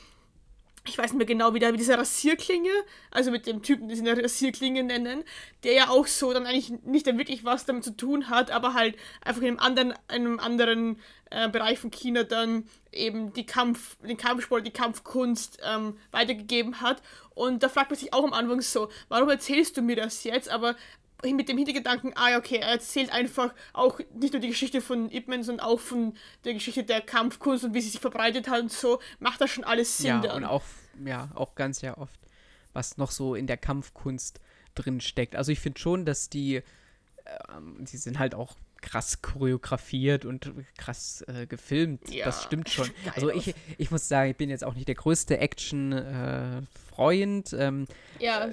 ich 0.90 0.98
weiß 0.98 1.12
nicht 1.12 1.18
mehr 1.18 1.26
genau, 1.26 1.54
wie 1.54 1.58
der 1.58 1.70
mit 1.70 1.80
dieser 1.80 1.98
Rasierklinge, 1.98 2.70
also 3.10 3.30
mit 3.30 3.46
dem 3.46 3.62
Typen, 3.62 3.88
die 3.88 3.96
sie 3.96 4.08
eine 4.08 4.22
Rasierklinge 4.22 4.82
nennen, 4.82 5.24
der 5.64 5.72
ja 5.72 5.88
auch 5.88 6.06
so 6.06 6.32
dann 6.32 6.46
eigentlich 6.46 6.70
nicht 6.84 7.06
wirklich 7.06 7.44
was 7.44 7.64
damit 7.64 7.84
zu 7.84 7.96
tun 7.96 8.28
hat, 8.28 8.50
aber 8.50 8.74
halt 8.74 8.96
einfach 9.24 9.42
in 9.42 9.48
einem 9.48 9.58
anderen, 9.58 9.94
einem 10.08 10.40
anderen 10.40 11.00
äh, 11.30 11.48
Bereich 11.48 11.78
von 11.78 11.90
China 11.90 12.24
dann 12.24 12.64
eben 12.92 13.32
die 13.32 13.46
Kampf, 13.46 13.96
den 14.02 14.16
Kampfsport, 14.16 14.66
die 14.66 14.72
Kampfkunst 14.72 15.58
ähm, 15.62 15.96
weitergegeben 16.10 16.80
hat. 16.80 17.02
Und 17.34 17.62
da 17.62 17.68
fragt 17.68 17.90
man 17.90 17.98
sich 17.98 18.12
auch 18.12 18.24
am 18.24 18.32
Anfang 18.32 18.60
so, 18.60 18.88
warum 19.08 19.28
erzählst 19.30 19.76
du 19.76 19.82
mir 19.82 19.96
das 19.96 20.24
jetzt? 20.24 20.48
Aber 20.48 20.74
mit 21.24 21.48
dem 21.48 21.58
Hintergedanken, 21.58 22.12
ah 22.16 22.30
ja, 22.30 22.38
okay, 22.38 22.56
er 22.56 22.68
erzählt 22.68 23.12
einfach 23.12 23.52
auch 23.72 24.00
nicht 24.14 24.32
nur 24.32 24.40
die 24.40 24.48
Geschichte 24.48 24.80
von 24.80 25.10
Ip 25.10 25.28
Man, 25.28 25.42
sondern 25.42 25.66
auch 25.66 25.80
von 25.80 26.14
der 26.44 26.54
Geschichte 26.54 26.82
der 26.82 27.00
Kampfkunst 27.00 27.64
und 27.64 27.74
wie 27.74 27.80
sie 27.80 27.90
sich 27.90 28.00
verbreitet 28.00 28.48
hat 28.48 28.62
und 28.62 28.72
so, 28.72 29.00
macht 29.18 29.40
das 29.40 29.50
schon 29.50 29.64
alles 29.64 29.98
Sinn 29.98 30.06
ja, 30.06 30.20
dann. 30.20 30.36
und 30.38 30.44
auch, 30.44 30.62
ja, 31.04 31.30
auch 31.34 31.54
ganz 31.54 31.82
ja 31.82 31.98
oft, 31.98 32.18
was 32.72 32.96
noch 32.96 33.10
so 33.10 33.34
in 33.34 33.46
der 33.46 33.56
Kampfkunst 33.56 34.40
drin 34.74 35.00
steckt. 35.00 35.36
Also 35.36 35.52
ich 35.52 35.60
finde 35.60 35.80
schon, 35.80 36.04
dass 36.04 36.28
die, 36.28 36.62
ähm, 37.48 37.76
die 37.80 37.96
sind 37.96 38.18
halt 38.18 38.34
auch 38.34 38.56
krass 38.80 39.20
choreografiert 39.22 40.24
und 40.24 40.52
krass 40.78 41.22
äh, 41.28 41.46
gefilmt. 41.46 42.10
Ja, 42.10 42.24
das 42.24 42.42
stimmt 42.44 42.70
schon. 42.70 42.88
Also 43.14 43.30
ich, 43.30 43.54
ich 43.78 43.90
muss 43.90 44.08
sagen, 44.08 44.30
ich 44.30 44.36
bin 44.36 44.50
jetzt 44.50 44.62
auch 44.64 44.74
nicht 44.74 44.88
der 44.88 44.94
größte 44.94 45.38
Action-Freund. 45.38 47.54
ähm, 47.58 47.86
Ja, 48.18 48.48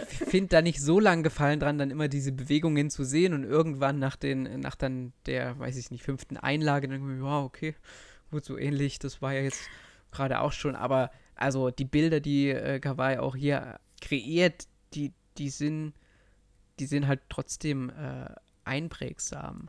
finde 0.00 0.48
da 0.48 0.62
nicht 0.62 0.80
so 0.80 0.98
lange 0.98 1.22
Gefallen 1.22 1.60
dran, 1.60 1.78
dann 1.78 1.90
immer 1.90 2.08
diese 2.08 2.32
Bewegungen 2.32 2.90
zu 2.90 3.04
sehen 3.04 3.34
und 3.34 3.44
irgendwann 3.44 4.00
nach 4.00 4.16
den, 4.16 4.60
nach 4.60 4.74
dann 4.74 5.12
der, 5.26 5.58
weiß 5.58 5.76
ich 5.76 5.90
nicht, 5.90 6.02
fünften 6.02 6.36
Einlage, 6.36 6.88
dann 6.88 7.16
ich 7.16 7.22
wow, 7.22 7.44
okay, 7.44 7.74
gut, 8.30 8.44
so 8.44 8.58
ähnlich, 8.58 8.98
das 8.98 9.22
war 9.22 9.32
ja 9.32 9.42
jetzt 9.42 9.62
gerade 10.10 10.40
auch 10.40 10.52
schon, 10.52 10.74
aber 10.74 11.12
also 11.42 11.70
die 11.70 11.84
Bilder, 11.84 12.20
die 12.20 12.50
äh, 12.50 12.78
Kawaii 12.78 13.18
auch 13.18 13.36
hier 13.36 13.80
kreiert, 14.00 14.66
die, 14.94 15.12
die 15.38 15.50
sind, 15.50 15.92
die 16.78 16.86
sind 16.86 17.06
halt 17.06 17.20
trotzdem 17.28 17.90
äh, 17.90 18.34
einprägsam. 18.64 19.68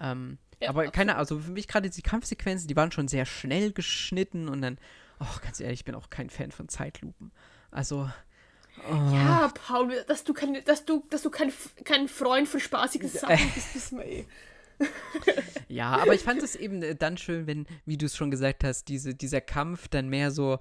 Ähm, 0.00 0.38
Ja, 0.60 0.70
aber 0.70 0.90
keine 0.90 1.12
Ahnung, 1.12 1.20
also 1.20 1.38
für 1.40 1.50
mich 1.52 1.68
gerade 1.68 1.90
die 1.90 2.02
Kampfsequenzen, 2.02 2.68
die 2.68 2.76
waren 2.76 2.90
schon 2.90 3.08
sehr 3.08 3.26
schnell 3.26 3.72
geschnitten 3.72 4.48
und 4.48 4.62
dann, 4.62 4.78
oh, 5.20 5.40
ganz 5.42 5.60
ehrlich, 5.60 5.80
ich 5.80 5.84
bin 5.84 5.94
auch 5.94 6.10
kein 6.10 6.30
Fan 6.30 6.52
von 6.52 6.68
Zeitlupen. 6.68 7.32
Also, 7.70 8.08
oh, 8.88 9.10
ja, 9.12 9.52
Paul, 9.66 9.92
dass 10.06 10.24
du 10.24 10.32
kein, 10.32 10.64
dass 10.64 10.84
du, 10.84 11.04
dass 11.10 11.22
du 11.22 11.30
kein, 11.30 11.52
kein 11.84 12.08
Freund 12.08 12.48
von 12.48 12.60
spaßigen 12.60 13.08
Sachen 13.08 13.50
bist, 13.54 13.74
wissen 13.74 13.98
wir 13.98 14.06
eh. 14.06 14.26
Ja, 15.68 15.98
aber 15.98 16.14
ich 16.14 16.22
fand 16.22 16.42
es 16.42 16.56
eben 16.56 16.82
äh, 16.82 16.94
dann 16.96 17.16
schön, 17.16 17.46
wenn, 17.46 17.66
wie 17.84 17.96
du 17.96 18.06
es 18.06 18.16
schon 18.16 18.30
gesagt 18.30 18.64
hast, 18.64 18.88
diese, 18.88 19.14
dieser 19.14 19.40
Kampf 19.40 19.88
dann 19.88 20.08
mehr 20.08 20.30
so, 20.30 20.58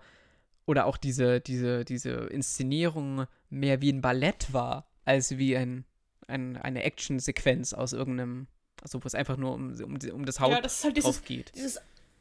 oder 0.65 0.85
auch 0.85 0.97
diese, 0.97 1.41
diese, 1.41 1.83
diese 1.85 2.11
Inszenierung 2.11 3.25
mehr 3.49 3.81
wie 3.81 3.91
ein 3.91 4.01
Ballett 4.01 4.53
war, 4.53 4.87
als 5.05 5.37
wie 5.37 5.57
ein, 5.57 5.85
ein, 6.27 6.57
eine 6.57 6.83
Actionsequenz 6.83 7.73
aus 7.73 7.93
irgendeinem, 7.93 8.47
also 8.81 9.03
wo 9.03 9.07
es 9.07 9.15
einfach 9.15 9.37
nur 9.37 9.53
um, 9.53 9.73
um, 9.81 9.97
um 10.13 10.25
das 10.25 10.39
Haut 10.39 10.51
Ja, 10.51 10.61
das 10.61 10.77
ist 10.79 10.83
halt 10.85 10.97
dieses, 10.97 11.15
drauf 11.17 11.25
geht. 11.25 11.51
dieses 11.55 11.79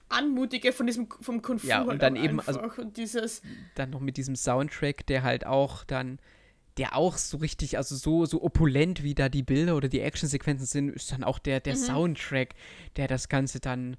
Anmutige 0.08 0.72
von 0.72 0.86
diesem, 0.86 1.08
vom 1.20 1.40
Kung 1.40 1.58
Ja, 1.62 1.82
und 1.82 1.88
halt 1.90 2.02
dann 2.02 2.16
eben, 2.16 2.40
also- 2.40 2.60
und 2.60 2.96
dieses, 2.96 3.42
Dann 3.74 3.90
noch 3.90 4.00
mit 4.00 4.16
diesem 4.16 4.36
Soundtrack, 4.36 5.06
der 5.06 5.22
halt 5.22 5.46
auch 5.46 5.84
dann, 5.84 6.18
der 6.78 6.96
auch 6.96 7.16
so 7.18 7.36
richtig, 7.38 7.76
also 7.76 7.96
so, 7.96 8.26
so 8.26 8.42
opulent 8.42 9.02
wie 9.02 9.14
da 9.14 9.28
die 9.28 9.42
Bilder 9.42 9.76
oder 9.76 9.88
die 9.88 10.00
Actionsequenzen 10.00 10.66
sind, 10.66 10.88
ist 10.90 11.12
dann 11.12 11.22
auch 11.24 11.38
der, 11.38 11.60
der 11.60 11.74
Mhm. 11.74 11.78
Soundtrack, 11.78 12.54
der 12.96 13.08
das 13.08 13.28
Ganze 13.28 13.60
dann 13.60 13.96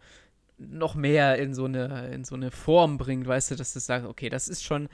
noch 0.57 0.95
mehr 0.95 1.37
in 1.37 1.53
so 1.53 1.65
eine, 1.65 2.09
in 2.13 2.23
so 2.23 2.35
eine 2.35 2.51
Form 2.51 2.97
bringt, 2.97 3.27
weißt 3.27 3.51
du, 3.51 3.55
dass 3.55 3.73
du 3.73 3.79
sagst, 3.79 4.07
okay, 4.07 4.29
das 4.29 4.47
ist 4.47 4.63
schon, 4.63 4.89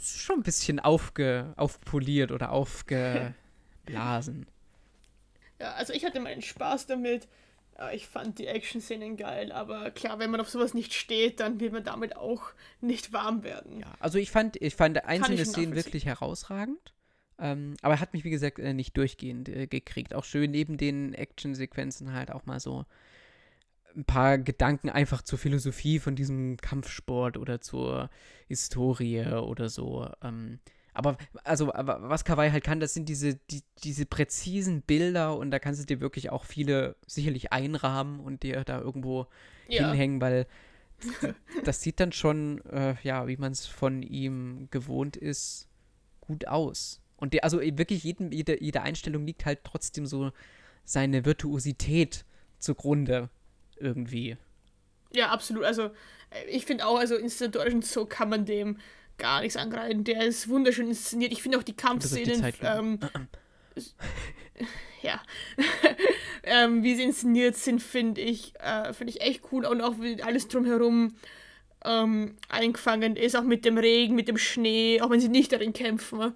schon 0.00 0.40
ein 0.40 0.42
bisschen 0.42 0.80
aufge, 0.80 1.52
aufpoliert 1.56 2.32
oder 2.32 2.50
aufgeblasen. 2.52 3.34
ja, 5.60 5.72
also 5.72 5.92
ich 5.92 6.04
hatte 6.04 6.20
meinen 6.20 6.42
Spaß 6.42 6.86
damit. 6.86 7.28
Ich 7.94 8.06
fand 8.06 8.38
die 8.38 8.46
Action-Szenen 8.46 9.16
geil, 9.16 9.52
aber 9.52 9.90
klar, 9.90 10.18
wenn 10.18 10.30
man 10.30 10.40
auf 10.42 10.50
sowas 10.50 10.74
nicht 10.74 10.92
steht, 10.92 11.40
dann 11.40 11.60
will 11.60 11.70
man 11.70 11.82
damit 11.82 12.14
auch 12.14 12.50
nicht 12.82 13.14
warm 13.14 13.42
werden. 13.42 13.80
Ja, 13.80 13.94
also 14.00 14.18
ich 14.18 14.30
fand, 14.30 14.60
ich 14.60 14.74
fand 14.74 15.02
einzelne 15.06 15.38
schon 15.38 15.46
Szenen 15.46 15.74
wirklich 15.74 16.04
herausragend. 16.04 16.92
Ähm, 17.38 17.76
aber 17.80 17.94
er 17.94 18.00
hat 18.00 18.12
mich, 18.12 18.24
wie 18.24 18.30
gesagt, 18.30 18.58
äh, 18.58 18.74
nicht 18.74 18.96
durchgehend 18.98 19.48
äh, 19.48 19.66
gekriegt. 19.66 20.14
Auch 20.14 20.24
schön 20.24 20.50
neben 20.50 20.76
den 20.76 21.14
Actionsequenzen 21.14 22.12
halt 22.12 22.30
auch 22.30 22.44
mal 22.44 22.60
so 22.60 22.84
ein 23.96 24.04
paar 24.04 24.38
Gedanken 24.38 24.90
einfach 24.90 25.22
zur 25.22 25.38
Philosophie 25.38 25.98
von 25.98 26.16
diesem 26.16 26.56
Kampfsport 26.56 27.36
oder 27.36 27.60
zur 27.60 28.10
Historie 28.48 29.26
oder 29.26 29.68
so. 29.68 30.08
Ähm, 30.22 30.60
aber 30.92 31.16
also, 31.44 31.72
aber 31.72 32.08
was 32.08 32.24
Kawaii 32.24 32.50
halt 32.50 32.64
kann, 32.64 32.80
das 32.80 32.94
sind 32.94 33.08
diese, 33.08 33.36
die, 33.36 33.62
diese 33.84 34.06
präzisen 34.06 34.82
Bilder 34.82 35.36
und 35.36 35.50
da 35.50 35.58
kannst 35.58 35.80
du 35.80 35.86
dir 35.86 36.00
wirklich 36.00 36.30
auch 36.30 36.44
viele 36.44 36.96
sicherlich 37.06 37.52
einrahmen 37.52 38.20
und 38.20 38.42
dir 38.42 38.64
da 38.64 38.80
irgendwo 38.80 39.26
Ja, 39.66 39.82
hinhängen, 39.92 40.20
weil 40.20 40.46
das 41.64 41.82
sieht 41.82 42.00
dann 42.00 42.12
schon, 42.12 42.60
äh, 42.66 42.94
ja, 43.02 43.26
wie 43.28 43.36
man 43.36 43.52
es 43.52 43.66
von 43.66 44.02
ihm 44.02 44.68
gewohnt 44.70 45.16
ist, 45.16 45.68
gut 46.20 46.46
aus. 46.46 47.00
Und 47.16 47.34
der, 47.34 47.44
also 47.44 47.60
eh 47.60 47.76
wirklich 47.78 48.04
jeden, 48.04 48.32
jede, 48.32 48.62
jede 48.62 48.82
Einstellung 48.82 49.26
liegt 49.26 49.44
halt 49.46 49.60
trotzdem 49.64 50.06
so 50.06 50.32
seine 50.84 51.24
Virtuosität 51.24 52.24
zugrunde 52.58 53.30
irgendwie. 53.80 54.36
ja, 55.12 55.28
absolut. 55.30 55.64
Also 55.64 55.90
äh, 56.30 56.44
ich 56.48 56.66
finde 56.66 56.86
auch, 56.86 56.98
also 56.98 57.16
inszenatorisch 57.16 57.74
und 57.74 57.84
so 57.84 58.06
kann 58.06 58.28
man 58.28 58.44
dem 58.44 58.78
gar 59.18 59.40
nichts 59.40 59.56
angreifen. 59.56 60.04
Der 60.04 60.24
ist 60.24 60.48
wunderschön 60.48 60.88
inszeniert. 60.88 61.32
Ich 61.32 61.42
finde 61.42 61.58
auch 61.58 61.62
die 61.62 61.76
Kampfszenen, 61.76 62.52
ähm, 62.62 62.98
ja, 65.02 65.20
ähm, 66.42 66.82
wie 66.82 66.94
sie 66.96 67.04
inszeniert 67.04 67.56
sind, 67.56 67.82
finde 67.82 68.20
ich, 68.20 68.54
äh, 68.60 68.92
finde 68.92 69.12
ich 69.12 69.20
echt 69.20 69.42
cool 69.52 69.66
und 69.66 69.80
auch 69.80 70.00
wie 70.00 70.22
alles 70.22 70.48
drumherum 70.48 71.14
ähm, 71.84 72.36
eingefangen 72.48 73.16
ist, 73.16 73.36
auch 73.36 73.42
mit 73.42 73.64
dem 73.64 73.78
Regen, 73.78 74.14
mit 74.14 74.28
dem 74.28 74.38
Schnee, 74.38 75.00
auch 75.00 75.10
wenn 75.10 75.20
sie 75.20 75.28
nicht 75.28 75.52
darin 75.52 75.72
kämpfen. 75.72 76.34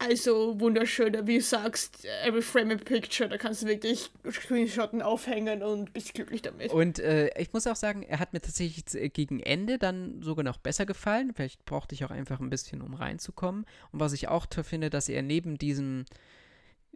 Also 0.00 0.60
wunderschön, 0.60 1.26
wie 1.26 1.38
du 1.38 1.42
sagst, 1.42 2.06
every 2.24 2.40
frame 2.40 2.70
a 2.70 2.76
picture, 2.76 3.28
da 3.28 3.36
kannst 3.36 3.62
du 3.62 3.66
wirklich 3.66 4.10
Screenshotten 4.30 5.02
aufhängen 5.02 5.64
und 5.64 5.92
bist 5.92 6.14
glücklich 6.14 6.40
damit. 6.42 6.72
Und 6.72 7.00
äh, 7.00 7.36
ich 7.36 7.52
muss 7.52 7.66
auch 7.66 7.74
sagen, 7.74 8.04
er 8.04 8.20
hat 8.20 8.32
mir 8.32 8.40
tatsächlich 8.40 8.84
äh, 8.94 9.08
gegen 9.08 9.40
Ende 9.40 9.76
dann 9.76 10.22
sogar 10.22 10.44
noch 10.44 10.58
besser 10.58 10.86
gefallen. 10.86 11.32
Vielleicht 11.34 11.64
brauchte 11.64 11.96
ich 11.96 12.04
auch 12.04 12.12
einfach 12.12 12.38
ein 12.38 12.48
bisschen, 12.48 12.80
um 12.80 12.94
reinzukommen. 12.94 13.66
Und 13.90 13.98
was 13.98 14.12
ich 14.12 14.28
auch 14.28 14.46
toll 14.46 14.62
finde, 14.62 14.88
dass 14.88 15.08
er 15.08 15.22
neben 15.22 15.58
diesem, 15.58 16.04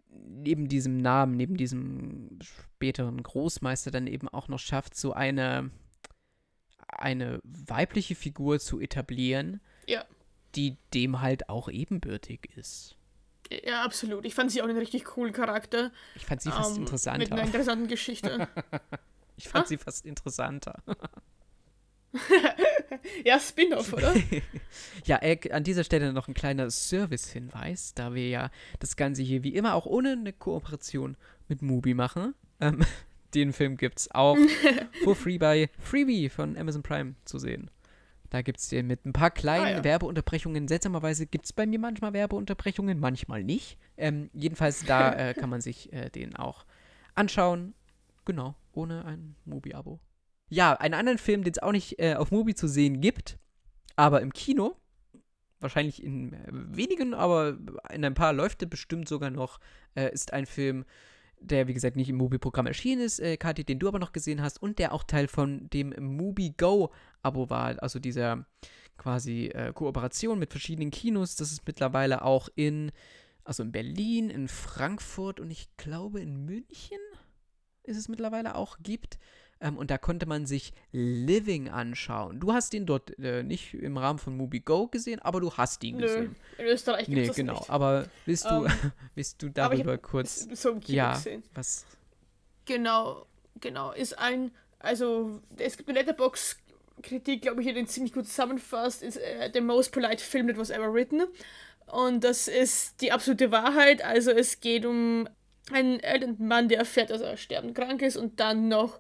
neben 0.09 0.69
diesem 0.69 0.99
Namen, 0.99 1.37
neben 1.37 1.57
diesem 1.57 2.39
späteren 2.41 3.21
Großmeister 3.21 3.91
dann 3.91 4.07
eben 4.07 4.29
auch 4.29 4.47
noch 4.47 4.61
schafft, 4.61 4.95
so 4.95 5.13
eine, 5.13 5.71
eine 6.87 7.41
weibliche 7.43 8.15
Figur 8.15 8.61
zu 8.61 8.79
etablieren, 8.79 9.61
Ja. 9.89 10.05
Die 10.55 10.77
dem 10.95 11.21
halt 11.21 11.49
auch 11.49 11.69
ebenbürtig 11.69 12.51
ist. 12.57 12.97
Ja, 13.65 13.83
absolut. 13.85 14.25
Ich 14.25 14.35
fand 14.35 14.51
sie 14.51 14.63
auch 14.63 14.69
einen 14.69 14.79
richtig 14.79 15.05
coolen 15.05 15.33
Charakter. 15.33 15.91
Ich 16.15 16.25
fand 16.25 16.41
sie 16.41 16.51
fast 16.51 16.77
ähm, 16.77 16.85
Mit 16.85 16.93
einer 16.93 16.93
interessanter. 16.93 17.45
interessanten 17.47 17.89
Geschichte. 17.89 18.49
Ich 19.37 19.49
fand 19.49 19.65
Ah. 19.65 19.69
sie 19.69 19.79
fast 19.79 20.07
interessanter. 20.07 20.83
ja, 23.25 23.39
Spin-off, 23.41 23.93
oder? 23.93 24.15
Ja, 25.07 25.19
äh, 25.23 25.39
an 25.51 25.65
dieser 25.65 25.85
Stelle 25.85 26.13
noch 26.13 26.29
ein 26.29 26.35
kleiner 26.35 26.71
Service-Hinweis, 26.71 27.95
da 27.95 28.15
wir 28.15 28.29
ja 28.29 28.51
das 28.79 28.97
Ganze 28.97 29.23
hier 29.23 29.43
wie 29.43 29.55
immer 29.55 29.75
auch 29.75 29.87
ohne 29.87 30.13
eine 30.13 30.33
Kooperation 30.33 31.17
mit 31.49 31.63
Mubi 31.63 31.95
machen. 31.95 32.35
Ähm, 32.61 32.85
den 33.35 33.53
Film 33.53 33.77
gibt's 33.79 34.11
auch 34.11 34.37
for 35.03 35.17
free 35.17 35.39
bei 35.39 35.71
Freebie 35.79 36.29
von 36.29 36.57
Amazon 36.57 36.83
Prime 36.83 37.15
zu 37.25 37.39
sehen. 37.39 37.71
Da 38.33 38.41
gibt 38.41 38.61
es 38.61 38.73
mit 38.73 39.05
ein 39.05 39.13
paar 39.13 39.31
kleinen 39.31 39.67
Ah, 39.67 39.71
ja. 39.71 39.85
Werbeunterbrechungen. 39.85 40.67
Seltsamerweise 40.67 41.27
gibt 41.27 41.45
es 41.45 41.53
bei 41.53 41.67
mir 41.67 41.79
manchmal 41.79 42.15
Werbeunterbrechungen, 42.15 42.99
manchmal 42.99 43.45
nicht. 43.45 43.77
Ähm, 43.99 44.31
jedenfalls, 44.33 44.87
da 44.87 45.13
äh, 45.31 45.35
kann 45.35 45.51
man 45.51 45.61
sich 45.61 45.93
äh, 45.93 46.09
den 46.09 46.35
auch 46.35 46.65
anschauen. 47.15 47.75
Genau, 48.25 48.55
ohne 48.73 49.05
ein 49.05 49.37
Mubi-Abo. 49.45 50.01
Ja, 50.49 50.73
einen 50.73 50.95
anderen 50.95 51.19
Film, 51.19 51.45
den 51.45 51.53
es 51.53 51.63
auch 51.63 51.73
nicht 51.73 51.99
äh, 51.99 52.15
auf 52.15 52.31
Mubi 52.31 52.55
zu 52.55 52.69
sehen 52.69 53.03
gibt, 53.03 53.37
aber 53.97 54.23
im 54.23 54.33
Kino, 54.33 54.77
wahrscheinlich 55.61 56.03
in 56.03 56.33
äh, 56.33 56.39
wenigen, 56.51 57.13
aber 57.13 57.59
in 57.93 58.03
ein 58.03 58.15
paar 58.15 58.33
läuft 58.33 58.63
er 58.63 58.69
bestimmt 58.69 59.09
sogar 59.09 59.29
noch, 59.29 59.61
äh, 59.95 60.11
ist 60.11 60.33
ein 60.33 60.47
Film, 60.47 60.87
der, 61.43 61.69
wie 61.69 61.75
gesagt, 61.75 61.97
nicht 61.97 62.09
im 62.09 62.17
Mubi-Programm 62.17 62.67
erschienen 62.67 63.03
ist, 63.03 63.21
äh, 63.21 63.37
Kathi, 63.37 63.65
den 63.65 63.79
du 63.79 63.89
aber 63.89 63.99
noch 63.99 64.13
gesehen 64.13 64.43
hast 64.43 64.61
und 64.61 64.79
der 64.79 64.93
auch 64.93 65.05
Teil 65.05 65.29
von 65.29 65.69
dem 65.71 65.95
Mubi 65.99 66.55
Go-Abo 66.57 67.51
war, 67.51 67.83
also 67.83 67.99
dieser 67.99 68.47
quasi 68.97 69.47
äh, 69.47 69.73
Kooperation 69.73 70.39
mit 70.39 70.51
verschiedenen 70.51 70.91
Kinos. 70.91 71.37
Das 71.37 71.53
ist 71.53 71.67
mittlerweile 71.67 72.23
auch 72.23 72.49
in, 72.55 72.93
also 73.45 73.63
in 73.63 73.73
Berlin, 73.73 74.31
in 74.31 74.49
Frankfurt 74.49 75.41
und 75.41 75.51
ich 75.51 75.69
glaube 75.77 76.21
in 76.21 76.45
München 76.45 76.99
ist 77.85 77.97
es 77.97 78.09
mittlerweile 78.09 78.55
auch 78.55 78.79
gibt. 78.81 79.19
Ähm, 79.63 79.79
und 79.79 79.91
da 79.91 79.97
konnte 79.99 80.27
man 80.27 80.45
sich 80.45 80.73
Living 80.91 81.69
anschauen. 81.69 82.41
Du 82.41 82.53
hast 82.53 82.75
ihn 82.75 82.85
dort 82.85 83.17
äh, 83.19 83.43
nicht 83.43 83.75
im 83.75 83.97
Rahmen 83.97 84.19
von 84.19 84.37
Mubi 84.37 84.61
Go 84.61 84.89
gesehen, 84.89 85.21
aber 85.21 85.41
du 85.41 85.53
hast 85.53 85.83
ihn 85.85 85.97
Nö, 85.99 86.03
gesehen. 86.07 86.37
in 86.59 86.65
Österreich 86.67 87.07
gibt 87.07 87.17
es 87.17 87.21
Nee, 87.23 87.27
das 87.29 87.37
genau. 87.37 87.53
nicht. 87.55 87.71
Aber 87.71 88.07
willst 88.27 88.45
du, 88.45 88.65
Ähm, 88.67 88.73
willst 89.15 89.41
du 89.43 89.49
darüber 89.49 89.97
kurz. 89.99 90.49
so 90.61 90.79
Ja, 90.87 91.15
gesehen. 91.15 91.43
was. 91.55 91.87
Genau, 92.65 93.27
genau. 93.61 93.93
Ist 93.93 94.19
ein, 94.19 94.51
also 94.81 95.41
es 95.57 95.77
gibt 95.77 95.89
eine 95.89 95.99
Letterbox-Kritik, 96.01 97.43
glaube 97.43 97.61
ich, 97.63 97.69
die 97.69 97.75
den 97.75 97.87
ziemlich 97.87 98.13
gut 98.13 98.27
zusammenfasst, 98.27 99.03
ist 99.03 99.17
äh, 99.17 99.51
The 99.53 99.61
Most 99.61 99.93
Polite 99.93 100.23
Film 100.23 100.49
That 100.49 100.59
Was 100.59 100.71
Ever 100.71 100.93
Written. 100.93 101.23
Und 101.87 102.25
das 102.25 102.49
ist 102.49 103.01
die 103.01 103.13
absolute 103.13 103.51
Wahrheit. 103.51 104.03
Also 104.05 104.31
es 104.31 104.61
geht 104.61 104.87
um 104.87 105.29
einen 105.71 106.01
älteren 106.01 106.37
Mann, 106.47 106.69
der 106.69 106.79
erfährt, 106.79 107.11
dass 107.11 107.21
er 107.21 107.37
sterbend 107.37 107.75
krank 107.75 108.03
ist 108.03 108.17
und 108.17 108.41
dann 108.41 108.69
noch 108.69 108.99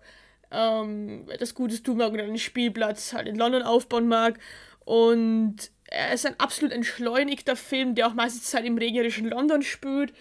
ähm, 0.53 1.27
etwas 1.29 1.55
Gutes 1.55 1.83
tun 1.83 1.97
mag 1.97 2.13
und 2.13 2.21
einen 2.21 2.39
Spielplatz 2.39 3.13
halt 3.13 3.27
in 3.27 3.37
London 3.37 3.63
aufbauen 3.63 4.09
mag. 4.09 4.39
Und 4.85 5.71
er 5.87 6.13
ist 6.13 6.27
ein 6.27 6.39
absolut 6.39 6.73
entschleunigter 6.73 7.57
Film, 7.57 7.95
der 7.95 8.07
auch 8.07 8.15
meistens 8.15 8.45
Zeit 8.45 8.65
im 8.65 8.79
regnerischen 8.79 9.29
London 9.29 9.63
spielt. 9.63 10.13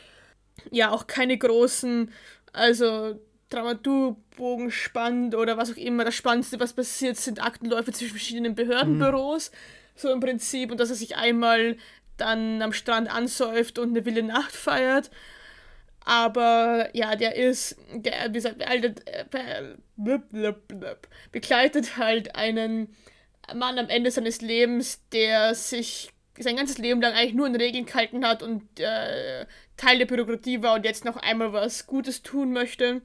Ja, 0.69 0.91
auch 0.91 1.07
keine 1.07 1.37
großen, 1.37 2.11
also 2.53 3.19
Dramaturgbogen 3.49 4.71
spannend 4.71 5.35
oder 5.35 5.57
was 5.57 5.71
auch 5.71 5.77
immer. 5.77 6.05
Das 6.05 6.15
Spannendste, 6.15 6.59
was 6.59 6.73
passiert, 6.73 7.17
sind 7.17 7.43
Aktenläufe 7.43 7.91
zwischen 7.91 8.11
verschiedenen 8.11 8.55
Behördenbüros. 8.55 9.51
So 9.95 10.11
im 10.11 10.19
Prinzip. 10.19 10.71
Und 10.71 10.79
dass 10.79 10.89
er 10.89 10.95
sich 10.95 11.17
einmal 11.17 11.77
dann 12.17 12.61
am 12.61 12.73
Strand 12.73 13.13
ansäuft 13.13 13.79
und 13.79 13.89
eine 13.89 14.05
wilde 14.05 14.23
Nacht 14.23 14.51
feiert. 14.51 15.09
Aber 16.03 16.89
ja, 16.93 17.15
der 17.15 17.35
ist, 17.35 17.77
der, 17.93 18.29
wie 18.29 18.33
gesagt, 18.33 18.57
bealtet, 18.57 19.07
äh, 19.07 19.25
begleitet 21.31 21.97
halt 21.97 22.35
einen 22.35 22.95
Mann 23.53 23.77
am 23.77 23.89
Ende 23.89 24.11
seines 24.11 24.41
Lebens, 24.41 25.07
der 25.09 25.53
sich 25.53 26.11
sein 26.39 26.55
ganzes 26.55 26.77
Leben 26.77 27.01
lang 27.01 27.13
eigentlich 27.13 27.33
nur 27.33 27.47
in 27.47 27.55
Regeln 27.55 27.85
gehalten 27.85 28.25
hat 28.25 28.41
und 28.41 28.79
äh, 28.79 29.45
Teil 29.77 29.97
der 29.99 30.05
Bürokratie 30.05 30.61
war 30.63 30.75
und 30.75 30.85
jetzt 30.85 31.05
noch 31.05 31.17
einmal 31.17 31.53
was 31.53 31.85
Gutes 31.87 32.23
tun 32.23 32.51
möchte. 32.51 33.01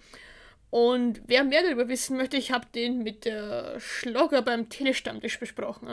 Und 0.70 1.23
wer 1.27 1.44
mehr 1.44 1.62
darüber 1.62 1.89
wissen 1.89 2.16
möchte, 2.16 2.36
ich 2.36 2.51
habe 2.51 2.66
den 2.74 3.02
mit 3.02 3.24
der 3.24 3.78
Schlogger 3.78 4.43
beim 4.43 4.68
Telestammtisch 4.68 5.39
besprochen. 5.39 5.89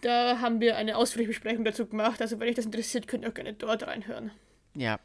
Da 0.00 0.40
haben 0.40 0.60
wir 0.60 0.76
eine 0.76 0.96
ausführliche 0.96 1.30
Besprechung 1.30 1.64
dazu 1.64 1.86
gemacht. 1.86 2.20
Also 2.20 2.40
wenn 2.40 2.48
euch 2.48 2.54
das 2.54 2.64
interessiert, 2.64 3.06
könnt 3.06 3.24
ihr 3.24 3.30
auch 3.30 3.34
gerne 3.34 3.52
dort 3.52 3.86
reinhören. 3.86 4.30
Ja. 4.74 4.98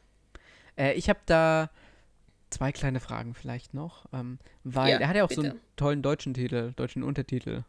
Äh, 0.78 0.94
ich 0.94 1.10
habe 1.10 1.20
da 1.26 1.70
zwei 2.50 2.72
kleine 2.72 3.00
Fragen 3.00 3.34
vielleicht 3.34 3.74
noch. 3.74 4.06
Ähm, 4.14 4.40
weil 4.64 4.92
Ja, 4.92 5.00
er 5.00 5.08
hat 5.08 5.16
ja 5.16 5.26
auch 5.26 5.32
so 5.32 5.42
bitte. 5.42 5.54
einen 5.56 5.62
tollen 5.76 6.02
deutschen 6.02 6.34
Titel, 6.34 6.74
deutschen 6.76 7.04
Untertitel. 7.04 7.64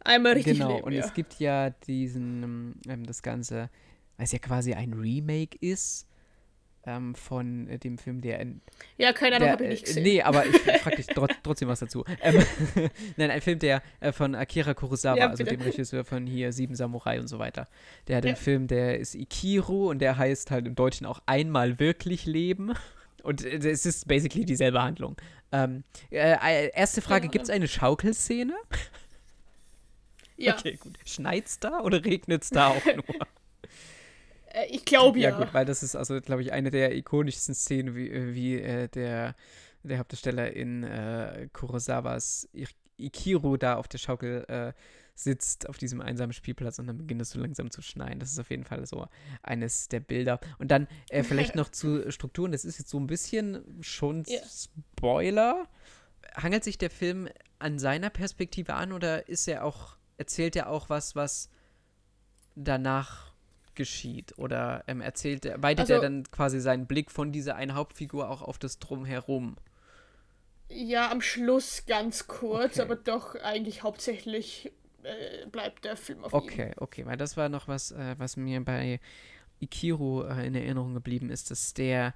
Einmal 0.00 0.34
richtig 0.34 0.58
genau, 0.58 0.74
leben, 0.76 0.84
und 0.84 0.92
ja. 0.92 1.04
es 1.04 1.12
gibt 1.12 1.38
ja 1.40 1.70
diesen, 1.70 2.80
ähm, 2.88 3.04
das 3.04 3.22
Ganze, 3.22 3.68
weil 4.16 4.24
es 4.24 4.32
ja 4.32 4.38
quasi 4.38 4.74
ein 4.74 4.92
Remake 4.92 5.58
ist 5.60 6.07
ähm, 6.84 7.14
von 7.14 7.68
äh, 7.68 7.78
dem 7.78 7.98
Film, 7.98 8.20
der 8.20 8.40
in 8.40 8.60
Ja, 8.96 9.12
keine 9.12 9.36
Ahnung, 9.36 9.50
habe 9.50 9.64
ich 9.64 9.70
nicht 9.70 9.82
äh, 9.82 9.86
gesehen. 9.86 10.02
Nee, 10.04 10.22
aber 10.22 10.46
ich 10.46 10.56
frage 10.82 10.96
dich 10.96 11.06
tro 11.06 11.26
trotzdem 11.42 11.68
was 11.68 11.80
dazu. 11.80 12.04
Ähm, 12.22 12.42
Nein, 13.16 13.30
ein 13.30 13.40
Film, 13.40 13.58
der 13.58 13.82
äh, 14.00 14.12
von 14.12 14.34
Akira 14.34 14.74
Kurosawa, 14.74 15.16
Ja, 15.18 15.28
also 15.28 15.44
dem 15.44 15.60
Regisseur 15.60 16.04
von 16.04 16.26
hier 16.26 16.52
Sieben 16.52 16.74
Samurai 16.74 17.20
und 17.20 17.28
so 17.28 17.38
weiter. 17.38 17.68
Der 18.06 18.16
hat 18.18 18.24
Ja. 18.24 18.28
einen 18.30 18.36
Film, 18.36 18.66
der 18.68 18.98
ist 18.98 19.14
Ikiru 19.14 19.90
und 19.90 19.98
der 20.00 20.16
heißt 20.16 20.50
halt 20.50 20.66
im 20.66 20.74
Deutschen 20.74 21.06
auch 21.06 21.20
Einmal 21.26 21.78
wirklich 21.78 22.26
leben. 22.26 22.72
Und 23.22 23.44
äh, 23.44 23.56
es 23.70 23.84
ist 23.84 24.06
basically 24.08 24.44
dieselbe 24.44 24.80
Handlung. 24.80 25.16
Ähm, 25.52 25.82
äh, 26.10 26.32
äh, 26.32 26.70
erste 26.74 27.02
Frage, 27.02 27.26
Ja, 27.26 27.30
gibt 27.30 27.44
es 27.44 27.50
eine 27.50 27.66
Schaukelszene? 27.68 28.54
ja, 30.36 30.54
Okay, 30.58 30.76
gut. 30.80 30.98
Schneit's 31.04 31.58
da 31.58 31.80
oder 31.80 32.04
regnet's 32.04 32.50
da 32.50 32.68
auch 32.68 32.84
nur? 32.84 33.04
Äh, 34.58 34.66
ich 34.66 34.84
glaube 34.84 35.18
ja. 35.18 35.30
Ja, 35.30 35.36
gut, 35.36 35.54
weil 35.54 35.64
das 35.64 35.82
ist 35.82 35.96
also, 35.96 36.20
glaube 36.20 36.42
ich, 36.42 36.52
eine 36.52 36.70
der 36.70 36.94
ikonischsten 36.96 37.54
Szenen, 37.54 37.94
wie, 37.94 38.08
äh, 38.08 38.34
wie 38.34 38.60
äh, 38.60 38.88
der, 38.88 39.34
der 39.82 39.98
Hauptdarsteller 39.98 40.52
in 40.52 40.84
äh, 40.84 41.48
Kurosawas 41.52 42.48
Ikiru 42.98 43.56
da 43.56 43.76
auf 43.76 43.88
der 43.88 43.98
Schaukel 43.98 44.44
äh, 44.48 44.72
sitzt, 45.14 45.68
auf 45.68 45.78
diesem 45.78 46.00
einsamen 46.00 46.32
Spielplatz 46.32 46.78
und 46.78 46.86
dann 46.86 46.98
beginnt 46.98 47.20
es 47.22 47.30
so 47.30 47.40
langsam 47.40 47.70
zu 47.70 47.82
schneien. 47.82 48.20
Das 48.20 48.30
ist 48.30 48.38
auf 48.38 48.50
jeden 48.50 48.64
Fall 48.64 48.86
so 48.86 49.08
eines 49.42 49.88
der 49.88 50.00
Bilder. 50.00 50.38
Und 50.58 50.70
dann 50.70 50.86
äh, 51.10 51.24
vielleicht 51.24 51.56
noch 51.56 51.70
zu 51.70 52.10
Strukturen, 52.12 52.52
das 52.52 52.64
ist 52.64 52.78
jetzt 52.78 52.90
so 52.90 52.98
ein 52.98 53.06
bisschen 53.06 53.64
schon 53.80 54.24
Ja. 54.26 54.40
Spoiler. 54.96 55.68
Hangelt 56.36 56.62
sich 56.62 56.78
der 56.78 56.90
Film 56.90 57.28
an 57.58 57.78
seiner 57.78 58.10
Perspektive 58.10 58.74
an 58.74 58.92
oder 58.92 59.28
ist 59.28 59.48
er 59.48 59.64
auch, 59.64 59.96
erzählt 60.18 60.54
er 60.54 60.68
auch 60.68 60.88
was, 60.88 61.16
was 61.16 61.50
danach 62.54 63.27
geschieht? 63.78 64.34
Oder 64.36 64.84
ähm, 64.86 65.00
erzählt 65.00 65.46
er, 65.46 65.62
weitet 65.62 65.88
er 65.88 65.96
Also- 65.96 66.02
dann 66.02 66.30
quasi 66.30 66.60
seinen 66.60 66.86
Blick 66.86 67.10
von 67.10 67.32
dieser 67.32 67.56
einen 67.56 67.74
Hauptfigur 67.74 68.28
auch 68.28 68.42
auf 68.42 68.58
das 68.58 68.78
Drumherum? 68.78 69.56
Ja, 70.68 71.10
am 71.10 71.22
Schluss 71.22 71.86
ganz 71.86 72.26
kurz, 72.26 72.74
Okay. 72.74 72.82
aber 72.82 72.96
doch 72.96 73.34
eigentlich 73.36 73.82
hauptsächlich 73.82 74.70
äh, 75.04 75.46
bleibt 75.46 75.86
der 75.86 75.96
Film 75.96 76.22
auf 76.24 76.32
ihm. 76.32 76.36
Okay, 76.36 76.72
okay, 76.76 77.06
weil 77.06 77.16
das 77.16 77.38
war 77.38 77.48
noch 77.48 77.68
was, 77.68 77.92
äh, 77.92 78.16
was 78.18 78.36
mir 78.36 78.62
bei 78.62 79.00
Ikiru 79.60 80.24
äh, 80.24 80.46
in 80.46 80.54
Erinnerung 80.54 80.92
geblieben 80.92 81.30
ist, 81.30 81.50
dass 81.50 81.72
der 81.72 82.12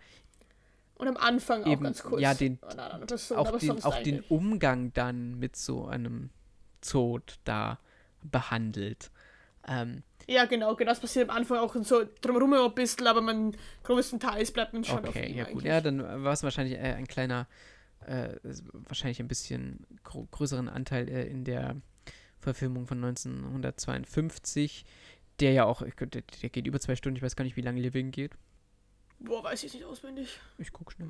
Und 0.97 1.09
am 1.09 1.17
Anfang 1.17 1.63
auch 1.65 1.69
Eben, 1.69 1.85
ganz 1.85 2.03
kurz. 2.03 2.21
ja, 2.21 2.35
den- 2.35 2.63
anderen 2.63 3.07
Person, 3.07 3.39
auch, 3.39 3.59
den, 3.59 3.85
auch 3.85 4.03
den. 4.03 4.21
Umgang 4.29 4.93
dann 4.93 5.39
mit 5.39 5.57
so 5.57 5.87
einem 5.87 6.29
Tod 6.83 7.39
da 7.45 7.79
behandelt. 8.23 9.11
Ähm, 9.67 10.03
Ja, 10.29 10.45
genau, 10.45 10.75
genau. 10.77 10.91
Das 10.91 11.01
passiert 11.01 11.29
am 11.31 11.37
Anfang 11.37 11.59
auch 11.59 11.75
so 11.83 12.05
drumherum 12.21 12.53
ein 12.55 12.75
bisschen, 12.75 13.07
aber 13.07 13.21
man 13.21 13.57
größtenteils 13.85 14.53
bleibt 14.53 14.73
man 14.73 14.85
schon 14.85 15.01
auf 15.01 15.09
okay, 15.09 15.33
ja 15.33 15.45
gut. 15.45 15.65
Ja, 15.65 15.81
dann 15.81 16.01
war 16.25 16.33
es 16.33 16.43
wahrscheinlich 16.43 16.75
äh, 16.77 16.95
ein 16.95 17.07
kleiner, 17.07 17.47
äh, 18.07 18.37
wahrscheinlich 18.73 19.21
ein 19.21 19.29
bisschen 19.29 19.87
gro 20.05 20.27
größeren 20.31 20.69
Anteil 20.69 21.09
äh, 21.09 21.27
in 21.27 21.45
der 21.45 21.77
Verfilmung 22.39 22.87
von 22.87 22.99
1952, 23.05 24.85
der 25.41 25.53
ja 25.53 25.65
auch, 25.65 25.83
der, 25.83 26.07
der 26.07 26.51
geht 26.51 26.67
über 26.67 26.81
zwei 26.81 26.97
Stunden, 26.97 27.17
ich 27.17 27.23
weiß 27.23 27.37
gar 27.37 27.45
nicht, 27.45 27.57
wie 27.57 27.63
lange 27.63 27.81
Living 27.81 28.11
geht. 28.11 28.33
Boah, 29.21 29.45
weiß 29.45 29.63
ich 29.65 29.75
nicht 29.75 29.85
auswendig. 29.85 30.41
Ich 30.59 30.73
guck 30.73 30.93
schnell. 30.93 31.09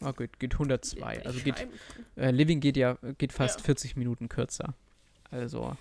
Ah, 0.00 0.12
geht, 0.12 0.38
geht 0.38 0.54
102. 0.54 1.18
ich 1.18 1.26
Also 1.26 1.40
geht, 1.40 1.68
äh, 2.16 2.30
Living 2.30 2.60
geht 2.60 2.76
ja, 2.76 2.96
geht 3.18 3.32
fast 3.32 3.60
Ja. 3.60 3.64
40 3.64 3.96
Minuten 3.96 4.28
kürzer. 4.28 4.74
Also, 5.30 5.76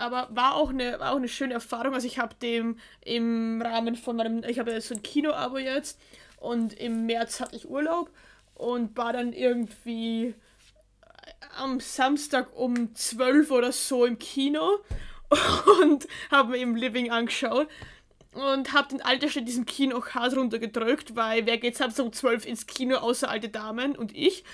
Aber 0.00 0.28
war 0.30 0.54
auch 0.54 0.70
eine, 0.70 0.98
war 0.98 1.12
auch 1.12 1.16
eine 1.16 1.28
schöne 1.28 1.54
Erfahrung. 1.54 1.94
Also 1.94 2.06
ich 2.06 2.18
habe 2.18 2.34
dem 2.36 2.78
im 3.04 3.60
Rahmen 3.62 3.96
von 3.96 4.16
meinem, 4.16 4.42
ich 4.44 4.58
habe 4.58 4.80
so 4.80 4.94
ein 4.94 5.02
Kino-Abo 5.02 5.58
jetzt 5.58 6.00
und 6.38 6.72
im 6.74 7.06
März 7.06 7.40
hatte 7.40 7.56
ich 7.56 7.68
Urlaub 7.68 8.10
und 8.54 8.96
war 8.96 9.12
dann 9.12 9.32
irgendwie 9.32 10.34
am 11.58 11.80
Samstag 11.80 12.56
um 12.56 12.94
12 12.94 13.50
oder 13.50 13.72
so 13.72 14.06
im 14.06 14.18
Kino 14.18 14.78
und 15.82 16.06
habe 16.30 16.52
mir 16.52 16.58
eben 16.58 16.76
Living 16.76 17.10
angeschaut 17.10 17.68
und 18.32 18.72
habe 18.72 18.88
den 18.88 19.02
Altersschnitt 19.02 19.42
in 19.42 19.46
diesem 19.46 19.66
Kino 19.66 20.04
hart 20.04 20.36
runtergedrückt, 20.36 21.16
weil 21.16 21.46
wer 21.46 21.58
geht 21.58 21.76
Samstag 21.76 22.06
um 22.06 22.12
12 22.12 22.46
ins 22.46 22.66
Kino 22.66 22.96
außer 22.96 23.28
alte 23.28 23.48
Damen 23.48 23.96
und 23.96 24.16
ich. 24.16 24.44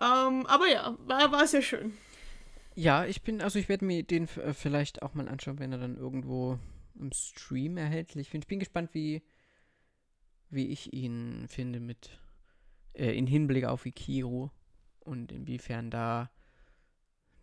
Ähm, 0.00 0.46
aber 0.46 0.68
ja, 0.68 0.96
war, 1.06 1.30
war 1.32 1.46
sehr 1.46 1.62
schön. 1.62 1.96
Ja, 2.74 3.04
ich 3.04 3.22
bin, 3.22 3.40
also 3.40 3.58
ich 3.58 3.68
werde 3.68 3.84
mir 3.84 4.02
den 4.02 4.24
äh, 4.38 4.52
vielleicht 4.52 5.02
auch 5.02 5.14
mal 5.14 5.28
anschauen, 5.28 5.58
wenn 5.58 5.72
er 5.72 5.78
dann 5.78 5.96
irgendwo 5.96 6.58
im 6.98 7.12
Stream 7.12 7.76
erhältlich 7.76 8.30
bin. 8.30 8.40
Ich 8.40 8.48
bin 8.48 8.58
gespannt, 8.58 8.90
wie, 8.92 9.22
wie 10.50 10.68
ich 10.68 10.92
ihn 10.92 11.46
finde 11.48 11.80
mit, 11.80 12.18
äh, 12.94 13.16
in 13.16 13.26
Hinblick 13.26 13.64
auf 13.64 13.86
Ikiru 13.86 14.50
und 15.00 15.32
inwiefern 15.32 15.90
da 15.90 16.30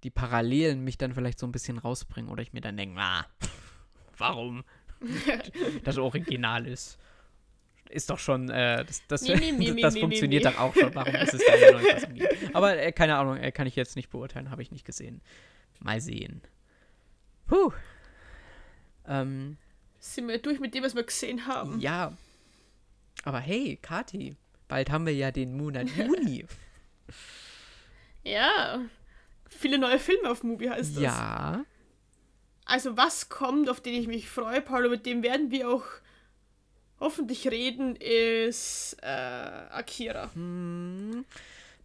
die 0.03 0.09
Parallelen 0.09 0.83
mich 0.83 0.97
dann 0.97 1.13
vielleicht 1.13 1.39
so 1.39 1.45
ein 1.45 1.51
bisschen 1.51 1.77
rausbringen 1.77 2.31
oder 2.31 2.41
ich 2.41 2.53
mir 2.53 2.61
dann 2.61 2.77
denke, 2.77 2.99
ah, 2.99 3.25
warum 4.17 4.63
das 5.83 5.97
Original 5.97 6.67
ist. 6.67 6.97
Ist 7.91 8.09
doch 8.09 8.19
schon, 8.19 8.49
äh, 8.49 8.85
das, 8.85 9.05
das, 9.07 9.21
Nee, 9.23 9.51
nee, 9.51 9.51
nee, 9.71 9.81
das 9.81 9.97
funktioniert 9.97 10.45
doch 10.45 10.57
auch 10.57 10.73
schon. 10.73 10.93
Warum 10.95 11.13
ist 11.15 11.33
es 11.33 11.41
da 11.45 11.53
eine 11.53 11.71
neue 11.73 11.93
Fassung 11.93 12.13
gibt. 12.13 12.55
Aber 12.55 12.77
äh, 12.77 12.91
keine 12.91 13.17
Ahnung, 13.17 13.37
äh, 13.37 13.51
kann 13.51 13.67
ich 13.67 13.75
jetzt 13.75 13.95
nicht 13.95 14.09
beurteilen, 14.09 14.49
habe 14.49 14.61
ich 14.61 14.71
nicht 14.71 14.85
gesehen. 14.85 15.21
Mal 15.79 15.99
sehen. 16.01 16.41
Puh. 17.47 17.71
Ähm, 19.07 19.57
Sind 19.99 20.27
wir 20.27 20.37
durch 20.37 20.59
mit 20.59 20.73
dem, 20.73 20.83
was 20.83 20.95
wir 20.95 21.03
gesehen 21.03 21.47
haben? 21.47 21.79
ja. 21.79 22.15
Aber 23.23 23.39
hey, 23.39 23.77
Kati, 23.81 24.35
bald 24.67 24.89
haben 24.89 25.05
wir 25.05 25.13
ja 25.13 25.31
den 25.31 25.55
Monat 25.55 25.87
Juni. 25.89 26.45
Ja. 28.23 28.79
Viele 29.49 29.77
neue 29.79 29.99
Filme 29.99 30.29
auf 30.29 30.43
Movie 30.43 30.69
heißt 30.69 30.95
das. 30.95 31.03
ja. 31.03 31.65
Also 32.65 32.95
was 32.95 33.29
kommt, 33.29 33.69
auf 33.69 33.81
den 33.81 33.95
ich 33.95 34.07
mich 34.07 34.29
freue, 34.29 34.61
Paolo, 34.61 34.89
mit 34.89 35.05
dem 35.05 35.23
werden 35.23 35.51
wir 35.51 35.69
auch 35.69 35.83
hoffentlich 37.01 37.47
reden, 37.49 37.95
ist 37.97 38.95
äh, 39.01 39.05
Akira. 39.07 40.29
Hm, 40.33 41.25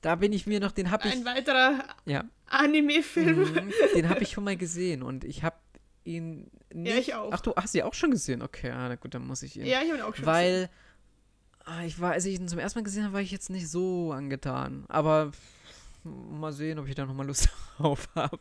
da 0.02 0.14
bin 0.14 0.32
ich 0.32 0.46
mir 0.46 0.60
noch, 0.60 0.70
den 0.72 0.90
habe 0.92 1.08
ich. 1.08 1.14
Ein 1.14 1.24
weiterer 1.24 1.82
Ja. 2.04 2.24
Anime-Film. 2.46 3.38
Mhm, 3.52 3.72
den 3.94 4.08
habe 4.08 4.22
ich 4.22 4.30
schon 4.30 4.44
mal 4.44 4.56
gesehen 4.56 5.02
und 5.02 5.24
ich 5.24 5.42
habe 5.42 5.56
ihn 6.04 6.48
nicht. 6.72 6.96
ich 6.96 7.14
auch. 7.14 7.30
Ach 7.32 7.40
du 7.40 7.54
hast 7.56 7.72
sie 7.72 7.82
auch 7.82 7.94
schon 7.94 8.12
gesehen? 8.12 8.42
Okay, 8.42 8.70
ah, 8.70 8.88
na 8.88 8.94
gut, 8.94 9.14
dann 9.14 9.26
muss 9.26 9.42
ich 9.42 9.56
ihn. 9.56 9.66
Ja, 9.66 9.80
ich 9.82 9.88
habe 9.88 9.98
ihn 9.98 10.02
auch 10.02 10.14
schon 10.14 10.24
gesehen. 10.24 10.26
Weil 10.26 10.70
ah, 11.64 11.82
ich 11.84 11.98
war, 12.00 12.12
als 12.12 12.24
ich 12.24 12.38
ihn 12.38 12.46
zum 12.48 12.58
ersten 12.60 12.78
Mal 12.78 12.84
gesehen 12.84 13.02
habe, 13.04 13.14
war 13.14 13.20
ich 13.20 13.32
jetzt 13.32 13.50
nicht 13.50 13.68
so 13.68 14.12
angetan. 14.12 14.84
Aber 14.88 15.32
mal 16.04 16.52
sehen, 16.52 16.78
ob 16.78 16.86
ich 16.86 16.94
da 16.94 17.04
nochmal 17.04 17.26
Lust 17.26 17.48
drauf 17.78 18.08
habe. 18.14 18.38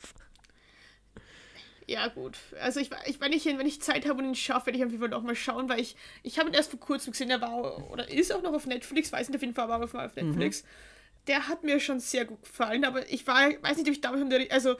Ja, 1.87 2.07
gut. 2.07 2.37
Also 2.59 2.79
ich, 2.79 2.89
ich 3.05 3.19
wenn 3.21 3.31
ich 3.31 3.45
wenn 3.45 3.65
ich 3.65 3.81
Zeit 3.81 4.07
habe 4.07 4.19
und 4.19 4.29
ihn 4.29 4.35
schaffe, 4.35 4.67
werde 4.67 4.79
ich 4.79 4.85
auf 4.85 4.91
jeden 4.91 5.01
Fall 5.01 5.09
noch 5.09 5.21
mal 5.21 5.35
schauen, 5.35 5.69
weil 5.69 5.79
ich 5.79 5.95
ich 6.23 6.39
habe 6.39 6.49
ihn 6.49 6.55
erst 6.55 6.71
vor 6.71 6.79
kurzem 6.79 7.11
gesehen, 7.11 7.29
der 7.29 7.41
war 7.41 7.91
oder 7.91 8.09
ist 8.09 8.33
auch 8.33 8.41
noch 8.41 8.53
auf 8.53 8.65
Netflix, 8.65 9.11
weiß 9.11 9.29
nicht 9.29 9.35
auf 9.35 9.41
jeden 9.41 9.53
Fall, 9.53 9.69
war 9.69 9.83
auf 9.83 9.93
auf 9.93 10.15
Netflix. 10.15 10.63
Der 11.27 11.47
hat 11.47 11.63
mir 11.63 11.79
schon 11.79 11.99
sehr 11.99 12.25
gut 12.25 12.41
gefallen, 12.43 12.85
aber 12.85 13.09
ich 13.11 13.27
war 13.27 13.49
weiß 13.61 13.77
nicht, 13.77 13.87
ob 13.87 13.93
ich 13.93 14.01
damals 14.01 14.21
in 14.21 14.29
der 14.29 14.51
also 14.51 14.71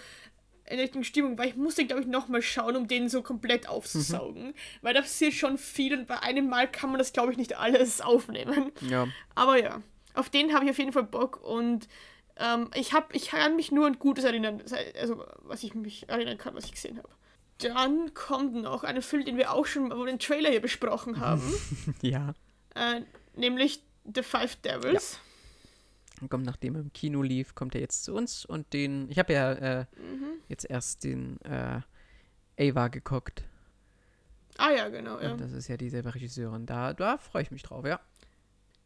in 0.68 0.78
der 0.78 0.86
richtigen 0.86 1.04
Stimmung 1.04 1.38
war. 1.38 1.46
Ich 1.46 1.56
musste 1.56 1.86
glaube 1.86 2.02
ich 2.02 2.08
noch 2.08 2.28
mal 2.28 2.42
schauen, 2.42 2.76
um 2.76 2.88
den 2.88 3.08
so 3.08 3.22
komplett 3.22 3.70
aufzusaugen, 3.70 4.56
weil 4.82 4.96
da 4.96 5.02
passiert 5.02 5.34
schon 5.34 5.60
viel 5.60 5.96
und 5.96 6.08
bei 6.08 6.20
einem 6.22 6.50
Mal 6.50 6.68
kann 6.68 6.90
man 6.90 6.98
das 6.98 7.14
glaube 7.14 7.32
ich 7.32 7.38
nicht 7.38 7.56
alles 7.56 8.02
aufnehmen. 8.02 8.72
Ja. 8.82 9.08
Aber 9.36 9.62
ja, 9.62 9.82
auf 10.16 10.32
den 10.32 10.54
habe 10.54 10.66
ich 10.66 10.72
auf 10.72 10.80
jeden 10.80 10.92
Fall 10.92 11.04
Bock 11.04 11.44
und 11.44 11.88
ähm, 12.38 12.70
ich, 12.76 12.94
hab, 12.94 13.14
ich 13.16 13.28
kann 13.30 13.56
mich 13.56 13.72
nur 13.72 13.88
an 13.88 14.00
Gutes 14.00 14.24
erinnern, 14.24 14.62
also 15.00 15.24
was 15.40 15.64
ich 15.64 15.74
mich 15.76 16.08
erinnern 16.10 16.38
kann, 16.38 16.56
was 16.56 16.66
ich 16.66 16.72
gesehen 16.74 16.98
habe. 16.98 17.10
Dann 17.60 18.14
kommt 18.14 18.54
noch 18.56 18.84
ein 18.84 19.02
Film, 19.02 19.24
den 19.26 19.38
wir 19.38 19.54
auch 19.54 19.66
schon, 19.66 19.90
wir 19.90 20.06
den 20.06 20.20
Trailer 20.20 20.50
hier 20.50 20.62
besprochen 20.62 21.20
haben, 21.22 21.42
Ja. 22.02 22.34
äh, 22.76 23.02
nämlich 23.36 23.82
The 24.14 24.24
Five 24.24 24.58
Devils. 24.58 25.20
Kommt, 26.30 26.46
nachdem 26.46 26.76
er 26.76 26.82
im 26.82 26.94
Kino 26.94 27.22
lief, 27.22 27.56
kommt 27.56 27.76
er 27.76 27.82
jetzt 27.82 28.04
zu 28.06 28.14
uns 28.14 28.46
und 28.46 28.72
den. 28.72 29.10
Ich 29.10 29.20
habe 29.20 29.34
ja 29.34 29.52
äh, 29.52 29.86
Mhm. 29.98 30.28
jetzt 30.48 30.70
erst 30.70 31.04
den 31.04 31.40
äh, 31.42 31.82
Ava 32.58 32.88
geguckt. 32.88 33.44
Ah 34.58 34.72
ja, 34.72 34.88
genau. 34.88 35.20
Ja. 35.20 35.34
Und 35.34 35.42
das 35.42 35.52
ist 35.52 35.68
ja 35.68 35.76
dieselbe 35.76 36.16
Regisseurin. 36.16 36.66
Da, 36.66 36.94
da 36.94 37.18
freue 37.18 37.42
ich 37.44 37.52
mich 37.52 37.64
drauf, 37.64 37.86
ja. 37.86 38.00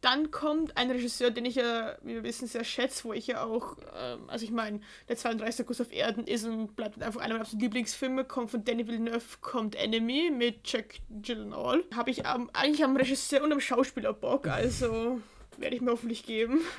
Dann 0.00 0.30
kommt 0.30 0.76
ein 0.78 0.90
Regisseur, 0.90 1.30
den 1.30 1.44
ich 1.44 1.56
ja, 1.56 1.96
wie 2.02 2.14
wir 2.14 2.22
wissen, 2.22 2.48
sehr 2.48 2.64
schätze, 2.64 3.04
wo 3.04 3.12
ich 3.12 3.26
ja 3.26 3.44
auch, 3.44 3.76
ähm, 3.94 4.20
also 4.28 4.44
ich 4.44 4.50
meine, 4.50 4.80
der 5.08 5.16
32. 5.16 5.66
Kuss 5.66 5.80
auf 5.80 5.92
Erden 5.92 6.26
ist 6.26 6.46
und 6.46 6.74
bleibt 6.74 7.02
einfach 7.02 7.20
einer 7.20 7.34
meiner 7.34 7.42
absoluten 7.42 7.64
Lieblingsfilme, 7.64 8.24
kommt 8.24 8.50
von 8.50 8.64
Danny 8.64 8.86
Villeneuve, 8.86 9.38
kommt 9.42 9.76
Enemy 9.76 10.30
mit 10.30 10.60
Jack 10.64 11.00
Gyllenhaal. 11.10 11.84
Habe 11.94 12.10
ich 12.10 12.20
ähm, 12.20 12.48
eigentlich 12.54 12.82
am 12.82 12.96
Regisseur 12.96 13.42
und 13.42 13.52
am 13.52 13.60
Schauspieler 13.60 14.14
Bock, 14.14 14.46
also 14.46 15.20
werde 15.58 15.76
ich 15.76 15.82
mir 15.82 15.90
hoffentlich 15.90 16.24
geben. 16.24 16.60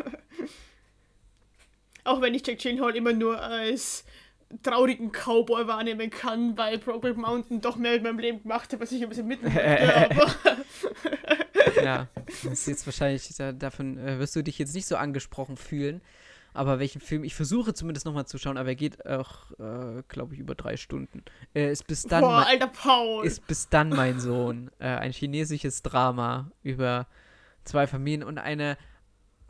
auch 2.04 2.22
wenn 2.22 2.34
ich 2.34 2.46
Jack 2.46 2.58
Gyllenhaal 2.58 2.96
immer 2.96 3.14
nur 3.14 3.40
als 3.40 4.04
traurigen 4.64 5.12
Cowboy 5.12 5.68
wahrnehmen 5.68 6.10
kann, 6.10 6.58
weil 6.58 6.78
Brokeback 6.78 7.18
Mountain 7.18 7.62
doch 7.62 7.78
mehr 7.78 7.96
in 7.96 8.04
meinem 8.04 8.20
Leben 8.20 8.42
gemacht 8.42 8.74
hat, 8.74 8.80
was 8.80 8.92
ich 8.92 9.04
ein 9.04 9.10
bisschen 9.10 9.28
mitnehmen 9.28 9.56
möchte, 9.56 10.10
aber 10.12 10.36
Ja, 11.84 12.08
das 12.26 12.44
ist 12.46 12.68
jetzt 12.68 12.86
wahrscheinlich, 12.86 13.28
da, 13.38 13.52
davon 13.52 13.98
äh, 13.98 14.20
wirst 14.20 14.36
du 14.36 14.44
dich 14.44 14.58
jetzt 14.60 14.76
nicht 14.76 14.86
so 14.86 14.96
angesprochen 14.96 15.58
fühlen. 15.58 16.02
Aber 16.54 16.80
welchen 16.80 17.00
Film, 17.00 17.24
ich 17.24 17.34
versuche 17.34 17.74
zumindest 17.74 18.06
nochmal 18.06 18.26
zu 18.26 18.38
schauen, 18.38 18.58
aber 18.58 18.70
er 18.70 18.76
geht 18.76 19.06
auch, 19.06 19.52
äh, 19.52 20.04
glaube 20.10 20.34
ich, 20.34 20.40
über 20.40 20.54
drei 20.54 20.76
Stunden. 20.76 21.24
Äh, 21.56 21.72
ist 21.72 21.88
bis 21.88 22.04
dann, 22.04 22.22
boah, 22.22 22.46
alter 22.46 22.68
Paul. 22.68 23.26
ist 23.26 23.48
bis 23.48 23.70
dann 23.70 23.90
mein 23.90 24.20
Sohn. 24.20 24.70
Äh, 24.80 24.88
ein 24.88 25.14
chinesisches 25.14 25.82
Drama 25.82 26.52
über 26.62 27.08
zwei 27.64 27.88
Familien 27.88 28.24
und 28.24 28.38
eine, 28.38 28.78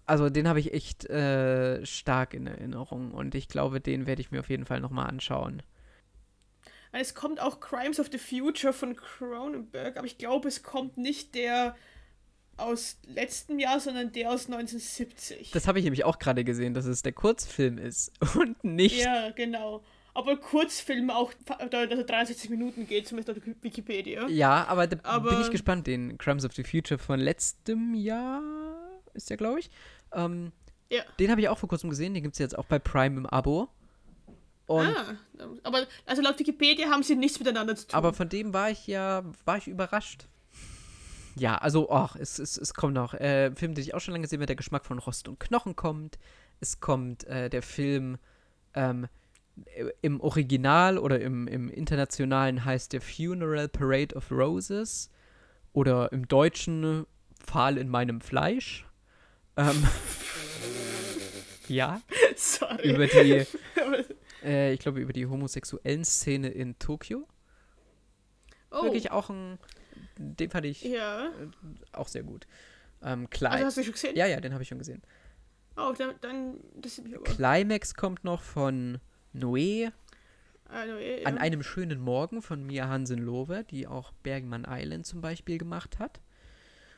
also 0.05 0.29
den 0.29 0.47
habe 0.47 0.59
ich 0.59 0.73
echt 0.73 1.09
äh, 1.09 1.83
stark 1.85 2.35
in 2.35 2.45
Erinnerung 2.45 3.11
und 3.11 3.33
ich 3.33 3.47
glaube, 3.47 3.81
den 3.81 4.05
werde 4.05 4.21
ich 4.21 4.29
mir 4.29 4.41
auf 4.41 4.49
jeden 4.49 4.65
Fall 4.65 4.79
nochmal 4.79 5.07
anschauen. 5.07 5.63
Es 6.91 7.15
kommt 7.15 7.41
auch 7.41 7.61
Crimes 7.61 7.99
of 7.99 8.09
the 8.11 8.17
Future 8.17 8.73
von 8.73 8.95
Cronenberg, 8.95 9.97
aber 9.97 10.05
ich 10.05 10.17
glaube, 10.17 10.49
es 10.49 10.61
kommt 10.61 10.97
nicht 10.97 11.35
der 11.35 11.75
aus 12.61 12.97
letztem 13.13 13.59
Jahr, 13.59 13.79
sondern 13.79 14.11
der 14.11 14.29
aus 14.31 14.45
1970. 14.47 15.51
Das 15.51 15.67
habe 15.67 15.79
ich 15.79 15.83
nämlich 15.85 16.03
auch 16.03 16.19
gerade 16.19 16.43
gesehen, 16.43 16.73
dass 16.73 16.85
es 16.85 17.01
der 17.01 17.13
Kurzfilm 17.13 17.77
ist 17.77 18.11
und 18.35 18.63
nicht 18.63 19.03
ja, 19.03 19.31
genau. 19.31 19.83
Aber 20.13 20.35
Kurzfilm 20.35 21.09
auch, 21.09 21.31
dass 21.69 21.89
er 21.89 22.03
63 22.03 22.49
Minuten 22.49 22.85
geht, 22.85 23.07
zumindest 23.07 23.37
auf 23.37 23.43
Wikipedia. 23.61 24.27
Ja, 24.27 24.65
aber 24.67 24.85
da 24.87 24.95
bin 24.97 25.05
Aber- 25.05 25.41
ich 25.41 25.49
gespannt. 25.51 25.87
Den 25.87 26.17
Crumbs 26.17 26.43
of 26.43 26.53
the 26.53 26.63
Future 26.65 26.97
von 26.97 27.19
letztem 27.19 27.93
Jahr 27.93 28.41
ist 29.13 29.29
der, 29.29 29.37
glaube 29.37 29.59
ich. 29.61 29.69
Ähm, 30.13 30.51
Ja. 30.89 31.03
Den 31.19 31.31
habe 31.31 31.39
ich 31.39 31.47
auch 31.47 31.57
vor 31.57 31.69
kurzem 31.69 31.89
gesehen. 31.89 32.13
Den 32.13 32.23
gibt 32.23 32.35
es 32.35 32.39
jetzt 32.39 32.57
auch 32.57 32.65
bei 32.65 32.77
Prime 32.77 33.15
im 33.17 33.25
Abo. 33.25 33.69
Und, 34.67 34.85
ah, 34.87 35.15
aber 35.63 35.85
also 36.05 36.21
laut 36.21 36.37
Wikipedia 36.39 36.89
haben 36.89 37.03
sie 37.03 37.15
nichts 37.15 37.39
miteinander 37.39 37.75
zu 37.75 37.87
tun. 37.87 37.95
Aber 37.97 38.13
von 38.13 38.27
dem 38.29 38.53
war 38.53 38.69
ich 38.69 38.87
ja, 38.87 39.23
war 39.45 39.57
ich 39.57 39.67
überrascht. 39.67 40.27
Ja, 41.35 41.57
also, 41.57 41.89
ach, 41.91 42.15
es, 42.15 42.39
es, 42.39 42.57
es 42.57 42.73
kommt 42.73 42.93
noch. 42.93 43.13
Äh, 43.13 43.47
ein 43.47 43.55
Film, 43.55 43.73
den 43.73 43.83
ich 43.83 43.93
auch 43.93 43.99
schon 43.99 44.13
lange 44.13 44.23
gesehen 44.23 44.39
habe, 44.39 44.47
der 44.47 44.55
Geschmack 44.55 44.85
von 44.85 44.99
Rost 44.99 45.27
und 45.27 45.39
Knochen 45.39 45.75
kommt. 45.75 46.19
Es 46.59 46.79
kommt 46.79 47.23
äh, 47.25 47.49
der 47.49 47.61
Film 47.61 48.17
ähm, 48.73 49.07
äh, 49.65 49.85
im 50.01 50.19
Original 50.21 50.97
oder 50.97 51.19
im, 51.21 51.47
im 51.47 51.69
Internationalen 51.69 52.65
heißt 52.65 52.93
der 52.93 53.01
Funeral 53.01 53.69
Parade 53.69 54.15
of 54.15 54.31
Roses. 54.31 55.09
Oder 55.73 56.11
im 56.11 56.27
Deutschen 56.27 57.05
Pfahl 57.39 57.77
in 57.77 57.87
meinem 57.89 58.19
Fleisch. 58.19 58.85
Ähm, 59.55 59.87
ja, 61.67 62.01
Sorry. 62.35 62.93
über 62.93 63.07
die, 63.07 63.45
äh, 64.43 64.73
ich 64.73 64.79
glaube, 64.79 64.99
über 64.99 65.13
die 65.13 65.25
homosexuellen 65.25 66.03
Szene 66.03 66.49
in 66.49 66.77
Tokio. 66.77 67.27
oh, 68.71 68.83
Wirklich 68.83 69.11
auch 69.11 69.29
ein, 69.29 69.59
den 70.21 70.49
fand 70.49 70.65
ich 70.65 70.83
Ja. 70.83 71.31
auch 71.93 72.07
sehr 72.07 72.23
gut. 72.23 72.47
Ähm, 73.03 73.27
Also 73.31 73.47
Cli 73.47 73.61
hast 73.63 73.77
du 73.77 73.83
schon 73.83 73.93
gesehen? 73.93 74.15
ja, 74.15 74.25
ja, 74.27 74.39
den 74.39 74.53
habe 74.53 74.63
ich 74.63 74.69
schon 74.69 74.77
gesehen. 74.77 75.01
Oh, 75.77 75.93
dann, 75.97 76.15
dann 76.21 76.59
das 76.75 76.97
mich 77.01 77.15
aber. 77.15 77.23
Climax 77.23 77.95
kommt 77.95 78.23
noch 78.23 78.41
von 78.41 78.99
Noé 79.33 79.91
Also, 80.69 80.95
ja. 80.97 81.25
an 81.25 81.37
einem 81.37 81.63
schönen 81.63 81.99
Morgen 81.99 82.41
von 82.41 82.65
Mia 82.65 82.87
Hansen-Lohe, 82.87 83.63
die 83.63 83.87
auch 83.87 84.11
Bergman 84.23 84.65
Island 84.69 85.05
zum 85.05 85.21
Beispiel 85.21 85.57
gemacht 85.57 85.97
hat. 85.99 86.19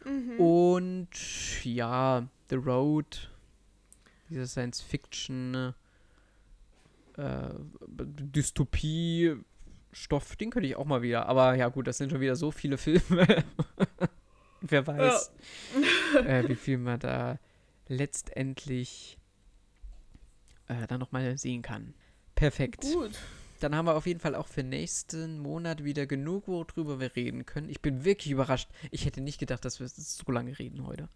Mhm. 0.05 0.39
Und 0.39 1.63
ja, 1.63 2.27
The 2.49 2.55
Road, 2.57 3.31
dieser 4.29 4.47
Science-Fiction 4.47 5.73
äh, 7.17 7.49
Dystopie-Stoff, 9.93 10.35
den 10.35 10.49
könnte 10.49 10.67
ich 10.67 10.75
auch 10.75 10.85
mal 10.85 11.01
wieder. 11.01 11.27
Aber 11.27 11.55
ja, 11.55 11.69
gut, 11.69 11.87
das 11.87 11.97
sind 11.97 12.11
schon 12.11 12.21
wieder 12.21 12.35
so 12.35 12.51
viele 12.51 12.77
Filme. 12.77 13.43
Wer 14.61 14.87
weiß, 14.87 15.31
äh, 16.25 16.47
wie 16.47 16.55
viel 16.55 16.77
man 16.77 16.99
da 16.99 17.37
letztendlich 17.87 19.17
äh, 20.67 20.87
dann 20.87 20.99
nochmal 20.99 21.37
sehen 21.37 21.61
kann. 21.61 21.93
Perfekt. 22.35 22.81
Gut. 22.81 23.11
Dann 23.59 23.75
haben 23.75 23.85
wir 23.85 23.95
auf 23.95 24.07
jeden 24.07 24.19
Fall 24.19 24.35
auch 24.35 24.47
für 24.47 24.63
nächsten 24.63 25.39
Monat 25.39 25.83
wieder 25.83 26.05
genug, 26.05 26.47
worüber 26.47 26.99
wir 26.99 27.15
reden 27.15 27.45
können. 27.45 27.69
Ich 27.69 27.81
bin 27.81 28.03
wirklich 28.03 28.31
überrascht. 28.31 28.69
Ich 28.91 29.05
hätte 29.05 29.21
nicht 29.21 29.39
gedacht, 29.39 29.63
dass 29.65 29.79
wir 29.79 29.87
so 29.87 30.31
lange 30.31 30.57
reden 30.59 30.85
heute. 30.85 31.09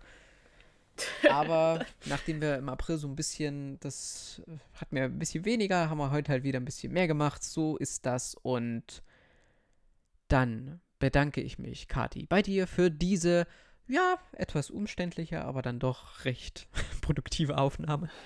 Aber 1.29 1.85
nachdem 2.05 2.41
wir 2.41 2.57
im 2.57 2.69
April 2.69 2.97
so 2.97 3.07
ein 3.07 3.15
bisschen, 3.15 3.79
das 3.79 4.41
äh, 4.47 4.57
hatten 4.79 4.95
wir 4.95 5.03
ein 5.03 5.19
bisschen 5.19 5.45
weniger, 5.45 5.89
haben 5.89 5.97
wir 5.97 6.11
heute 6.11 6.31
halt 6.31 6.43
wieder 6.43 6.59
ein 6.59 6.65
bisschen 6.65 6.93
mehr 6.93 7.07
gemacht. 7.07 7.43
So 7.43 7.77
ist 7.77 8.05
das. 8.05 8.35
Und 8.35 9.03
dann 10.27 10.81
bedanke 10.99 11.41
ich 11.41 11.59
mich, 11.59 11.87
Kati, 11.87 12.25
bei 12.25 12.41
dir 12.41 12.67
für 12.67 12.89
diese, 12.89 13.47
ja, 13.87 14.17
etwas 14.33 14.69
umständliche, 14.69 15.43
aber 15.43 15.61
dann 15.61 15.79
doch 15.79 16.25
recht 16.25 16.67
produktive 17.01 17.57
Aufnahme. 17.57 18.09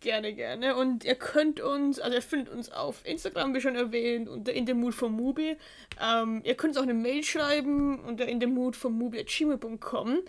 Gerne, 0.00 0.32
gerne. 0.32 0.76
Und 0.76 1.02
ihr 1.04 1.16
könnt 1.16 1.58
uns, 1.58 1.98
also 1.98 2.14
ihr 2.14 2.22
findet 2.22 2.54
uns 2.54 2.70
auf 2.70 3.04
Instagram, 3.04 3.52
wie 3.54 3.60
schon 3.60 3.74
erwähnt, 3.74 4.28
unter 4.28 4.52
In 4.52 4.64
the 4.64 4.74
Mood 4.74 4.94
for 4.94 5.08
Mubi. 5.08 5.56
Ähm, 6.00 6.40
ihr 6.44 6.54
könnt 6.54 6.70
uns 6.70 6.78
auch 6.78 6.84
eine 6.84 6.94
Mail 6.94 7.24
schreiben 7.24 7.98
unter 7.98 8.28
in 8.28 8.40
the 8.40 8.46
mood 8.46 8.76
for 8.76 8.92
mubi.gmail.com. 8.92 10.20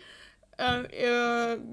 Äh, 0.59 1.01
ihr 1.01 1.63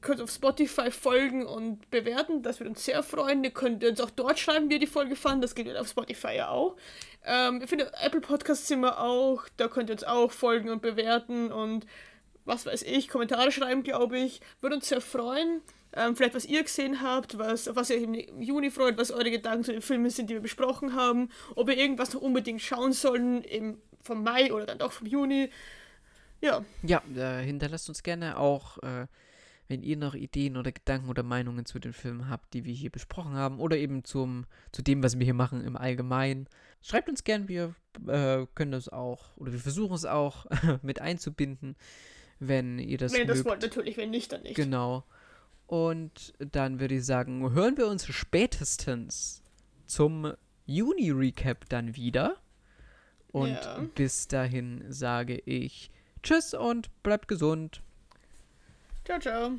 könnt 0.00 0.20
auf 0.20 0.30
Spotify 0.30 0.90
folgen 0.90 1.44
und 1.44 1.90
bewerten, 1.90 2.42
das 2.42 2.60
würde 2.60 2.70
uns 2.70 2.84
sehr 2.84 3.02
freuen. 3.02 3.42
Ihr 3.42 3.50
könnt 3.50 3.84
uns 3.84 4.00
auch 4.00 4.10
dort 4.10 4.38
schreiben, 4.38 4.68
wie 4.70 4.74
ihr 4.74 4.80
die 4.80 4.86
Folge 4.86 5.16
fanden, 5.16 5.42
das 5.42 5.54
geht 5.54 5.74
auf 5.76 5.88
Spotify 5.88 6.36
ja 6.36 6.48
auch. 6.48 6.76
Ähm, 7.24 7.60
ihr 7.60 7.68
findet 7.68 7.92
Apple 8.00 8.20
Podcasts 8.20 8.68
sind 8.68 8.80
wir 8.80 9.00
auch, 9.00 9.44
da 9.56 9.68
könnt 9.68 9.90
ihr 9.90 9.94
uns 9.94 10.04
auch 10.04 10.30
folgen 10.30 10.70
und 10.70 10.82
bewerten 10.82 11.50
und 11.50 11.86
was 12.44 12.66
weiß 12.66 12.82
ich, 12.82 13.08
Kommentare 13.08 13.50
schreiben, 13.50 13.82
glaube 13.82 14.18
ich. 14.18 14.40
Würde 14.60 14.76
uns 14.76 14.88
sehr 14.88 15.00
freuen. 15.00 15.62
Ähm, 15.96 16.16
vielleicht, 16.16 16.34
was 16.34 16.44
ihr 16.44 16.62
gesehen 16.62 17.00
habt, 17.00 17.38
was, 17.38 17.74
was 17.74 17.88
ihr 17.88 17.96
im 17.96 18.42
Juni 18.42 18.70
freut, 18.70 18.98
was 18.98 19.10
eure 19.10 19.30
Gedanken 19.30 19.64
zu 19.64 19.72
den 19.72 19.80
Filmen 19.80 20.10
sind, 20.10 20.28
die 20.28 20.34
wir 20.34 20.42
besprochen 20.42 20.94
haben, 20.94 21.30
ob 21.54 21.68
wir 21.68 21.78
irgendwas 21.78 22.12
noch 22.12 22.20
unbedingt 22.20 22.60
schauen 22.60 22.92
sollen 22.92 23.42
im, 23.44 23.80
vom 24.02 24.22
Mai 24.22 24.52
oder 24.52 24.66
dann 24.66 24.78
doch 24.78 24.92
vom 24.92 25.06
Juni. 25.06 25.50
Ja. 26.44 26.64
Ja, 26.82 27.02
äh, 27.16 27.42
hinterlasst 27.44 27.88
uns 27.88 28.02
gerne 28.02 28.38
auch, 28.38 28.78
äh, 28.82 29.06
wenn 29.68 29.82
ihr 29.82 29.96
noch 29.96 30.14
Ideen 30.14 30.58
oder 30.58 30.72
Gedanken 30.72 31.08
oder 31.08 31.22
Meinungen 31.22 31.64
zu 31.64 31.78
den 31.78 31.94
Filmen 31.94 32.28
habt, 32.28 32.52
die 32.52 32.64
wir 32.64 32.74
hier 32.74 32.90
besprochen 32.90 33.32
haben, 33.32 33.58
oder 33.60 33.78
eben 33.78 34.04
zum, 34.04 34.44
zu 34.70 34.82
dem, 34.82 35.02
was 35.02 35.18
wir 35.18 35.24
hier 35.24 35.32
machen 35.34 35.64
im 35.64 35.76
Allgemeinen. 35.76 36.46
Schreibt 36.82 37.08
uns 37.08 37.24
gerne, 37.24 37.48
wir 37.48 37.74
äh, 38.06 38.46
können 38.54 38.72
das 38.72 38.90
auch, 38.90 39.34
oder 39.38 39.52
wir 39.52 39.58
versuchen 39.58 39.94
es 39.94 40.04
auch 40.04 40.44
mit 40.82 41.00
einzubinden, 41.00 41.76
wenn 42.40 42.78
ihr 42.78 42.98
das 42.98 43.14
Wenn 43.14 43.20
ihr 43.20 43.26
das 43.26 43.44
wollt, 43.46 43.62
natürlich, 43.62 43.96
wenn 43.96 44.10
nicht, 44.10 44.30
dann 44.32 44.42
nicht. 44.42 44.56
Genau. 44.56 45.04
Und 45.66 46.34
dann 46.38 46.78
würde 46.78 46.96
ich 46.96 47.06
sagen, 47.06 47.52
hören 47.54 47.78
wir 47.78 47.88
uns 47.88 48.04
spätestens 48.06 49.42
zum 49.86 50.34
Juni-Recap 50.66 51.68
dann 51.70 51.96
wieder. 51.96 52.36
Und 53.32 53.48
Ja. 53.48 53.78
bis 53.94 54.28
dahin 54.28 54.84
sage 54.92 55.38
ich 55.38 55.90
Tschüss 56.24 56.54
und 56.54 56.90
bleibt 57.02 57.28
gesund. 57.28 57.82
Ciao, 59.04 59.20
ciao. 59.20 59.52